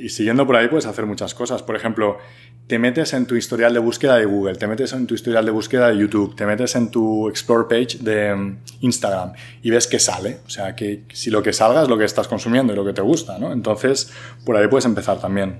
y, 0.03 0.09
siguiendo 0.09 0.45
por 0.45 0.55
ahí 0.55 0.67
puedes 0.67 0.85
hacer 0.85 1.07
muchas 1.07 1.33
cosas. 1.33 1.63
Por 1.63 1.75
ejemplo, 1.75 2.19
te 2.67 2.79
metes 2.79 3.13
en 3.13 3.25
tu 3.25 3.35
historial 3.35 3.73
de 3.73 3.79
búsqueda 3.79 4.15
de 4.15 4.25
Google, 4.25 4.55
te 4.55 4.67
metes 4.67 4.93
en 4.93 5.05
tu 5.05 5.13
historial 5.13 5.45
de 5.45 5.51
búsqueda 5.51 5.89
de 5.89 5.97
YouTube, 5.97 6.35
te 6.35 6.45
metes 6.45 6.75
en 6.75 6.89
tu 6.89 7.27
Explore 7.27 7.67
page 7.69 7.97
de 7.99 8.33
mm, 8.33 8.57
Instagram 8.81 9.33
y 9.61 9.69
ves 9.69 9.87
que 9.87 9.99
sale. 9.99 10.39
O 10.45 10.49
sea, 10.49 10.75
que 10.75 11.03
si 11.11 11.29
lo 11.29 11.43
que 11.43 11.53
salga 11.53 11.83
es 11.83 11.89
lo 11.89 11.97
que 11.97 12.05
estás 12.05 12.27
consumiendo 12.27 12.73
y 12.73 12.75
lo 12.75 12.85
que 12.85 12.93
te 12.93 13.01
gusta, 13.01 13.37
¿no? 13.37 13.51
Entonces, 13.51 14.11
por 14.45 14.55
ahí 14.55 14.67
puedes 14.67 14.85
empezar 14.85 15.19
también. 15.19 15.59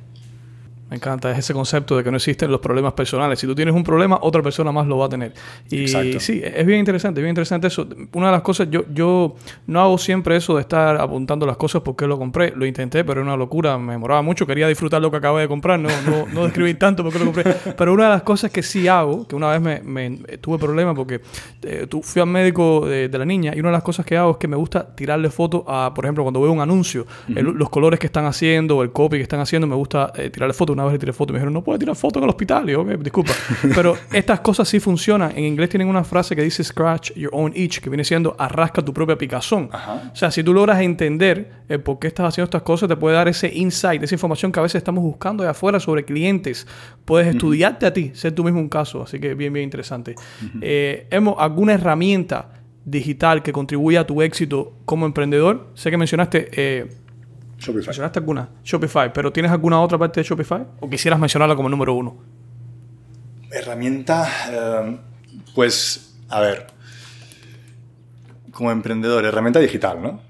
Me 0.91 0.97
encanta, 0.97 1.31
es 1.31 1.37
ese 1.37 1.53
concepto 1.53 1.95
de 1.95 2.03
que 2.03 2.11
no 2.11 2.17
existen 2.17 2.51
los 2.51 2.59
problemas 2.59 2.91
personales. 2.91 3.39
Si 3.39 3.47
tú 3.47 3.55
tienes 3.55 3.73
un 3.73 3.83
problema, 3.83 4.19
otra 4.21 4.41
persona 4.41 4.73
más 4.73 4.85
lo 4.85 4.97
va 4.97 5.05
a 5.05 5.09
tener. 5.09 5.33
Y 5.69 5.87
sí, 5.87 6.41
es 6.43 6.65
bien 6.65 6.79
interesante, 6.79 7.21
bien 7.21 7.29
interesante 7.29 7.67
eso. 7.67 7.87
Una 8.11 8.25
de 8.25 8.31
las 8.33 8.41
cosas, 8.41 8.67
yo, 8.69 8.83
yo 8.93 9.35
no 9.67 9.79
hago 9.79 9.97
siempre 9.97 10.35
eso 10.35 10.55
de 10.55 10.61
estar 10.61 10.99
apuntando 10.99 11.45
las 11.45 11.55
cosas 11.55 11.81
porque 11.81 12.05
lo 12.07 12.19
compré. 12.19 12.51
Lo 12.53 12.65
intenté, 12.65 13.05
pero 13.05 13.21
era 13.21 13.29
una 13.29 13.37
locura, 13.37 13.77
me 13.77 13.93
demoraba 13.93 14.21
mucho. 14.21 14.45
Quería 14.45 14.67
disfrutar 14.67 15.01
lo 15.01 15.09
que 15.09 15.15
acabé 15.15 15.43
de 15.43 15.47
comprar, 15.47 15.79
no, 15.79 15.87
no, 16.05 16.25
no 16.27 16.43
describir 16.43 16.77
tanto 16.77 17.03
porque 17.03 17.19
lo 17.19 17.25
compré. 17.25 17.55
Pero 17.77 17.93
una 17.93 18.03
de 18.03 18.09
las 18.09 18.23
cosas 18.23 18.51
que 18.51 18.61
sí 18.61 18.89
hago, 18.89 19.25
que 19.25 19.35
una 19.37 19.49
vez 19.57 19.61
me, 19.61 19.79
me 19.79 20.37
tuve 20.39 20.57
problemas 20.57 20.93
porque 20.93 21.21
eh, 21.63 21.87
tú 21.89 22.01
fui 22.01 22.21
al 22.21 22.27
médico 22.27 22.85
de, 22.85 23.09
la 23.17 23.25
niña 23.25 23.53
y 23.55 23.59
una 23.59 23.69
de 23.69 23.73
las 23.73 23.83
cosas 23.83 24.05
que 24.05 24.17
hago 24.17 24.31
es 24.31 24.37
que 24.37 24.47
me 24.49 24.57
gusta 24.57 24.93
tirarle 24.93 25.29
fotos 25.29 25.63
a, 25.67 25.93
por 25.95 26.03
ejemplo, 26.05 26.23
cuando 26.23 26.41
veo 26.41 26.51
un 26.51 26.59
anuncio, 26.59 27.05
los 27.27 27.69
colores 27.69 27.99
que 27.99 28.07
están 28.07 28.25
haciendo 28.25 28.77
o 28.77 28.83
el 28.83 28.91
copy 28.91 29.17
que 29.17 29.23
están 29.23 29.39
haciendo, 29.39 29.67
me 29.67 29.75
gusta 29.75 30.11
eh, 30.15 30.29
tirarle 30.29 30.53
fotos 30.53 30.75
una 30.81 30.91
vez 30.91 30.93
le 30.93 30.99
tiré 30.99 31.13
foto 31.13 31.31
y 31.31 31.33
me 31.33 31.39
dijeron, 31.39 31.53
no 31.53 31.63
puedes 31.63 31.79
tirar 31.79 31.95
foto 31.95 32.19
en 32.19 32.23
el 32.23 32.29
hospital. 32.29 32.69
Y 32.69 32.73
yo, 32.73 32.83
disculpa. 32.83 33.33
Pero 33.75 33.95
estas 34.11 34.39
cosas 34.41 34.67
sí 34.67 34.79
funcionan. 34.79 35.31
En 35.35 35.45
inglés 35.45 35.69
tienen 35.69 35.87
una 35.87 36.03
frase 36.03 36.35
que 36.35 36.41
dice 36.41 36.63
scratch 36.63 37.13
your 37.13 37.31
own 37.33 37.51
itch, 37.55 37.79
que 37.79 37.89
viene 37.89 38.03
siendo 38.03 38.35
arrasca 38.37 38.81
tu 38.81 38.93
propia 38.93 39.17
picazón. 39.17 39.69
O 40.11 40.15
sea, 40.15 40.31
si 40.31 40.43
tú 40.43 40.53
logras 40.53 40.81
entender 40.81 41.51
por 41.83 41.99
qué 41.99 42.07
estás 42.07 42.27
haciendo 42.27 42.45
estas 42.45 42.63
cosas, 42.63 42.89
te 42.89 42.95
puede 42.95 43.15
dar 43.15 43.27
ese 43.27 43.51
insight, 43.53 44.01
esa 44.03 44.15
información 44.15 44.51
que 44.51 44.59
a 44.59 44.63
veces 44.63 44.75
estamos 44.75 45.03
buscando 45.03 45.43
de 45.43 45.49
afuera 45.49 45.79
sobre 45.79 46.03
clientes. 46.05 46.67
Puedes 47.05 47.27
estudiarte 47.27 47.85
a 47.85 47.93
ti, 47.93 48.11
ser 48.13 48.33
tú 48.33 48.43
mismo 48.43 48.59
un 48.59 48.69
caso. 48.69 49.03
Así 49.03 49.19
que 49.19 49.33
bien, 49.33 49.53
bien 49.53 49.63
interesante. 49.63 50.15
Eh, 50.61 51.07
¿Hemos 51.11 51.35
alguna 51.37 51.73
herramienta 51.73 52.49
digital 52.83 53.43
que 53.43 53.51
contribuya 53.53 54.01
a 54.01 54.07
tu 54.07 54.21
éxito 54.21 54.73
como 54.85 55.05
emprendedor? 55.05 55.69
Sé 55.75 55.91
que 55.91 55.97
mencionaste... 55.97 56.49
Eh, 56.53 56.89
Shopify. 57.61 57.87
¿Mencionaste 57.87 58.19
alguna? 58.19 58.49
Shopify. 58.63 59.13
¿Pero 59.13 59.31
tienes 59.31 59.51
alguna 59.51 59.79
otra 59.79 59.97
parte 59.97 60.19
de 60.19 60.27
Shopify? 60.27 60.65
¿O 60.79 60.89
quisieras 60.89 61.19
mencionarla 61.19 61.55
como 61.55 61.69
número 61.69 61.93
uno? 61.93 62.17
Herramienta, 63.51 64.27
eh, 64.49 64.97
pues, 65.53 66.15
a 66.29 66.39
ver, 66.39 66.67
como 68.51 68.71
emprendedor, 68.71 69.23
herramienta 69.25 69.59
digital, 69.59 70.01
¿no? 70.01 70.21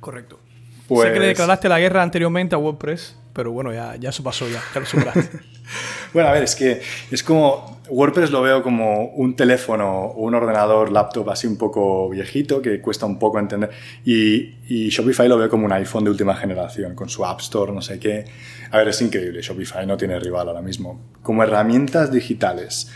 Correcto. 0.00 0.40
Sé 0.88 0.88
que 0.88 0.94
le 0.94 1.10
pues 1.12 1.28
declaraste 1.28 1.68
la 1.68 1.78
guerra 1.78 2.02
anteriormente 2.02 2.54
a 2.54 2.58
WordPress, 2.58 3.16
pero 3.34 3.52
bueno, 3.52 3.72
ya, 3.72 3.96
ya 3.96 4.08
eso 4.08 4.22
pasó, 4.22 4.48
ya, 4.48 4.62
ya 4.72 4.80
lo 4.80 4.86
superaste. 4.86 5.40
bueno, 6.14 6.30
a 6.30 6.32
ver, 6.32 6.44
es 6.44 6.54
que 6.54 6.80
es 7.10 7.22
como 7.22 7.80
WordPress 7.90 8.30
lo 8.30 8.40
veo 8.40 8.62
como 8.62 9.08
un 9.08 9.36
teléfono 9.36 10.06
o 10.06 10.22
un 10.22 10.34
ordenador, 10.34 10.90
laptop 10.90 11.28
así 11.28 11.46
un 11.46 11.58
poco 11.58 12.08
viejito 12.08 12.62
que 12.62 12.80
cuesta 12.80 13.04
un 13.04 13.18
poco 13.18 13.38
entender. 13.38 13.70
Y, 14.04 14.54
y, 14.68 14.88
Shopify 14.88 15.28
lo 15.28 15.36
veo 15.36 15.50
como 15.50 15.66
un 15.66 15.72
iPhone 15.72 16.04
de 16.04 16.10
última 16.10 16.34
generación, 16.34 16.94
con 16.94 17.10
su 17.10 17.26
App 17.26 17.40
Store, 17.40 17.72
no 17.72 17.82
sé 17.82 17.98
qué. 17.98 18.24
A 18.70 18.78
ver, 18.78 18.88
es 18.88 19.02
increíble, 19.02 19.42
Shopify 19.42 19.86
no 19.86 19.96
tiene 19.98 20.18
rival 20.18 20.48
ahora 20.48 20.62
mismo. 20.62 21.00
Como 21.22 21.42
herramientas 21.42 22.10
digitales, 22.10 22.90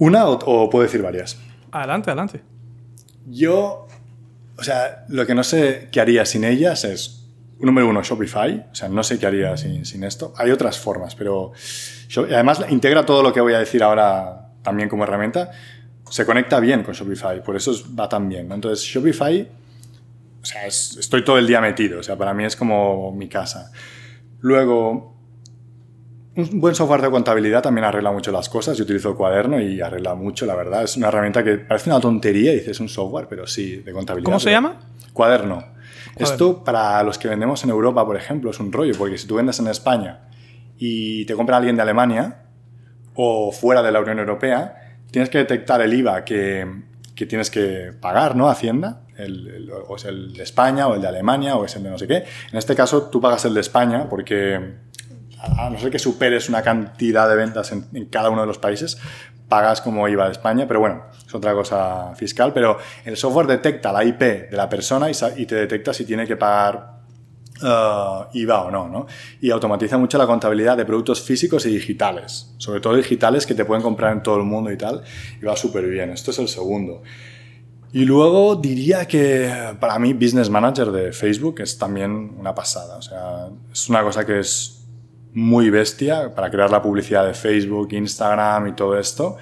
¿Una 0.00 0.26
o, 0.26 0.32
o 0.32 0.70
puedo 0.70 0.82
decir 0.82 1.02
varias? 1.02 1.38
Adelante, 1.70 2.10
adelante. 2.10 2.40
Yo, 3.26 3.86
o 4.56 4.64
sea, 4.64 5.04
lo 5.08 5.26
que 5.26 5.34
no 5.34 5.44
sé 5.44 5.88
qué 5.92 6.00
haría 6.00 6.24
sin 6.24 6.42
ellas 6.42 6.84
es, 6.84 7.19
número 7.60 7.88
uno, 7.88 8.02
Shopify. 8.02 8.66
O 8.70 8.74
sea, 8.74 8.88
no 8.88 9.02
sé 9.02 9.18
qué 9.18 9.26
haría 9.26 9.56
sin, 9.56 9.84
sin 9.84 10.04
esto. 10.04 10.32
Hay 10.36 10.50
otras 10.50 10.78
formas, 10.78 11.14
pero 11.14 11.52
además 12.16 12.64
integra 12.68 13.04
todo 13.06 13.22
lo 13.22 13.32
que 13.32 13.40
voy 13.40 13.52
a 13.54 13.58
decir 13.58 13.82
ahora 13.82 14.48
también 14.62 14.88
como 14.88 15.04
herramienta. 15.04 15.50
Se 16.10 16.26
conecta 16.26 16.58
bien 16.60 16.82
con 16.82 16.94
Shopify, 16.94 17.42
por 17.42 17.56
eso 17.56 17.70
es- 17.70 17.84
va 17.98 18.08
tan 18.08 18.28
bien. 18.28 18.48
¿no? 18.48 18.54
Entonces, 18.56 18.84
Shopify, 18.84 19.48
o 20.42 20.44
sea, 20.44 20.66
es- 20.66 20.96
estoy 20.98 21.24
todo 21.24 21.38
el 21.38 21.46
día 21.46 21.60
metido. 21.60 22.00
O 22.00 22.02
sea, 22.02 22.16
para 22.16 22.34
mí 22.34 22.44
es 22.44 22.56
como 22.56 23.12
mi 23.12 23.28
casa. 23.28 23.70
Luego, 24.40 25.16
un 26.36 26.60
buen 26.60 26.74
software 26.74 27.02
de 27.02 27.10
contabilidad 27.10 27.62
también 27.62 27.84
arregla 27.84 28.10
mucho 28.12 28.32
las 28.32 28.48
cosas. 28.48 28.76
Yo 28.78 28.84
utilizo 28.84 29.14
Cuaderno 29.16 29.60
y 29.60 29.80
arregla 29.80 30.14
mucho, 30.14 30.46
la 30.46 30.54
verdad. 30.54 30.82
Es 30.84 30.96
una 30.96 31.08
herramienta 31.08 31.44
que 31.44 31.58
parece 31.58 31.90
una 31.90 32.00
tontería, 32.00 32.52
dices 32.52 32.80
un 32.80 32.88
software, 32.88 33.26
pero 33.28 33.46
sí, 33.46 33.76
de 33.76 33.92
contabilidad. 33.92 34.24
¿Cómo 34.24 34.40
se 34.40 34.50
llama? 34.50 34.80
Cuaderno. 35.12 35.64
Esto 36.16 36.64
para 36.64 37.02
los 37.02 37.18
que 37.18 37.28
vendemos 37.28 37.62
en 37.64 37.70
Europa, 37.70 38.04
por 38.04 38.16
ejemplo, 38.16 38.50
es 38.50 38.60
un 38.60 38.72
rollo, 38.72 38.94
porque 38.98 39.16
si 39.18 39.26
tú 39.26 39.36
vendes 39.36 39.58
en 39.60 39.66
España 39.68 40.28
y 40.78 41.24
te 41.26 41.34
compra 41.34 41.56
alguien 41.56 41.76
de 41.76 41.82
Alemania 41.82 42.42
o 43.14 43.52
fuera 43.52 43.82
de 43.82 43.92
la 43.92 44.00
Unión 44.00 44.18
Europea, 44.18 44.96
tienes 45.10 45.28
que 45.30 45.38
detectar 45.38 45.80
el 45.82 45.92
IVA 45.94 46.24
que, 46.24 46.66
que 47.14 47.26
tienes 47.26 47.50
que 47.50 47.92
pagar, 48.00 48.36
¿no? 48.36 48.48
Hacienda, 48.48 49.02
el, 49.16 49.46
el- 49.48 49.70
o 49.72 49.96
es 49.96 50.04
el 50.04 50.32
de 50.34 50.42
España 50.42 50.86
o 50.88 50.94
el 50.94 51.02
de 51.02 51.08
Alemania 51.08 51.56
o 51.56 51.64
es 51.64 51.76
el 51.76 51.82
de 51.82 51.90
no 51.90 51.98
sé 51.98 52.06
qué. 52.06 52.24
En 52.52 52.58
este 52.58 52.74
caso 52.74 53.04
tú 53.10 53.20
pagas 53.20 53.44
el 53.44 53.54
de 53.54 53.60
España 53.60 54.08
porque 54.08 54.74
a 55.42 55.70
no 55.70 55.78
ser 55.78 55.90
que 55.90 55.98
superes 55.98 56.48
una 56.48 56.62
cantidad 56.62 57.28
de 57.28 57.36
ventas 57.36 57.72
en, 57.72 58.06
cada 58.06 58.30
uno 58.30 58.42
de 58.42 58.46
los 58.46 58.58
países, 58.58 58.98
pagas 59.48 59.80
como 59.80 60.08
IVA 60.08 60.26
de 60.26 60.32
España, 60.32 60.66
pero 60.68 60.80
bueno, 60.80 61.04
es 61.26 61.34
otra 61.34 61.54
cosa 61.54 62.14
fiscal, 62.14 62.52
pero 62.52 62.78
el 63.04 63.16
software 63.16 63.46
detecta 63.46 63.92
la 63.92 64.04
IP 64.04 64.20
de 64.20 64.56
la 64.56 64.68
persona 64.68 65.08
y, 65.10 65.46
te 65.46 65.54
detecta 65.54 65.92
si 65.92 66.04
tiene 66.04 66.26
que 66.26 66.36
pagar 66.36 67.00
uh, 67.62 68.26
IVA 68.32 68.62
o 68.62 68.70
no, 68.70 68.88
¿no? 68.88 69.06
Y 69.40 69.50
automatiza 69.50 69.98
mucho 69.98 70.18
la 70.18 70.26
contabilidad 70.26 70.76
de 70.76 70.84
productos 70.84 71.20
físicos 71.22 71.66
y 71.66 71.70
digitales, 71.70 72.54
sobre 72.58 72.80
todo 72.80 72.94
digitales 72.94 73.46
que 73.46 73.54
te 73.54 73.64
pueden 73.64 73.82
comprar 73.82 74.12
en 74.12 74.22
todo 74.22 74.36
el 74.36 74.44
mundo 74.44 74.70
y 74.70 74.76
tal, 74.76 75.02
y 75.40 75.44
va 75.44 75.56
súper 75.56 75.86
bien. 75.86 76.10
Esto 76.10 76.30
es 76.30 76.38
el 76.38 76.48
segundo. 76.48 77.02
Y 77.92 78.04
luego 78.04 78.54
diría 78.54 79.06
que 79.08 79.52
para 79.80 79.98
mí 79.98 80.12
Business 80.12 80.48
Manager 80.48 80.92
de 80.92 81.12
Facebook 81.12 81.60
es 81.60 81.76
también 81.76 82.36
una 82.38 82.54
pasada. 82.54 82.96
O 82.96 83.02
sea, 83.02 83.48
es 83.72 83.88
una 83.88 84.04
cosa 84.04 84.24
que 84.24 84.38
es 84.38 84.79
muy 85.34 85.70
bestia 85.70 86.34
para 86.34 86.50
crear 86.50 86.70
la 86.70 86.82
publicidad 86.82 87.26
de 87.26 87.34
Facebook, 87.34 87.92
Instagram 87.92 88.68
y 88.68 88.72
todo 88.72 88.98
esto. 88.98 89.36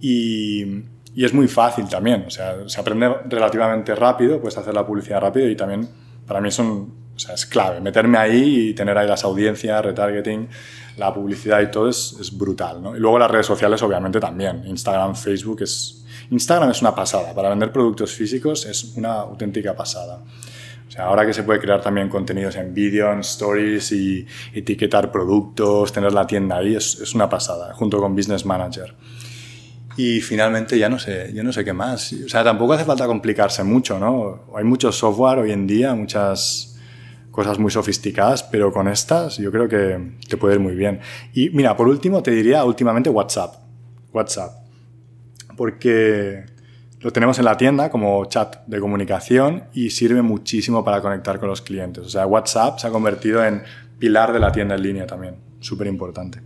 Y, 0.00 0.84
es 1.16 1.34
muy 1.34 1.48
fácil 1.48 1.88
también. 1.88 2.24
O 2.26 2.30
sea, 2.30 2.68
se 2.68 2.80
aprende 2.80 3.12
relativamente 3.28 3.94
rápido, 3.94 4.40
puedes 4.40 4.56
hacer 4.56 4.72
la 4.72 4.86
publicidad 4.86 5.20
rápido 5.20 5.48
y 5.48 5.56
también 5.56 5.88
para 6.26 6.40
mí 6.40 6.48
es, 6.48 6.58
un, 6.60 6.94
o 7.16 7.18
sea, 7.18 7.34
es 7.34 7.44
clave. 7.44 7.80
Meterme 7.80 8.18
ahí 8.18 8.68
y 8.68 8.74
tener 8.74 8.96
ahí 8.96 9.08
las 9.08 9.24
audiencias, 9.24 9.84
retargeting, 9.84 10.48
la 10.96 11.12
publicidad 11.12 11.60
y 11.60 11.72
todo 11.72 11.88
es, 11.88 12.16
es 12.20 12.36
brutal. 12.36 12.80
¿no? 12.80 12.96
Y 12.96 13.00
luego 13.00 13.18
las 13.18 13.30
redes 13.30 13.46
sociales 13.46 13.82
obviamente 13.82 14.20
también. 14.20 14.64
Instagram, 14.66 15.16
Facebook 15.16 15.62
es... 15.62 16.04
Instagram 16.30 16.70
es 16.70 16.82
una 16.82 16.94
pasada. 16.94 17.34
Para 17.34 17.48
vender 17.48 17.72
productos 17.72 18.12
físicos 18.12 18.64
es 18.66 18.96
una 18.96 19.14
auténtica 19.14 19.74
pasada. 19.74 20.22
Ahora 20.98 21.24
que 21.24 21.32
se 21.32 21.42
puede 21.44 21.60
crear 21.60 21.80
también 21.80 22.08
contenidos 22.08 22.56
en 22.56 22.74
vídeo, 22.74 23.12
en 23.12 23.20
stories 23.20 23.92
y 23.92 24.26
etiquetar 24.52 25.10
productos, 25.12 25.92
tener 25.92 26.12
la 26.12 26.26
tienda 26.26 26.58
ahí, 26.58 26.74
es, 26.74 27.00
es 27.00 27.14
una 27.14 27.28
pasada, 27.28 27.72
junto 27.74 27.98
con 28.00 28.14
Business 28.14 28.44
Manager. 28.44 28.94
Y 29.96 30.20
finalmente 30.20 30.78
ya 30.78 30.88
no 30.88 30.98
sé, 30.98 31.32
yo 31.34 31.42
no 31.42 31.52
sé 31.52 31.64
qué 31.64 31.72
más. 31.72 32.12
O 32.12 32.28
sea, 32.28 32.44
tampoco 32.44 32.72
hace 32.74 32.84
falta 32.84 33.06
complicarse 33.06 33.64
mucho, 33.64 33.98
¿no? 33.98 34.44
Hay 34.54 34.62
mucho 34.64 34.92
software 34.92 35.40
hoy 35.40 35.50
en 35.50 35.66
día, 35.66 35.92
muchas 35.94 36.78
cosas 37.32 37.58
muy 37.58 37.70
sofisticadas, 37.70 38.44
pero 38.44 38.72
con 38.72 38.86
estas 38.88 39.38
yo 39.38 39.50
creo 39.50 39.68
que 39.68 40.18
te 40.28 40.36
puede 40.36 40.54
ir 40.54 40.60
muy 40.60 40.74
bien. 40.74 41.00
Y 41.34 41.50
mira, 41.50 41.76
por 41.76 41.88
último 41.88 42.22
te 42.22 42.30
diría 42.30 42.64
últimamente 42.64 43.10
WhatsApp. 43.10 43.56
WhatsApp. 44.12 44.52
Porque 45.56 46.46
lo 47.00 47.12
tenemos 47.12 47.38
en 47.38 47.44
la 47.44 47.56
tienda 47.56 47.90
como 47.90 48.24
chat 48.26 48.66
de 48.66 48.80
comunicación 48.80 49.64
y 49.72 49.90
sirve 49.90 50.20
muchísimo 50.22 50.84
para 50.84 51.00
conectar 51.00 51.38
con 51.38 51.48
los 51.48 51.62
clientes. 51.62 52.04
O 52.04 52.08
sea, 52.08 52.26
WhatsApp 52.26 52.78
se 52.78 52.86
ha 52.86 52.90
convertido 52.90 53.44
en 53.44 53.62
pilar 53.98 54.32
de 54.32 54.40
la 54.40 54.50
tienda 54.52 54.74
en 54.74 54.82
línea 54.82 55.06
también. 55.06 55.36
Súper 55.60 55.86
importante. 55.86 56.40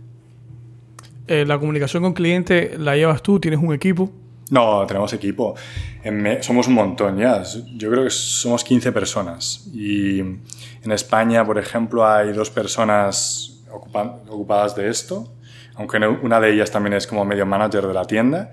Eh, 1.27 1.45
la 1.45 1.57
comunicación 1.57 2.03
con 2.03 2.13
cliente 2.13 2.75
la 2.77 2.95
llevas 2.95 3.21
tú, 3.23 3.39
tienes 3.39 3.59
un 3.61 3.73
equipo. 3.73 4.11
No, 4.51 4.85
tenemos 4.85 5.11
equipo. 5.13 5.55
Somos 6.41 6.67
un 6.67 6.73
montón 6.75 7.17
ya. 7.17 7.41
Yo 7.75 7.89
creo 7.89 8.03
que 8.03 8.09
somos 8.09 8.63
15 8.63 8.91
personas. 8.91 9.67
Y 9.73 10.19
en 10.19 10.91
España, 10.91 11.45
por 11.45 11.57
ejemplo, 11.57 12.05
hay 12.05 12.33
dos 12.33 12.49
personas 12.51 13.63
ocupa- 13.71 14.19
ocupadas 14.29 14.75
de 14.75 14.89
esto, 14.89 15.33
aunque 15.75 15.97
una 15.97 16.39
de 16.39 16.53
ellas 16.53 16.69
también 16.69 16.93
es 16.93 17.07
como 17.07 17.23
medio 17.25 17.45
manager 17.45 17.87
de 17.87 17.93
la 17.93 18.05
tienda. 18.05 18.51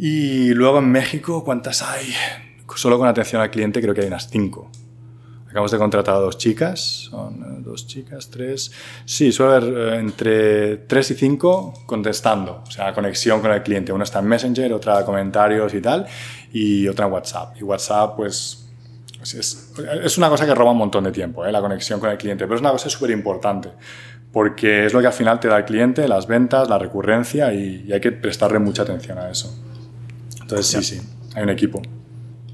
Y 0.00 0.54
luego 0.54 0.78
en 0.78 0.92
México, 0.92 1.42
¿cuántas 1.42 1.82
hay? 1.82 2.14
Solo 2.76 2.98
con 2.98 3.08
atención 3.08 3.42
al 3.42 3.50
cliente 3.50 3.82
creo 3.82 3.92
que 3.92 4.02
hay 4.02 4.06
unas 4.06 4.30
5. 4.30 4.70
Acabamos 5.48 5.72
de 5.72 5.78
contratar 5.78 6.14
a 6.14 6.18
dos 6.18 6.38
chicas, 6.38 7.08
son 7.10 7.42
eh, 7.42 7.62
dos 7.64 7.86
chicas, 7.86 8.30
tres. 8.30 8.70
Sí, 9.04 9.32
suele 9.32 9.56
haber 9.56 9.76
eh, 9.76 9.98
entre 9.98 10.76
tres 10.76 11.10
y 11.10 11.14
cinco 11.14 11.72
contestando, 11.86 12.62
o 12.64 12.70
sea, 12.70 12.92
conexión 12.92 13.40
con 13.40 13.50
el 13.50 13.62
cliente. 13.62 13.90
Una 13.90 14.04
está 14.04 14.20
en 14.20 14.26
Messenger, 14.26 14.72
otra 14.72 15.04
comentarios 15.04 15.72
y 15.72 15.80
tal, 15.80 16.06
y 16.52 16.86
otra 16.86 17.06
en 17.06 17.12
WhatsApp. 17.12 17.56
Y 17.58 17.64
WhatsApp, 17.64 18.14
pues, 18.14 18.68
pues 19.16 19.34
es, 19.34 19.72
es 20.04 20.18
una 20.18 20.28
cosa 20.28 20.44
que 20.44 20.54
roba 20.54 20.72
un 20.72 20.78
montón 20.78 21.04
de 21.04 21.12
tiempo, 21.12 21.44
¿eh? 21.44 21.50
la 21.50 21.62
conexión 21.62 21.98
con 21.98 22.10
el 22.10 22.18
cliente, 22.18 22.44
pero 22.44 22.54
es 22.54 22.60
una 22.60 22.70
cosa 22.70 22.90
súper 22.90 23.10
importante, 23.10 23.70
porque 24.30 24.84
es 24.84 24.92
lo 24.92 25.00
que 25.00 25.06
al 25.06 25.14
final 25.14 25.40
te 25.40 25.48
da 25.48 25.56
el 25.56 25.64
cliente, 25.64 26.06
las 26.06 26.26
ventas, 26.26 26.68
la 26.68 26.78
recurrencia, 26.78 27.54
y, 27.54 27.86
y 27.88 27.92
hay 27.92 28.00
que 28.00 28.12
prestarle 28.12 28.58
mucha 28.58 28.82
atención 28.82 29.18
a 29.18 29.30
eso. 29.30 29.67
Entonces, 30.48 30.66
sí, 30.86 30.96
sí, 30.96 31.02
hay 31.34 31.42
un 31.42 31.50
equipo. 31.50 31.82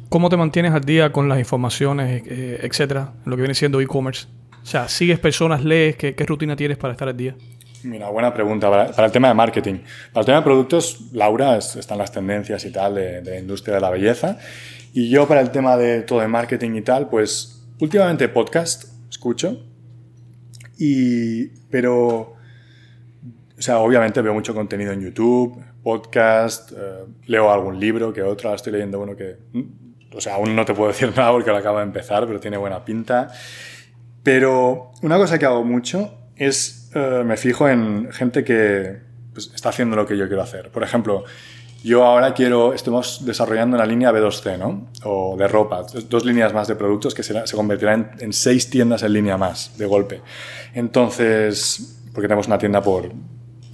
¿Cómo 0.09 0.29
te 0.29 0.37
mantienes 0.37 0.73
al 0.73 0.81
día 0.83 1.13
con 1.13 1.29
las 1.29 1.39
informaciones, 1.39 2.23
eh, 2.27 2.59
etcétera, 2.63 3.13
en 3.25 3.31
lo 3.31 3.37
que 3.37 3.43
viene 3.43 3.55
siendo 3.55 3.81
e-commerce? 3.81 4.27
O 4.63 4.67
sea, 4.67 4.89
¿sigues 4.89 5.19
personas, 5.21 5.63
lees? 5.65 5.95
¿Qué, 5.97 6.15
qué 6.15 6.25
rutina 6.27 6.57
tienes 6.57 6.77
para 6.77 6.93
estar 6.93 7.09
al 7.09 7.17
día? 7.17 7.37
Mira, 7.85 8.09
buena 8.09 8.33
pregunta. 8.35 8.69
Para, 8.71 8.91
para 8.91 9.07
el 9.07 9.13
tema 9.13 9.29
de 9.29 9.35
marketing. 9.35 9.75
Para 10.13 10.21
el 10.23 10.27
tema 10.27 10.39
de 10.39 10.45
productos, 10.45 11.11
Laura 11.13 11.57
es- 11.57 11.77
está 11.77 11.95
en 11.95 11.99
las 11.99 12.11
tendencias 12.13 12.65
y 12.65 12.73
tal 12.73 12.95
de, 12.95 13.21
de 13.23 13.31
la 13.33 13.39
industria 13.39 13.75
de 13.77 13.81
la 13.81 13.91
belleza. 13.91 14.39
Y 14.93 15.09
yo 15.11 15.29
para 15.29 15.41
el 15.41 15.51
tema 15.51 15.77
de 15.77 16.03
todo 16.03 16.21
de 16.21 16.29
marketing 16.29 16.75
y 16.77 16.83
tal, 16.83 17.09
pues 17.09 17.65
últimamente 17.81 18.29
podcast 18.29 18.85
escucho. 19.11 19.63
Y, 20.79 21.47
pero, 21.71 22.35
o 23.59 23.63
sea, 23.63 23.79
obviamente 23.79 24.21
veo 24.23 24.35
mucho 24.35 24.55
contenido 24.55 24.93
en 24.93 25.01
YouTube, 25.03 25.61
podcast, 25.85 26.73
eh, 26.73 27.05
leo 27.27 27.53
algún 27.53 27.79
libro 27.79 28.13
que. 28.13 28.23
Ahora 28.23 28.55
estoy 28.57 28.73
leyendo 28.73 28.99
uno 28.99 29.15
que, 29.15 29.37
mm, 29.53 29.63
o 30.17 30.21
sea, 30.21 30.35
aún 30.35 30.57
no 30.57 30.65
te 30.65 30.75
puedo 30.75 30.89
decir 30.93 31.13
nada 31.17 31.31
porque 31.31 31.51
lo 31.51 31.57
acabo 31.59 31.79
de 31.79 31.85
empezar, 31.85 32.27
pero 32.27 32.41
tiene 32.41 32.57
buena 32.57 32.85
pinta. 32.85 33.31
Pero 34.23 34.91
una 35.03 35.17
cosa 35.19 35.39
que 35.39 35.45
hago 35.47 35.63
mucho 35.65 36.13
es, 36.37 36.91
eh, 36.95 37.23
me 37.25 37.37
fijo 37.37 37.69
en 37.69 38.11
gente 38.13 38.43
que 38.43 38.99
pues, 39.33 39.53
está 39.55 39.69
haciendo 39.69 39.95
lo 39.97 40.07
que 40.07 40.17
yo 40.17 40.27
quiero 40.27 40.43
hacer. 40.43 40.71
Por 40.71 40.83
ejemplo, 40.83 41.25
yo 41.85 42.05
ahora 42.05 42.33
quiero, 42.33 42.73
estamos 42.73 43.27
desarrollando 43.27 43.77
una 43.77 43.85
línea 43.85 44.11
B2C, 44.11 44.57
¿no? 44.59 44.89
O 45.05 45.37
de 45.37 45.47
ropa, 45.47 45.85
dos 46.09 46.25
líneas 46.25 46.55
más 46.55 46.67
de 46.67 46.77
productos 46.77 47.15
que 47.15 47.23
será- 47.23 47.47
se 47.47 47.55
convertirán 47.57 48.13
en 48.21 48.33
seis 48.33 48.71
tiendas 48.71 49.03
en 49.03 49.13
línea 49.13 49.37
más, 49.37 49.77
de 49.77 49.85
golpe. 49.85 50.23
Entonces, 50.73 52.01
porque 52.15 52.27
tenemos 52.29 52.47
una 52.47 52.57
tienda 52.59 52.81
por, 52.83 53.11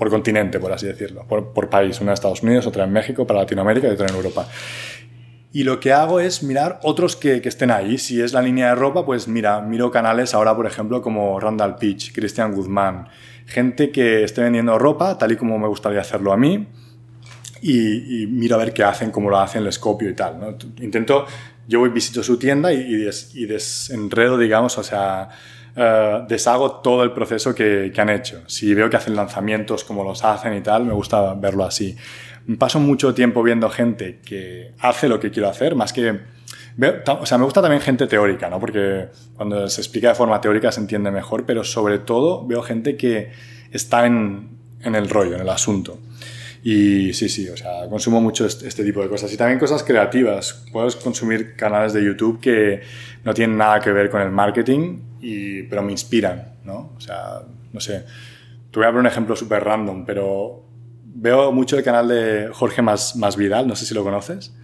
por 0.01 0.09
continente, 0.09 0.59
por 0.59 0.73
así 0.73 0.87
decirlo, 0.87 1.27
por, 1.29 1.69
país, 1.69 2.01
una 2.01 2.13
en 2.13 2.15
Estados 2.15 2.43
Unidos, 2.43 2.67
otra 2.67 2.85
en 2.85 2.91
México, 2.91 3.27
para 3.27 3.41
Latinoamérica 3.41 3.87
y 3.87 3.91
otra 3.91 4.09
en 4.09 4.15
Europa. 4.15 4.49
Y 5.53 5.65
lo 5.65 5.79
que 5.79 5.93
hago 5.93 6.21
es 6.21 6.43
mirar 6.43 6.81
otros 6.83 7.17
que, 7.17 7.43
estén 7.45 7.71
ahí. 7.71 7.99
Si 7.99 8.19
es 8.19 8.33
la 8.33 8.41
línea 8.41 8.71
de 8.71 8.77
ropa, 8.77 9.05
pues 9.05 9.29
mira, 9.29 9.61
miro 9.61 9.91
canales 9.91 10.33
ahora, 10.33 10.57
por 10.57 10.67
ejemplo, 10.67 11.03
como 11.03 11.39
Randall 11.39 11.77
Peach, 11.77 12.15
Cristian 12.15 12.55
Guzmán, 12.55 13.09
gente 13.45 13.91
que 13.91 14.25
esté 14.25 14.41
vendiendo 14.41 14.79
ropa 14.79 15.19
tal 15.19 15.33
y 15.33 15.37
como 15.37 15.59
me 15.59 15.69
gustaría 15.69 16.01
hacerlo 16.01 16.33
a 16.33 16.39
mí. 16.39 16.67
Y, 17.61 18.23
y 18.23 18.27
miro 18.27 18.55
a 18.57 18.59
ver 18.59 18.73
qué 18.73 18.85
hacen, 18.85 19.11
cómo 19.11 19.29
lo 19.29 19.39
hacen, 19.39 19.65
les 19.65 19.79
copio 19.79 20.09
y 20.09 20.15
tal. 20.15 20.41
¿no? 20.41 20.57
Intento, 20.83 21.27
yo 21.69 21.81
voy, 21.81 21.91
visito 21.91 22.23
su 22.23 22.39
tienda 22.39 22.73
y, 22.73 22.79
y, 22.79 23.11
y 23.35 23.45
desenredo, 23.45 24.39
digamos, 24.39 24.79
o 24.79 24.83
sea, 24.83 25.29
uh, 25.77 26.27
deshago 26.27 26.81
todo 26.81 27.03
el 27.03 27.13
proceso 27.13 27.55
que, 27.55 27.93
han 27.97 28.09
hecho. 28.11 28.43
Si 28.47 28.75
veo 28.75 28.89
que 28.89 28.97
hacen 28.97 29.15
lanzamientos, 29.15 29.85
como 29.85 30.05
los 30.05 30.25
hacen 30.25 30.55
y 30.55 30.61
tal, 30.61 30.85
me 30.85 30.93
gusta 30.93 31.35
verlo 31.35 31.65
así 31.65 31.97
paso 32.59 32.81
mucho 32.81 33.15
tiempo 33.15 33.43
viendo 33.43 33.69
gente 33.71 34.21
que 34.25 34.73
hace 34.81 35.09
lo 35.09 35.21
que 35.21 35.31
quiero 35.31 35.49
hacer, 35.49 35.75
más 35.75 35.93
que... 35.93 36.21
Veo, 36.77 37.03
o 37.21 37.27
sea, 37.27 37.37
me 37.37 37.45
gusta 37.45 37.61
también 37.61 37.83
gente 37.83 38.07
teórica, 38.07 38.49
¿no? 38.49 38.59
Porque 38.59 39.09
cuando 39.37 39.69
se 39.69 39.81
explica 39.81 40.09
de 40.09 40.15
forma 40.15 40.41
teórica 40.41 40.73
se 40.73 40.81
entiende 40.81 41.11
mejor, 41.11 41.45
pero 41.45 41.65
sobre 41.65 41.99
todo 41.99 42.47
veo 42.47 42.63
gente 42.63 42.97
que 42.97 43.31
está 43.71 44.07
en 44.07 44.49
el 44.83 45.09
rollo, 45.09 45.35
en 45.35 45.43
el 45.43 45.49
asunto. 45.49 45.99
Y 46.63 47.13
sí, 47.15 47.29
sí, 47.29 47.49
o 47.49 47.57
sea, 47.57 47.89
consumo 47.89 48.21
mucho 48.21 48.45
este, 48.45 48.85
tipo 48.85 49.03
de 49.03 49.09
cosas. 49.09 49.33
Y 49.33 49.37
también 49.37 49.59
cosas 49.59 49.83
creativas. 49.83 50.67
Puedes 50.73 50.97
consumir 50.97 51.57
canales 51.57 51.93
de 51.93 52.05
YouTube 52.05 52.41
que 52.41 52.83
no 53.25 53.33
tienen 53.33 53.57
nada 53.57 53.81
que 53.81 53.93
ver 53.93 54.11
con 54.11 54.21
el 54.21 54.31
marketing, 54.31 54.99
y, 55.21 55.63
pero 55.65 55.83
me 55.83 55.93
inspiran, 55.93 56.55
¿no? 56.65 56.93
O 56.97 57.01
sea, 57.01 57.43
no 57.73 57.81
sé. 57.81 58.05
Te 58.71 58.79
voy 58.79 58.85
a 58.85 58.89
poner 58.89 59.01
un 59.01 59.07
ejemplo 59.07 59.35
súper 59.37 59.65
random, 59.65 60.05
pero 60.05 60.65
veo 61.05 61.51
mucho 61.51 61.77
el 61.77 61.83
canal 61.83 62.09
de 62.09 62.51
Jorge 62.53 62.83
Más, 62.83 63.17
Más 63.17 63.37
Vidal, 63.37 63.67
no 63.67 63.75
sé 63.75 63.87
si 63.87 63.95
lo 63.95 64.05
conoces. 64.05 64.55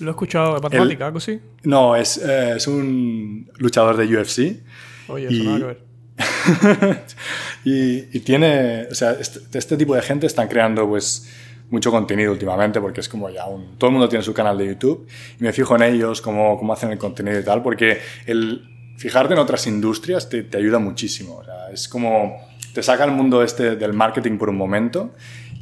Lo 0.00 0.08
he 0.08 0.10
escuchado 0.10 0.54
de 0.54 0.60
matemática, 0.60 1.06
algo 1.06 1.18
así. 1.18 1.40
No, 1.62 1.96
es, 1.96 2.18
eh, 2.18 2.54
es, 2.56 2.66
un 2.68 3.50
luchador 3.56 3.96
de 3.96 4.04
UFC. 4.04 4.60
Oye, 5.08 5.26
eso 5.26 5.34
y, 5.34 5.44
nada 5.44 5.58
que 5.58 5.64
ver. 5.64 5.87
y, 7.64 8.20
tiene, 8.20 8.86
o 8.90 8.94
sea, 8.94 9.12
este, 9.12 9.58
este, 9.58 9.76
tipo 9.76 9.94
de 9.94 10.02
gente 10.02 10.26
están 10.26 10.48
creando 10.48 10.88
pues 10.88 11.28
mucho 11.70 11.90
contenido 11.90 12.32
últimamente 12.32 12.80
porque 12.80 13.00
es 13.00 13.08
como 13.08 13.28
ya 13.28 13.44
todo 13.76 13.88
el 13.88 13.92
mundo 13.92 14.08
tiene 14.08 14.24
su 14.24 14.32
canal 14.32 14.56
de 14.56 14.66
YouTube 14.66 15.06
y 15.38 15.42
me 15.42 15.52
fijo 15.52 15.76
en 15.76 15.82
ellos, 15.82 16.20
cómo, 16.20 16.56
cómo 16.58 16.72
hacen 16.72 16.90
el 16.90 16.98
contenido 16.98 17.38
y 17.38 17.44
tal, 17.44 17.62
porque 17.62 18.00
el 18.26 18.68
fijarte 18.96 19.34
en 19.34 19.40
otras 19.40 19.66
industrias 19.66 20.28
te, 20.28 20.42
te 20.42 20.58
ayuda 20.58 20.78
muchísimo. 20.78 21.42
Es 21.72 21.88
como 21.88 22.36
te 22.72 22.82
saca 22.82 23.04
el 23.04 23.12
mundo 23.12 23.42
este 23.42 23.76
del 23.76 23.92
marketing 23.92 24.38
por 24.38 24.48
un 24.48 24.56
momento 24.56 25.12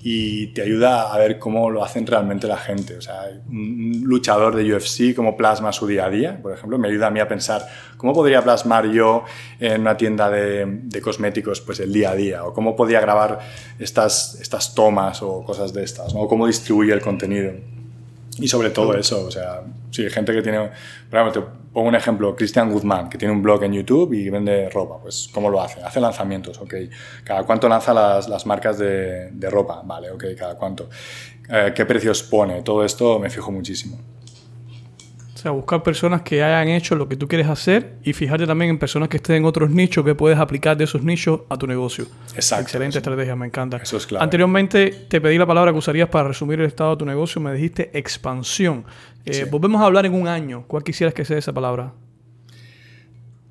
y 0.08 0.46
te 0.52 0.62
ayuda 0.62 1.12
a 1.12 1.18
ver 1.18 1.40
cómo 1.40 1.68
lo 1.68 1.82
hacen 1.82 2.06
realmente 2.06 2.46
la 2.46 2.58
gente. 2.58 2.96
O 2.96 3.00
sea, 3.00 3.22
un 3.48 4.02
luchador 4.04 4.54
de 4.54 4.72
UFC, 4.72 5.16
cómo 5.16 5.36
plasma 5.36 5.72
su 5.72 5.84
día 5.84 6.04
a 6.04 6.10
día, 6.10 6.40
por 6.40 6.52
ejemplo, 6.52 6.78
me 6.78 6.86
ayuda 6.86 7.08
a 7.08 7.10
mí 7.10 7.18
a 7.18 7.26
pensar 7.26 7.66
cómo 7.96 8.12
podría 8.12 8.40
plasmar 8.40 8.86
yo 8.86 9.24
en 9.58 9.80
una 9.80 9.96
tienda 9.96 10.30
de, 10.30 11.00
cosméticos 11.02 11.60
pues 11.60 11.80
el 11.80 11.92
día 11.92 12.10
a 12.10 12.14
día, 12.14 12.44
o 12.44 12.54
cómo 12.54 12.76
podría 12.76 13.00
grabar 13.00 13.40
estas, 13.80 14.38
estas 14.40 14.76
tomas 14.76 15.22
o 15.22 15.42
cosas 15.42 15.72
de 15.72 15.82
estas, 15.82 16.14
o 16.14 16.28
cómo 16.28 16.46
distribuye 16.46 16.92
el 16.92 17.00
contenido. 17.00 17.54
Y 18.38 18.48
sobre 18.48 18.70
todo 18.70 18.94
eso, 18.94 19.24
o 19.24 19.30
sea, 19.30 19.62
sí, 19.90 20.08
gente 20.10 20.32
que 20.32 20.42
tiene, 20.42 20.70
por 21.10 21.20
ejemplo, 21.20 21.42
te 21.42 21.48
pongo 21.72 21.88
un 21.88 21.94
ejemplo, 21.94 22.36
Cristian 22.36 22.70
Guzmán, 22.70 23.08
que 23.08 23.16
tiene 23.16 23.32
un 23.32 23.42
blog 23.42 23.64
en 23.64 23.72
YouTube 23.72 24.12
y 24.12 24.28
vende 24.28 24.68
ropa, 24.68 24.98
pues 25.00 25.28
¿cómo 25.32 25.48
lo 25.48 25.60
hace? 25.60 25.82
Hace 25.82 26.00
lanzamientos, 26.00 26.58
ok. 26.58 26.74
¿Cada 27.24 27.44
cuánto 27.44 27.68
lanza 27.68 27.94
las, 27.94 28.28
las 28.28 28.44
marcas 28.44 28.78
de, 28.78 29.30
de, 29.30 29.50
ropa? 29.50 29.82
Vale, 29.84 30.10
ok, 30.10 30.24
¿cada 30.38 30.54
cuánto? 30.54 30.88
Eh, 31.48 31.72
¿Qué 31.74 31.86
precios 31.86 32.22
pone? 32.22 32.62
Todo 32.62 32.84
esto 32.84 33.18
me 33.18 33.30
fijo 33.30 33.50
muchísimo. 33.50 33.98
O 35.36 35.38
sea, 35.38 35.50
buscar 35.50 35.82
personas 35.82 36.22
que 36.22 36.42
hayan 36.42 36.68
hecho 36.68 36.94
lo 36.94 37.10
que 37.10 37.14
tú 37.14 37.28
quieres 37.28 37.46
hacer 37.46 37.96
y 38.02 38.14
fijarte 38.14 38.46
también 38.46 38.70
en 38.70 38.78
personas 38.78 39.10
que 39.10 39.18
estén 39.18 39.36
en 39.36 39.44
otros 39.44 39.68
nichos 39.68 40.02
que 40.02 40.14
puedes 40.14 40.38
aplicar 40.38 40.78
de 40.78 40.84
esos 40.84 41.02
nichos 41.02 41.42
a 41.50 41.58
tu 41.58 41.66
negocio. 41.66 42.06
Exacto. 42.34 42.62
Excelente 42.62 42.96
estrategia, 42.96 43.36
me 43.36 43.44
encanta. 43.44 43.76
Eso 43.76 43.98
es 43.98 44.06
claro. 44.06 44.24
Anteriormente 44.24 45.06
te 45.10 45.20
pedí 45.20 45.36
la 45.36 45.44
palabra 45.44 45.72
que 45.72 45.78
usarías 45.78 46.08
para 46.08 46.28
resumir 46.28 46.58
el 46.60 46.64
estado 46.64 46.92
de 46.92 46.96
tu 46.96 47.04
negocio, 47.04 47.38
me 47.42 47.52
dijiste 47.52 47.90
expansión. 47.92 48.86
Eh, 49.26 49.34
sí. 49.34 49.44
Volvemos 49.44 49.82
a 49.82 49.84
hablar 49.84 50.06
en 50.06 50.14
un 50.14 50.26
año. 50.26 50.64
¿Cuál 50.66 50.82
quisieras 50.82 51.12
que 51.12 51.26
sea 51.26 51.36
esa 51.36 51.52
palabra? 51.52 51.92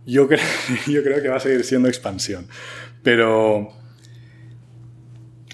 Yo 0.07 0.27
creo, 0.27 0.39
yo 0.87 1.03
creo 1.03 1.21
que 1.21 1.29
va 1.29 1.35
a 1.35 1.39
seguir 1.39 1.63
siendo 1.63 1.87
expansión. 1.87 2.47
Pero, 3.03 3.69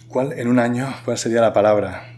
¿cuál 0.08 0.32
en 0.32 0.48
un 0.48 0.60
año 0.60 0.96
cuál 1.04 1.18
sería 1.18 1.42
la 1.42 1.52
palabra? 1.52 2.16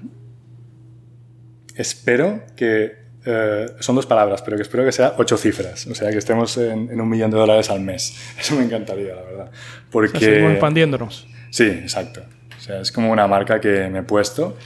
Espero 1.76 2.44
que 2.56 3.03
eh, 3.26 3.68
son 3.80 3.96
dos 3.96 4.06
palabras, 4.06 4.42
pero 4.42 4.58
que 4.58 4.64
espero 4.64 4.84
que 4.84 4.92
sea 4.92 5.14
ocho 5.18 5.38
cifras. 5.38 5.88
O 5.88 5.96
sea, 5.96 6.12
que 6.12 6.18
estemos 6.18 6.58
en, 6.58 6.90
en, 6.92 7.00
un 7.00 7.10
millón 7.10 7.32
de 7.32 7.38
dólares 7.38 7.70
al 7.70 7.80
mes. 7.80 8.16
Eso 8.40 8.56
me 8.56 8.64
encantaría, 8.64 9.16
la 9.16 9.22
verdad. 9.22 9.52
Porque... 9.90 10.18
O 10.18 10.20
sea, 10.20 10.52
expandiéndonos. 10.52 11.28
Sí, 11.50 11.66
exacto. 11.66 12.22
O 12.58 12.62
sea, 12.62 12.82
es 12.82 12.92
como 12.92 13.12
una 13.12 13.28
marca 13.28 13.60
que 13.60 13.90
me 13.90 14.00
he 14.00 14.04
puesto 14.04 14.58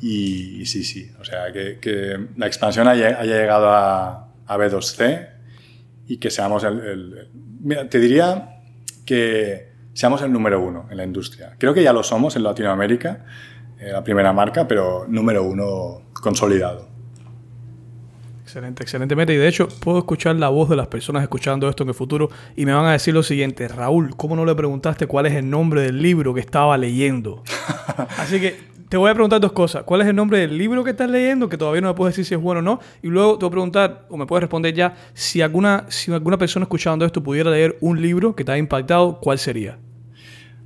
y, 0.00 0.62
y 0.62 0.66
sí, 0.66 0.84
sí. 0.84 1.10
O 1.20 1.24
sea, 1.24 1.52
que, 1.52 1.78
que 1.80 2.18
la 2.36 2.46
expansión 2.46 2.88
haya, 2.88 3.20
haya 3.20 3.40
llegado 3.40 3.70
a, 3.70 4.28
a, 4.46 4.56
B2C 4.56 5.28
y 6.08 6.18
que 6.18 6.30
seamos 6.30 6.64
el, 6.64 6.80
el... 6.80 7.28
Mira, 7.60 7.88
te 7.88 7.98
diría 7.98 8.62
que 9.06 9.72
seamos 9.92 10.22
el 10.22 10.32
número 10.32 10.60
uno 10.60 10.86
en 10.90 10.96
la 10.96 11.04
industria. 11.04 11.54
Creo 11.58 11.74
que 11.74 11.82
ya 11.82 11.92
lo 11.92 12.02
somos 12.02 12.34
en 12.36 12.42
Latinoamérica, 12.42 13.24
eh, 13.78 13.90
la 13.92 14.02
primera 14.02 14.32
marca, 14.32 14.66
pero 14.66 15.06
número 15.08 15.42
uno 15.44 16.10
consolidado. 16.12 16.91
Excelente, 18.52 18.82
excelente 18.82 19.16
meta. 19.16 19.32
Y 19.32 19.36
de 19.36 19.48
hecho, 19.48 19.66
puedo 19.80 20.00
escuchar 20.00 20.36
la 20.36 20.50
voz 20.50 20.68
de 20.68 20.76
las 20.76 20.86
personas 20.88 21.22
escuchando 21.22 21.70
esto 21.70 21.84
en 21.84 21.88
el 21.88 21.94
futuro 21.94 22.28
y 22.54 22.66
me 22.66 22.74
van 22.74 22.84
a 22.84 22.92
decir 22.92 23.14
lo 23.14 23.22
siguiente: 23.22 23.66
Raúl, 23.66 24.14
¿cómo 24.14 24.36
no 24.36 24.44
le 24.44 24.54
preguntaste 24.54 25.06
cuál 25.06 25.24
es 25.24 25.32
el 25.32 25.48
nombre 25.48 25.80
del 25.80 26.02
libro 26.02 26.34
que 26.34 26.40
estaba 26.40 26.76
leyendo? 26.76 27.42
Así 28.18 28.38
que 28.38 28.54
te 28.90 28.98
voy 28.98 29.10
a 29.10 29.14
preguntar 29.14 29.40
dos 29.40 29.52
cosas. 29.52 29.84
¿Cuál 29.84 30.02
es 30.02 30.08
el 30.08 30.14
nombre 30.14 30.38
del 30.38 30.58
libro 30.58 30.84
que 30.84 30.90
estás 30.90 31.08
leyendo? 31.08 31.48
Que 31.48 31.56
todavía 31.56 31.80
no 31.80 31.88
me 31.88 31.94
puedes 31.94 32.14
decir 32.14 32.26
si 32.26 32.34
es 32.34 32.40
bueno 32.42 32.58
o 32.58 32.62
no. 32.62 32.78
Y 33.02 33.06
luego 33.06 33.38
te 33.38 33.46
voy 33.46 33.48
a 33.48 33.52
preguntar, 33.52 34.06
o 34.10 34.18
me 34.18 34.26
puedes 34.26 34.42
responder 34.42 34.74
ya, 34.74 34.96
si 35.14 35.40
alguna, 35.40 35.86
si 35.88 36.12
alguna 36.12 36.36
persona 36.36 36.64
escuchando 36.64 37.06
esto 37.06 37.22
pudiera 37.22 37.50
leer 37.50 37.78
un 37.80 38.02
libro 38.02 38.36
que 38.36 38.44
te 38.44 38.52
ha 38.52 38.58
impactado, 38.58 39.18
¿cuál 39.18 39.38
sería? 39.38 39.78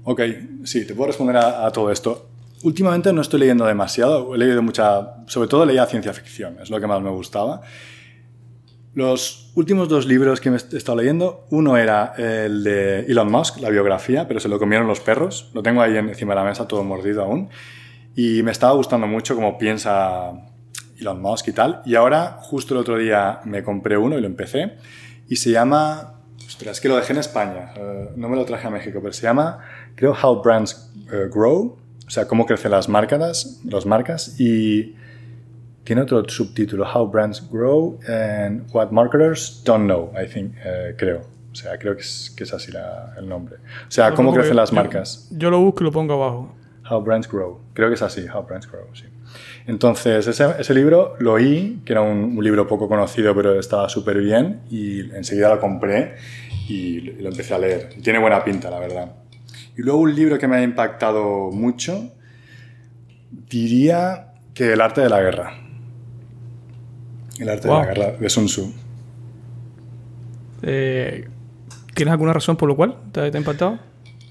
Ok, 0.02 0.22
sí, 0.64 0.84
te 0.84 0.92
puedo 0.92 1.06
responder 1.06 1.36
a, 1.36 1.64
a 1.64 1.70
todo 1.70 1.92
esto. 1.92 2.30
Últimamente 2.62 3.12
no 3.12 3.20
estoy 3.20 3.40
leyendo 3.40 3.66
demasiado, 3.66 4.34
he 4.34 4.38
leído 4.38 4.62
mucha, 4.62 5.24
sobre 5.26 5.48
todo 5.48 5.66
leía 5.66 5.84
ciencia 5.86 6.12
ficción, 6.12 6.58
es 6.60 6.70
lo 6.70 6.80
que 6.80 6.86
más 6.86 7.00
me 7.02 7.10
gustaba. 7.10 7.60
Los 8.94 9.52
últimos 9.54 9.90
dos 9.90 10.06
libros 10.06 10.40
que 10.40 10.50
me 10.50 10.56
he 10.56 10.76
estado 10.76 10.96
leyendo, 10.96 11.46
uno 11.50 11.76
era 11.76 12.14
el 12.16 12.64
de 12.64 13.00
Elon 13.00 13.30
Musk, 13.30 13.58
la 13.58 13.68
biografía, 13.68 14.26
pero 14.26 14.40
se 14.40 14.48
lo 14.48 14.58
comieron 14.58 14.86
los 14.86 15.00
perros, 15.00 15.50
lo 15.52 15.62
tengo 15.62 15.82
ahí 15.82 15.98
encima 15.98 16.32
de 16.32 16.40
la 16.40 16.46
mesa 16.46 16.66
todo 16.66 16.82
mordido 16.82 17.22
aún, 17.22 17.50
y 18.14 18.42
me 18.42 18.52
estaba 18.52 18.72
gustando 18.72 19.06
mucho 19.06 19.34
cómo 19.34 19.58
piensa 19.58 20.32
Elon 20.98 21.20
Musk 21.20 21.48
y 21.48 21.52
tal, 21.52 21.82
y 21.84 21.94
ahora 21.94 22.38
justo 22.40 22.72
el 22.72 22.80
otro 22.80 22.96
día 22.96 23.40
me 23.44 23.62
compré 23.62 23.98
uno 23.98 24.16
y 24.16 24.22
lo 24.22 24.26
empecé, 24.26 24.78
y 25.28 25.36
se 25.36 25.50
llama, 25.50 26.14
espera, 26.48 26.70
es 26.70 26.80
que 26.80 26.88
lo 26.88 26.96
dejé 26.96 27.12
en 27.12 27.18
España, 27.18 27.74
uh, 27.76 28.18
no 28.18 28.30
me 28.30 28.36
lo 28.36 28.46
traje 28.46 28.66
a 28.66 28.70
México, 28.70 29.00
pero 29.02 29.12
se 29.12 29.24
llama, 29.24 29.58
creo, 29.94 30.16
How 30.20 30.42
Brands 30.42 30.90
uh, 31.12 31.30
Grow, 31.30 31.76
o 32.06 32.10
sea, 32.10 32.26
cómo 32.26 32.46
crecen 32.46 32.70
las 32.70 32.88
marcas, 32.88 33.60
las 33.64 33.84
marcas 33.84 34.38
y 34.40 34.94
tiene 35.84 36.02
otro 36.02 36.28
subtítulo, 36.28 36.84
How 36.84 37.08
Brands 37.08 37.48
Grow 37.50 37.98
and 38.08 38.66
What 38.72 38.90
Marketers 38.90 39.62
Don't 39.64 39.86
Know, 39.86 40.12
I 40.20 40.26
think, 40.26 40.54
eh, 40.64 40.94
creo. 40.96 41.22
O 41.52 41.54
sea, 41.54 41.78
creo 41.78 41.94
que 41.94 42.02
es, 42.02 42.34
que 42.36 42.44
es 42.44 42.52
así 42.52 42.70
la, 42.70 43.14
el 43.16 43.28
nombre. 43.28 43.56
O 43.56 43.90
sea, 43.90 44.12
cómo 44.12 44.34
crecen 44.34 44.56
las 44.56 44.72
marcas. 44.72 45.28
Yo, 45.30 45.38
yo, 45.38 45.50
lo 45.50 45.60
busco 45.60 45.82
y 45.82 45.84
lo 45.84 45.92
pongo 45.92 46.12
abajo. 46.14 46.54
How 46.88 47.00
Brands 47.00 47.30
Grow. 47.30 47.60
Creo 47.72 47.88
que 47.88 47.94
es 47.94 48.02
así, 48.02 48.26
How 48.28 48.42
Brands 48.42 48.70
Grow, 48.70 48.84
sí. 48.94 49.04
Entonces, 49.66 50.26
ese, 50.26 50.46
ese 50.58 50.74
libro 50.74 51.16
lo 51.18 51.32
oí, 51.32 51.82
que 51.84 51.92
era 51.92 52.02
un, 52.02 52.36
un 52.36 52.44
libro 52.44 52.66
poco 52.66 52.88
conocido, 52.88 53.34
pero 53.34 53.58
estaba 53.58 53.88
súper 53.88 54.18
bien, 54.18 54.60
y 54.70 55.00
enseguida 55.14 55.54
lo 55.54 55.60
compré 55.60 56.16
y 56.68 57.00
lo 57.00 57.30
empecé 57.30 57.54
a 57.54 57.58
leer. 57.58 57.88
Tiene 58.02 58.18
buena 58.18 58.44
pinta, 58.44 58.70
la 58.70 58.78
verdad. 58.78 59.12
Y 59.76 59.82
luego 59.82 60.00
un 60.00 60.14
libro 60.14 60.38
que 60.38 60.48
me 60.48 60.56
ha 60.56 60.62
impactado 60.62 61.50
mucho, 61.50 62.12
diría 63.48 64.32
que 64.54 64.72
El 64.72 64.80
arte 64.80 65.02
de 65.02 65.10
la 65.10 65.20
guerra. 65.20 65.52
El 67.38 67.48
arte 67.50 67.68
wow. 67.68 67.80
de 67.80 67.86
la 67.86 67.92
guerra 67.92 68.12
de 68.18 68.30
Sun 68.30 68.46
Tzu. 68.46 68.72
Eh, 70.62 71.28
¿Tienes 71.94 72.12
alguna 72.12 72.32
razón 72.32 72.56
por 72.56 72.68
lo 72.68 72.74
cual 72.74 72.96
te, 73.12 73.20
ha 73.20 73.26
impactado? 73.28 73.78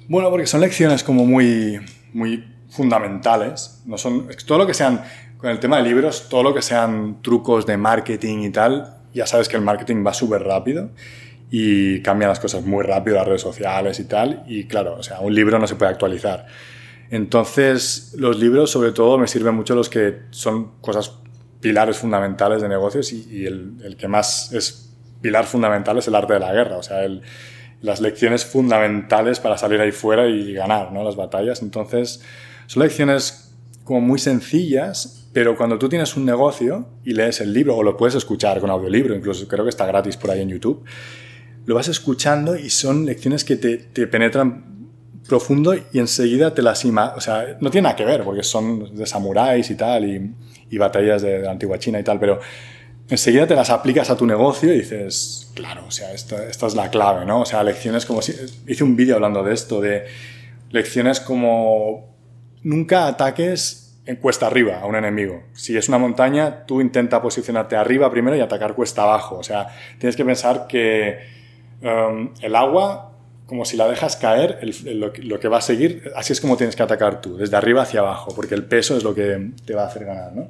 Bueno, 0.07 0.31
porque 0.31 0.47
son 0.47 0.61
lecciones 0.61 1.03
como 1.03 1.25
muy, 1.25 1.79
muy 2.13 2.43
fundamentales. 2.69 3.83
No 3.85 3.99
son, 3.99 4.27
todo 4.47 4.57
lo 4.57 4.67
que 4.67 4.73
sean, 4.73 5.03
con 5.37 5.51
el 5.51 5.59
tema 5.59 5.77
de 5.77 5.83
libros, 5.83 6.27
todo 6.27 6.41
lo 6.41 6.55
que 6.55 6.63
sean 6.63 7.21
trucos 7.21 7.67
de 7.67 7.77
marketing 7.77 8.39
y 8.39 8.49
tal, 8.49 8.97
ya 9.13 9.27
sabes 9.27 9.47
que 9.47 9.57
el 9.57 9.61
marketing 9.61 10.03
va 10.05 10.13
súper 10.13 10.41
rápido 10.43 10.89
y 11.51 12.01
cambian 12.01 12.29
las 12.29 12.39
cosas 12.39 12.65
muy 12.65 12.83
rápido, 12.83 13.17
las 13.17 13.27
redes 13.27 13.41
sociales 13.41 13.99
y 13.99 14.05
tal. 14.05 14.43
Y 14.47 14.65
claro, 14.65 14.95
o 14.97 15.03
sea, 15.03 15.19
un 15.19 15.33
libro 15.33 15.59
no 15.59 15.67
se 15.67 15.75
puede 15.75 15.91
actualizar. 15.91 16.47
Entonces, 17.09 18.13
los 18.17 18.39
libros, 18.39 18.71
sobre 18.71 18.91
todo, 18.91 19.17
me 19.17 19.27
sirven 19.27 19.55
mucho 19.55 19.75
los 19.75 19.89
que 19.89 20.21
son 20.31 20.79
cosas, 20.81 21.13
pilares 21.61 21.97
fundamentales 21.97 22.61
de 22.61 22.69
negocios 22.69 23.11
y, 23.13 23.27
y 23.29 23.45
el, 23.45 23.77
el, 23.83 23.95
que 23.95 24.07
más 24.07 24.51
es 24.53 24.93
pilar 25.21 25.45
fundamental 25.45 25.97
es 25.97 26.07
el 26.07 26.15
arte 26.15 26.33
de 26.33 26.39
la 26.39 26.53
guerra, 26.53 26.77
o 26.77 26.83
sea, 26.83 27.03
el, 27.03 27.23
las 27.81 28.01
lecciones 28.01 28.45
fundamentales 28.45 29.39
para 29.39 29.57
salir 29.57 29.79
ahí 29.79 29.91
fuera 29.91 30.27
y 30.27 30.53
ganar 30.53 30.91
¿no? 30.91 31.03
las 31.03 31.15
batallas. 31.15 31.61
Entonces, 31.61 32.21
son 32.67 32.83
lecciones 32.83 33.55
como 33.83 34.01
muy 34.01 34.19
sencillas, 34.19 35.29
pero 35.33 35.55
cuando 35.55 35.77
tú 35.77 35.87
tienes 35.87 36.15
un 36.17 36.25
negocio 36.25 36.87
y 37.03 37.13
lees 37.13 37.41
el 37.41 37.53
libro, 37.53 37.75
o 37.75 37.83
lo 37.83 37.95
puedes 37.95 38.15
escuchar 38.15 38.59
con 38.59 38.69
audiolibro, 38.69 39.15
incluso 39.15 39.47
creo 39.47 39.63
que 39.63 39.69
está 39.69 39.85
gratis 39.85 40.17
por 40.17 40.31
ahí 40.31 40.41
en 40.41 40.49
YouTube, 40.49 40.83
lo 41.65 41.75
vas 41.75 41.87
escuchando 41.87 42.55
y 42.55 42.69
son 42.69 43.05
lecciones 43.05 43.43
que 43.43 43.55
te, 43.55 43.77
te 43.77 44.07
penetran 44.07 44.75
profundo 45.27 45.73
y 45.73 45.99
enseguida 45.99 46.53
te 46.53 46.61
las 46.61 46.85
ima 46.85 47.13
o 47.15 47.21
sea, 47.21 47.57
no 47.59 47.71
tiene 47.71 47.85
nada 47.85 47.95
que 47.95 48.05
ver 48.05 48.23
porque 48.23 48.43
son 48.43 48.95
de 48.95 49.05
samuráis 49.07 49.69
y 49.71 49.75
tal 49.75 50.05
y, 50.05 50.35
y 50.69 50.77
batallas 50.77 51.23
de, 51.23 51.39
de, 51.39 51.45
la 51.45 51.51
antigua 51.51 51.79
China 51.79 51.99
y 51.99 52.03
tal, 52.03 52.19
pero 52.19 52.39
enseguida 53.09 53.47
te 53.47 53.55
las 53.55 53.69
aplicas 53.69 54.09
a 54.09 54.17
tu 54.17 54.25
negocio 54.25 54.73
y 54.73 54.79
dices, 54.79 55.51
claro, 55.53 55.85
o 55.87 55.91
sea, 55.91 56.13
esta, 56.13 56.47
esta 56.47 56.67
es 56.67 56.75
la 56.75 56.89
clave, 56.89 57.25
¿no? 57.25 57.41
O 57.41 57.45
sea, 57.45 57.63
lecciones 57.63 58.05
como 58.05 58.21
si, 58.21 58.33
hice 58.67 58.83
un 58.83 58.95
vídeo 58.95 59.15
hablando 59.15 59.43
de 59.43 59.53
esto, 59.53 59.81
de 59.81 60.05
lecciones 60.71 61.19
como 61.19 62.15
nunca 62.63 63.07
ataques 63.07 63.99
en 64.05 64.17
cuesta 64.17 64.47
arriba 64.47 64.79
a 64.81 64.85
un 64.85 64.95
enemigo. 64.95 65.43
Si 65.53 65.75
es 65.75 65.87
una 65.87 65.97
montaña, 65.97 66.65
tú 66.65 66.81
intenta 66.81 67.21
posicionarte 67.21 67.75
arriba 67.75 68.09
primero 68.11 68.35
y 68.35 68.39
atacar 68.39 68.75
cuesta 68.75 69.03
abajo. 69.03 69.37
O 69.37 69.43
sea, 69.43 69.67
tienes 69.99 70.15
que 70.15 70.25
pensar 70.25 70.67
que 70.67 71.35
um, 71.85 72.33
el 72.41 72.55
agua, 72.55 73.13
como 73.45 73.63
si 73.63 73.77
la 73.77 73.87
dejas 73.87 74.17
caer, 74.17 74.59
lo, 74.85 75.39
que 75.39 75.47
va 75.47 75.59
a 75.59 75.61
seguir, 75.61 76.11
así 76.15 76.33
es 76.33 76.41
como 76.41 76.57
tienes 76.57 76.75
que 76.75 76.83
atacar 76.83 77.21
tú, 77.21 77.37
desde 77.37 77.55
arriba 77.55 77.83
hacia 77.83 77.99
abajo, 77.99 78.33
porque 78.35 78.55
el 78.55 78.65
peso 78.65 78.97
es 78.97 79.03
lo 79.03 79.13
que 79.13 79.51
te 79.65 79.75
va 79.75 79.83
a 79.83 79.87
hacer 79.87 80.05
ganar. 80.05 80.33
¿no? 80.33 80.49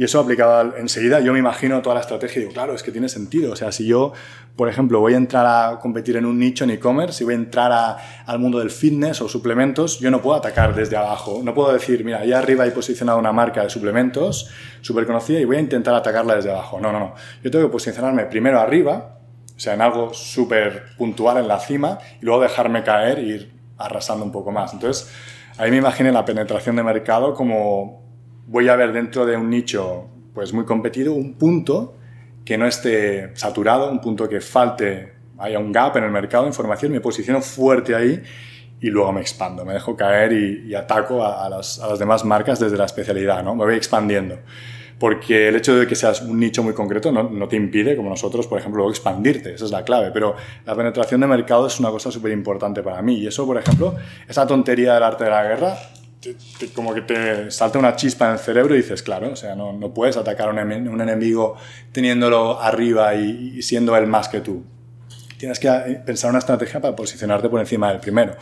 Y 0.00 0.04
eso 0.04 0.18
aplicado 0.18 0.78
enseguida, 0.78 1.20
yo 1.20 1.34
me 1.34 1.40
imagino 1.40 1.82
toda 1.82 1.96
la 1.96 2.00
estrategia 2.00 2.38
y 2.38 2.40
digo, 2.44 2.54
claro, 2.54 2.72
es 2.72 2.82
que 2.82 2.90
tiene 2.90 3.10
sentido. 3.10 3.52
O 3.52 3.56
sea, 3.56 3.70
si 3.70 3.86
yo, 3.86 4.14
por 4.56 4.66
ejemplo, 4.66 4.98
voy 4.98 5.12
a 5.12 5.18
entrar 5.18 5.44
a 5.44 5.78
competir 5.78 6.16
en 6.16 6.24
un 6.24 6.38
nicho 6.38 6.64
en 6.64 6.70
e-commerce, 6.70 7.18
si 7.18 7.24
voy 7.24 7.34
a 7.34 7.36
entrar 7.36 7.98
al 8.24 8.38
mundo 8.38 8.60
del 8.60 8.70
fitness 8.70 9.20
o 9.20 9.28
suplementos, 9.28 10.00
yo 10.00 10.10
no 10.10 10.22
puedo 10.22 10.38
atacar 10.38 10.74
desde 10.74 10.96
abajo. 10.96 11.42
No 11.44 11.52
puedo 11.52 11.70
decir, 11.70 12.02
mira, 12.02 12.20
ahí 12.20 12.32
arriba 12.32 12.64
hay 12.64 12.70
posicionado 12.70 13.18
una 13.18 13.32
marca 13.32 13.62
de 13.62 13.68
suplementos 13.68 14.48
súper 14.80 15.04
conocida 15.04 15.38
y 15.38 15.44
voy 15.44 15.56
a 15.56 15.60
intentar 15.60 15.94
atacarla 15.94 16.36
desde 16.36 16.50
abajo. 16.50 16.80
No, 16.80 16.92
no, 16.92 16.98
no. 16.98 17.14
Yo 17.44 17.50
tengo 17.50 17.66
que 17.66 17.70
posicionarme 17.70 18.24
primero 18.24 18.58
arriba, 18.58 19.19
o 19.60 19.62
sea, 19.62 19.74
en 19.74 19.82
algo 19.82 20.14
súper 20.14 20.96
puntual 20.96 21.36
en 21.36 21.46
la 21.46 21.60
cima, 21.60 21.98
y 22.18 22.24
luego 22.24 22.40
dejarme 22.40 22.82
caer 22.82 23.18
e 23.18 23.22
ir 23.24 23.52
arrasando 23.76 24.24
un 24.24 24.32
poco 24.32 24.50
más. 24.50 24.72
Entonces, 24.72 25.12
ahí 25.58 25.70
me 25.70 25.76
imaginé 25.76 26.10
la 26.12 26.24
penetración 26.24 26.76
de 26.76 26.82
mercado 26.82 27.34
como 27.34 28.02
voy 28.46 28.70
a 28.70 28.76
ver 28.76 28.94
dentro 28.94 29.26
de 29.26 29.36
un 29.36 29.50
nicho 29.50 30.06
pues 30.32 30.54
muy 30.54 30.64
competido 30.64 31.12
un 31.12 31.34
punto 31.34 31.94
que 32.42 32.56
no 32.56 32.66
esté 32.66 33.36
saturado, 33.36 33.90
un 33.90 34.00
punto 34.00 34.26
que 34.30 34.40
falte, 34.40 35.12
haya 35.36 35.58
un 35.58 35.72
gap 35.72 35.94
en 35.98 36.04
el 36.04 36.10
mercado 36.10 36.44
de 36.44 36.48
información, 36.48 36.92
me 36.92 37.02
posiciono 37.02 37.42
fuerte 37.42 37.94
ahí 37.94 38.22
y 38.80 38.88
luego 38.88 39.12
me 39.12 39.20
expando, 39.20 39.66
me 39.66 39.74
dejo 39.74 39.94
caer 39.94 40.32
y, 40.32 40.74
ataco 40.74 41.22
a, 41.22 41.50
las, 41.50 41.78
a, 41.80 41.86
las, 41.86 41.98
demás 41.98 42.24
marcas 42.24 42.58
desde 42.60 42.78
la 42.78 42.86
especialidad, 42.86 43.44
¿no? 43.44 43.54
Me 43.54 43.66
voy 43.66 43.74
expandiendo. 43.74 44.38
Porque 45.00 45.48
el 45.48 45.56
hecho 45.56 45.74
de 45.74 45.86
que 45.86 45.96
seas 45.96 46.20
un 46.20 46.38
nicho 46.38 46.62
muy 46.62 46.74
concreto 46.74 47.10
no, 47.10 47.24
no 47.24 47.48
te 47.48 47.56
impide, 47.56 47.96
como 47.96 48.10
nosotros, 48.10 48.46
por 48.46 48.60
ejemplo, 48.60 48.88
expandirte, 48.88 49.54
esa 49.54 49.64
es 49.64 49.70
la 49.72 49.82
clave. 49.82 50.10
Pero 50.12 50.36
la 50.66 50.76
penetración 50.76 51.22
de 51.22 51.26
mercado 51.26 51.66
es 51.66 51.80
una 51.80 51.90
cosa 51.90 52.12
súper 52.12 52.30
importante 52.32 52.82
para 52.82 53.00
mí. 53.00 53.16
Y 53.16 53.26
eso, 53.26 53.46
por 53.46 53.56
ejemplo, 53.56 53.96
esa 54.28 54.46
tontería 54.46 54.94
del 54.94 55.02
arte 55.02 55.24
de 55.24 55.30
la 55.30 55.42
guerra, 55.42 55.78
como 56.74 56.94
que 56.94 57.00
te 57.02 57.50
salta 57.50 57.78
una 57.78 57.96
chispa 57.96 58.26
en 58.26 58.32
el 58.32 58.38
cerebro 58.38 58.74
y 58.74 58.78
dices, 58.78 59.02
claro, 59.02 59.32
o 59.32 59.36
sea, 59.36 59.54
no, 59.54 59.72
no 59.72 59.94
puedes 59.94 60.16
atacar 60.16 60.48
a 60.48 60.50
un, 60.50 60.88
un, 60.88 61.00
enemigo 61.00 61.56
teniéndolo 61.92 62.60
arriba 62.60 63.14
y, 63.14 63.62
siendo 63.62 63.96
él 63.96 64.06
más 64.06 64.28
que 64.28 64.40
tú. 64.40 64.62
Tienes 65.38 65.58
que 65.58 65.68
eh, 65.68 66.02
pensar 66.04 66.28
una 66.30 66.40
estrategia 66.40 66.80
para 66.80 66.94
posicionarte 66.94 67.48
por 67.48 67.60
encima 67.60 67.90
del 67.90 68.00
primero. 68.00 68.34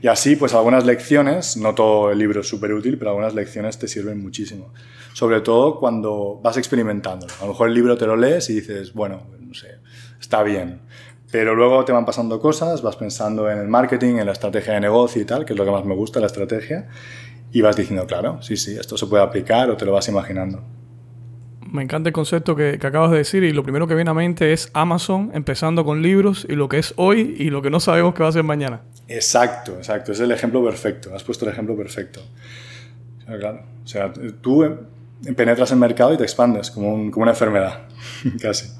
Y 0.00 0.08
así, 0.08 0.36
pues 0.36 0.54
algunas 0.54 0.84
lecciones, 0.84 1.56
no 1.56 1.74
todo 1.74 2.10
el 2.10 2.18
libro 2.18 2.40
es 2.40 2.48
súper 2.48 2.72
útil, 2.72 2.98
pero 2.98 3.10
algunas 3.10 3.34
lecciones 3.34 3.78
te 3.78 3.88
sirven 3.88 4.22
muchísimo. 4.22 4.72
Sobre 5.12 5.40
todo 5.40 5.78
cuando 5.78 6.40
vas 6.42 6.56
experimentando. 6.56 7.26
A 7.40 7.42
lo 7.42 7.48
mejor 7.52 7.68
el 7.68 7.74
libro 7.74 7.96
te 7.96 8.06
lo 8.06 8.16
lees 8.16 8.50
y 8.50 8.54
dices, 8.54 8.92
bueno, 8.92 9.22
no 9.40 9.54
sé, 9.54 9.78
está 10.20 10.42
bien. 10.42 10.82
Pero 11.30 11.54
luego 11.54 11.84
te 11.84 11.92
van 11.92 12.04
pasando 12.04 12.38
cosas, 12.40 12.82
vas 12.82 12.96
pensando 12.96 13.50
en 13.50 13.58
el 13.58 13.68
marketing, 13.68 14.16
en 14.16 14.26
la 14.26 14.32
estrategia 14.32 14.74
de 14.74 14.80
negocio 14.80 15.20
y 15.20 15.24
tal, 15.24 15.44
que 15.44 15.54
es 15.54 15.58
lo 15.58 15.64
que 15.64 15.70
más 15.70 15.84
me 15.84 15.94
gusta, 15.94 16.20
la 16.20 16.26
estrategia 16.26 16.88
y 17.52 17.62
vas 17.62 17.76
diciendo, 17.76 18.06
claro, 18.06 18.42
sí, 18.42 18.56
sí, 18.56 18.76
esto 18.78 18.96
se 18.96 19.06
puede 19.06 19.22
aplicar 19.22 19.70
o 19.70 19.76
te 19.76 19.84
lo 19.84 19.92
vas 19.92 20.08
imaginando. 20.08 20.62
Me 21.76 21.82
encanta 21.82 22.08
el 22.08 22.14
concepto 22.14 22.56
que, 22.56 22.78
acabas 22.82 23.10
de 23.10 23.18
decir 23.18 23.44
y 23.44 23.52
lo 23.52 23.62
primero 23.62 23.86
que 23.86 23.94
viene 23.94 24.10
a 24.10 24.14
mente 24.14 24.54
es 24.54 24.70
Amazon 24.72 25.30
empezando 25.34 25.84
con 25.84 26.00
libros 26.00 26.46
y 26.48 26.54
lo 26.54 26.70
que 26.70 26.78
es 26.78 26.94
hoy 26.96 27.36
y 27.38 27.50
lo 27.50 27.60
que 27.60 27.68
no 27.68 27.80
sabemos 27.80 28.14
que 28.14 28.22
va 28.22 28.30
a 28.30 28.32
ser 28.32 28.44
mañana. 28.44 28.80
Exacto, 29.08 29.76
exacto, 29.76 30.12
es 30.12 30.20
el 30.20 30.32
ejemplo 30.32 30.64
perfecto, 30.64 31.14
has 31.14 31.22
puesto 31.22 31.44
el 31.44 31.52
ejemplo 31.52 31.76
perfecto. 31.76 32.22
claro, 33.26 33.60
o 33.84 33.86
sea, 33.86 34.10
tú 34.40 34.64
penetras 35.36 35.70
en 35.70 35.76
el 35.76 35.80
mercado 35.80 36.14
y 36.14 36.16
te 36.16 36.22
expandes 36.22 36.70
como, 36.70 37.10
como 37.10 37.24
una 37.24 37.32
enfermedad, 37.32 37.82
casi. 38.40 38.70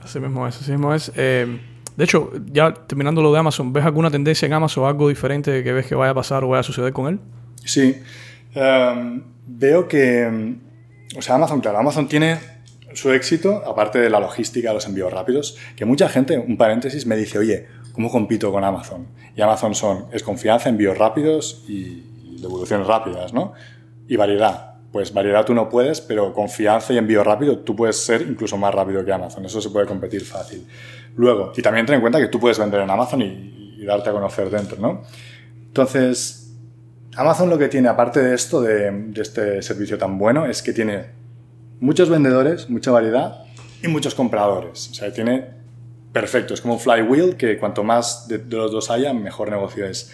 Así 0.00 0.20
mismo 0.20 0.46
es, 0.46 0.60
así 0.60 0.70
mismo 0.70 0.94
es. 0.94 1.10
Eh, 1.16 1.58
de 1.96 2.04
hecho, 2.04 2.30
ya 2.52 2.72
terminando 2.72 3.20
lo 3.20 3.32
de 3.32 3.40
Amazon, 3.40 3.72
¿ves 3.72 3.84
alguna 3.84 4.12
tendencia 4.12 4.46
en 4.46 4.52
Amazon 4.52 4.84
o 4.84 4.86
algo 4.86 5.08
diferente 5.08 5.64
que 5.64 5.72
ves 5.72 5.86
que 5.86 5.96
vaya 5.96 6.12
a 6.12 6.14
pasar 6.14 6.44
o 6.44 6.50
vaya 6.50 6.60
a 6.60 6.62
suceder 6.62 6.92
con 6.92 7.08
él? 7.08 7.18
Sí, 7.64 7.96
em, 8.54 9.24
veo 9.44 9.88
que, 9.88 10.58
o 11.16 11.22
sea, 11.22 11.36
Amazon, 11.36 11.60
claro, 11.60 11.78
Amazon 11.78 12.08
tiene 12.08 12.38
su 12.94 13.12
éxito, 13.12 13.62
aparte 13.66 13.98
de 13.98 14.10
la 14.10 14.20
logística, 14.20 14.72
los 14.72 14.86
envíos 14.86 15.12
rápidos, 15.12 15.56
que 15.76 15.84
mucha 15.84 16.08
gente, 16.08 16.38
un 16.38 16.56
paréntesis, 16.56 17.06
me 17.06 17.16
dice, 17.16 17.38
oye, 17.38 17.66
¿cómo 17.92 18.10
compito 18.10 18.50
con 18.52 18.64
Amazon? 18.64 19.08
Y 19.36 19.40
Amazon 19.40 19.74
son, 19.74 20.06
es 20.12 20.22
confianza, 20.22 20.68
envíos 20.68 20.98
rápidos 20.98 21.64
y, 21.68 22.04
devoluciones 22.40 22.86
rápidas, 22.86 23.32
¿no? 23.32 23.52
Y 24.06 24.14
variedad. 24.14 24.74
Pues 24.92 25.12
variedad 25.12 25.44
tú 25.44 25.54
no 25.54 25.68
puedes, 25.68 26.00
pero 26.00 26.32
confianza 26.32 26.92
y 26.92 26.96
envío 26.96 27.24
rápido 27.24 27.58
tú 27.58 27.74
puedes 27.74 27.96
ser 27.96 28.22
incluso 28.22 28.56
más 28.56 28.72
rápido 28.72 29.04
que 29.04 29.12
Amazon. 29.12 29.44
Eso 29.44 29.60
se 29.60 29.70
puede 29.70 29.86
competir 29.86 30.24
fácil. 30.24 30.64
Luego, 31.16 31.52
y 31.56 31.62
también 31.62 31.84
ten 31.84 31.96
en 31.96 32.00
cuenta 32.00 32.20
que 32.20 32.28
tú 32.28 32.38
puedes 32.38 32.56
vender 32.56 32.80
en 32.80 32.90
Amazon 32.90 33.22
y, 33.22 33.76
y 33.76 33.84
darte 33.84 34.10
a 34.10 34.12
conocer 34.12 34.50
dentro, 34.50 34.78
¿no? 34.78 35.02
Entonces, 35.66 36.47
Amazon 37.18 37.50
lo 37.50 37.58
que 37.58 37.66
tiene, 37.66 37.88
aparte 37.88 38.22
de 38.22 38.32
esto, 38.32 38.62
de, 38.62 39.10
este 39.16 39.60
servicio 39.60 39.98
tan 39.98 40.18
bueno, 40.18 40.46
es 40.46 40.62
que 40.62 40.72
tiene 40.72 41.06
muchos 41.80 42.08
vendedores, 42.08 42.70
mucha 42.70 42.92
variedad 42.92 43.42
y 43.82 43.88
muchos 43.88 44.14
compradores. 44.14 44.90
O 44.92 44.94
sea, 44.94 45.12
tiene 45.12 45.44
perfecto, 46.12 46.54
es 46.54 46.60
como 46.60 46.74
un 46.74 46.80
flywheel 46.80 47.36
que 47.36 47.58
cuanto 47.58 47.82
más 47.82 48.28
de, 48.28 48.38
los 48.38 48.70
dos 48.70 48.92
haya, 48.92 49.12
mejor 49.14 49.50
negocio 49.50 49.84
es. 49.84 50.12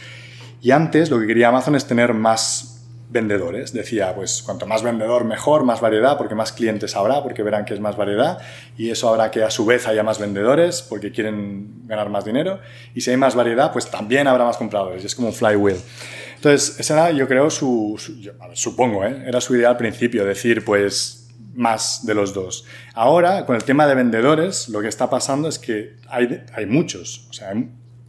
Y 0.62 0.70
antes 0.70 1.10
lo 1.10 1.20
que 1.20 1.26
quería 1.26 1.48
Amazon 1.48 1.74
es 1.74 1.86
tener 1.86 2.14
más 2.14 2.86
vendedores. 3.10 3.74
Decía, 3.74 4.14
pues 4.14 4.42
cuanto 4.42 4.64
más 4.64 4.82
vendedor, 4.82 5.24
mejor, 5.26 5.62
más 5.64 5.82
variedad, 5.82 6.16
porque 6.16 6.34
más 6.34 6.52
clientes 6.52 6.96
habrá, 6.96 7.22
porque 7.22 7.42
verán 7.42 7.66
que 7.66 7.74
es 7.74 7.80
más 7.80 7.98
variedad, 7.98 8.38
y 8.78 8.88
eso 8.88 9.12
hará 9.12 9.30
que 9.30 9.42
a 9.42 9.50
su 9.50 9.66
vez 9.66 9.86
haya 9.86 10.02
más 10.02 10.18
vendedores, 10.18 10.80
porque 10.80 11.12
quieren 11.12 11.82
ganar 11.84 12.08
más 12.08 12.24
dinero, 12.24 12.60
y 12.94 13.02
si 13.02 13.10
hay 13.10 13.18
más 13.18 13.34
variedad, 13.34 13.74
pues 13.74 13.90
también 13.90 14.26
habrá 14.26 14.46
más 14.46 14.56
compradores, 14.56 15.02
y 15.02 15.06
es 15.06 15.14
como 15.14 15.28
un 15.28 15.34
flywheel. 15.34 15.76
Entonces, 16.44 16.78
esa 16.78 16.92
era, 16.92 17.10
yo 17.18 17.26
creo, 17.26 17.48
su, 17.48 17.98
supongo, 18.52 19.02
¿eh? 19.02 19.24
era 19.26 19.40
su 19.40 19.56
idea 19.56 19.70
al 19.70 19.78
principio, 19.78 20.26
decir, 20.26 20.62
pues, 20.62 21.30
más 21.54 22.04
de 22.04 22.12
los 22.14 22.34
dos. 22.34 22.66
Ahora, 22.92 23.46
con 23.46 23.56
el 23.56 23.64
tema 23.64 23.86
de 23.86 23.94
vendedores, 23.94 24.68
lo 24.68 24.82
que 24.82 24.88
está 24.88 25.08
pasando 25.08 25.48
es 25.48 25.58
que 25.58 25.94
hay, 26.06 26.66
muchos, 26.66 27.28
o 27.30 27.32
sea, 27.32 27.54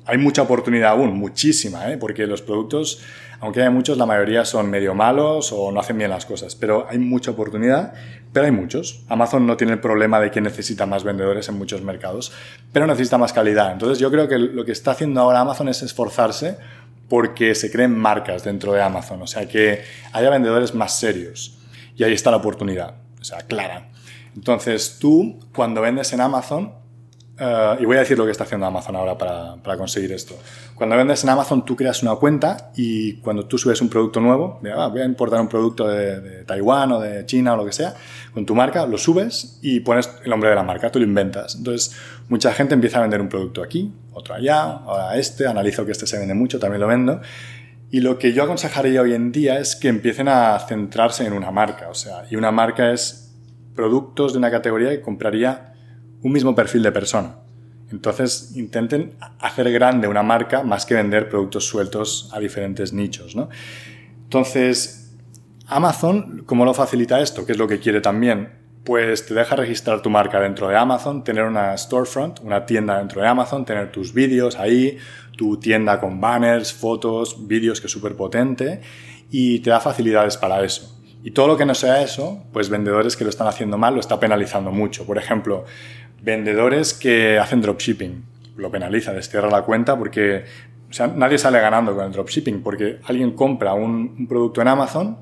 hay, 0.05 0.17
mucha 0.17 0.41
oportunidad 0.41 0.89
aún, 0.89 1.17
muchísima, 1.17 1.89
¿eh? 1.89 1.97
porque 1.97 2.27
los 2.27 2.41
productos, 2.41 3.01
aunque 3.39 3.63
hay 3.63 3.69
muchos, 3.69 3.97
la 3.97 4.05
mayoría 4.05 4.43
son 4.43 4.69
medio 4.69 4.93
malos 4.93 5.53
o 5.53 5.71
no 5.71 5.79
hacen 5.79 5.97
bien 5.97 6.09
las 6.09 6.25
cosas, 6.25 6.55
pero 6.55 6.87
hay 6.89 6.97
mucha 6.97 7.31
oportunidad, 7.31 7.93
pero 8.33 8.47
hay 8.47 8.51
muchos. 8.51 9.05
Amazon 9.07 9.47
no 9.47 9.55
tiene 9.55 9.71
el 9.71 9.79
problema 9.79 10.19
de 10.19 10.29
que 10.29 10.41
necesita 10.41 10.85
más 10.85 11.05
vendedores 11.05 11.47
en 11.47 11.57
muchos 11.57 11.83
mercados, 11.83 12.33
pero 12.73 12.85
necesita 12.85 13.17
más 13.17 13.31
calidad. 13.31 13.71
Entonces, 13.71 13.97
yo 13.97 14.11
creo 14.11 14.27
que 14.27 14.37
lo 14.37 14.65
que 14.65 14.73
está 14.73 14.91
haciendo 14.91 15.21
ahora 15.21 15.39
Amazon 15.39 15.69
es 15.69 15.81
esforzarse 15.83 16.57
porque 17.07 17.55
se 17.55 17.71
creen 17.71 17.97
marcas 17.97 18.43
dentro 18.43 18.73
de 18.73 18.81
Amazon, 18.81 19.21
o 19.21 19.27
sea, 19.27 19.47
que 19.47 19.83
haya 20.11 20.29
vendedores 20.29 20.73
más 20.73 20.99
serios. 20.99 21.59
Y 21.95 22.03
ahí 22.03 22.13
está 22.13 22.31
la 22.31 22.37
oportunidad, 22.37 22.95
o 23.19 23.23
sea, 23.23 23.39
clara. 23.39 23.89
Entonces, 24.35 24.97
tú, 24.99 25.39
cuando 25.53 25.81
vendes 25.81 26.11
en 26.13 26.21
Amazon, 26.21 26.73
eh, 27.37 27.77
y 27.81 27.85
voy 27.85 27.97
a 27.97 27.99
decir 27.99 28.17
lo 28.17 28.23
que 28.23 28.31
está 28.31 28.45
haciendo 28.45 28.65
Amazon 28.65 28.95
ahora 28.95 29.17
para, 29.17 29.55
para, 29.57 29.77
conseguir 29.77 30.13
esto. 30.13 30.37
Cuando 30.73 30.95
vendes 30.95 31.23
en 31.23 31.29
Amazon, 31.29 31.65
tú 31.65 31.75
creas 31.75 32.01
una 32.01 32.15
cuenta 32.15 32.71
y 32.75 33.15
cuando 33.17 33.45
tú 33.45 33.57
subes 33.57 33.81
un 33.81 33.89
producto 33.89 34.21
nuevo, 34.21 34.61
ah, 34.73 34.87
voy 34.87 35.01
a 35.01 35.05
importar 35.05 35.41
un 35.41 35.49
producto 35.49 35.87
de, 35.87 36.21
de, 36.21 36.43
Taiwán 36.45 36.93
o 36.93 36.99
de 37.01 37.25
China 37.25 37.53
o 37.53 37.57
lo 37.57 37.65
que 37.65 37.73
sea, 37.73 37.93
con 38.33 38.45
tu 38.45 38.55
marca, 38.55 38.85
lo 38.85 38.97
subes 38.97 39.59
y 39.61 39.81
pones 39.81 40.09
el 40.23 40.29
nombre 40.29 40.49
de 40.49 40.55
la 40.55 40.63
marca, 40.63 40.89
tú 40.91 40.99
lo 40.99 41.05
inventas. 41.05 41.55
Entonces, 41.55 41.95
mucha 42.29 42.53
gente 42.53 42.73
empieza 42.73 42.99
a 42.99 43.01
vender 43.01 43.19
un 43.19 43.27
producto 43.27 43.61
aquí, 43.61 43.93
otro 44.13 44.33
allá, 44.33 44.61
ahora 44.61 45.17
este, 45.17 45.45
analizo 45.45 45.85
que 45.85 45.91
este 45.91 46.07
se 46.07 46.17
vende 46.17 46.35
mucho, 46.35 46.57
también 46.57 46.79
lo 46.79 46.87
vendo. 46.87 47.19
Y 47.91 47.99
lo 47.99 48.17
que 48.17 48.33
yo 48.33 48.43
aconsejaría 48.43 49.01
hoy 49.01 49.13
en 49.13 49.33
día 49.33 49.59
es 49.59 49.75
que 49.75 49.89
empiecen 49.89 50.29
a 50.29 50.57
centrarse 50.59 51.25
en 51.25 51.33
una 51.33 51.51
marca, 51.51 51.89
o 51.89 51.93
sea, 51.93 52.25
y 52.29 52.37
una 52.37 52.51
marca 52.51 52.91
es 52.91 53.33
productos 53.75 54.31
de 54.31 54.39
una 54.39 54.49
categoría 54.49 54.89
que 54.89 55.01
compraría 55.01 55.74
un 56.25 56.31
mismo 56.31 56.55
perfil 56.55 56.81
de 56.81 56.91
persona. 56.91 57.35
Entonces 57.91 58.53
intenten 58.55 59.13
hacer 59.39 59.71
grande 59.71 60.07
una 60.07 60.23
marca 60.23 60.63
más 60.63 60.83
que 60.87 60.95
vender 60.95 61.29
productos 61.29 61.65
sueltos 61.65 62.31
a 62.33 62.39
diferentes 62.39 62.93
nichos. 62.93 63.35
¿no? 63.35 63.47
Entonces, 64.23 65.15
Amazon, 65.67 66.41
¿cómo 66.47 66.65
lo 66.65 66.73
facilita 66.73 67.21
esto? 67.21 67.45
¿Qué 67.45 67.51
es 67.51 67.59
lo 67.59 67.67
que 67.67 67.79
quiere 67.79 68.01
también? 68.01 68.53
Pues 68.83 69.27
te 69.27 69.35
deja 69.35 69.55
registrar 69.55 70.01
tu 70.01 70.09
marca 70.09 70.39
dentro 70.39 70.67
de 70.67 70.75
Amazon, 70.75 71.23
tener 71.23 71.43
una 71.43 71.77
storefront, 71.77 72.39
una 72.39 72.65
tienda 72.65 72.97
dentro 72.97 73.21
de 73.21 73.27
Amazon, 73.27 73.63
tener 73.63 73.91
tus 73.91 74.11
vídeos 74.11 74.57
ahí, 74.57 74.97
tu 75.37 75.57
tienda 75.59 75.99
con 75.99 76.19
banners, 76.19 76.73
fotos, 76.73 77.47
vídeos 77.47 77.79
que 77.79 77.85
es 77.85 77.93
súper 77.93 78.15
potente 78.15 78.81
y 79.29 79.59
te 79.59 79.69
da 79.69 79.79
facilidades 79.79 80.37
para 80.37 80.63
eso. 80.63 80.95
Y 81.25 81.31
todo 81.31 81.47
lo 81.47 81.57
que 81.57 81.65
no 81.65 81.73
sea 81.73 82.03
eso, 82.03 82.43
pues 82.53 82.69
vendedores 82.69 83.17
que 83.17 83.23
lo 83.23 83.31
están 83.31 83.47
haciendo 83.47 83.79
mal 83.79 83.95
lo 83.95 83.99
está 83.99 84.19
penalizando 84.19 84.71
mucho. 84.71 85.07
Por 85.07 85.17
ejemplo, 85.17 85.65
vendedores 86.21 86.93
que 86.93 87.37
hacen 87.39 87.61
dropshipping. 87.61 88.23
Lo 88.57 88.71
penaliza, 88.71 89.13
destierra 89.13 89.49
la 89.49 89.63
cuenta 89.63 89.97
porque 89.97 90.45
o 90.89 90.93
sea, 90.93 91.07
nadie 91.07 91.37
sale 91.37 91.59
ganando 91.59 91.93
con 91.95 92.05
el 92.05 92.11
dropshipping 92.11 92.61
porque 92.61 92.99
alguien 93.03 93.31
compra 93.31 93.73
un, 93.73 94.27
producto 94.27 94.61
en 94.61 94.69
Amazon 94.69 95.17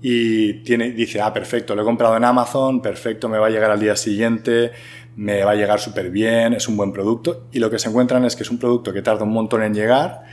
y 0.00 0.62
tiene, 0.62 0.92
dice, 0.92 1.20
ah, 1.20 1.32
perfecto, 1.32 1.74
lo 1.74 1.82
he 1.82 1.84
comprado 1.84 2.16
en 2.16 2.24
Amazon, 2.24 2.80
perfecto, 2.80 3.28
me 3.28 3.38
va 3.38 3.48
a 3.48 3.50
llegar 3.50 3.70
al 3.70 3.80
día 3.80 3.96
siguiente, 3.96 4.72
me 5.16 5.44
va 5.44 5.52
a 5.52 5.54
llegar 5.54 5.80
súper 5.80 6.10
bien, 6.10 6.52
es 6.54 6.68
un 6.68 6.76
buen 6.76 6.92
producto. 6.92 7.48
Y 7.52 7.58
lo 7.58 7.70
que 7.70 7.78
se 7.78 7.88
encuentran 7.88 8.24
es 8.24 8.36
que 8.36 8.42
es 8.44 8.50
un 8.50 8.58
producto 8.58 8.92
que 8.92 9.02
tarda 9.02 9.24
un 9.24 9.32
montón 9.32 9.62
en 9.62 9.74
llegar, 9.74 10.24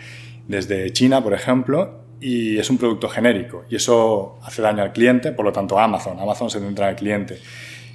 desde 0.48 0.92
China, 0.92 1.24
por 1.24 1.34
ejemplo, 1.34 2.06
y 2.20 2.58
es 2.58 2.70
un 2.70 2.78
producto 2.78 3.10
genérico. 3.10 3.64
Y 3.70 3.76
eso 3.76 4.40
hace 4.44 4.62
daño 4.62 4.84
al 4.84 4.94
cliente, 4.94 5.32
por 5.32 5.46
lo 5.46 5.52
tanto 5.52 5.80
Amazon. 5.80 6.20
Amazon 6.20 6.50
se 6.50 6.60
centra 6.60 6.86
en 6.86 6.92
el 6.92 6.96
cliente. 6.98 7.40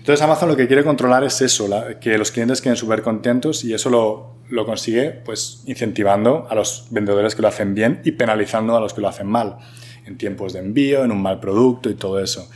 Entonces 0.07 0.23
Amazon 0.23 0.49
lo 0.49 0.57
que 0.57 0.69
quiere 0.69 0.85
controlar 0.85 1.25
es 1.25 1.41
eso, 1.41 1.69
que 2.01 2.17
los 2.17 2.31
clientes 2.31 2.63
queden 2.63 2.77
súper 2.77 3.03
contentos 3.03 3.65
y 3.65 3.75
eso 3.75 3.91
lo, 3.91 4.37
lo, 4.49 4.65
consigue 4.65 5.11
pues 5.11 5.65
incentivando 5.67 6.47
a 6.49 6.55
los 6.55 6.87
vendedores 6.91 7.35
que 7.35 7.43
lo 7.43 7.49
hacen 7.49 7.75
bien 7.75 8.03
y 8.05 8.13
penalizando 8.13 8.77
a 8.77 8.81
los 8.81 8.95
que 8.95 9.01
lo 9.01 9.09
hacen 9.09 9.27
mal 9.27 9.57
en 10.05 10.17
tiempos 10.17 10.53
de 10.53 10.61
envío, 10.61 11.03
en 11.03 11.11
un 11.11 11.21
mal 11.21 11.41
producto 11.41 11.91
y 11.91 11.95
todo 11.95 12.21
eso. 12.21 12.49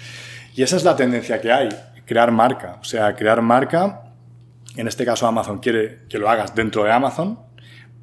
Y 0.54 0.62
esa 0.62 0.76
es 0.76 0.84
la 0.84 0.94
tendencia 0.94 1.40
que 1.40 1.50
hay, 1.50 1.70
crear 2.06 2.30
marca. 2.30 2.78
O 2.80 2.84
sea, 2.84 3.16
crear 3.16 3.42
marca, 3.42 4.12
en 4.76 4.86
este 4.86 5.04
caso 5.04 5.26
Amazon 5.26 5.58
quiere 5.58 6.02
que 6.08 6.18
lo 6.18 6.30
hagas 6.30 6.54
dentro 6.54 6.84
de 6.84 6.92
Amazon, 6.92 7.40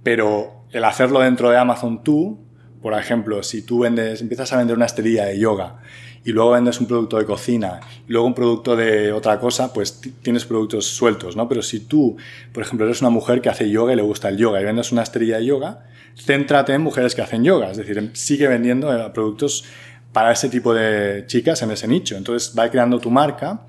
pero 0.03 0.65
el 0.71 0.83
hacerlo 0.83 1.21
dentro 1.21 1.51
de 1.51 1.57
Amazon 1.57 2.03
tú, 2.03 2.45
por 2.81 2.99
ejemplo, 2.99 3.41
si 3.43 3.61
tú 3.61 3.79
vendes, 3.79 4.19
empiezas 4.19 4.51
a 4.51 4.57
vender 4.57 4.75
una 4.75 4.87
esterilla 4.87 5.23
de 5.23 5.39
yoga 5.39 5.79
y 6.27 6.33
luego 6.33 6.51
vendes 6.51 6.81
un 6.81 6.87
producto 6.87 7.17
de 7.17 7.23
cocina 7.23 7.79
luego 8.09 8.27
un 8.27 8.33
producto 8.33 8.75
de 8.75 9.13
otra 9.13 9.39
cosa, 9.39 9.71
pues 9.71 10.01
tienes 10.21 10.43
productos 10.43 10.85
sueltos, 10.85 11.37
¿no? 11.37 11.47
Pero 11.47 11.61
si 11.61 11.79
tú, 11.79 12.17
por 12.51 12.63
ejemplo, 12.63 12.85
eres 12.85 12.99
una 12.99 13.09
mujer 13.09 13.39
que 13.39 13.47
hace 13.47 13.69
yoga 13.69 13.93
y 13.93 13.95
le 13.95 14.01
gusta 14.01 14.27
el 14.27 14.35
yoga 14.35 14.59
y 14.59 14.65
vendes 14.65 14.91
una 14.91 15.03
esterilla 15.03 15.37
de 15.37 15.45
yoga, 15.45 15.85
céntrate 16.17 16.73
en 16.73 16.81
mujeres 16.81 17.15
que 17.15 17.21
hacen 17.21 17.45
yoga, 17.45 17.71
es 17.71 17.77
decir, 17.77 18.11
sigue 18.13 18.45
vendiendo 18.49 18.93
eh, 18.93 19.09
productos 19.13 19.63
para 20.11 20.33
ese 20.33 20.49
tipo 20.49 20.73
de 20.73 21.23
chicas 21.27 21.61
en 21.61 21.71
ese 21.71 21.87
nicho. 21.87 22.17
Entonces 22.17 22.53
va 22.57 22.69
creando 22.69 22.99
tu 22.99 23.09
marca 23.09 23.61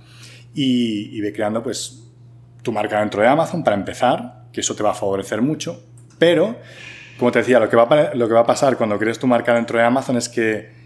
y, 0.52 1.16
y 1.16 1.20
ve 1.20 1.32
creando 1.32 1.62
pues 1.62 2.10
tu 2.64 2.72
marca 2.72 2.98
dentro 2.98 3.22
de 3.22 3.28
Amazon 3.28 3.62
para 3.62 3.76
empezar, 3.76 4.46
que 4.52 4.62
eso 4.62 4.74
te 4.74 4.82
va 4.82 4.90
a 4.90 4.94
favorecer 4.94 5.42
mucho, 5.42 5.80
pero 6.18 6.56
como 7.20 7.30
te 7.30 7.38
decía, 7.40 7.60
lo 7.60 7.68
que 7.68 7.76
va 7.76 7.84
a, 7.84 8.14
lo 8.14 8.26
que 8.26 8.34
va 8.34 8.40
a 8.40 8.46
pasar 8.46 8.76
cuando 8.76 8.98
crees 8.98 9.18
tu 9.20 9.28
marca 9.28 9.54
dentro 9.54 9.78
de 9.78 9.84
Amazon 9.84 10.16
es 10.16 10.28
que 10.28 10.77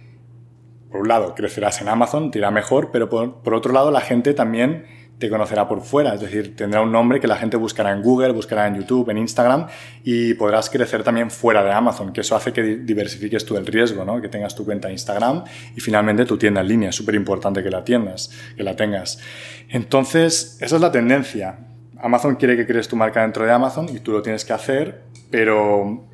por 0.92 1.00
un 1.00 1.08
lado 1.08 1.34
crecerás 1.34 1.80
en 1.80 1.88
Amazon, 1.88 2.30
te 2.30 2.38
irá 2.38 2.50
mejor, 2.50 2.90
pero 2.92 3.08
por, 3.08 3.54
otro 3.54 3.72
lado 3.72 3.90
la 3.90 4.02
gente 4.02 4.34
también 4.34 4.84
te 5.18 5.30
conocerá 5.30 5.68
por 5.68 5.80
fuera, 5.82 6.14
es 6.14 6.20
decir, 6.20 6.54
tendrá 6.54 6.82
un 6.82 6.92
nombre 6.92 7.18
que 7.18 7.28
la 7.28 7.36
gente 7.36 7.56
buscará 7.56 7.92
en 7.92 8.02
Google, 8.02 8.32
buscará 8.32 8.66
en 8.66 8.74
YouTube, 8.74 9.08
en 9.08 9.18
Instagram 9.18 9.68
y 10.04 10.34
podrás 10.34 10.68
crecer 10.68 11.02
también 11.02 11.30
fuera 11.30 11.62
de 11.62 11.72
Amazon, 11.72 12.12
que 12.12 12.20
eso 12.20 12.36
hace 12.36 12.52
que 12.52 12.62
diversifiques 12.62 13.44
tú 13.46 13.56
el 13.56 13.64
riesgo, 13.64 14.04
¿no? 14.04 14.20
que 14.20 14.28
tengas 14.28 14.54
tu 14.54 14.64
cuenta 14.64 14.88
en 14.88 14.94
Instagram 14.94 15.44
y 15.74 15.80
finalmente 15.80 16.24
tu 16.24 16.36
tienda 16.36 16.60
en 16.60 16.68
línea, 16.68 16.90
es 16.90 16.96
súper 16.96 17.14
importante 17.14 17.62
que 17.62 17.70
la 17.70 17.84
tiendas, 17.84 18.30
que 18.56 18.64
la 18.64 18.76
tengas. 18.76 19.18
Entonces, 19.70 20.58
esa 20.60 20.76
es 20.76 20.82
la 20.82 20.92
tendencia. 20.92 21.58
Amazon 21.98 22.34
quiere 22.34 22.56
que 22.56 22.66
crees 22.66 22.88
tu 22.88 22.96
marca 22.96 23.22
dentro 23.22 23.44
de 23.46 23.52
Amazon 23.52 23.88
y 23.88 24.00
tú 24.00 24.10
lo 24.10 24.22
tienes 24.22 24.44
que 24.44 24.52
hacer, 24.52 25.04
pero 25.30 26.11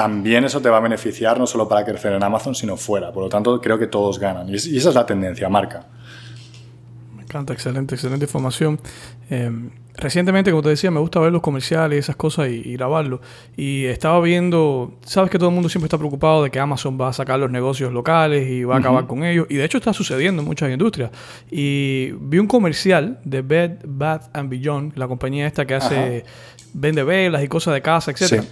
también 0.00 0.44
eso 0.44 0.62
te 0.62 0.70
va 0.70 0.78
a 0.78 0.80
beneficiar 0.80 1.38
no 1.38 1.46
solo 1.46 1.68
para 1.68 1.84
crecer 1.84 2.14
en 2.14 2.22
Amazon, 2.22 2.54
sino 2.54 2.74
fuera. 2.74 3.12
Por 3.12 3.22
lo 3.24 3.28
tanto, 3.28 3.60
creo 3.60 3.78
que 3.78 3.86
todos 3.86 4.18
ganan. 4.18 4.48
Y 4.48 4.54
esa 4.54 4.88
es 4.88 4.94
la 4.94 5.04
tendencia, 5.04 5.46
marca 5.50 5.84
encanta, 7.30 7.52
excelente, 7.52 7.94
excelente 7.94 8.24
información. 8.24 8.80
Em, 9.28 9.70
recientemente, 9.94 10.50
como 10.50 10.62
te 10.62 10.70
decía, 10.70 10.90
me 10.90 10.98
gusta 10.98 11.20
ver 11.20 11.30
los 11.30 11.42
comerciales 11.42 11.96
y 11.96 11.98
esas 12.00 12.16
cosas 12.16 12.48
y, 12.48 12.62
y 12.64 12.72
grabarlo. 12.72 13.20
Y 13.56 13.84
estaba 13.84 14.20
viendo, 14.20 14.94
sabes 15.04 15.30
que 15.30 15.38
todo 15.38 15.50
el 15.50 15.54
mundo 15.54 15.68
siempre 15.68 15.86
está 15.86 15.96
preocupado 15.96 16.42
de 16.42 16.50
que 16.50 16.58
Amazon 16.58 16.98
va 17.00 17.10
a 17.10 17.12
sacar 17.12 17.38
los 17.38 17.50
negocios 17.50 17.92
locales 17.92 18.50
y 18.50 18.64
va 18.64 18.76
a 18.76 18.78
acabar 18.78 19.06
con 19.06 19.22
ellos. 19.22 19.46
Y 19.48 19.56
de 19.56 19.64
hecho 19.64 19.78
está 19.78 19.92
sucediendo 19.92 20.42
en 20.42 20.48
muchas 20.48 20.72
industrias. 20.72 21.12
Y 21.52 22.10
vi 22.20 22.38
un 22.38 22.48
comercial 22.48 23.20
de 23.24 23.42
Bed, 23.42 23.72
Bath 23.84 24.36
and 24.36 24.50
Beyond, 24.50 24.96
la 24.96 25.06
compañía 25.06 25.46
esta 25.46 25.64
que 25.66 25.74
hace, 25.74 26.24
vende 26.72 27.04
velas 27.04 27.44
y 27.44 27.48
cosas 27.48 27.74
de 27.74 27.82
casa, 27.82 28.10
etc 28.10 28.44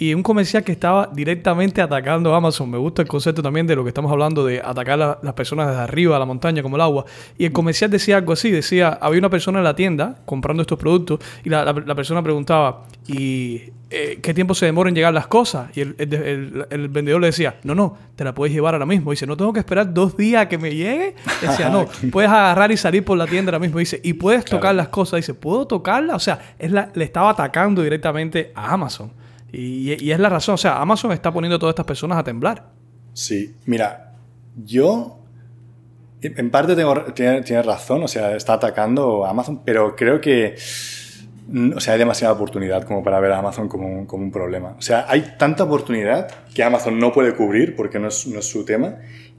y 0.00 0.14
un 0.14 0.22
comercial 0.22 0.64
que 0.64 0.72
estaba 0.72 1.10
directamente 1.12 1.82
atacando 1.82 2.32
a 2.32 2.38
Amazon. 2.38 2.70
Me 2.70 2.78
gusta 2.78 3.02
el 3.02 3.08
concepto 3.08 3.42
también 3.42 3.66
de 3.66 3.76
lo 3.76 3.82
que 3.82 3.88
estamos 3.88 4.10
hablando 4.10 4.46
de 4.46 4.58
atacar 4.58 5.02
a 5.02 5.18
las 5.22 5.34
personas 5.34 5.68
desde 5.68 5.82
arriba, 5.82 6.16
a 6.16 6.18
la 6.18 6.24
montaña, 6.24 6.62
como 6.62 6.76
el 6.76 6.80
agua. 6.80 7.04
Y 7.36 7.44
el 7.44 7.52
comercial 7.52 7.90
decía 7.90 8.16
algo 8.16 8.32
así, 8.32 8.50
decía, 8.50 8.98
había 8.98 9.18
una 9.18 9.28
persona 9.28 9.58
en 9.58 9.64
la 9.64 9.76
tienda 9.76 10.16
comprando 10.24 10.62
estos 10.62 10.78
productos 10.78 11.20
y 11.44 11.50
la, 11.50 11.94
persona 11.94 12.22
preguntaba, 12.22 12.84
¿y 13.06 13.60
eh, 13.90 14.20
qué 14.22 14.32
tiempo 14.32 14.54
se 14.54 14.64
demora 14.64 14.88
en 14.88 14.94
llegar 14.94 15.12
las 15.12 15.26
cosas? 15.26 15.68
Y 15.76 15.82
el, 15.82 16.88
vendedor 16.88 17.20
le 17.20 17.26
decía, 17.26 17.60
no, 17.64 17.74
no, 17.74 17.98
te 18.16 18.24
la 18.24 18.32
puedes 18.32 18.54
llevar 18.54 18.72
ahora 18.72 18.86
mismo. 18.86 19.10
dice, 19.10 19.26
no 19.26 19.36
tengo 19.36 19.52
que 19.52 19.60
esperar 19.60 19.92
dos 19.92 20.16
días 20.16 20.44
a 20.44 20.48
que 20.48 20.56
me 20.56 20.74
llegue. 20.74 21.14
Decía, 21.42 21.68
no, 21.68 21.84
puedes 22.10 22.30
agarrar 22.30 22.72
y 22.72 22.78
salir 22.78 23.04
por 23.04 23.18
la 23.18 23.26
tienda 23.26 23.50
ahora 23.50 23.58
mismo. 23.58 23.78
dice, 23.78 24.00
y 24.02 24.14
puedes 24.14 24.46
tocar 24.46 24.74
las 24.74 24.88
cosas. 24.88 25.18
Dice, 25.18 25.34
¿puedo 25.34 25.66
tocarla? 25.66 26.14
O 26.14 26.20
sea, 26.20 26.54
es 26.58 26.72
le 26.72 27.04
estaba 27.04 27.28
atacando 27.28 27.82
directamente 27.82 28.50
a 28.54 28.72
Amazon. 28.72 29.20
Y, 29.52 30.10
es 30.10 30.18
la 30.18 30.28
razón, 30.28 30.54
o 30.54 30.58
sea, 30.58 30.80
Amazon 30.80 31.12
está 31.12 31.32
poniendo 31.32 31.56
a 31.56 31.58
todas 31.58 31.72
estas 31.72 31.86
personas 31.86 32.18
a 32.18 32.24
temblar. 32.24 32.70
Sí, 33.12 33.54
mira, 33.66 34.14
yo 34.56 35.18
en 36.22 36.50
parte 36.50 36.76
tengo, 36.76 36.94
tienes 37.14 37.66
razón, 37.66 38.02
o 38.02 38.08
sea, 38.08 38.36
está 38.36 38.54
atacando 38.54 39.24
a 39.24 39.30
Amazon, 39.30 39.62
pero 39.64 39.96
creo 39.96 40.20
que 40.20 40.54
mm, 41.48 41.72
o 41.76 41.80
sea, 41.80 41.94
hay 41.94 41.98
demasiada 41.98 42.34
oportunidad 42.34 42.84
como 42.84 43.02
para 43.02 43.18
ver 43.20 43.32
a 43.32 43.38
Amazon 43.38 43.68
como 43.68 43.88
un, 43.88 44.06
como 44.06 44.24
un 44.24 44.30
problema. 44.30 44.74
O 44.78 44.82
sea, 44.82 45.06
hay 45.08 45.34
tanta 45.38 45.64
oportunidad 45.64 46.30
que 46.54 46.62
Amazon 46.62 46.98
no 46.98 47.12
puede 47.12 47.34
cubrir 47.34 47.74
porque 47.74 47.98
no 47.98 48.08
es, 48.08 48.26
no 48.26 48.38
es 48.38 48.46
su 48.46 48.64
tema, 48.64 48.98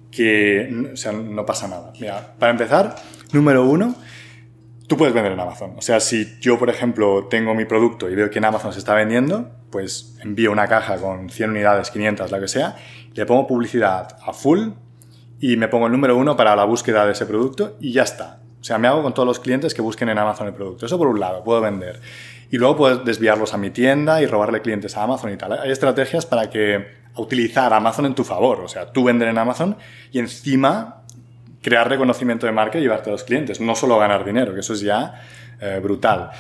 que 0.10 0.90
o 0.94 0.98
sea, 0.98 1.12
no 1.12 1.46
pasa 1.46 1.68
nada. 1.68 1.94
Mira, 2.00 2.34
para 2.38 2.52
empezar, 2.52 2.96
número 3.32 3.66
uno, 3.70 3.96
tú 4.92 4.98
puedes 4.98 5.14
vender 5.14 5.32
en 5.32 5.40
Amazon. 5.40 5.74
O 5.78 5.82
sea, 5.82 6.02
si 6.02 6.38
yo, 6.42 6.60
por 6.60 6.70
ejemplo, 6.70 7.28
tengo 7.30 7.56
mi 7.56 7.64
producto 7.64 8.10
y 8.10 8.16
veo 8.16 8.30
que 8.30 8.40
en 8.40 8.44
Amazon 8.44 8.74
se 8.74 8.80
está 8.80 8.94
vendiendo, 8.94 9.50
pues 9.70 10.18
envío 10.22 10.52
una 10.52 10.68
caja 10.68 10.98
con 10.98 11.30
100 11.30 11.52
unidades, 11.52 11.92
500, 11.92 12.30
la 12.30 12.42
que 12.42 12.50
sea, 12.50 12.76
le 13.14 13.26
pongo 13.26 13.48
publicidad 13.48 14.18
a 14.22 14.34
full 14.34 14.72
y 15.40 15.56
me 15.56 15.70
pongo 15.70 15.86
el 15.86 15.94
número 15.94 16.18
uno 16.18 16.36
para 16.36 16.58
la 16.58 16.66
búsqueda 16.66 17.06
de 17.06 17.14
ese 17.14 17.26
producto 17.26 17.78
y 17.80 17.94
ya 17.94 18.04
está. 18.04 18.42
O 18.60 18.66
sea, 18.66 18.80
me 18.80 18.90
hago 18.90 19.02
con 19.02 19.14
todos 19.14 19.26
los 19.26 19.40
clientes 19.40 19.74
que 19.74 19.82
busquen 19.82 20.10
en 20.10 20.18
Amazon 20.18 20.48
el 20.48 20.54
producto. 20.54 20.88
Eso 20.88 20.98
por 20.98 21.08
un 21.08 21.22
lado, 21.22 21.42
puedo 21.42 21.62
vender. 21.62 22.02
Y 22.52 22.58
luego 22.58 22.76
puedo 22.76 22.98
desviarlos 22.98 23.54
a 23.54 23.58
mi 23.58 23.70
tienda 23.70 24.22
y 24.22 24.26
robarle 24.26 24.62
clientes 24.62 24.98
a 24.98 25.04
Amazon 25.04 25.32
y 25.32 25.38
tal. 25.38 25.54
Hay 25.54 25.72
estrategias 25.72 26.26
para 26.26 26.50
que 26.50 26.86
utilizar 27.16 27.74
Amazon 27.74 28.08
en 28.08 28.14
tu 28.14 28.26
favor. 28.26 28.60
O 28.60 28.68
sea, 28.68 28.92
tú 28.92 29.06
vender 29.06 29.30
en 29.30 29.38
Amazon 29.38 29.78
y 30.12 30.20
encima 30.20 31.01
crear 31.62 31.88
reconocimiento 31.90 32.46
de 32.46 32.52
marca 32.52 32.80
y 32.80 32.82
llevarte 32.82 33.10
a 33.10 33.14
los 33.14 33.24
clientes, 33.24 33.62
no 33.62 33.76
solo 33.76 33.98
ganar 33.98 34.26
dinero, 34.26 34.54
que 34.54 34.62
eso 34.62 34.74
es 34.74 34.82
ya 34.82 35.22
eh, 35.60 35.80
brutal. 35.82 36.32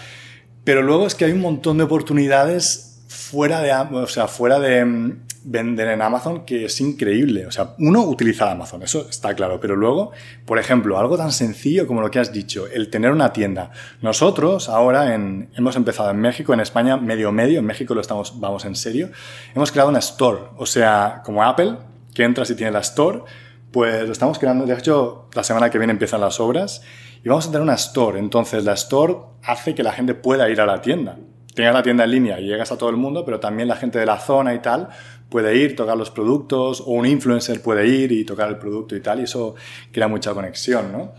Pero 0.63 0.81
luego 0.81 1.07
es 1.07 1.15
que 1.15 1.25
hay 1.25 1.31
un 1.31 1.41
montón 1.41 1.77
de 1.77 1.83
oportunidades 1.83 3.03
fuera 3.07 3.61
de, 3.61 3.73
o 3.73 4.07
sea, 4.07 4.27
fuera 4.27 4.59
de 4.59 4.85
mm, 4.85 5.21
vender 5.43 5.87
en 5.89 6.01
Amazon 6.01 6.45
que 6.45 6.65
es 6.65 6.81
increíble. 6.81 7.45
O 7.45 7.51
sea, 7.51 7.75
uno 7.79 8.03
utiliza 8.03 8.51
Amazon, 8.51 8.83
eso 8.83 9.07
está 9.09 9.33
claro, 9.33 9.59
pero 9.59 9.75
luego, 9.75 10.11
por 10.45 10.59
ejemplo, 10.59 10.97
algo 10.97 11.17
tan 11.17 11.31
sencillo 11.31 11.87
como 11.87 12.01
lo 12.01 12.11
que 12.11 12.19
has 12.19 12.31
dicho, 12.31 12.67
el 12.67 12.89
tener 12.89 13.11
una 13.11 13.33
tienda. 13.33 13.71
Nosotros 14.01 14.69
ahora 14.69 15.13
en, 15.15 15.49
hemos 15.55 15.75
empezado 15.75 16.11
en 16.11 16.17
México, 16.17 16.53
en 16.53 16.59
España 16.59 16.97
medio 16.97 17.31
medio, 17.31 17.59
en 17.59 17.65
México 17.65 17.93
lo 17.93 18.01
estamos, 18.01 18.39
vamos 18.39 18.65
en 18.65 18.75
serio, 18.75 19.09
hemos 19.55 19.71
creado 19.71 19.89
una 19.89 19.99
store, 19.99 20.41
o 20.57 20.65
sea, 20.65 21.21
como 21.25 21.43
Apple, 21.43 21.77
que 22.13 22.23
entras 22.23 22.49
y 22.49 22.55
tienes 22.55 22.73
la 22.73 22.81
store, 22.81 23.23
pues 23.71 24.05
lo 24.05 24.11
estamos 24.11 24.37
creando, 24.37 24.65
de 24.65 24.73
hecho, 24.73 25.29
la 25.33 25.43
semana 25.43 25.69
que 25.69 25.77
viene 25.77 25.91
empiezan 25.91 26.21
las 26.21 26.39
obras 26.39 26.81
y 27.23 27.29
vamos 27.29 27.45
a 27.47 27.51
tener 27.51 27.61
una 27.61 27.75
store. 27.75 28.19
Entonces, 28.19 28.63
la 28.65 28.73
store 28.73 29.15
hace 29.43 29.73
que 29.73 29.83
la 29.83 29.93
gente 29.93 30.13
pueda 30.13 30.49
ir 30.49 30.59
a 30.59 30.65
la 30.65 30.81
tienda. 30.81 31.17
Tenga 31.55 31.71
la 31.71 31.83
tienda 31.83 32.03
en 32.05 32.11
línea 32.11 32.39
y 32.39 32.45
llegas 32.45 32.71
a 32.71 32.77
todo 32.77 32.89
el 32.89 32.97
mundo, 32.97 33.25
pero 33.25 33.39
también 33.39 33.67
la 33.67 33.75
gente 33.75 33.99
de 33.99 34.05
la 34.05 34.19
zona 34.19 34.53
y 34.53 34.59
tal 34.59 34.89
puede 35.29 35.57
ir, 35.57 35.75
tocar 35.75 35.97
los 35.97 36.11
productos, 36.11 36.81
o 36.81 36.91
un 36.91 37.05
influencer 37.05 37.61
puede 37.61 37.87
ir 37.87 38.11
y 38.11 38.25
tocar 38.25 38.49
el 38.49 38.57
producto 38.57 38.95
y 38.95 39.01
tal, 39.01 39.21
y 39.21 39.23
eso 39.23 39.55
crea 39.91 40.09
mucha 40.09 40.33
conexión, 40.33 40.91
¿no? 40.91 41.13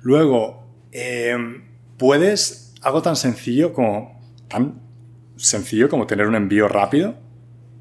Luego, 0.00 0.66
eh, 0.90 1.36
puedes, 1.98 2.74
algo 2.80 3.02
tan 3.02 3.14
sencillo 3.14 3.74
como, 3.74 4.20
tan 4.48 4.80
sencillo 5.36 5.88
como 5.88 6.06
tener 6.06 6.26
un 6.26 6.34
envío 6.34 6.66
rápido, 6.66 7.14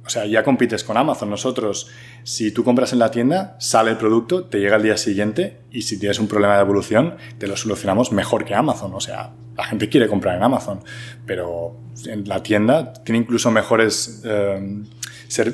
o 0.05 0.09
sea, 0.09 0.25
ya 0.25 0.43
compites 0.43 0.83
con 0.83 0.97
Amazon. 0.97 1.29
Nosotros, 1.29 1.89
si 2.23 2.51
tú 2.51 2.63
compras 2.63 2.91
en 2.93 2.99
la 2.99 3.11
tienda, 3.11 3.55
sale 3.59 3.91
el 3.91 3.97
producto, 3.97 4.45
te 4.45 4.59
llega 4.59 4.75
al 4.75 4.83
día 4.83 4.97
siguiente 4.97 5.59
y 5.71 5.83
si 5.83 5.99
tienes 5.99 6.19
un 6.19 6.27
problema 6.27 6.55
de 6.55 6.61
evolución, 6.61 7.17
te 7.37 7.47
lo 7.47 7.55
solucionamos 7.55 8.11
mejor 8.11 8.43
que 8.43 8.55
Amazon. 8.55 8.93
O 8.93 8.99
sea, 8.99 9.31
la 9.55 9.63
gente 9.65 9.89
quiere 9.89 10.07
comprar 10.07 10.37
en 10.37 10.43
Amazon, 10.43 10.83
pero 11.25 11.77
en 12.05 12.27
la 12.27 12.41
tienda 12.41 12.93
tiene 12.93 13.19
incluso 13.19 13.51
mejores, 13.51 14.21
eh, 14.25 14.83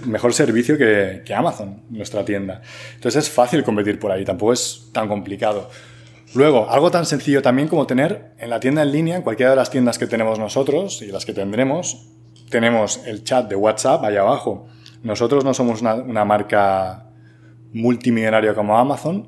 mejor 0.05 0.33
servicio 0.33 0.77
que, 0.77 1.23
que 1.25 1.33
Amazon, 1.33 1.83
nuestra 1.89 2.23
tienda. 2.23 2.61
Entonces 2.95 3.25
es 3.25 3.29
fácil 3.29 3.63
competir 3.63 3.99
por 3.99 4.11
ahí, 4.11 4.23
tampoco 4.23 4.53
es 4.53 4.89
tan 4.93 5.09
complicado. 5.09 5.69
Luego, 6.35 6.69
algo 6.69 6.91
tan 6.91 7.05
sencillo 7.05 7.41
también 7.41 7.67
como 7.67 7.87
tener 7.87 8.31
en 8.37 8.49
la 8.49 8.59
tienda 8.59 8.81
en 8.81 8.91
línea, 8.91 9.15
en 9.17 9.21
cualquiera 9.23 9.51
de 9.51 9.55
las 9.55 9.69
tiendas 9.71 9.97
que 9.97 10.07
tenemos 10.07 10.39
nosotros 10.39 11.01
y 11.01 11.07
las 11.07 11.25
que 11.25 11.33
tendremos, 11.33 12.07
tenemos 12.49 13.01
el 13.05 13.23
chat 13.23 13.47
de 13.47 13.55
WhatsApp 13.55 14.03
ahí 14.03 14.15
abajo. 14.15 14.67
Nosotros 15.03 15.43
no 15.43 15.53
somos 15.53 15.81
una, 15.81 16.25
marca 16.25 17.05
multimillonaria 17.73 18.53
como 18.53 18.77
Amazon, 18.77 19.27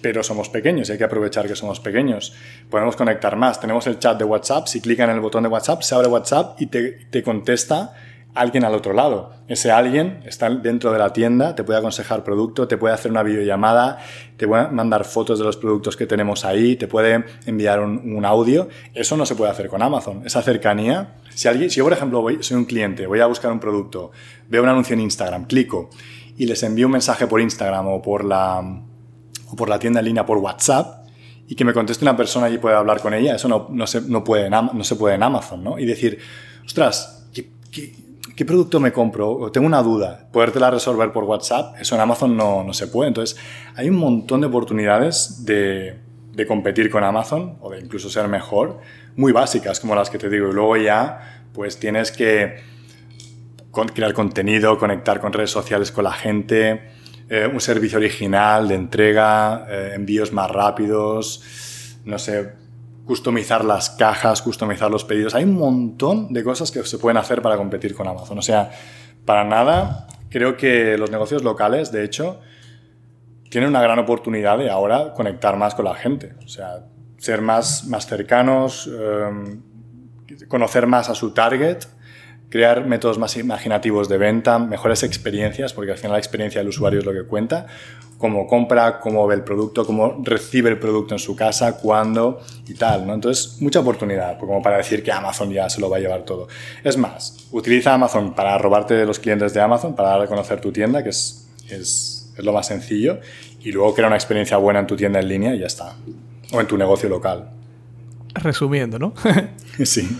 pero 0.00 0.22
somos 0.22 0.48
pequeños 0.48 0.88
y 0.88 0.92
hay 0.92 0.98
que 0.98 1.04
aprovechar 1.04 1.46
que 1.46 1.54
somos 1.54 1.80
pequeños. 1.80 2.34
Podemos 2.70 2.96
conectar 2.96 3.36
más. 3.36 3.60
Tenemos 3.60 3.86
el 3.86 3.98
chat 3.98 4.18
de 4.18 4.24
WhatsApp, 4.24 4.66
si 4.66 4.80
clican 4.80 5.10
en 5.10 5.16
el 5.16 5.22
botón 5.22 5.42
de 5.42 5.48
WhatsApp, 5.48 5.82
se 5.82 5.94
abre 5.94 6.08
WhatsApp 6.08 6.60
y 6.60 6.66
te, 6.66 6.92
te 7.10 7.22
contesta 7.22 7.94
alguien 8.34 8.64
al 8.64 8.74
otro 8.74 8.92
lado. 8.92 9.32
Ese 9.48 9.70
alguien 9.70 10.22
está 10.24 10.48
dentro 10.50 10.92
de 10.92 10.98
la 10.98 11.12
tienda, 11.12 11.54
te 11.54 11.64
puede 11.64 11.78
aconsejar 11.78 12.24
producto, 12.24 12.66
te 12.66 12.76
puede 12.76 12.94
hacer 12.94 13.10
una 13.10 13.22
videollamada, 13.22 13.98
te 14.36 14.48
puede 14.48 14.68
mandar 14.68 15.04
fotos 15.04 15.38
de 15.38 15.44
los 15.44 15.56
productos 15.56 15.96
que 15.96 16.06
tenemos 16.06 16.44
ahí, 16.44 16.76
te 16.76 16.88
puede 16.88 17.24
enviar 17.46 17.80
un, 17.80 18.24
audio. 18.24 18.68
Eso 18.94 19.16
no 19.16 19.26
se 19.26 19.34
puede 19.34 19.50
hacer 19.50 19.68
con 19.68 19.82
Amazon. 19.82 20.22
Esa 20.24 20.42
cercanía. 20.42 21.16
Si, 21.34 21.48
alguien, 21.48 21.70
si 21.70 21.76
yo, 21.76 21.84
por 21.84 21.92
ejemplo, 21.92 22.24
soy 22.40 22.56
un 22.56 22.64
cliente, 22.64 23.06
voy 23.06 23.20
a 23.20 23.26
buscar 23.26 23.52
un 23.52 23.60
producto, 23.60 24.12
veo 24.48 24.62
un 24.62 24.68
anuncio 24.68 24.94
en 24.94 25.00
Instagram, 25.00 25.46
clico 25.46 25.90
y 26.36 26.46
les 26.46 26.62
envío 26.62 26.86
un 26.86 26.92
mensaje 26.92 27.26
por 27.26 27.40
Instagram 27.40 27.86
o 27.88 28.02
por 28.02 28.24
la, 28.24 28.60
o 29.50 29.56
por 29.56 29.68
la 29.68 29.78
tienda 29.78 30.00
en 30.00 30.06
línea 30.06 30.24
por 30.24 30.38
WhatsApp, 30.38 31.02
y 31.46 31.54
que 31.54 31.64
me 31.64 31.72
conteste 31.72 32.04
una 32.04 32.16
persona 32.16 32.48
y 32.48 32.58
pueda 32.58 32.78
hablar 32.78 33.00
con 33.00 33.12
ella, 33.12 33.34
eso 33.34 33.48
no, 33.48 33.68
no, 33.70 33.86
se, 33.86 34.00
no, 34.00 34.24
puede, 34.24 34.48
no 34.48 34.84
se 34.84 34.96
puede 34.96 35.16
en 35.16 35.22
Amazon, 35.22 35.62
¿no? 35.62 35.78
Y 35.78 35.84
decir, 35.84 36.18
ostras, 36.64 37.28
¿qué, 37.32 37.50
qué 37.70 37.92
¿qué 38.36 38.44
producto 38.44 38.80
me 38.80 38.92
compro? 38.92 39.50
Tengo 39.52 39.66
una 39.66 39.82
duda, 39.82 40.28
podértela 40.32 40.70
resolver 40.70 41.12
por 41.12 41.24
WhatsApp, 41.24 41.76
eso 41.80 41.94
en 41.94 42.00
Amazon 42.00 42.36
no, 42.36 42.64
no 42.64 42.72
se 42.72 42.86
puede. 42.86 43.08
Entonces, 43.08 43.38
hay 43.76 43.88
un 43.88 43.96
montón 43.96 44.40
de 44.40 44.46
oportunidades 44.46 45.44
de, 45.44 45.98
de, 46.32 46.46
competir 46.46 46.90
con 46.90 47.04
Amazon 47.04 47.58
o 47.60 47.70
de 47.70 47.80
incluso 47.80 48.08
ser 48.10 48.28
mejor, 48.28 48.80
muy 49.16 49.32
básicas 49.32 49.80
como 49.80 49.94
las 49.94 50.10
que 50.10 50.18
te 50.18 50.28
digo. 50.28 50.48
Y 50.50 50.52
luego 50.52 50.76
ya, 50.76 51.44
pues 51.52 51.78
tienes 51.78 52.10
que 52.10 52.56
crear 53.94 54.12
contenido, 54.12 54.78
conectar 54.78 55.20
con 55.20 55.32
redes 55.32 55.50
sociales 55.50 55.90
con 55.92 56.04
la 56.04 56.12
gente, 56.12 56.90
eh, 57.28 57.48
un 57.50 57.60
servicio 57.60 57.98
original 57.98 58.68
de 58.68 58.74
entrega, 58.74 59.66
eh, 59.68 59.92
envíos 59.94 60.32
más 60.32 60.50
rápidos, 60.50 61.98
no 62.04 62.18
sé, 62.18 62.52
customizar 63.04 63.64
las 63.64 63.90
cajas, 63.90 64.42
customizar 64.42 64.90
los 64.90 65.04
pedidos. 65.04 65.34
Hay 65.34 65.44
un 65.44 65.54
montón 65.54 66.32
de 66.32 66.44
cosas 66.44 66.70
que 66.70 66.84
se 66.84 66.98
pueden 66.98 67.16
hacer 67.16 67.42
para 67.42 67.56
competir 67.56 67.94
con 67.94 68.06
Amazon. 68.06 68.38
O 68.38 68.42
sea, 68.42 68.70
para 69.24 69.44
nada, 69.44 70.06
creo 70.30 70.56
que 70.56 70.96
los 70.96 71.10
negocios 71.10 71.42
locales, 71.42 71.92
de 71.92 72.04
hecho, 72.04 72.40
tienen 73.50 73.70
una 73.70 73.82
gran 73.82 73.98
oportunidad 73.98 74.58
de 74.58 74.70
ahora 74.70 75.12
conectar 75.14 75.56
más 75.56 75.74
con 75.74 75.84
la 75.84 75.94
gente. 75.94 76.34
O 76.44 76.48
sea, 76.48 76.86
ser 77.18 77.42
más, 77.42 77.86
más 77.86 78.06
cercanos, 78.06 78.88
em, 78.88 79.62
conocer 80.48 80.86
más 80.86 81.08
a 81.08 81.14
su 81.14 81.32
target 81.32 81.84
crear 82.52 82.86
métodos 82.86 83.18
más 83.18 83.34
imaginativos 83.38 84.10
de 84.10 84.18
venta, 84.18 84.58
mejores 84.58 85.02
experiencias, 85.02 85.72
porque 85.72 85.92
al 85.92 85.96
final 85.96 86.12
la 86.12 86.18
experiencia 86.18 86.60
del 86.60 86.68
usuario 86.68 87.00
es 87.00 87.06
lo 87.06 87.12
que 87.14 87.24
cuenta, 87.24 87.66
cómo 88.22 88.46
compra, 88.46 89.00
cómo 89.00 89.26
ve 89.26 89.34
el 89.34 89.42
producto, 89.42 89.84
cómo 89.84 90.22
recibe 90.22 90.70
el 90.70 90.78
producto 90.78 91.12
en 91.12 91.18
su 91.18 91.34
casa, 91.34 91.76
cuándo 91.76 92.40
y 92.68 92.74
tal, 92.74 93.04
¿no? 93.04 93.14
Entonces, 93.14 93.56
mucha 93.60 93.80
oportunidad, 93.80 94.38
como 94.38 94.62
para 94.62 94.76
decir 94.76 95.02
que 95.02 95.10
Amazon 95.10 95.50
ya 95.50 95.68
se 95.68 95.80
lo 95.80 95.90
va 95.90 95.96
a 95.96 96.00
llevar 96.00 96.22
todo. 96.24 96.46
Es 96.84 96.96
más, 96.96 97.48
utiliza 97.50 97.92
Amazon 97.92 98.32
para 98.32 98.56
robarte 98.58 98.94
de 98.94 99.04
los 99.04 99.18
clientes 99.18 99.52
de 99.54 99.60
Amazon, 99.60 99.96
para 99.96 100.10
dar 100.10 100.22
a 100.22 100.26
conocer 100.28 100.60
tu 100.60 100.70
tienda, 100.70 101.02
que 101.02 101.08
es, 101.08 101.48
es, 101.68 102.32
es 102.38 102.44
lo 102.44 102.52
más 102.52 102.68
sencillo, 102.68 103.18
y 103.60 103.72
luego 103.72 103.92
crea 103.92 104.06
una 104.06 104.14
experiencia 104.14 104.56
buena 104.56 104.78
en 104.78 104.86
tu 104.86 104.94
tienda 104.94 105.18
en 105.18 105.28
línea 105.28 105.56
y 105.56 105.58
ya 105.58 105.66
está. 105.66 105.96
O 106.52 106.60
en 106.60 106.68
tu 106.68 106.78
negocio 106.78 107.08
local. 107.08 107.50
Resumiendo, 108.34 109.00
¿no? 109.00 109.14
sí. 109.84 110.16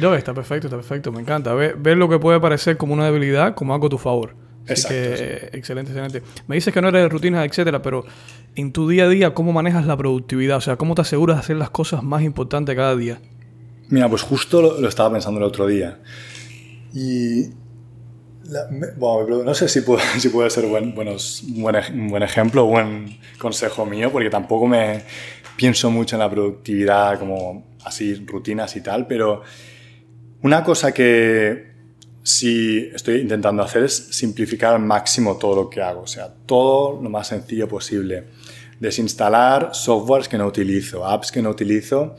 No, 0.00 0.14
está 0.14 0.32
perfecto, 0.32 0.68
está 0.68 0.76
perfecto, 0.76 1.10
me 1.10 1.20
encanta. 1.20 1.52
Ver, 1.52 1.74
ver 1.74 1.96
lo 1.96 2.08
que 2.08 2.20
puede 2.20 2.38
parecer 2.38 2.76
como 2.76 2.94
una 2.94 3.06
debilidad 3.06 3.56
como 3.56 3.74
algo 3.74 3.88
a 3.88 3.90
tu 3.90 3.98
favor. 3.98 4.36
Exacto. 4.70 5.56
Excelente, 5.56 5.92
excelente. 5.92 6.22
Me 6.46 6.54
dices 6.56 6.72
que 6.72 6.80
no 6.80 6.88
eres 6.88 7.02
de 7.02 7.08
rutinas, 7.08 7.46
etcétera, 7.46 7.82
pero 7.82 8.04
en 8.54 8.72
tu 8.72 8.88
día 8.88 9.04
a 9.04 9.08
día, 9.08 9.34
¿cómo 9.34 9.52
manejas 9.52 9.86
la 9.86 9.96
productividad? 9.96 10.58
O 10.58 10.60
sea, 10.60 10.76
¿cómo 10.76 10.94
te 10.94 11.02
aseguras 11.02 11.36
de 11.36 11.40
hacer 11.40 11.56
las 11.56 11.70
cosas 11.70 12.02
más 12.02 12.22
importantes 12.22 12.74
cada 12.74 12.96
día? 12.96 13.20
Mira, 13.88 14.08
pues 14.08 14.22
justo 14.22 14.62
lo, 14.62 14.88
estaba 14.88 15.12
pensando 15.12 15.38
el 15.38 15.44
otro 15.44 15.66
día. 15.66 15.98
Y. 16.94 17.50
bueno, 18.96 19.44
no 19.44 19.54
sé 19.54 19.68
si 19.68 19.80
puede, 19.80 20.02
si 20.18 20.28
puede 20.28 20.50
ser 20.50 20.66
buen, 20.66 20.94
buenos, 20.94 21.44
buen, 21.48 21.76
un 21.92 22.08
buen 22.08 22.22
ejemplo 22.22 22.64
buen 22.66 23.18
consejo 23.38 23.84
mío, 23.86 24.10
porque 24.12 24.30
tampoco 24.30 24.66
me 24.66 25.02
pienso 25.56 25.90
mucho 25.90 26.16
en 26.16 26.20
la 26.20 26.30
productividad 26.30 27.18
como 27.18 27.76
así, 27.84 28.14
rutinas 28.26 28.74
y 28.76 28.80
tal, 28.80 29.06
pero 29.06 29.42
una 30.42 30.64
cosa 30.64 30.92
que 30.92 31.69
sí 32.22 32.90
estoy 32.94 33.20
intentando 33.20 33.62
hacer 33.62 33.84
es 33.84 33.96
simplificar 34.10 34.74
al 34.74 34.80
máximo 34.80 35.36
todo 35.36 35.56
lo 35.56 35.70
que 35.70 35.80
hago, 35.80 36.02
o 36.02 36.06
sea, 36.06 36.32
todo 36.46 37.00
lo 37.00 37.08
más 37.10 37.28
sencillo 37.28 37.68
posible. 37.68 38.24
Desinstalar 38.78 39.70
softwares 39.74 40.28
que 40.28 40.38
no 40.38 40.46
utilizo, 40.46 41.06
apps 41.06 41.30
que 41.30 41.42
no 41.42 41.50
utilizo, 41.50 42.16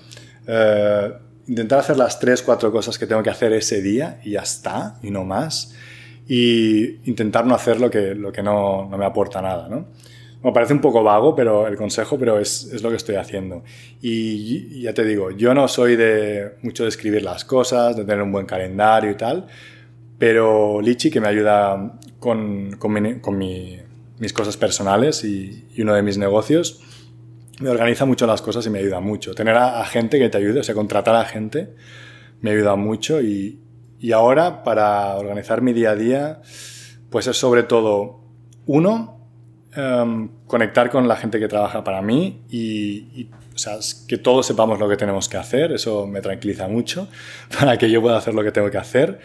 eh, 0.48 1.12
intentar 1.48 1.80
hacer 1.80 1.98
las 1.98 2.20
tres, 2.20 2.42
cuatro 2.42 2.72
cosas 2.72 2.98
que 2.98 3.08
tengo 3.08 3.24
que 3.24 3.30
hacer 3.30 3.54
ese 3.54 3.82
día 3.82 4.20
y 4.24 4.32
ya 4.32 4.42
está, 4.42 5.00
y 5.02 5.12
no 5.12 5.24
más. 5.24 5.74
Y 6.28 7.10
intentar 7.10 7.46
no 7.46 7.56
hacer 7.56 7.80
lo 7.80 7.90
que, 7.90 8.16
lo 8.16 8.32
que 8.32 8.44
no, 8.44 8.88
no 8.90 8.98
me 8.98 9.06
aporta 9.06 9.42
nada, 9.42 9.68
¿no? 9.68 9.88
Me 10.44 10.52
parece 10.52 10.74
un 10.74 10.82
poco 10.82 11.04
vago 11.04 11.36
pero 11.36 11.68
el 11.68 11.76
consejo, 11.76 12.18
pero 12.18 12.40
es, 12.40 12.64
es, 12.74 12.82
lo 12.82 12.90
que 12.90 12.96
estoy 12.96 13.16
haciendo. 13.16 13.64
Y 14.02 14.82
ya 14.82 14.94
te 14.94 15.04
digo, 15.04 15.30
yo 15.32 15.54
no 15.54 15.68
soy 15.68 15.96
de 15.96 16.56
mucho 16.64 16.84
de 16.84 16.90
escribir 16.90 17.22
las 17.24 17.46
cosas, 17.46 17.96
de 17.96 18.06
tener 18.06 18.24
un 18.24 18.32
buen 18.32 18.48
calendario 18.48 19.12
y 19.12 19.16
tal, 19.16 19.48
pero 20.22 20.80
Lichi, 20.82 21.10
que 21.10 21.20
me 21.20 21.30
ayuda 21.30 21.98
con, 22.20 22.74
con, 22.78 22.94
mi, 22.94 23.16
con 23.16 23.40
mi, 23.40 23.80
mis 24.20 24.34
cosas 24.34 24.56
personales 24.56 25.24
y, 25.24 25.68
y, 25.76 25.82
uno 25.82 25.96
de 25.96 26.04
mis 26.04 26.20
negocios, 26.20 26.80
me 27.60 27.72
organiza 27.72 28.06
mucho 28.06 28.28
las 28.28 28.44
cosas 28.44 28.64
y 28.68 28.70
me 28.70 28.78
ayuda 28.78 29.00
mucho. 29.00 29.34
Tener 29.34 29.56
a, 29.56 29.82
a 29.82 29.86
gente 29.88 30.20
que 30.20 30.30
te 30.30 30.38
ayude, 30.38 30.60
o 30.60 30.64
sea, 30.64 30.76
contratar 30.76 31.16
a 31.16 31.26
gente, 31.26 31.74
me 32.40 32.52
ayuda 32.52 32.76
mucho. 32.76 33.20
Y, 33.20 33.62
y 33.98 34.12
ahora, 34.12 34.64
para 34.64 35.16
organizar 35.16 35.64
mi 35.64 35.74
día 35.74 35.90
a 35.90 35.96
día, 35.96 36.42
pues 37.10 37.26
es 37.26 37.38
sobre 37.38 37.64
todo, 37.64 38.22
uno, 38.68 39.22
Em, 39.74 40.28
conectar 40.48 40.90
con 40.90 41.08
la 41.08 41.16
gente 41.16 41.40
que 41.40 41.48
trabaja 41.48 41.82
para 41.82 42.02
mí 42.02 42.42
y, 42.50 43.30
o 43.56 43.58
sea, 43.58 43.78
que 44.06 44.18
todos 44.18 44.46
sepamos 44.46 44.80
lo 44.80 44.90
que 44.90 44.98
tenemos 44.98 45.30
que 45.30 45.38
hacer, 45.38 45.72
eso 45.72 46.06
me 46.08 46.20
tranquiliza 46.20 46.68
mucho 46.68 47.08
para 47.58 47.78
que 47.78 47.90
yo 47.90 48.02
pueda 48.02 48.18
hacer 48.18 48.34
lo 48.34 48.44
que 48.44 48.52
tengo 48.52 48.70
que 48.70 48.78
hacer 48.78 49.22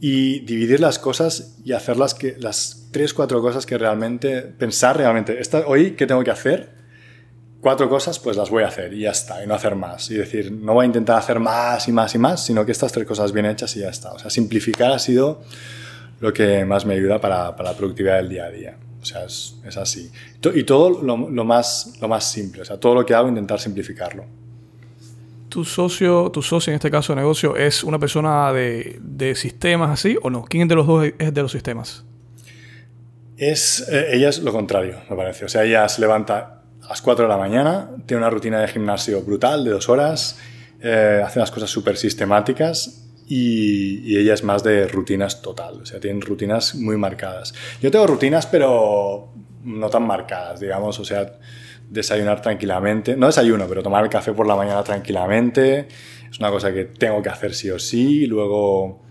y 0.00 0.40
dividir 0.40 0.80
las 0.80 0.98
cosas 0.98 1.58
y 1.62 1.72
hacer 1.72 1.98
las, 1.98 2.14
que, 2.14 2.36
las 2.38 2.88
tres, 2.90 3.12
cuatro 3.12 3.42
cosas 3.42 3.66
que 3.66 3.76
realmente, 3.76 4.40
pensar 4.42 4.96
realmente, 4.96 5.38
esta, 5.40 5.64
hoy, 5.66 5.92
¿qué 5.92 6.06
tengo 6.06 6.24
que 6.24 6.30
hacer? 6.30 6.70
Cuatro 7.60 7.90
cosas, 7.90 8.18
pues 8.18 8.38
las 8.38 8.48
voy 8.48 8.62
a 8.62 8.68
hacer 8.68 8.94
y 8.94 9.00
ya 9.00 9.10
está, 9.10 9.44
y 9.44 9.46
no 9.46 9.54
hacer 9.54 9.76
más. 9.76 10.10
Y 10.10 10.14
decir, 10.14 10.50
no 10.50 10.72
voy 10.72 10.84
a 10.84 10.86
intentar 10.86 11.18
hacer 11.18 11.38
más 11.38 11.86
y 11.86 11.92
más 11.92 12.14
y 12.14 12.18
más, 12.18 12.44
sino 12.44 12.64
que 12.64 12.72
estas 12.72 12.90
tres 12.92 13.06
cosas 13.06 13.32
bien 13.32 13.44
hechas 13.44 13.76
y 13.76 13.80
ya 13.80 13.90
está. 13.90 14.12
O 14.12 14.18
sea, 14.18 14.30
simplificar 14.30 14.90
ha 14.90 14.98
sido 14.98 15.42
lo 16.20 16.32
que 16.32 16.64
más 16.64 16.86
me 16.86 16.94
ayuda 16.94 17.20
para, 17.20 17.54
para 17.54 17.72
la 17.72 17.76
productividad 17.76 18.16
del 18.16 18.30
día 18.30 18.44
a 18.44 18.50
día. 18.50 18.76
O 19.02 19.04
sea, 19.04 19.24
es, 19.24 19.56
es 19.66 19.76
así. 19.76 20.10
Y 20.54 20.64
todo 20.64 21.02
lo, 21.02 21.28
lo, 21.28 21.44
más, 21.44 21.98
lo 22.00 22.08
más 22.08 22.24
simple. 22.24 22.62
O 22.62 22.64
sea, 22.64 22.78
todo 22.78 22.94
lo 22.94 23.04
que 23.04 23.14
hago, 23.14 23.28
intentar 23.28 23.60
simplificarlo. 23.60 24.24
¿Tu 25.50 25.64
socio, 25.64 26.30
tu 26.30 26.42
socio 26.42 26.70
en 26.70 26.76
este 26.76 26.90
caso 26.90 27.12
de 27.12 27.20
negocio, 27.20 27.56
es 27.56 27.84
una 27.84 27.98
persona 27.98 28.52
de, 28.52 28.98
de 29.02 29.34
sistemas 29.34 29.90
así 29.90 30.16
o 30.22 30.30
no? 30.30 30.44
¿Quién 30.44 30.68
de 30.68 30.76
los 30.76 30.86
dos 30.86 31.06
es 31.18 31.34
de 31.34 31.42
los 31.42 31.52
sistemas? 31.52 32.04
Es, 33.36 33.88
eh, 33.88 34.10
ella 34.12 34.28
es 34.28 34.38
lo 34.38 34.52
contrario, 34.52 35.00
me 35.08 35.16
parece. 35.16 35.46
O 35.46 35.48
sea, 35.48 35.64
ella 35.64 35.88
se 35.88 36.02
levanta 36.02 36.62
a 36.82 36.88
las 36.88 37.02
4 37.02 37.24
de 37.24 37.28
la 37.28 37.38
mañana, 37.38 37.90
tiene 38.06 38.22
una 38.22 38.30
rutina 38.30 38.60
de 38.60 38.68
gimnasio 38.68 39.22
brutal 39.22 39.64
de 39.64 39.70
dos 39.70 39.88
horas, 39.88 40.38
eh, 40.82 41.22
hace 41.24 41.40
las 41.40 41.50
cosas 41.50 41.70
súper 41.70 41.96
sistemáticas 41.96 43.08
y, 43.26 44.16
ella 44.18 44.34
es 44.34 44.44
más 44.44 44.62
de 44.62 44.86
rutinas 44.88 45.40
total, 45.40 45.80
o 45.80 45.86
sea, 45.86 46.00
tienen 46.00 46.20
rutinas 46.20 46.74
muy 46.74 46.96
marcadas. 46.96 47.54
Yo 47.80 47.90
tengo 47.90 48.06
rutinas, 48.06 48.46
pero 48.46 49.32
no 49.64 49.88
tan 49.88 50.06
marcadas, 50.06 50.60
digamos, 50.60 50.98
o 51.00 51.04
sea, 51.04 51.38
desayunar 51.90 52.40
tranquilamente, 52.40 53.16
no 53.16 53.26
desayuno, 53.26 53.66
pero 53.68 53.82
tomar 53.82 54.04
el 54.04 54.10
café 54.10 54.32
por 54.32 54.46
la 54.46 54.54
mañana 54.54 54.82
tranquilamente, 54.82 55.88
es 56.30 56.38
una 56.38 56.50
cosa 56.50 56.72
que 56.72 56.84
tengo 56.84 57.20
que 57.20 57.28
hacer 57.28 57.54
sí 57.54 57.70
o 57.70 57.78
sí, 57.78 58.26
luego, 58.26 59.02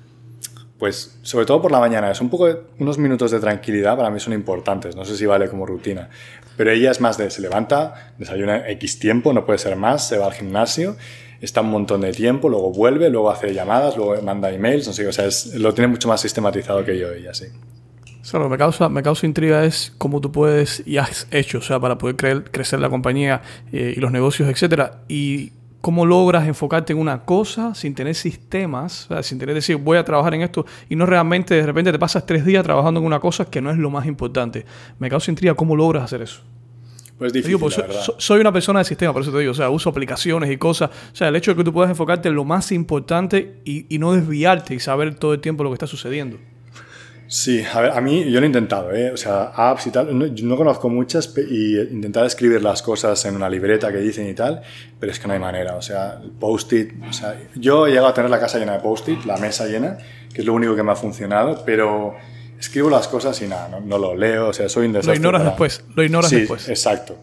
pues, 0.78 1.20
sobre 1.22 1.46
todo 1.46 1.62
por 1.62 1.72
la 1.72 1.80
mañana, 1.80 2.10
es 2.10 2.22
un 2.22 2.30
poco, 2.30 2.48
unos 2.80 2.98
minutos 2.98 3.32
de 3.32 3.40
tranquilidad 3.40 3.98
para 3.98 4.10
mí 4.10 4.20
son 4.20 4.34
importantes, 4.34 4.96
no 4.96 5.04
sé 5.04 5.18
si 5.18 5.26
vale 5.26 5.50
como 5.50 5.66
rutina, 5.66 6.10
pero 6.56 6.72
ella 6.72 6.90
es 6.92 7.02
más 7.02 7.18
de, 7.18 7.30
se 7.30 7.42
levanta, 7.42 8.14
desayuna 8.18 8.70
X 8.70 8.98
tiempo, 8.98 9.34
no 9.34 9.46
puede 9.46 9.60
ser 9.60 9.76
más, 9.76 10.08
se 10.08 10.18
va 10.18 10.28
al 10.28 10.34
gimnasio, 10.34 10.96
está 11.42 11.62
un 11.62 11.72
montón 11.72 12.02
de 12.02 12.14
tiempo, 12.14 12.48
luego 12.48 12.72
vuelve, 12.72 13.10
luego 13.10 13.30
hace 13.30 13.54
llamadas, 13.54 13.98
luego 13.98 14.22
manda 14.22 14.50
emails, 14.52 14.88
no 14.88 14.94
sé, 14.94 15.06
o 15.06 15.12
sea, 15.12 15.28
lo 15.56 15.74
tiene 15.74 15.90
mucho 15.90 16.08
más 16.08 16.22
sistematizado 16.22 16.86
que 16.86 16.98
yo 16.98 17.12
ella, 17.12 17.34
sí. 17.34 17.46
O 18.34 18.38
lo 18.40 18.46
que 18.46 18.50
me 18.52 18.58
causa, 18.58 18.90
me 18.90 19.02
causa 19.04 19.26
intriga 19.26 19.64
es 19.66 19.94
cómo 19.98 20.22
tú 20.22 20.32
puedes, 20.32 20.84
y 20.86 20.98
has 20.98 21.28
hecho, 21.32 21.58
o 21.60 21.62
sea, 21.62 21.80
para 21.80 21.98
poder 21.98 22.16
crecer 22.52 22.80
la 22.80 22.90
compañía 22.90 23.42
eh, 23.72 23.94
y 23.96 24.00
los 24.00 24.12
negocios, 24.12 24.50
etcétera, 24.50 25.00
y 25.08 25.52
cómo 25.82 26.06
logras 26.06 26.46
enfocarte 26.48 26.92
en 26.94 27.00
una 27.00 27.24
cosa 27.24 27.74
sin 27.74 27.96
tener 27.96 28.14
sistemas, 28.16 29.06
o 29.06 29.14
sea, 29.14 29.24
sin 29.24 29.40
tener 29.40 29.56
decir 29.56 29.78
voy 29.78 29.98
a 29.98 30.04
trabajar 30.04 30.34
en 30.34 30.42
esto 30.42 30.66
y 30.90 30.96
no 30.98 31.06
realmente 31.06 31.56
de 31.56 31.66
repente 31.66 31.92
te 31.92 31.98
pasas 32.00 32.26
tres 32.26 32.44
días 32.46 32.64
trabajando 32.66 33.00
en 33.00 33.06
una 33.06 33.20
cosa 33.22 33.46
que 33.46 33.62
no 33.62 33.72
es 33.72 33.78
lo 33.78 33.90
más 33.90 34.06
importante. 34.06 34.66
Me 35.00 35.10
causa 35.10 35.32
intriga 35.32 35.54
cómo 35.54 35.76
logras 35.78 36.04
hacer 36.04 36.22
eso. 36.22 36.42
Pues 37.18 37.34
difícil, 37.34 37.58
Digo, 37.58 37.60
pues, 37.62 37.78
la 37.78 37.84
so- 37.84 37.88
verdad. 37.88 38.04
so- 38.04 38.16
soy 38.18 38.40
una 38.42 38.52
persona 38.52 38.80
de 38.80 38.86
sistema, 38.86 39.12
por 39.14 39.22
eso 39.22 39.32
te 39.32 39.40
digo, 39.40 39.52
o 39.52 39.56
sea, 39.56 39.70
uso 39.70 39.90
aplicaciones 39.90 40.50
y 40.52 40.58
cosas. 40.58 40.90
O 41.12 41.16
sea, 41.16 41.28
el 41.30 41.36
hecho 41.36 41.52
de 41.52 41.58
que 41.58 41.64
tú 41.64 41.74
puedas 41.74 41.90
enfocarte 41.90 42.30
en 42.30 42.36
lo 42.36 42.44
más 42.46 42.72
importante 42.74 43.60
y, 43.66 43.86
y 43.94 44.00
no 44.00 44.14
desviarte 44.14 44.74
y 44.76 44.80
saber 44.80 45.16
todo 45.16 45.34
el 45.34 45.40
tiempo 45.42 45.64
lo 45.64 45.70
que 45.70 45.74
está 45.76 45.88
sucediendo. 45.88 46.38
Sí, 47.32 47.64
a 47.72 47.82
ver, 47.82 47.92
a 47.92 48.02
mí 48.02 48.24
yo 48.32 48.40
lo 48.40 48.44
he 48.44 48.48
intentado, 48.48 48.92
¿eh? 48.92 49.12
O 49.12 49.18
sea, 49.18 49.52
apps 49.56 49.86
y 49.86 49.92
tal. 49.92 50.18
No, 50.18 50.26
yo 50.26 50.46
no 50.48 50.58
conozco 50.58 50.90
muchas 50.90 51.32
y 51.38 51.80
intentar 51.80 52.26
escribir 52.26 52.64
las 52.64 52.82
cosas 52.82 53.24
en 53.26 53.36
una 53.36 53.48
libreta 53.48 53.92
que 53.92 54.00
dicen 54.00 54.28
y 54.28 54.34
tal, 54.34 54.64
pero 55.00 55.12
es 55.12 55.20
que 55.20 55.28
no 55.28 55.34
hay 55.36 55.40
manera. 55.40 55.76
O 55.76 55.82
sea, 55.84 56.20
post-it. 56.40 56.92
O 57.08 57.14
sea, 57.14 57.40
yo 57.56 57.86
he 57.86 57.92
llegado 57.92 58.08
a 58.08 58.14
tener 58.16 58.32
la 58.32 58.40
casa 58.40 58.58
llena 58.58 58.74
de 58.74 58.80
post-it, 58.80 59.26
la 59.26 59.38
mesa 59.38 59.68
llena, 59.68 60.00
que 60.34 60.42
es 60.42 60.46
lo 60.48 60.56
único 60.56 60.76
que 60.76 60.82
me 60.82 60.92
ha 60.92 60.96
funcionado, 60.96 61.62
pero 61.68 62.16
escribo 62.60 62.90
las 62.90 63.08
cosas 63.08 63.40
y 63.44 63.48
nada, 63.48 63.70
no, 63.70 63.80
no 63.80 64.00
lo 64.00 64.16
leo. 64.16 64.48
O 64.48 64.54
sea, 64.54 64.68
soy 64.68 64.88
un 64.88 64.94
desastre. 64.94 65.14
Lo 65.14 65.18
ignoras 65.18 65.42
para- 65.42 65.50
después, 65.52 65.84
lo 65.96 66.04
ignoras 66.04 66.30
Sí, 66.32 66.36
después. 66.40 66.68
Exacto. 66.68 67.16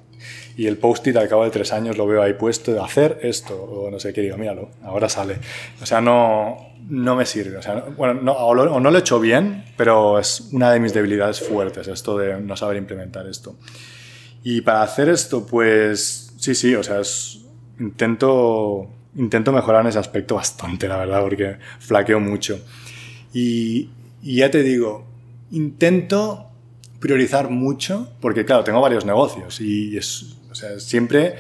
Y 0.57 0.69
el 0.69 0.79
post-it 0.79 1.17
al 1.17 1.29
cabo 1.29 1.43
de 1.45 1.51
tres 1.51 1.73
años 1.73 1.99
lo 1.99 2.07
veo 2.07 2.23
ahí 2.23 2.33
puesto 2.35 2.73
de 2.73 2.81
hacer 2.81 3.19
esto 3.23 3.61
o 3.61 3.91
no 3.91 3.99
sé 3.99 4.13
qué, 4.13 4.23
digo, 4.23 4.39
míralo, 4.39 4.71
ahora 4.85 5.09
sale. 5.09 5.37
O 5.83 5.85
sea, 5.87 6.01
no, 6.01 6.66
no 6.89 7.17
me 7.17 7.27
sirve. 7.27 7.57
O 7.59 7.63
sea, 7.63 7.75
no- 7.75 7.93
bueno, 7.97 8.15
no, 8.23 8.33
o, 8.33 8.55
lo, 8.55 8.73
o 8.75 8.81
no 8.81 8.91
lo 8.91 8.97
he 8.97 9.01
hecho 9.01 9.19
bien, 9.21 9.65
pero 9.77 10.19
es 10.19 10.49
una 10.53 10.71
de 10.73 10.81
mis 10.81 10.93
debilidades 10.95 11.41
fuertes, 11.41 11.89
esto 11.89 12.17
de 12.19 12.41
no 12.41 12.57
saber 12.57 12.77
implementar 12.77 13.27
esto. 13.27 13.57
Y 14.45 14.61
para 14.61 14.83
hacer 14.83 15.09
esto, 15.09 15.45
pues 15.47 16.33
sí, 16.39 16.55
sí, 16.55 16.75
o 16.75 16.83
sea, 16.83 17.01
es- 17.01 17.41
intento, 17.81 18.89
intento 19.17 19.53
mejorar 19.53 19.83
en 19.83 19.89
ese 19.89 19.99
aspecto 19.99 20.37
bastante, 20.37 20.87
la 20.89 20.97
verdad, 20.99 21.21
porque 21.23 21.57
flaqueo 21.81 22.21
mucho. 22.21 22.59
Y, 23.33 23.91
ya 24.23 24.51
te 24.51 24.63
digo, 24.63 25.05
intento 25.51 26.47
priorizar 27.01 27.51
mucho, 27.51 28.11
porque 28.21 28.45
claro, 28.45 28.65
tengo 28.65 28.81
varios 28.81 29.05
negocios 29.05 29.61
y 29.61 29.97
es, 29.97 30.37
o 30.51 30.55
sea, 30.55 30.79
siempre 30.81 31.35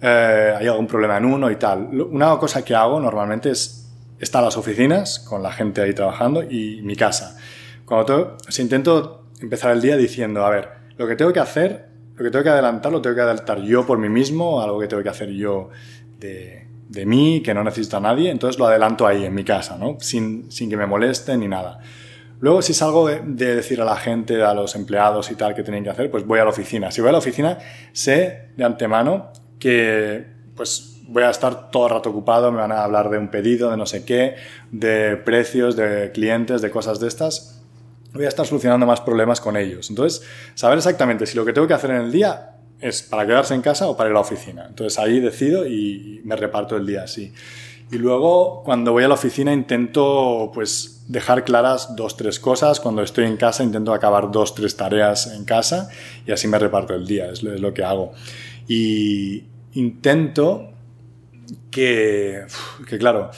eh, 0.00 0.54
hay 0.58 0.66
algún 0.66 0.86
problema 0.86 1.16
en 1.18 1.24
uno 1.26 1.50
y 1.50 1.56
tal. 1.56 1.88
Una 2.10 2.36
cosa 2.38 2.64
que 2.64 2.74
hago 2.74 2.98
normalmente 3.00 3.50
es 3.50 3.85
estar 4.26 4.40
en 4.40 4.46
las 4.46 4.56
oficinas 4.56 5.18
con 5.20 5.42
la 5.42 5.52
gente 5.52 5.80
ahí 5.80 5.94
trabajando 5.94 6.42
y 6.42 6.80
mi 6.82 6.96
casa. 6.96 7.36
Cuando 7.84 8.04
tengo- 8.06 8.36
sea, 8.48 8.62
intento 8.62 9.26
empezar 9.40 9.72
el 9.72 9.80
día 9.80 9.96
diciendo, 9.96 10.44
a 10.44 10.50
ver, 10.50 10.68
lo 10.98 11.06
que 11.06 11.16
tengo 11.16 11.32
que 11.32 11.40
hacer, 11.40 11.86
lo 12.16 12.24
que 12.24 12.30
tengo 12.30 12.42
que 12.42 12.50
adelantar, 12.50 12.92
lo 12.92 13.00
tengo 13.02 13.16
que 13.16 13.22
adelantar 13.22 13.60
yo 13.62 13.86
por 13.86 13.98
mí 13.98 14.08
mismo, 14.08 14.60
algo 14.62 14.78
que 14.80 14.88
tengo 14.88 15.02
que 15.02 15.08
hacer 15.08 15.30
yo 15.30 15.68
de, 16.18 16.66
de 16.88 17.06
mí, 17.06 17.42
que 17.42 17.52
no 17.54 17.62
necesito 17.62 17.96
a 17.98 18.00
nadie, 18.00 18.30
entonces 18.30 18.58
lo 18.58 18.66
adelanto 18.66 19.06
ahí 19.06 19.24
en 19.24 19.34
mi 19.34 19.44
casa, 19.44 19.76
¿no? 19.78 19.98
sin, 20.00 20.50
sin 20.50 20.68
que 20.70 20.76
me 20.76 20.86
moleste 20.86 21.36
ni 21.36 21.48
nada. 21.48 21.78
Luego, 22.40 22.60
si 22.62 22.74
salgo 22.74 23.06
de, 23.08 23.20
de 23.24 23.54
decir 23.56 23.80
a 23.80 23.84
la 23.84 23.96
gente, 23.96 24.42
a 24.42 24.52
los 24.52 24.74
empleados 24.76 25.30
y 25.30 25.36
tal 25.36 25.54
que 25.54 25.62
tienen 25.62 25.84
que 25.84 25.90
hacer, 25.90 26.10
pues 26.10 26.26
voy 26.26 26.38
a 26.38 26.44
la 26.44 26.50
oficina. 26.50 26.90
Si 26.90 27.00
voy 27.00 27.08
a 27.08 27.12
la 27.12 27.18
oficina, 27.18 27.58
sé 27.92 28.50
de 28.56 28.64
antemano 28.64 29.32
que 29.58 30.26
pues 30.54 30.95
voy 31.08 31.22
a 31.22 31.30
estar 31.30 31.70
todo 31.70 31.86
el 31.86 31.92
rato 31.92 32.10
ocupado, 32.10 32.50
me 32.52 32.58
van 32.58 32.72
a 32.72 32.84
hablar 32.84 33.10
de 33.10 33.18
un 33.18 33.28
pedido, 33.28 33.70
de 33.70 33.76
no 33.76 33.86
sé 33.86 34.04
qué, 34.04 34.36
de 34.70 35.16
precios, 35.16 35.76
de 35.76 36.10
clientes, 36.12 36.62
de 36.62 36.70
cosas 36.70 37.00
de 37.00 37.08
estas. 37.08 37.62
Voy 38.12 38.24
a 38.24 38.28
estar 38.28 38.46
solucionando 38.46 38.86
más 38.86 39.00
problemas 39.00 39.40
con 39.40 39.56
ellos. 39.56 39.90
Entonces, 39.90 40.26
saber 40.54 40.78
exactamente 40.78 41.26
si 41.26 41.36
lo 41.36 41.44
que 41.44 41.52
tengo 41.52 41.66
que 41.66 41.74
hacer 41.74 41.90
en 41.90 42.02
el 42.02 42.12
día 42.12 42.52
es 42.80 43.02
para 43.02 43.26
quedarse 43.26 43.54
en 43.54 43.62
casa 43.62 43.88
o 43.88 43.96
para 43.96 44.08
ir 44.08 44.12
a 44.12 44.14
la 44.14 44.20
oficina. 44.20 44.66
Entonces 44.68 44.98
ahí 44.98 45.20
decido 45.20 45.66
y 45.66 46.20
me 46.24 46.36
reparto 46.36 46.76
el 46.76 46.86
día 46.86 47.04
así. 47.04 47.32
Y 47.90 47.98
luego, 47.98 48.62
cuando 48.64 48.90
voy 48.90 49.04
a 49.04 49.08
la 49.08 49.14
oficina, 49.14 49.52
intento 49.52 50.50
pues 50.52 51.04
dejar 51.06 51.44
claras 51.44 51.94
dos, 51.94 52.16
tres 52.16 52.40
cosas. 52.40 52.80
Cuando 52.80 53.02
estoy 53.02 53.26
en 53.26 53.36
casa, 53.36 53.62
intento 53.62 53.94
acabar 53.94 54.32
dos, 54.32 54.54
tres 54.54 54.76
tareas 54.76 55.28
en 55.28 55.44
casa 55.44 55.88
y 56.26 56.32
así 56.32 56.48
me 56.48 56.58
reparto 56.58 56.94
el 56.94 57.06
día. 57.06 57.30
Es 57.30 57.44
lo, 57.44 57.54
es 57.54 57.60
lo 57.60 57.72
que 57.72 57.84
hago. 57.84 58.12
Y 58.66 59.44
intento 59.74 60.70
que, 61.70 62.46
que, 62.88 62.98
claro, 62.98 63.30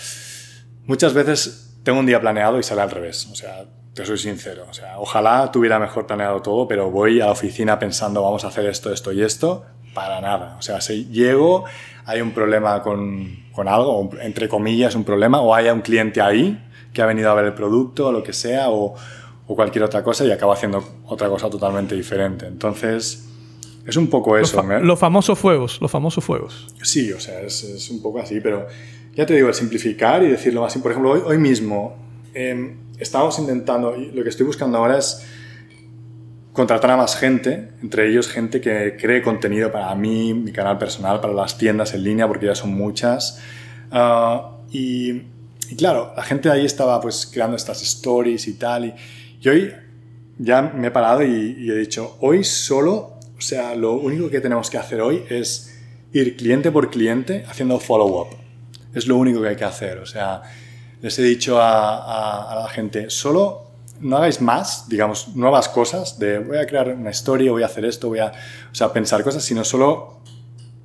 muchas 0.86 1.14
veces 1.14 1.78
tengo 1.82 2.00
un 2.00 2.06
día 2.06 2.20
planeado 2.20 2.58
y 2.58 2.62
sale 2.62 2.82
al 2.82 2.90
revés. 2.90 3.28
O 3.30 3.34
sea, 3.34 3.64
te 3.94 4.06
soy 4.06 4.18
sincero. 4.18 4.66
O 4.70 4.74
sea, 4.74 4.98
ojalá 4.98 5.50
tuviera 5.50 5.78
mejor 5.78 6.06
planeado 6.06 6.40
todo, 6.40 6.68
pero 6.68 6.90
voy 6.90 7.20
a 7.20 7.26
la 7.26 7.32
oficina 7.32 7.78
pensando 7.78 8.22
vamos 8.22 8.44
a 8.44 8.48
hacer 8.48 8.66
esto, 8.66 8.92
esto 8.92 9.12
y 9.12 9.22
esto. 9.22 9.64
Para 9.94 10.20
nada. 10.20 10.56
O 10.58 10.62
sea, 10.62 10.80
si 10.80 11.06
llego, 11.06 11.64
hay 12.04 12.20
un 12.20 12.32
problema 12.32 12.82
con, 12.82 13.48
con 13.52 13.68
algo, 13.68 14.10
entre 14.20 14.48
comillas, 14.48 14.94
un 14.94 15.04
problema, 15.04 15.40
o 15.40 15.54
haya 15.54 15.72
un 15.72 15.80
cliente 15.80 16.20
ahí 16.20 16.64
que 16.92 17.02
ha 17.02 17.06
venido 17.06 17.30
a 17.30 17.34
ver 17.34 17.46
el 17.46 17.54
producto 17.54 18.08
o 18.08 18.12
lo 18.12 18.22
que 18.22 18.32
sea, 18.32 18.70
o, 18.70 18.94
o 19.46 19.56
cualquier 19.56 19.84
otra 19.84 20.02
cosa 20.04 20.24
y 20.24 20.30
acabo 20.30 20.52
haciendo 20.52 20.84
otra 21.06 21.28
cosa 21.28 21.50
totalmente 21.50 21.94
diferente. 21.94 22.46
Entonces, 22.46 23.27
es 23.88 23.96
un 23.96 24.08
poco 24.08 24.36
Los, 24.36 24.48
eso. 24.50 24.58
fa- 24.58 24.62
me- 24.68 24.80
los 24.80 24.98
famosos 24.98 25.38
fuegos, 25.38 25.80
los 25.80 25.90
famosos 25.90 26.22
fuegos. 26.22 26.66
Sí, 26.82 27.10
o 27.12 27.18
sea, 27.20 27.40
es, 27.40 27.64
es 27.64 27.90
un 27.90 28.00
poco 28.02 28.20
así, 28.20 28.40
pero 28.40 28.66
ya 29.14 29.24
te 29.26 29.34
digo, 29.34 29.48
el 29.48 29.54
simplificar 29.54 30.22
y 30.22 30.28
decirlo 30.28 30.60
más. 30.62 30.76
Por 30.78 30.90
ejemplo, 30.92 31.12
hoy, 31.12 31.22
hoy 31.24 31.38
mismo 31.38 31.96
eh, 32.34 32.76
estamos 32.98 33.38
intentando, 33.38 33.96
lo 33.96 34.22
que 34.22 34.28
estoy 34.28 34.46
buscando 34.46 34.78
ahora 34.78 34.98
es 34.98 35.24
contratar 36.52 36.90
a 36.90 36.96
más 36.96 37.16
gente, 37.16 37.70
entre 37.82 38.08
ellos 38.10 38.28
gente 38.28 38.60
que 38.60 38.96
cree 39.00 39.22
contenido 39.22 39.70
para 39.70 39.94
mí, 39.94 40.34
mi 40.34 40.50
canal 40.52 40.76
personal, 40.78 41.20
para 41.20 41.32
las 41.32 41.56
tiendas 41.56 41.94
en 41.94 42.02
línea, 42.02 42.26
porque 42.26 42.46
ya 42.46 42.54
son 42.54 42.74
muchas. 42.74 43.40
Ah, 43.92 44.56
y, 44.70 45.10
y 45.70 45.76
claro, 45.76 46.12
la 46.16 46.22
gente 46.24 46.50
ahí 46.50 46.64
estaba 46.66 47.00
pues 47.00 47.28
creando 47.32 47.56
estas 47.56 47.80
stories 47.82 48.48
y 48.48 48.54
tal. 48.54 48.86
Y, 48.86 48.94
y 49.40 49.48
hoy 49.48 49.72
ya 50.38 50.62
me 50.62 50.88
he 50.88 50.90
parado 50.90 51.22
y, 51.22 51.56
y 51.58 51.70
he 51.70 51.74
dicho, 51.76 52.16
hoy 52.20 52.42
solo, 52.42 53.17
o 53.38 53.40
sea, 53.40 53.74
lo 53.74 53.92
único 53.94 54.28
que 54.30 54.40
tenemos 54.40 54.68
que 54.70 54.76
hacer 54.78 55.00
hoy 55.00 55.24
es 55.30 55.78
ir 56.12 56.36
cliente 56.36 56.70
por 56.72 56.90
cliente 56.90 57.44
haciendo 57.48 57.78
follow-up. 57.78 58.28
Es 58.94 59.06
lo 59.06 59.16
único 59.16 59.40
que 59.42 59.48
hay 59.48 59.56
que 59.56 59.64
hacer. 59.64 59.98
O 59.98 60.06
sea, 60.06 60.42
les 61.00 61.18
he 61.18 61.22
dicho 61.22 61.60
a, 61.60 61.98
a- 61.98 62.52
a 62.52 62.62
la 62.62 62.68
gente, 62.68 63.10
solo 63.10 63.64
no 64.00 64.16
hagáis 64.16 64.40
más, 64.40 64.88
digamos, 64.88 65.34
nuevas 65.36 65.68
cosas 65.68 66.18
de 66.18 66.38
voy 66.38 66.58
a 66.58 66.66
crear 66.66 66.88
una 66.94 67.10
historia, 67.10 67.50
voy 67.50 67.62
a 67.62 67.66
hacer 67.66 67.84
esto, 67.84 68.08
voy 68.08 68.20
a, 68.20 68.26
o 68.70 68.74
sea, 68.74 68.92
pensar 68.92 69.22
cosas, 69.24 69.42
sino 69.44 69.64
solo 69.64 70.20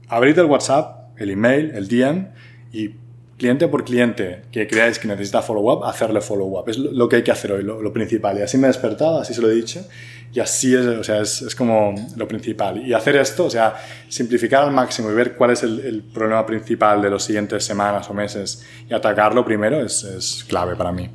abrid 0.08 0.38
el 0.40 0.46
WhatsApp, 0.46 1.20
el 1.20 1.30
email, 1.32 1.72
el 1.76 1.88
DM 1.88 2.28
y 2.72 2.90
cliente 3.38 3.68
por 3.68 3.84
cliente 3.84 4.44
que 4.52 4.68
creáis 4.68 5.00
que 5.00 5.08
necesita 5.08 5.42
follow-up, 5.42 5.84
hacerle 5.86 6.22
follow-up. 6.22 6.70
Es 6.70 6.78
lo 6.78 6.92
lo 6.92 7.08
que 7.10 7.18
hay 7.18 7.24
que 7.24 7.32
hacer 7.32 7.52
hoy, 7.52 7.64
lo, 7.64 7.82
lo 7.82 7.94
principal. 7.94 8.38
Y 8.40 8.42
así 8.42 8.58
me 8.58 8.66
he 8.66 8.68
despertado, 8.68 9.20
así 9.20 9.34
se 9.34 9.42
lo 9.42 9.50
he 9.50 9.54
dicho. 9.56 9.86
Y 10.34 10.40
así 10.40 10.74
es, 10.74 10.86
o 10.86 11.04
sea, 11.04 11.22
es, 11.22 11.44
es 11.44 11.56
como 11.56 11.94
lo 12.16 12.28
principal. 12.28 12.86
Y 12.86 12.94
hacer 12.94 13.16
esto, 13.18 13.46
o 13.46 13.50
sea, 13.50 13.76
simplificar 14.10 14.64
al 14.64 14.72
máximo 14.72 15.12
y 15.12 15.14
ver 15.14 15.36
cuál 15.36 15.52
es 15.52 15.62
el, 15.62 15.80
el 15.80 16.02
problema 16.02 16.44
principal 16.46 17.02
de 17.04 17.12
las 17.12 17.24
siguientes 17.24 17.64
semanas 17.64 18.10
o 18.10 18.14
meses 18.14 18.66
y 18.90 18.94
atacarlo 18.94 19.46
primero 19.46 19.80
es, 19.86 20.04
es 20.04 20.44
clave 20.46 20.76
para 20.76 20.92
mí. 20.92 21.10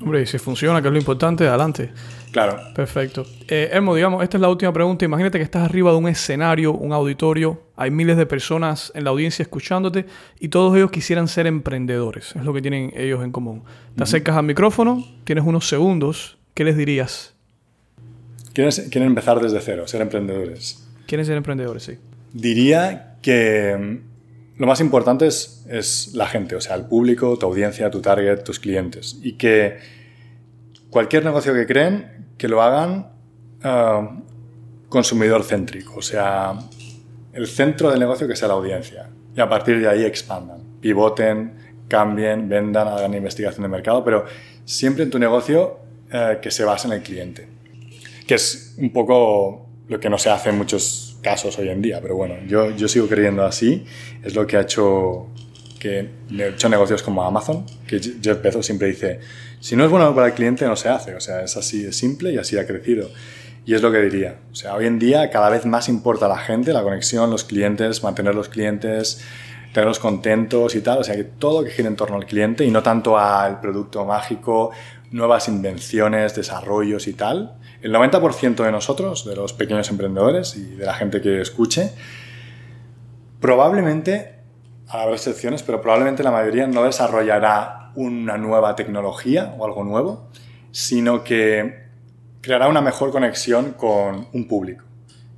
Hombre, 0.00 0.22
y 0.22 0.26
si 0.26 0.38
funciona, 0.38 0.82
que 0.82 0.88
es 0.88 0.92
lo 0.92 0.98
importante, 0.98 1.46
adelante. 1.46 1.92
Claro. 2.32 2.58
Perfecto. 2.74 3.24
Eh, 3.48 3.70
Elmo, 3.72 3.94
digamos, 3.94 4.22
esta 4.22 4.36
es 4.36 4.40
la 4.42 4.50
última 4.50 4.72
pregunta. 4.72 5.04
Imagínate 5.04 5.38
que 5.38 5.44
estás 5.44 5.62
arriba 5.62 5.90
de 5.92 5.96
un 5.96 6.08
escenario, 6.08 6.72
un 6.72 6.92
auditorio, 6.92 7.62
hay 7.76 7.90
miles 7.90 8.16
de 8.16 8.26
personas 8.26 8.92
en 8.94 9.04
la 9.04 9.10
audiencia 9.10 9.42
escuchándote 9.42 10.04
y 10.38 10.48
todos 10.48 10.76
ellos 10.76 10.90
quisieran 10.90 11.28
ser 11.28 11.46
emprendedores. 11.46 12.34
Es 12.36 12.44
lo 12.44 12.52
que 12.52 12.60
tienen 12.60 12.92
ellos 12.94 13.24
en 13.24 13.32
común. 13.32 13.62
Te 13.96 14.02
acercas 14.02 14.36
al 14.36 14.44
micrófono, 14.44 15.02
tienes 15.24 15.44
unos 15.44 15.68
segundos. 15.68 16.36
¿Qué 16.52 16.64
les 16.64 16.76
dirías? 16.76 17.35
Quieren, 18.56 18.72
quieren 18.88 19.08
empezar 19.08 19.38
desde 19.38 19.60
cero, 19.60 19.86
ser 19.86 20.00
emprendedores. 20.00 20.82
¿Quieren 21.06 21.26
ser 21.26 21.36
emprendedores? 21.36 21.82
Sí. 21.82 21.98
Diría 22.32 23.18
que 23.20 23.76
mm, 23.78 24.60
lo 24.60 24.66
más 24.66 24.80
importante 24.80 25.26
es, 25.26 25.66
es 25.68 26.14
la 26.14 26.26
gente, 26.26 26.56
o 26.56 26.62
sea, 26.62 26.74
el 26.74 26.86
público, 26.86 27.36
tu 27.38 27.44
audiencia, 27.44 27.90
tu 27.90 28.00
target, 28.00 28.44
tus 28.44 28.58
clientes. 28.58 29.18
Y 29.22 29.34
que 29.34 29.76
cualquier 30.88 31.22
negocio 31.22 31.52
que 31.52 31.66
creen, 31.66 32.28
que 32.38 32.48
lo 32.48 32.62
hagan 32.62 33.08
ah, 33.62 34.22
consumidor 34.88 35.44
céntrico. 35.44 35.96
O 35.96 36.02
sea, 36.02 36.54
el 37.34 37.46
centro 37.48 37.90
del 37.90 38.00
negocio 38.00 38.26
que 38.26 38.36
sea 38.36 38.48
la 38.48 38.54
audiencia. 38.54 39.10
Y 39.36 39.40
a 39.42 39.50
partir 39.50 39.78
de 39.80 39.86
ahí 39.86 40.02
expandan, 40.02 40.62
pivoten, 40.80 41.52
cambien, 41.88 42.48
vendan, 42.48 42.88
hagan 42.88 43.12
investigación 43.12 43.64
de 43.64 43.68
mercado, 43.68 44.02
pero 44.02 44.24
siempre 44.64 45.04
en 45.04 45.10
tu 45.10 45.18
negocio 45.18 45.78
eh, 46.10 46.38
que 46.40 46.50
se 46.50 46.64
base 46.64 46.88
en 46.88 46.94
el 46.94 47.02
cliente 47.02 47.55
que 48.26 48.34
es 48.34 48.74
un 48.78 48.92
poco 48.92 49.66
lo 49.88 50.00
que 50.00 50.10
no 50.10 50.18
se 50.18 50.30
hace 50.30 50.50
en 50.50 50.58
muchos 50.58 51.18
casos 51.22 51.58
hoy 51.58 51.68
en 51.68 51.80
día, 51.80 52.00
pero 52.00 52.16
bueno, 52.16 52.34
yo, 52.46 52.70
yo 52.70 52.88
sigo 52.88 53.06
creyendo 53.06 53.44
así, 53.44 53.84
es 54.22 54.34
lo 54.34 54.46
que 54.46 54.56
ha 54.56 54.62
hecho 54.62 55.28
que 55.78 56.08
he 56.30 56.48
hecho 56.48 56.68
negocios 56.68 57.02
como 57.02 57.22
Amazon, 57.22 57.66
que 57.86 58.00
Jeff 58.00 58.42
Bezos 58.42 58.66
siempre 58.66 58.88
dice, 58.88 59.20
si 59.60 59.76
no 59.76 59.84
es 59.84 59.90
bueno 59.90 60.14
para 60.14 60.28
el 60.28 60.34
cliente 60.34 60.64
no 60.66 60.76
se 60.76 60.88
hace, 60.88 61.14
o 61.14 61.20
sea, 61.20 61.42
es 61.42 61.56
así 61.56 61.82
de 61.82 61.92
simple 61.92 62.32
y 62.32 62.38
así 62.38 62.58
ha 62.58 62.66
crecido. 62.66 63.10
Y 63.64 63.74
es 63.74 63.82
lo 63.82 63.90
que 63.90 64.00
diría, 64.00 64.36
o 64.52 64.54
sea, 64.54 64.74
hoy 64.74 64.86
en 64.86 64.98
día 64.98 65.28
cada 65.28 65.50
vez 65.50 65.66
más 65.66 65.88
importa 65.88 66.28
la 66.28 66.38
gente, 66.38 66.72
la 66.72 66.82
conexión, 66.82 67.30
los 67.30 67.44
clientes, 67.44 68.02
mantener 68.02 68.34
los 68.34 68.48
clientes, 68.48 69.24
tenerlos 69.72 69.98
contentos 69.98 70.74
y 70.76 70.80
tal, 70.80 70.98
o 70.98 71.04
sea, 71.04 71.16
que 71.16 71.24
todo 71.24 71.64
que 71.64 71.70
gira 71.70 71.88
en 71.88 71.96
torno 71.96 72.16
al 72.16 72.26
cliente 72.26 72.64
y 72.64 72.70
no 72.70 72.82
tanto 72.82 73.18
al 73.18 73.60
producto 73.60 74.04
mágico 74.04 74.70
nuevas 75.10 75.48
invenciones, 75.48 76.34
desarrollos 76.34 77.06
y 77.06 77.14
tal, 77.14 77.58
el 77.82 77.92
90% 77.92 78.64
de 78.64 78.72
nosotros, 78.72 79.24
de 79.24 79.36
los 79.36 79.52
pequeños 79.52 79.90
emprendedores 79.90 80.56
y 80.56 80.76
de 80.76 80.86
la 80.86 80.94
gente 80.94 81.20
que 81.20 81.40
escuche, 81.40 81.92
probablemente, 83.40 84.40
habrá 84.88 85.14
excepciones, 85.14 85.62
pero 85.62 85.80
probablemente 85.80 86.22
la 86.22 86.30
mayoría 86.30 86.66
no 86.66 86.84
desarrollará 86.84 87.92
una 87.94 88.36
nueva 88.36 88.76
tecnología 88.76 89.54
o 89.58 89.64
algo 89.64 89.84
nuevo, 89.84 90.28
sino 90.70 91.24
que 91.24 91.86
creará 92.40 92.68
una 92.68 92.80
mejor 92.80 93.10
conexión 93.10 93.72
con 93.72 94.28
un 94.32 94.48
público. 94.48 94.84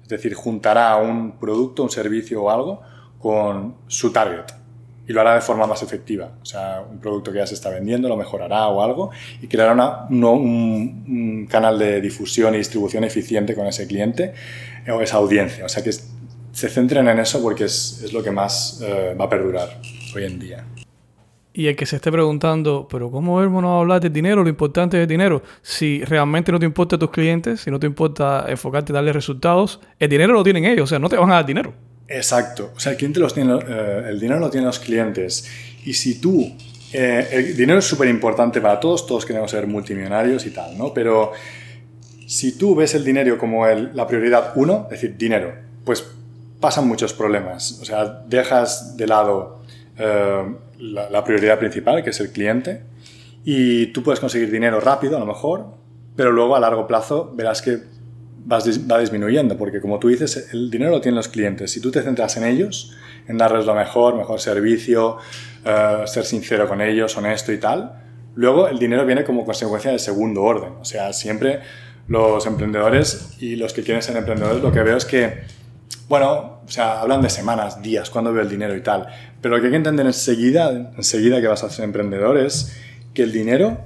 Es 0.02 0.08
decir, 0.08 0.34
juntará 0.34 0.96
un 0.96 1.38
producto, 1.38 1.82
un 1.82 1.90
servicio 1.90 2.42
o 2.42 2.50
algo 2.50 2.80
con 3.18 3.76
su 3.86 4.12
target 4.12 4.57
y 5.08 5.12
lo 5.14 5.22
hará 5.22 5.34
de 5.34 5.40
forma 5.40 5.66
más 5.66 5.82
efectiva. 5.82 6.32
O 6.42 6.44
sea, 6.44 6.84
un 6.88 6.98
producto 6.98 7.32
que 7.32 7.38
ya 7.38 7.46
se 7.46 7.54
está 7.54 7.70
vendiendo 7.70 8.08
lo 8.08 8.16
mejorará 8.16 8.68
o 8.68 8.82
algo 8.82 9.10
y 9.40 9.48
creará 9.48 10.06
un, 10.10 11.46
canal 11.50 11.78
de 11.78 12.00
difusión 12.02 12.54
y 12.54 12.58
distribución 12.58 13.04
eficiente 13.04 13.54
con 13.54 13.66
ese 13.66 13.86
cliente 13.86 14.34
o 14.92 15.00
esa 15.00 15.16
audiencia. 15.16 15.64
O 15.64 15.68
sea, 15.68 15.82
que 15.82 15.92
se 15.92 16.68
centren 16.68 17.08
en 17.08 17.18
eso 17.18 17.42
porque 17.42 17.64
es, 17.64 18.12
lo 18.12 18.22
que 18.22 18.30
más 18.30 18.82
eh, 18.84 19.16
va 19.18 19.24
a 19.24 19.28
perdurar 19.30 19.80
hoy 20.14 20.24
en 20.24 20.38
día. 20.38 20.64
Y 21.54 21.66
el 21.66 21.74
que 21.74 21.86
se 21.86 21.96
esté 21.96 22.12
preguntando, 22.12 22.86
pero 22.88 23.10
¿cómo 23.10 23.40
a 23.40 23.80
hablar 23.80 24.00
de 24.02 24.10
dinero? 24.10 24.42
Lo 24.42 24.48
importante 24.50 25.02
es 25.02 25.08
dinero. 25.08 25.42
Si 25.62 26.04
realmente 26.04 26.52
no 26.52 26.58
te 26.58 26.66
importa 26.66 26.98
tus 26.98 27.10
clientes, 27.10 27.62
si 27.62 27.70
no 27.70 27.80
te 27.80 27.86
importa 27.86 28.44
enfocarte 28.46 28.92
y 28.92 28.94
darle 28.94 29.12
resultados, 29.12 29.80
el 29.98 30.10
dinero 30.10 30.34
lo 30.34 30.44
tienen 30.44 30.66
ellos, 30.66 30.84
o 30.84 30.86
sea, 30.86 30.98
no 30.98 31.08
te 31.08 31.16
van 31.16 31.30
a 31.30 31.34
dar 31.36 31.46
dinero. 31.46 31.72
Exacto. 32.08 32.72
O 32.74 32.80
sea, 32.80 32.92
el, 32.92 32.98
cliente 32.98 33.20
los 33.20 33.34
tiene, 33.34 33.58
eh, 33.68 34.04
el 34.08 34.18
dinero 34.18 34.40
lo 34.40 34.50
tienen 34.50 34.66
los 34.66 34.78
clientes. 34.78 35.46
Y 35.84 35.92
si 35.92 36.20
tú... 36.20 36.52
Eh, 36.90 37.28
el 37.32 37.54
dinero 37.54 37.80
es 37.80 37.84
súper 37.84 38.08
importante 38.08 38.62
para 38.62 38.80
todos, 38.80 39.06
todos 39.06 39.26
queremos 39.26 39.50
ser 39.50 39.66
multimillonarios 39.66 40.46
y 40.46 40.50
tal, 40.50 40.78
¿no? 40.78 40.94
Pero 40.94 41.32
si 42.26 42.52
tú 42.56 42.74
ves 42.74 42.94
el 42.94 43.04
dinero 43.04 43.36
como 43.36 43.66
la 43.66 44.06
prioridad 44.06 44.52
uno, 44.54 44.84
es 44.84 45.00
decir, 45.00 45.16
dinero, 45.18 45.54
pues 45.84 46.02
pasan 46.60 46.88
muchos 46.88 47.12
problemas. 47.12 47.78
O 47.80 47.84
sea, 47.84 48.22
dejas 48.26 48.96
de 48.96 49.06
lado 49.06 49.60
eh, 49.98 50.54
la, 50.78 51.24
prioridad 51.24 51.58
principal, 51.58 52.02
que 52.02 52.10
es 52.10 52.20
el 52.20 52.30
cliente, 52.30 52.82
y 53.44 53.86
tú 53.86 54.02
puedes 54.02 54.20
conseguir 54.20 54.50
dinero 54.50 54.80
rápido, 54.80 55.16
a 55.16 55.20
lo 55.20 55.26
mejor, 55.26 55.66
pero 56.16 56.32
luego 56.32 56.56
a 56.56 56.60
largo 56.60 56.86
plazo 56.86 57.32
verás 57.34 57.62
que 57.62 57.78
va 58.50 58.98
disminuyendo, 58.98 59.56
porque 59.58 59.80
como 59.80 59.98
tú 59.98 60.08
dices, 60.08 60.48
el 60.52 60.70
dinero 60.70 60.90
lo 60.90 61.00
tienen 61.00 61.16
los 61.16 61.28
clientes. 61.28 61.70
Si 61.70 61.80
tú 61.80 61.90
te 61.90 62.02
centras 62.02 62.36
en 62.36 62.44
ellos, 62.44 62.96
en 63.26 63.36
darles 63.36 63.66
lo 63.66 63.74
mejor, 63.74 64.16
mejor 64.16 64.40
servicio, 64.40 65.18
eh, 65.64 66.02
ser 66.06 66.24
sincero 66.24 66.66
con 66.66 66.80
ellos, 66.80 67.16
honesto 67.16 67.52
y 67.52 67.58
tal, 67.58 67.92
luego 68.34 68.68
el 68.68 68.78
dinero 68.78 69.04
viene 69.04 69.24
como 69.24 69.44
consecuencia 69.44 69.90
del 69.90 70.00
segundo 70.00 70.42
orden. 70.42 70.72
O 70.80 70.84
sea, 70.84 71.12
siempre 71.12 71.60
los 72.08 72.46
emprendedores 72.46 73.36
y 73.38 73.56
los 73.56 73.74
que 73.74 73.82
quieren 73.82 74.02
ser 74.02 74.16
emprendedores, 74.16 74.62
lo 74.62 74.72
que 74.72 74.82
veo 74.82 74.96
es 74.96 75.04
que, 75.04 75.42
bueno, 76.08 76.60
o 76.64 76.70
sea, 76.70 77.00
hablan 77.00 77.20
de 77.20 77.28
semanas, 77.28 77.82
días, 77.82 78.08
cuando 78.08 78.32
veo 78.32 78.42
el 78.42 78.48
dinero 78.48 78.74
y 78.74 78.80
tal. 78.80 79.08
Pero 79.42 79.56
lo 79.56 79.60
que 79.60 79.66
hay 79.66 79.72
que 79.72 79.76
entender 79.76 80.06
enseguida, 80.06 80.92
enseguida 80.96 81.40
que 81.42 81.48
vas 81.48 81.64
a 81.64 81.70
ser 81.70 81.84
emprendedor 81.84 82.38
es 82.38 82.74
que 83.12 83.24
el 83.24 83.32
dinero 83.32 83.78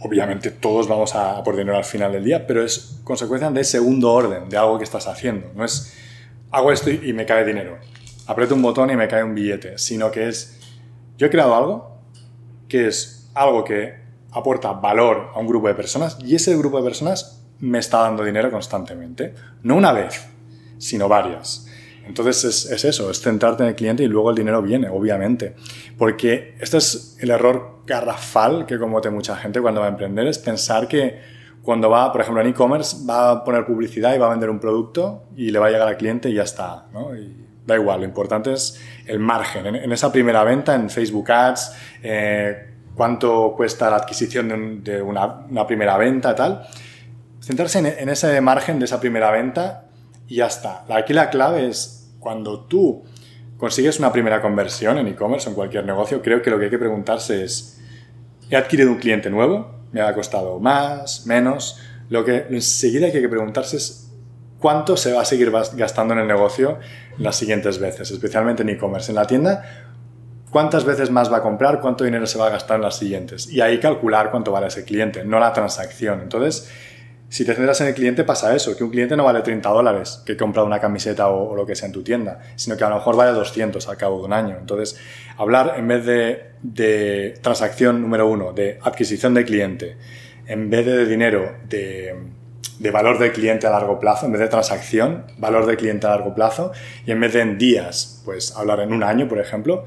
obviamente 0.00 0.50
todos 0.50 0.88
vamos 0.88 1.14
a 1.14 1.42
por 1.42 1.56
dinero 1.56 1.76
al 1.76 1.84
final 1.84 2.12
del 2.12 2.24
día, 2.24 2.46
pero 2.46 2.64
es 2.64 3.00
consecuencia 3.04 3.50
de 3.50 3.64
segundo 3.64 4.12
orden, 4.12 4.48
de 4.48 4.56
algo 4.56 4.78
que 4.78 4.84
estás 4.84 5.06
haciendo. 5.06 5.50
No 5.54 5.64
es 5.64 5.94
hago 6.50 6.72
esto 6.72 6.90
y 6.90 7.12
me 7.12 7.26
cae 7.26 7.44
dinero, 7.44 7.78
aprieto 8.26 8.54
un 8.54 8.62
botón 8.62 8.90
y 8.90 8.96
me 8.96 9.08
cae 9.08 9.22
un 9.22 9.34
billete, 9.34 9.78
sino 9.78 10.10
que 10.10 10.28
es 10.28 10.58
yo 11.16 11.26
he 11.26 11.30
creado 11.30 11.54
algo 11.54 11.98
que 12.68 12.86
es 12.86 13.30
algo 13.34 13.64
que 13.64 13.94
aporta 14.30 14.72
valor 14.72 15.30
a 15.34 15.38
un 15.38 15.46
grupo 15.46 15.68
de 15.68 15.74
personas 15.74 16.18
y 16.20 16.34
ese 16.34 16.56
grupo 16.56 16.78
de 16.78 16.84
personas 16.84 17.44
me 17.60 17.78
está 17.78 18.00
dando 18.00 18.24
dinero 18.24 18.50
constantemente. 18.50 19.34
No 19.62 19.76
una 19.76 19.92
vez, 19.92 20.28
sino 20.78 21.08
varias. 21.08 21.67
Entonces 22.08 22.66
es, 22.70 22.84
eso, 22.84 23.10
es 23.10 23.20
centrarte 23.20 23.62
en 23.62 23.68
el 23.68 23.74
cliente 23.74 24.02
y 24.02 24.08
luego 24.08 24.30
el 24.30 24.36
dinero 24.36 24.62
viene, 24.62 24.88
obviamente. 24.88 25.54
Porque 25.96 26.56
este 26.58 26.78
es 26.78 27.16
el 27.20 27.30
error 27.30 27.82
garrafal 27.86 28.66
que 28.66 28.78
comete 28.78 29.10
mucha 29.10 29.36
gente 29.36 29.60
cuando 29.60 29.80
va 29.80 29.86
a 29.86 29.90
emprender, 29.90 30.26
es 30.26 30.38
pensar 30.38 30.88
que 30.88 31.38
cuando 31.62 31.90
va, 31.90 32.10
por 32.10 32.22
ejemplo, 32.22 32.40
en 32.40 32.48
e-commerce, 32.48 33.04
va 33.06 33.30
a 33.30 33.44
poner 33.44 33.66
publicidad 33.66 34.14
y 34.14 34.18
va 34.18 34.26
a 34.26 34.30
vender 34.30 34.48
un 34.48 34.58
producto 34.58 35.24
y 35.36 35.50
le 35.50 35.58
va 35.58 35.66
a 35.66 35.70
llegar 35.70 35.86
al 35.86 35.98
cliente 35.98 36.30
y 36.30 36.34
ya 36.34 36.44
está. 36.44 36.86
¿no? 36.94 37.10
Da 37.66 37.74
igual, 37.74 38.00
lo 38.00 38.06
importante 38.06 38.54
es 38.54 38.80
el 39.06 39.18
margen. 39.18 39.66
En, 39.66 39.92
esa 39.92 40.10
primera 40.10 40.44
venta, 40.44 40.74
en 40.74 40.88
Facebook 40.88 41.30
Ads, 41.30 41.72
eh, 42.02 42.70
cuánto 42.94 43.52
cuesta 43.54 43.90
la 43.90 43.96
adquisición 43.96 44.82
de, 44.82 45.02
una, 45.02 45.66
primera 45.66 45.98
venta, 45.98 46.34
tal. 46.34 46.66
Centrarse 47.40 47.80
en, 47.80 47.86
en 47.86 48.08
ese 48.08 48.40
margen 48.40 48.78
de 48.78 48.86
esa 48.86 48.98
primera 48.98 49.30
venta 49.30 49.88
y 50.26 50.36
ya 50.36 50.46
está. 50.46 50.84
Aquí 50.88 51.12
la 51.12 51.28
clave 51.30 51.68
es 51.68 51.97
cuando 52.18 52.60
tú 52.64 53.04
consigues 53.56 53.98
una 53.98 54.12
primera 54.12 54.40
conversión 54.40 54.98
en 54.98 55.08
e-commerce 55.08 55.48
o 55.48 55.50
en 55.50 55.54
cualquier 55.56 55.84
negocio, 55.84 56.22
creo 56.22 56.40
que 56.42 56.50
lo 56.50 56.58
que 56.58 56.66
hay 56.66 56.70
que 56.70 56.78
preguntarse 56.78 57.44
es, 57.44 57.80
¿he 58.50 58.56
adquirido 58.56 58.90
un 58.90 58.98
cliente 58.98 59.30
nuevo? 59.30 59.74
¿Me 59.92 60.00
ha 60.00 60.14
costado 60.14 60.60
más, 60.60 61.26
menos? 61.26 61.80
Lo 62.08 62.24
que 62.24 62.46
enseguida 62.50 63.06
hay 63.06 63.12
que 63.12 63.28
preguntarse 63.28 63.76
es 63.76 64.12
cuánto 64.58 64.96
se 64.96 65.12
va 65.12 65.22
a 65.22 65.24
seguir 65.24 65.50
gastando 65.50 66.14
en 66.14 66.20
el 66.20 66.26
negocio 66.26 66.78
las 67.18 67.36
siguientes 67.36 67.78
veces, 67.78 68.10
especialmente 68.10 68.62
en 68.62 68.70
e-commerce. 68.70 69.10
En 69.10 69.16
la 69.16 69.26
tienda, 69.26 69.64
cuántas 70.50 70.84
veces 70.84 71.10
más 71.10 71.32
va 71.32 71.38
a 71.38 71.42
comprar, 71.42 71.80
cuánto 71.80 72.04
dinero 72.04 72.26
se 72.26 72.38
va 72.38 72.46
a 72.46 72.50
gastar 72.50 72.76
en 72.76 72.82
las 72.82 72.96
siguientes. 72.96 73.48
Y 73.48 73.60
ahí 73.60 73.78
calcular 73.80 74.30
cuánto 74.30 74.52
vale 74.52 74.68
ese 74.68 74.84
cliente, 74.84 75.24
no 75.24 75.38
la 75.40 75.52
transacción. 75.52 76.20
Entonces, 76.20 76.70
si 77.28 77.44
te 77.44 77.54
centras 77.54 77.80
en 77.82 77.88
el 77.88 77.94
cliente 77.94 78.24
pasa 78.24 78.54
eso, 78.56 78.74
que 78.74 78.84
un 78.84 78.90
cliente 78.90 79.14
no 79.14 79.24
vale 79.24 79.42
30 79.42 79.68
dólares 79.68 80.22
que 80.24 80.36
compra 80.36 80.64
una 80.64 80.80
camiseta 80.80 81.28
o, 81.28 81.54
lo 81.54 81.66
que 81.66 81.76
sea 81.76 81.86
en 81.86 81.92
tu 81.92 82.02
tienda, 82.02 82.40
sino 82.56 82.76
que 82.76 82.84
a 82.84 82.88
lo 82.88 82.96
mejor 82.96 83.16
vale 83.16 83.32
200 83.32 83.86
al 83.86 83.96
cabo 83.98 84.18
de 84.18 84.24
un 84.24 84.32
año. 84.32 84.56
Entonces, 84.58 84.98
hablar 85.36 85.74
en 85.76 85.88
vez 85.88 86.06
de, 86.06 87.34
transacción 87.42 88.00
número 88.00 88.26
uno, 88.26 88.52
de 88.52 88.78
adquisición 88.82 89.34
de 89.34 89.44
cliente, 89.44 89.96
en 90.46 90.70
vez 90.70 90.86
de, 90.86 91.04
dinero, 91.04 91.54
de, 91.68 92.16
de, 92.78 92.90
valor 92.90 93.18
del 93.18 93.32
cliente 93.32 93.66
a 93.66 93.70
largo 93.70 94.00
plazo, 94.00 94.24
en 94.24 94.32
vez 94.32 94.40
de 94.40 94.48
transacción, 94.48 95.26
valor 95.36 95.66
del 95.66 95.76
cliente 95.76 96.06
a 96.06 96.10
largo 96.10 96.34
plazo, 96.34 96.72
y 97.04 97.10
en 97.10 97.20
vez 97.20 97.34
de 97.34 97.42
en 97.42 97.58
días, 97.58 98.22
pues 98.24 98.56
hablar 98.56 98.80
en 98.80 98.94
un 98.94 99.02
año, 99.02 99.28
por 99.28 99.38
ejemplo, 99.38 99.84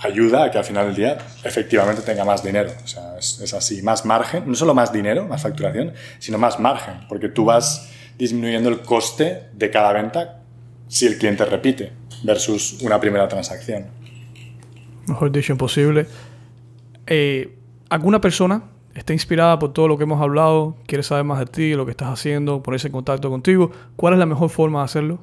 ayuda 0.00 0.44
a 0.44 0.50
que 0.50 0.58
al 0.58 0.64
final 0.64 0.86
del 0.86 0.94
día 0.94 1.18
efectivamente 1.44 2.02
tenga 2.02 2.24
más 2.24 2.42
dinero. 2.42 2.70
O 2.82 2.86
sea, 2.86 3.18
es, 3.18 3.52
así, 3.54 3.82
más 3.82 4.04
margen, 4.04 4.44
no 4.46 4.54
solo 4.54 4.74
más 4.74 4.92
dinero, 4.92 5.26
más 5.26 5.42
facturación, 5.42 5.92
sino 6.18 6.38
más 6.38 6.60
margen, 6.60 7.00
porque 7.08 7.28
tú 7.28 7.44
vas 7.44 7.90
disminuyendo 8.16 8.68
el 8.68 8.80
coste 8.80 9.48
de 9.52 9.70
cada 9.70 9.92
venta 9.92 10.42
si 10.88 11.06
el 11.06 11.18
cliente 11.18 11.44
repite 11.44 11.92
versus 12.22 12.80
una 12.82 13.00
primera 13.00 13.28
transacción. 13.28 13.86
Mejor 15.06 15.32
dicho, 15.32 15.52
imposible. 15.52 16.06
Eh, 17.06 17.56
¿Alguna 17.88 18.20
persona 18.20 18.64
está 18.94 19.12
inspirada 19.12 19.58
por 19.58 19.72
todo 19.72 19.88
lo 19.88 19.96
que 19.96 20.04
hemos 20.04 20.20
hablado, 20.20 20.76
quiere 20.86 21.02
saber 21.02 21.24
más 21.24 21.38
de 21.38 21.46
ti, 21.46 21.74
lo 21.74 21.84
que 21.84 21.92
estás 21.92 22.08
haciendo, 22.08 22.62
ponerse 22.62 22.88
en 22.88 22.92
contacto 22.92 23.30
contigo? 23.30 23.70
¿Cuál 23.96 24.14
es 24.14 24.18
la 24.18 24.26
mejor 24.26 24.50
forma 24.50 24.80
de 24.80 24.84
hacerlo? 24.84 25.20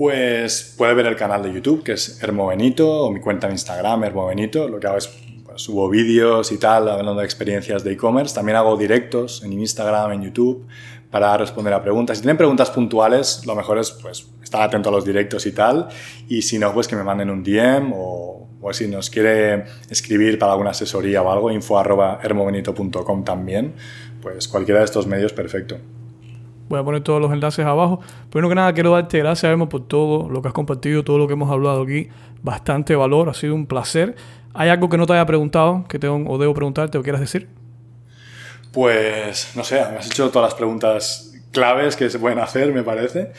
Pues 0.00 0.76
puede 0.78 0.94
ver 0.94 1.04
el 1.04 1.14
canal 1.14 1.42
de 1.42 1.52
YouTube, 1.52 1.82
que 1.82 1.92
es 1.92 2.22
Hermo 2.22 2.46
Benito, 2.46 3.02
o 3.02 3.12
mi 3.12 3.20
cuenta 3.20 3.48
en 3.48 3.52
Instagram, 3.52 4.02
Hermo 4.04 4.28
Benito. 4.28 4.66
Lo 4.66 4.80
que 4.80 4.86
hago 4.86 4.96
es 4.96 5.08
pues, 5.44 5.60
subo 5.60 5.90
vídeos 5.90 6.52
y 6.52 6.56
tal, 6.56 6.88
hablando 6.88 7.20
de 7.20 7.26
experiencias 7.26 7.84
de 7.84 7.92
e-commerce. 7.92 8.34
También 8.34 8.56
hago 8.56 8.78
directos 8.78 9.42
en 9.44 9.52
Instagram, 9.52 10.12
en 10.12 10.22
YouTube, 10.22 10.66
para 11.10 11.36
responder 11.36 11.74
a 11.74 11.82
preguntas. 11.82 12.16
Si 12.16 12.22
tienen 12.22 12.38
preguntas 12.38 12.70
puntuales, 12.70 13.44
lo 13.44 13.54
mejor 13.54 13.76
es 13.76 13.90
pues, 13.90 14.26
estar 14.42 14.62
atento 14.62 14.88
a 14.88 14.92
los 14.92 15.04
directos 15.04 15.44
y 15.44 15.52
tal. 15.52 15.88
Y 16.28 16.40
si 16.40 16.58
no, 16.58 16.72
pues 16.72 16.88
que 16.88 16.96
me 16.96 17.04
manden 17.04 17.28
un 17.28 17.42
DM 17.42 17.92
o, 17.94 18.48
o 18.58 18.72
si 18.72 18.88
nos 18.88 19.10
quiere 19.10 19.64
escribir 19.90 20.38
para 20.38 20.52
alguna 20.52 20.70
asesoría 20.70 21.20
o 21.20 21.30
algo, 21.30 21.50
info 21.50 21.78
arroba 21.78 22.20
hermobenito.com 22.22 23.22
también. 23.22 23.74
Pues 24.22 24.48
cualquiera 24.48 24.78
de 24.78 24.86
estos 24.86 25.06
medios, 25.06 25.34
perfecto. 25.34 25.76
Voy 26.70 26.78
a 26.78 26.84
poner 26.84 27.02
todos 27.02 27.20
los 27.20 27.32
enlaces 27.32 27.66
abajo. 27.66 27.98
Primero 28.30 28.48
que 28.48 28.54
nada, 28.54 28.72
quiero 28.72 28.92
darte 28.92 29.18
gracias, 29.18 29.52
Emma, 29.52 29.68
por 29.68 29.88
todo 29.88 30.28
lo 30.28 30.40
que 30.40 30.46
has 30.46 30.54
compartido, 30.54 31.02
todo 31.02 31.18
lo 31.18 31.26
que 31.26 31.32
hemos 31.32 31.50
hablado 31.50 31.82
aquí. 31.82 32.06
Bastante 32.44 32.94
valor, 32.94 33.28
ha 33.28 33.34
sido 33.34 33.56
un 33.56 33.66
placer. 33.66 34.14
¿Hay 34.54 34.68
algo 34.68 34.88
que 34.88 34.96
no 34.96 35.04
te 35.04 35.14
haya 35.14 35.26
preguntado, 35.26 35.84
que 35.88 35.98
tengo 35.98 36.32
o 36.32 36.38
debo 36.38 36.54
preguntarte 36.54 36.96
o 36.96 37.02
quieras 37.02 37.20
decir? 37.20 37.48
Pues, 38.72 39.50
no 39.56 39.64
sé, 39.64 39.84
me 39.90 39.96
has 39.98 40.06
hecho 40.06 40.30
todas 40.30 40.50
las 40.50 40.54
preguntas 40.54 41.34
claves 41.50 41.96
que 41.96 42.08
se 42.08 42.20
pueden 42.20 42.38
hacer, 42.38 42.72
me 42.72 42.84
parece. 42.84 43.32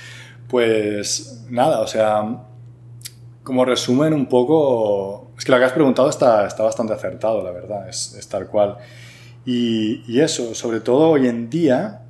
Pues, 0.50 1.46
nada, 1.50 1.80
o 1.80 1.88
sea, 1.88 2.38
como 3.44 3.64
resumen 3.64 4.14
un 4.14 4.26
poco, 4.26 5.32
es 5.38 5.46
que 5.46 5.54
lo 5.54 5.58
que 5.58 5.64
has 5.64 5.72
preguntado 5.72 6.10
está, 6.10 6.46
está 6.46 6.64
bastante 6.64 6.92
acertado, 6.92 7.42
la 7.42 7.52
verdad, 7.52 7.88
es, 7.88 8.14
es 8.14 8.28
tal 8.28 8.48
cual. 8.48 8.76
Y, 9.46 10.04
y, 10.06 10.20
eso, 10.20 10.54
sobre 10.54 10.82
todo 10.82 11.12
hoy 11.12 11.30
en 11.30 11.50
día, 11.50 12.02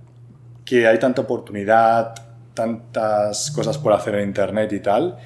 que 0.71 0.87
hay 0.87 0.99
tanta 0.99 1.19
oportunidad, 1.19 2.15
tantas 2.53 3.51
cosas 3.51 3.77
por 3.77 3.91
hacer 3.91 4.15
en 4.15 4.29
Internet 4.29 4.71
y 4.71 4.79
tal, 4.79 5.17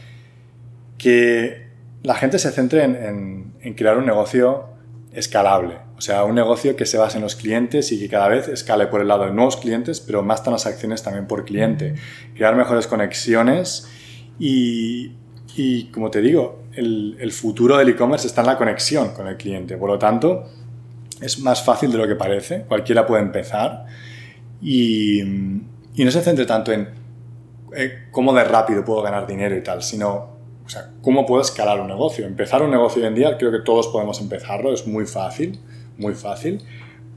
que 0.98 1.68
la 2.02 2.16
gente 2.16 2.40
se 2.40 2.50
centre 2.50 2.84
en, 2.84 3.54
crear 3.78 3.96
un 4.00 4.08
negocio 4.08 4.70
escalable. 5.14 5.78
O 5.98 6.02
sea, 6.02 6.24
un 6.24 6.34
negocio 6.34 6.76
que 6.76 6.88
se 6.88 6.98
base 6.98 7.18
en 7.18 7.22
los 7.22 7.36
clientes 7.36 7.92
y 7.92 8.00
que 8.00 8.10
cada 8.10 8.28
vez 8.28 8.48
escale 8.48 8.88
por 8.88 9.02
el 9.02 9.08
lado 9.08 9.26
de 9.26 9.34
nuevos 9.34 9.58
clientes, 9.58 10.02
pero 10.02 10.24
más 10.24 10.42
transacciones 10.42 11.04
también 11.04 11.28
por 11.28 11.46
cliente. 11.46 11.94
Crear 12.34 12.56
mejores 12.56 12.88
conexiones 12.88 13.88
y, 14.40 15.12
y 15.56 15.92
como 15.92 16.10
te 16.10 16.22
digo, 16.22 16.64
el, 16.74 17.18
el 17.20 17.32
futuro 17.32 17.78
del 17.78 17.90
e-commerce 17.90 18.26
está 18.26 18.42
en 18.42 18.48
la 18.48 18.58
conexión 18.58 19.14
con 19.14 19.28
el 19.28 19.38
cliente. 19.38 19.78
Por 19.78 19.92
lo 19.92 20.00
tanto, 20.00 20.50
es 21.22 21.38
más 21.38 21.64
fácil 21.64 21.92
de 21.92 22.00
lo 22.00 22.08
que 22.08 22.16
parece. 22.16 22.64
Cualquiera 22.64 23.06
puede 23.06 23.22
empezar. 23.22 23.86
Y, 24.62 25.22
no 25.24 26.12
se 26.12 26.22
centre 26.22 26.46
tanto 26.46 26.72
en 26.72 26.90
eh, 27.76 28.08
cómo 28.12 28.34
de 28.34 28.44
rápido 28.44 28.84
puedo 28.84 29.02
ganar 29.02 29.28
dinero 29.28 29.56
y 29.56 29.64
tal, 29.64 29.82
sino 29.82 30.36
cómo 31.02 31.26
puedo 31.26 31.42
escalar 31.42 31.80
un 31.80 31.88
negocio. 31.88 32.26
Empezar 32.26 32.62
un 32.62 32.72
negocio 32.72 33.02
hoy 33.02 33.08
en 33.08 33.16
día, 33.16 33.38
creo 33.38 33.52
que 33.52 33.60
todos 33.60 33.88
podemos 33.88 34.20
empezarlo, 34.20 34.74
es 34.74 34.88
muy 34.88 35.06
fácil, 35.06 35.60
muy 35.98 36.14
fácil. 36.14 36.64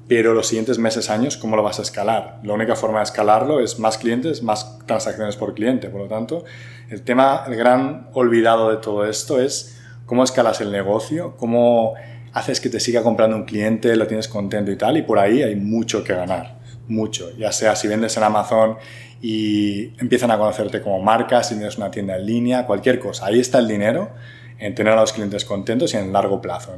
Pero 0.08 0.32
los 0.32 0.46
siguientes 0.46 0.78
meses, 0.78 1.10
años, 1.10 1.36
¿cómo 1.36 1.54
lo 1.54 1.62
vas 1.62 1.78
a 1.78 1.82
escalar? 1.82 2.40
La 2.42 2.54
única 2.54 2.74
forma 2.74 2.98
de 2.98 3.04
escalarlo 3.04 3.60
es 3.60 3.78
más 3.78 3.98
clientes, 3.98 4.42
más 4.42 4.78
transacciones 4.86 5.36
por 5.36 5.54
cliente. 5.54 5.90
Por 5.90 6.00
lo 6.00 6.08
tanto, 6.08 6.44
el 6.88 7.02
tema, 7.02 7.44
el 7.46 7.56
gran 7.56 8.08
olvidado 8.14 8.70
de 8.70 8.78
todo 8.78 9.04
esto 9.06 9.38
es 9.38 9.78
cómo 10.06 10.24
escalas 10.24 10.62
el 10.62 10.72
negocio, 10.72 11.36
cómo 11.36 11.92
haces 12.32 12.60
que 12.60 12.70
te 12.70 12.80
siga 12.80 13.02
comprando 13.02 13.36
un 13.36 13.44
cliente, 13.44 13.94
lo 13.96 14.06
tienes 14.06 14.28
contento 14.28 14.70
y 14.70 14.76
tal. 14.76 14.96
Y 14.96 15.02
por 15.02 15.18
ahí 15.18 15.42
hay 15.42 15.56
mucho 15.56 16.02
que 16.02 16.14
ganar, 16.14 16.57
mucho. 16.88 17.30
Ya 17.36 17.52
sea 17.52 17.76
si 17.76 17.88
vendes 17.88 18.16
en 18.16 18.22
Amazon 18.22 18.76
y 19.20 19.92
empiezan 19.98 20.30
a 20.30 20.38
conocerte 20.38 20.80
como 20.80 21.00
marca, 21.02 21.42
si 21.42 21.54
tienes 21.54 21.76
una 21.76 21.90
tienda 21.90 22.16
en 22.16 22.26
línea, 22.26 22.66
cualquier 22.66 22.98
cosa. 22.98 23.26
Ahí 23.26 23.40
está 23.40 23.58
el 23.58 23.68
dinero 23.68 24.10
en 24.58 24.74
tener 24.74 24.92
a 24.92 25.00
los 25.00 25.12
clientes 25.12 25.44
contentos 25.44 25.94
y 25.94 25.96
en 25.96 26.12
largo 26.12 26.40
plazo. 26.40 26.76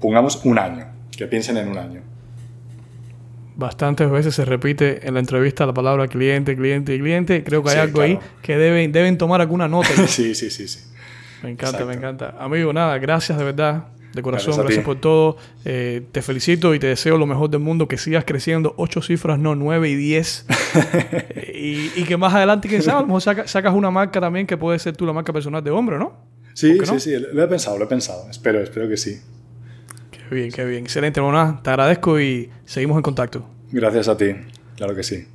Pongamos 0.00 0.44
un 0.44 0.58
año, 0.58 0.86
que 1.16 1.26
piensen 1.26 1.56
en 1.56 1.68
un 1.68 1.78
año. 1.78 2.02
Bastantes 3.56 4.08
veces 4.08 4.34
se 4.36 4.44
repite 4.44 5.06
en 5.06 5.14
la 5.14 5.20
entrevista 5.20 5.66
la 5.66 5.74
palabra 5.74 6.06
cliente, 6.06 6.54
cliente 6.54 6.94
y 6.94 7.00
cliente. 7.00 7.42
Creo 7.42 7.64
que 7.64 7.70
hay 7.70 7.78
algo 7.78 8.00
ahí 8.00 8.18
que 8.40 8.56
deben, 8.56 8.92
deben 8.92 9.18
tomar 9.18 9.40
alguna 9.40 9.66
nota. 9.66 9.88
sí, 10.06 10.34
sí, 10.34 10.50
sí, 10.50 10.68
sí. 10.68 10.80
Me 11.42 11.50
encanta, 11.50 11.84
me 11.84 11.94
encanta. 11.94 12.36
Amigo, 12.38 12.72
nada, 12.72 12.98
gracias 12.98 13.36
de 13.36 13.44
verdad 13.44 13.88
de 14.12 14.22
corazón, 14.22 14.56
gracias, 14.56 14.84
por 14.84 15.00
todo. 15.00 15.36
Eh, 15.64 16.02
te 16.12 16.22
felicito 16.22 16.74
y 16.74 16.78
te 16.78 16.86
deseo 16.86 17.18
lo 17.18 17.26
mejor 17.26 17.50
del 17.50 17.60
mundo, 17.60 17.88
que 17.88 17.98
sigas 17.98 18.24
creciendo. 18.24 18.74
Ocho 18.76 19.02
cifras, 19.02 19.38
no, 19.38 19.54
nueve 19.54 19.88
y 19.90 19.94
diez. 19.94 20.46
y, 21.54 22.02
que 22.04 22.16
más 22.16 22.34
adelante, 22.34 22.68
quién 22.68 22.82
sabe, 22.82 22.98
a 22.98 23.00
lo 23.02 23.06
mejor 23.06 23.22
sacas 23.48 23.74
una 23.74 23.90
marca 23.90 24.20
también 24.20 24.46
que 24.46 24.56
puede 24.56 24.78
ser 24.78 24.96
tú 24.96 25.04
la 25.04 25.12
marca 25.12 25.32
personal 25.32 25.62
de 25.62 25.70
hombre, 25.70 25.98
¿no? 25.98 26.26
Sí, 26.54 26.78
sí, 26.84 27.00
sí, 27.00 27.12
lo 27.32 27.42
he 27.42 27.46
pensado, 27.46 27.78
lo 27.78 27.84
he 27.84 27.88
pensado. 27.88 28.28
Espero, 28.30 28.60
espero 28.60 28.88
que 28.88 28.96
sí. 28.96 29.20
Qué 30.10 30.34
bien, 30.34 30.50
qué 30.50 30.64
bien. 30.64 30.84
Excelente, 30.84 31.20
Mona. 31.20 31.60
Te 31.62 31.70
agradezco 31.70 32.18
y 32.18 32.50
seguimos 32.64 32.96
en 32.96 33.02
contacto. 33.02 33.48
Gracias 33.70 34.08
a 34.08 34.16
ti, 34.16 34.34
claro 34.76 34.94
que 34.94 35.02
sí. 35.02 35.26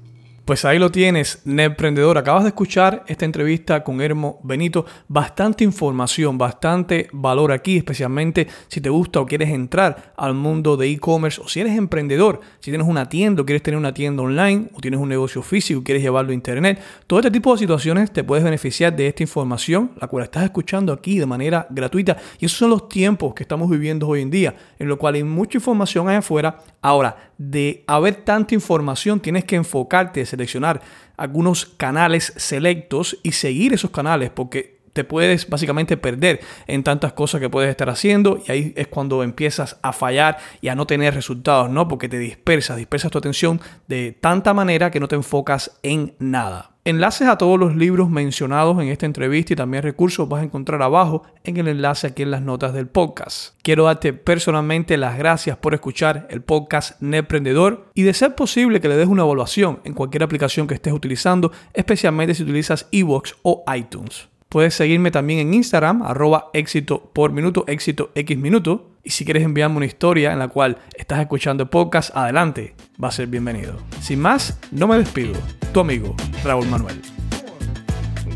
Pues 0.45 0.65
ahí 0.65 0.77
lo 0.77 0.91
tienes, 0.91 1.41
Emprendedor. 1.45 2.17
Acabas 2.17 2.43
de 2.43 2.49
escuchar 2.49 3.05
esta 3.07 3.23
entrevista 3.23 3.81
con 3.81 4.01
Hermo 4.01 4.41
Benito. 4.43 4.85
Bastante 5.07 5.63
información, 5.63 6.37
bastante 6.37 7.07
valor 7.13 7.53
aquí, 7.53 7.77
especialmente 7.77 8.49
si 8.67 8.81
te 8.81 8.89
gusta 8.89 9.21
o 9.21 9.25
quieres 9.25 9.51
entrar 9.51 10.11
al 10.17 10.33
mundo 10.33 10.75
de 10.75 10.89
e-commerce 10.89 11.39
o 11.39 11.47
si 11.47 11.61
eres 11.61 11.77
emprendedor, 11.77 12.41
si 12.59 12.71
tienes 12.71 12.85
una 12.85 13.07
tienda 13.07 13.41
quieres 13.45 13.63
tener 13.63 13.77
una 13.77 13.93
tienda 13.93 14.21
online 14.21 14.69
o 14.73 14.81
tienes 14.81 14.99
un 14.99 15.07
negocio 15.07 15.41
físico 15.41 15.79
y 15.79 15.83
quieres 15.85 16.03
llevarlo 16.03 16.31
a 16.31 16.33
internet. 16.33 16.77
Todo 17.07 17.19
este 17.19 17.31
tipo 17.31 17.53
de 17.53 17.59
situaciones 17.59 18.11
te 18.11 18.25
puedes 18.25 18.43
beneficiar 18.43 18.93
de 18.93 19.07
esta 19.07 19.23
información, 19.23 19.91
la 20.01 20.09
cual 20.09 20.25
estás 20.25 20.43
escuchando 20.43 20.91
aquí 20.91 21.19
de 21.19 21.25
manera 21.25 21.67
gratuita. 21.69 22.17
Y 22.41 22.47
esos 22.47 22.57
son 22.57 22.69
los 22.69 22.89
tiempos 22.89 23.33
que 23.33 23.43
estamos 23.43 23.69
viviendo 23.69 24.09
hoy 24.09 24.21
en 24.21 24.29
día, 24.29 24.53
en 24.77 24.89
lo 24.89 24.99
cual 24.99 25.15
hay 25.15 25.23
mucha 25.23 25.57
información 25.57 26.09
allá 26.09 26.17
afuera. 26.17 26.59
Ahora, 26.81 27.31
de 27.37 27.83
haber 27.87 28.15
tanta 28.15 28.55
información, 28.55 29.19
tienes 29.19 29.45
que 29.45 29.55
enfocarte, 29.55 30.25
seleccionar 30.25 30.81
algunos 31.17 31.65
canales 31.65 32.33
selectos 32.35 33.17
y 33.23 33.33
seguir 33.33 33.73
esos 33.73 33.91
canales, 33.91 34.29
porque 34.29 34.72
te 34.93 35.03
puedes 35.03 35.49
básicamente 35.49 35.97
perder 35.97 36.39
en 36.67 36.83
tantas 36.83 37.13
cosas 37.13 37.41
que 37.41 37.49
puedes 37.49 37.69
estar 37.69 37.89
haciendo 37.89 38.39
y 38.47 38.51
ahí 38.51 38.73
es 38.75 38.87
cuando 38.87 39.23
empiezas 39.23 39.77
a 39.81 39.91
fallar 39.91 40.37
y 40.61 40.69
a 40.69 40.75
no 40.75 40.87
tener 40.87 41.13
resultados, 41.13 41.69
¿no? 41.69 41.87
Porque 41.87 42.09
te 42.09 42.19
dispersas, 42.19 42.77
dispersas 42.77 43.11
tu 43.11 43.17
atención 43.17 43.59
de 43.87 44.17
tanta 44.19 44.53
manera 44.53 44.91
que 44.91 44.99
no 44.99 45.07
te 45.07 45.15
enfocas 45.15 45.79
en 45.83 46.15
nada. 46.19 46.73
Enlaces 46.85 47.29
a 47.29 47.37
todos 47.37 47.57
los 47.57 47.77
libros 47.77 48.09
mencionados 48.09 48.77
en 48.81 48.89
esta 48.89 49.05
entrevista 49.05 49.53
y 49.53 49.55
también 49.55 49.83
recursos 49.83 50.27
vas 50.27 50.41
a 50.41 50.43
encontrar 50.43 50.81
abajo 50.81 51.23
en 51.45 51.55
el 51.55 51.69
enlace 51.69 52.07
aquí 52.07 52.23
en 52.23 52.31
las 52.31 52.41
notas 52.41 52.73
del 52.73 52.87
podcast. 52.87 53.55
Quiero 53.61 53.85
darte 53.85 54.11
personalmente 54.11 54.97
las 54.97 55.17
gracias 55.17 55.55
por 55.55 55.73
escuchar 55.73 56.27
el 56.29 56.41
podcast 56.41 57.01
Neprendedor 57.01 57.89
y 57.93 58.03
de 58.03 58.13
ser 58.13 58.35
posible 58.35 58.81
que 58.81 58.89
le 58.89 58.97
des 58.97 59.07
una 59.07 59.23
evaluación 59.23 59.79
en 59.85 59.93
cualquier 59.93 60.23
aplicación 60.23 60.67
que 60.67 60.73
estés 60.73 60.91
utilizando, 60.91 61.53
especialmente 61.73 62.35
si 62.35 62.43
utilizas 62.43 62.89
iVoox 62.91 63.35
o 63.43 63.63
iTunes. 63.73 64.27
Puedes 64.53 64.75
seguirme 64.75 65.09
también 65.09 65.39
en 65.39 65.55
Instagram, 65.55 66.03
arroba 66.03 66.51
éxito 66.53 67.09
por 67.11 67.31
minuto, 67.31 67.63
éxito 67.65 68.11
x 68.13 68.37
minuto. 68.37 68.91
Y 69.03 69.09
si 69.09 69.25
quieres 69.25 69.41
enviarme 69.41 69.77
una 69.77 69.87
historia 69.87 70.31
en 70.31 70.37
la 70.37 70.47
cual 70.47 70.77
estás 70.95 71.21
escuchando 71.21 71.71
podcast, 71.71 72.15
adelante, 72.15 72.75
va 73.03 73.07
a 73.07 73.11
ser 73.11 73.25
bienvenido. 73.25 73.77
Sin 73.99 74.19
más, 74.19 74.59
no 74.71 74.85
me 74.85 74.99
despido. 74.99 75.33
Tu 75.73 75.79
amigo, 75.79 76.15
Raúl 76.43 76.67
Manuel. 76.67 77.01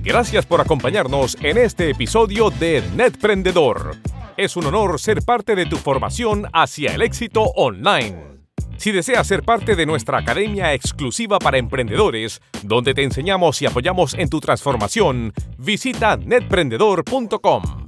Gracias 0.04 0.44
por 0.48 0.60
acompañarnos 0.60 1.38
en 1.44 1.60
este 1.60 1.92
episodio 1.92 2.50
de 2.50 2.82
Netprendedor. 2.96 3.98
Es 4.38 4.58
un 4.58 4.66
honor 4.66 5.00
ser 5.00 5.22
parte 5.22 5.54
de 5.54 5.68
tu 5.68 5.78
formación 5.78 6.48
hacia 6.52 6.96
el 6.96 7.04
éxito 7.04 7.44
online. 7.44 8.37
Si 8.78 8.92
deseas 8.92 9.28
ser 9.28 9.44
parte 9.44 9.76
de 9.76 9.86
nuestra 9.86 10.20
academia 10.20 10.74
exclusiva 10.74 11.40
para 11.40 11.58
emprendedores, 11.58 12.42
donde 12.64 12.94
te 12.94 13.04
enseñamos 13.04 13.62
y 13.62 13.66
apoyamos 13.66 14.14
en 14.14 14.30
tu 14.30 14.40
transformación, 14.40 15.34
visita 15.58 16.16
netprendedor.com. 16.16 17.87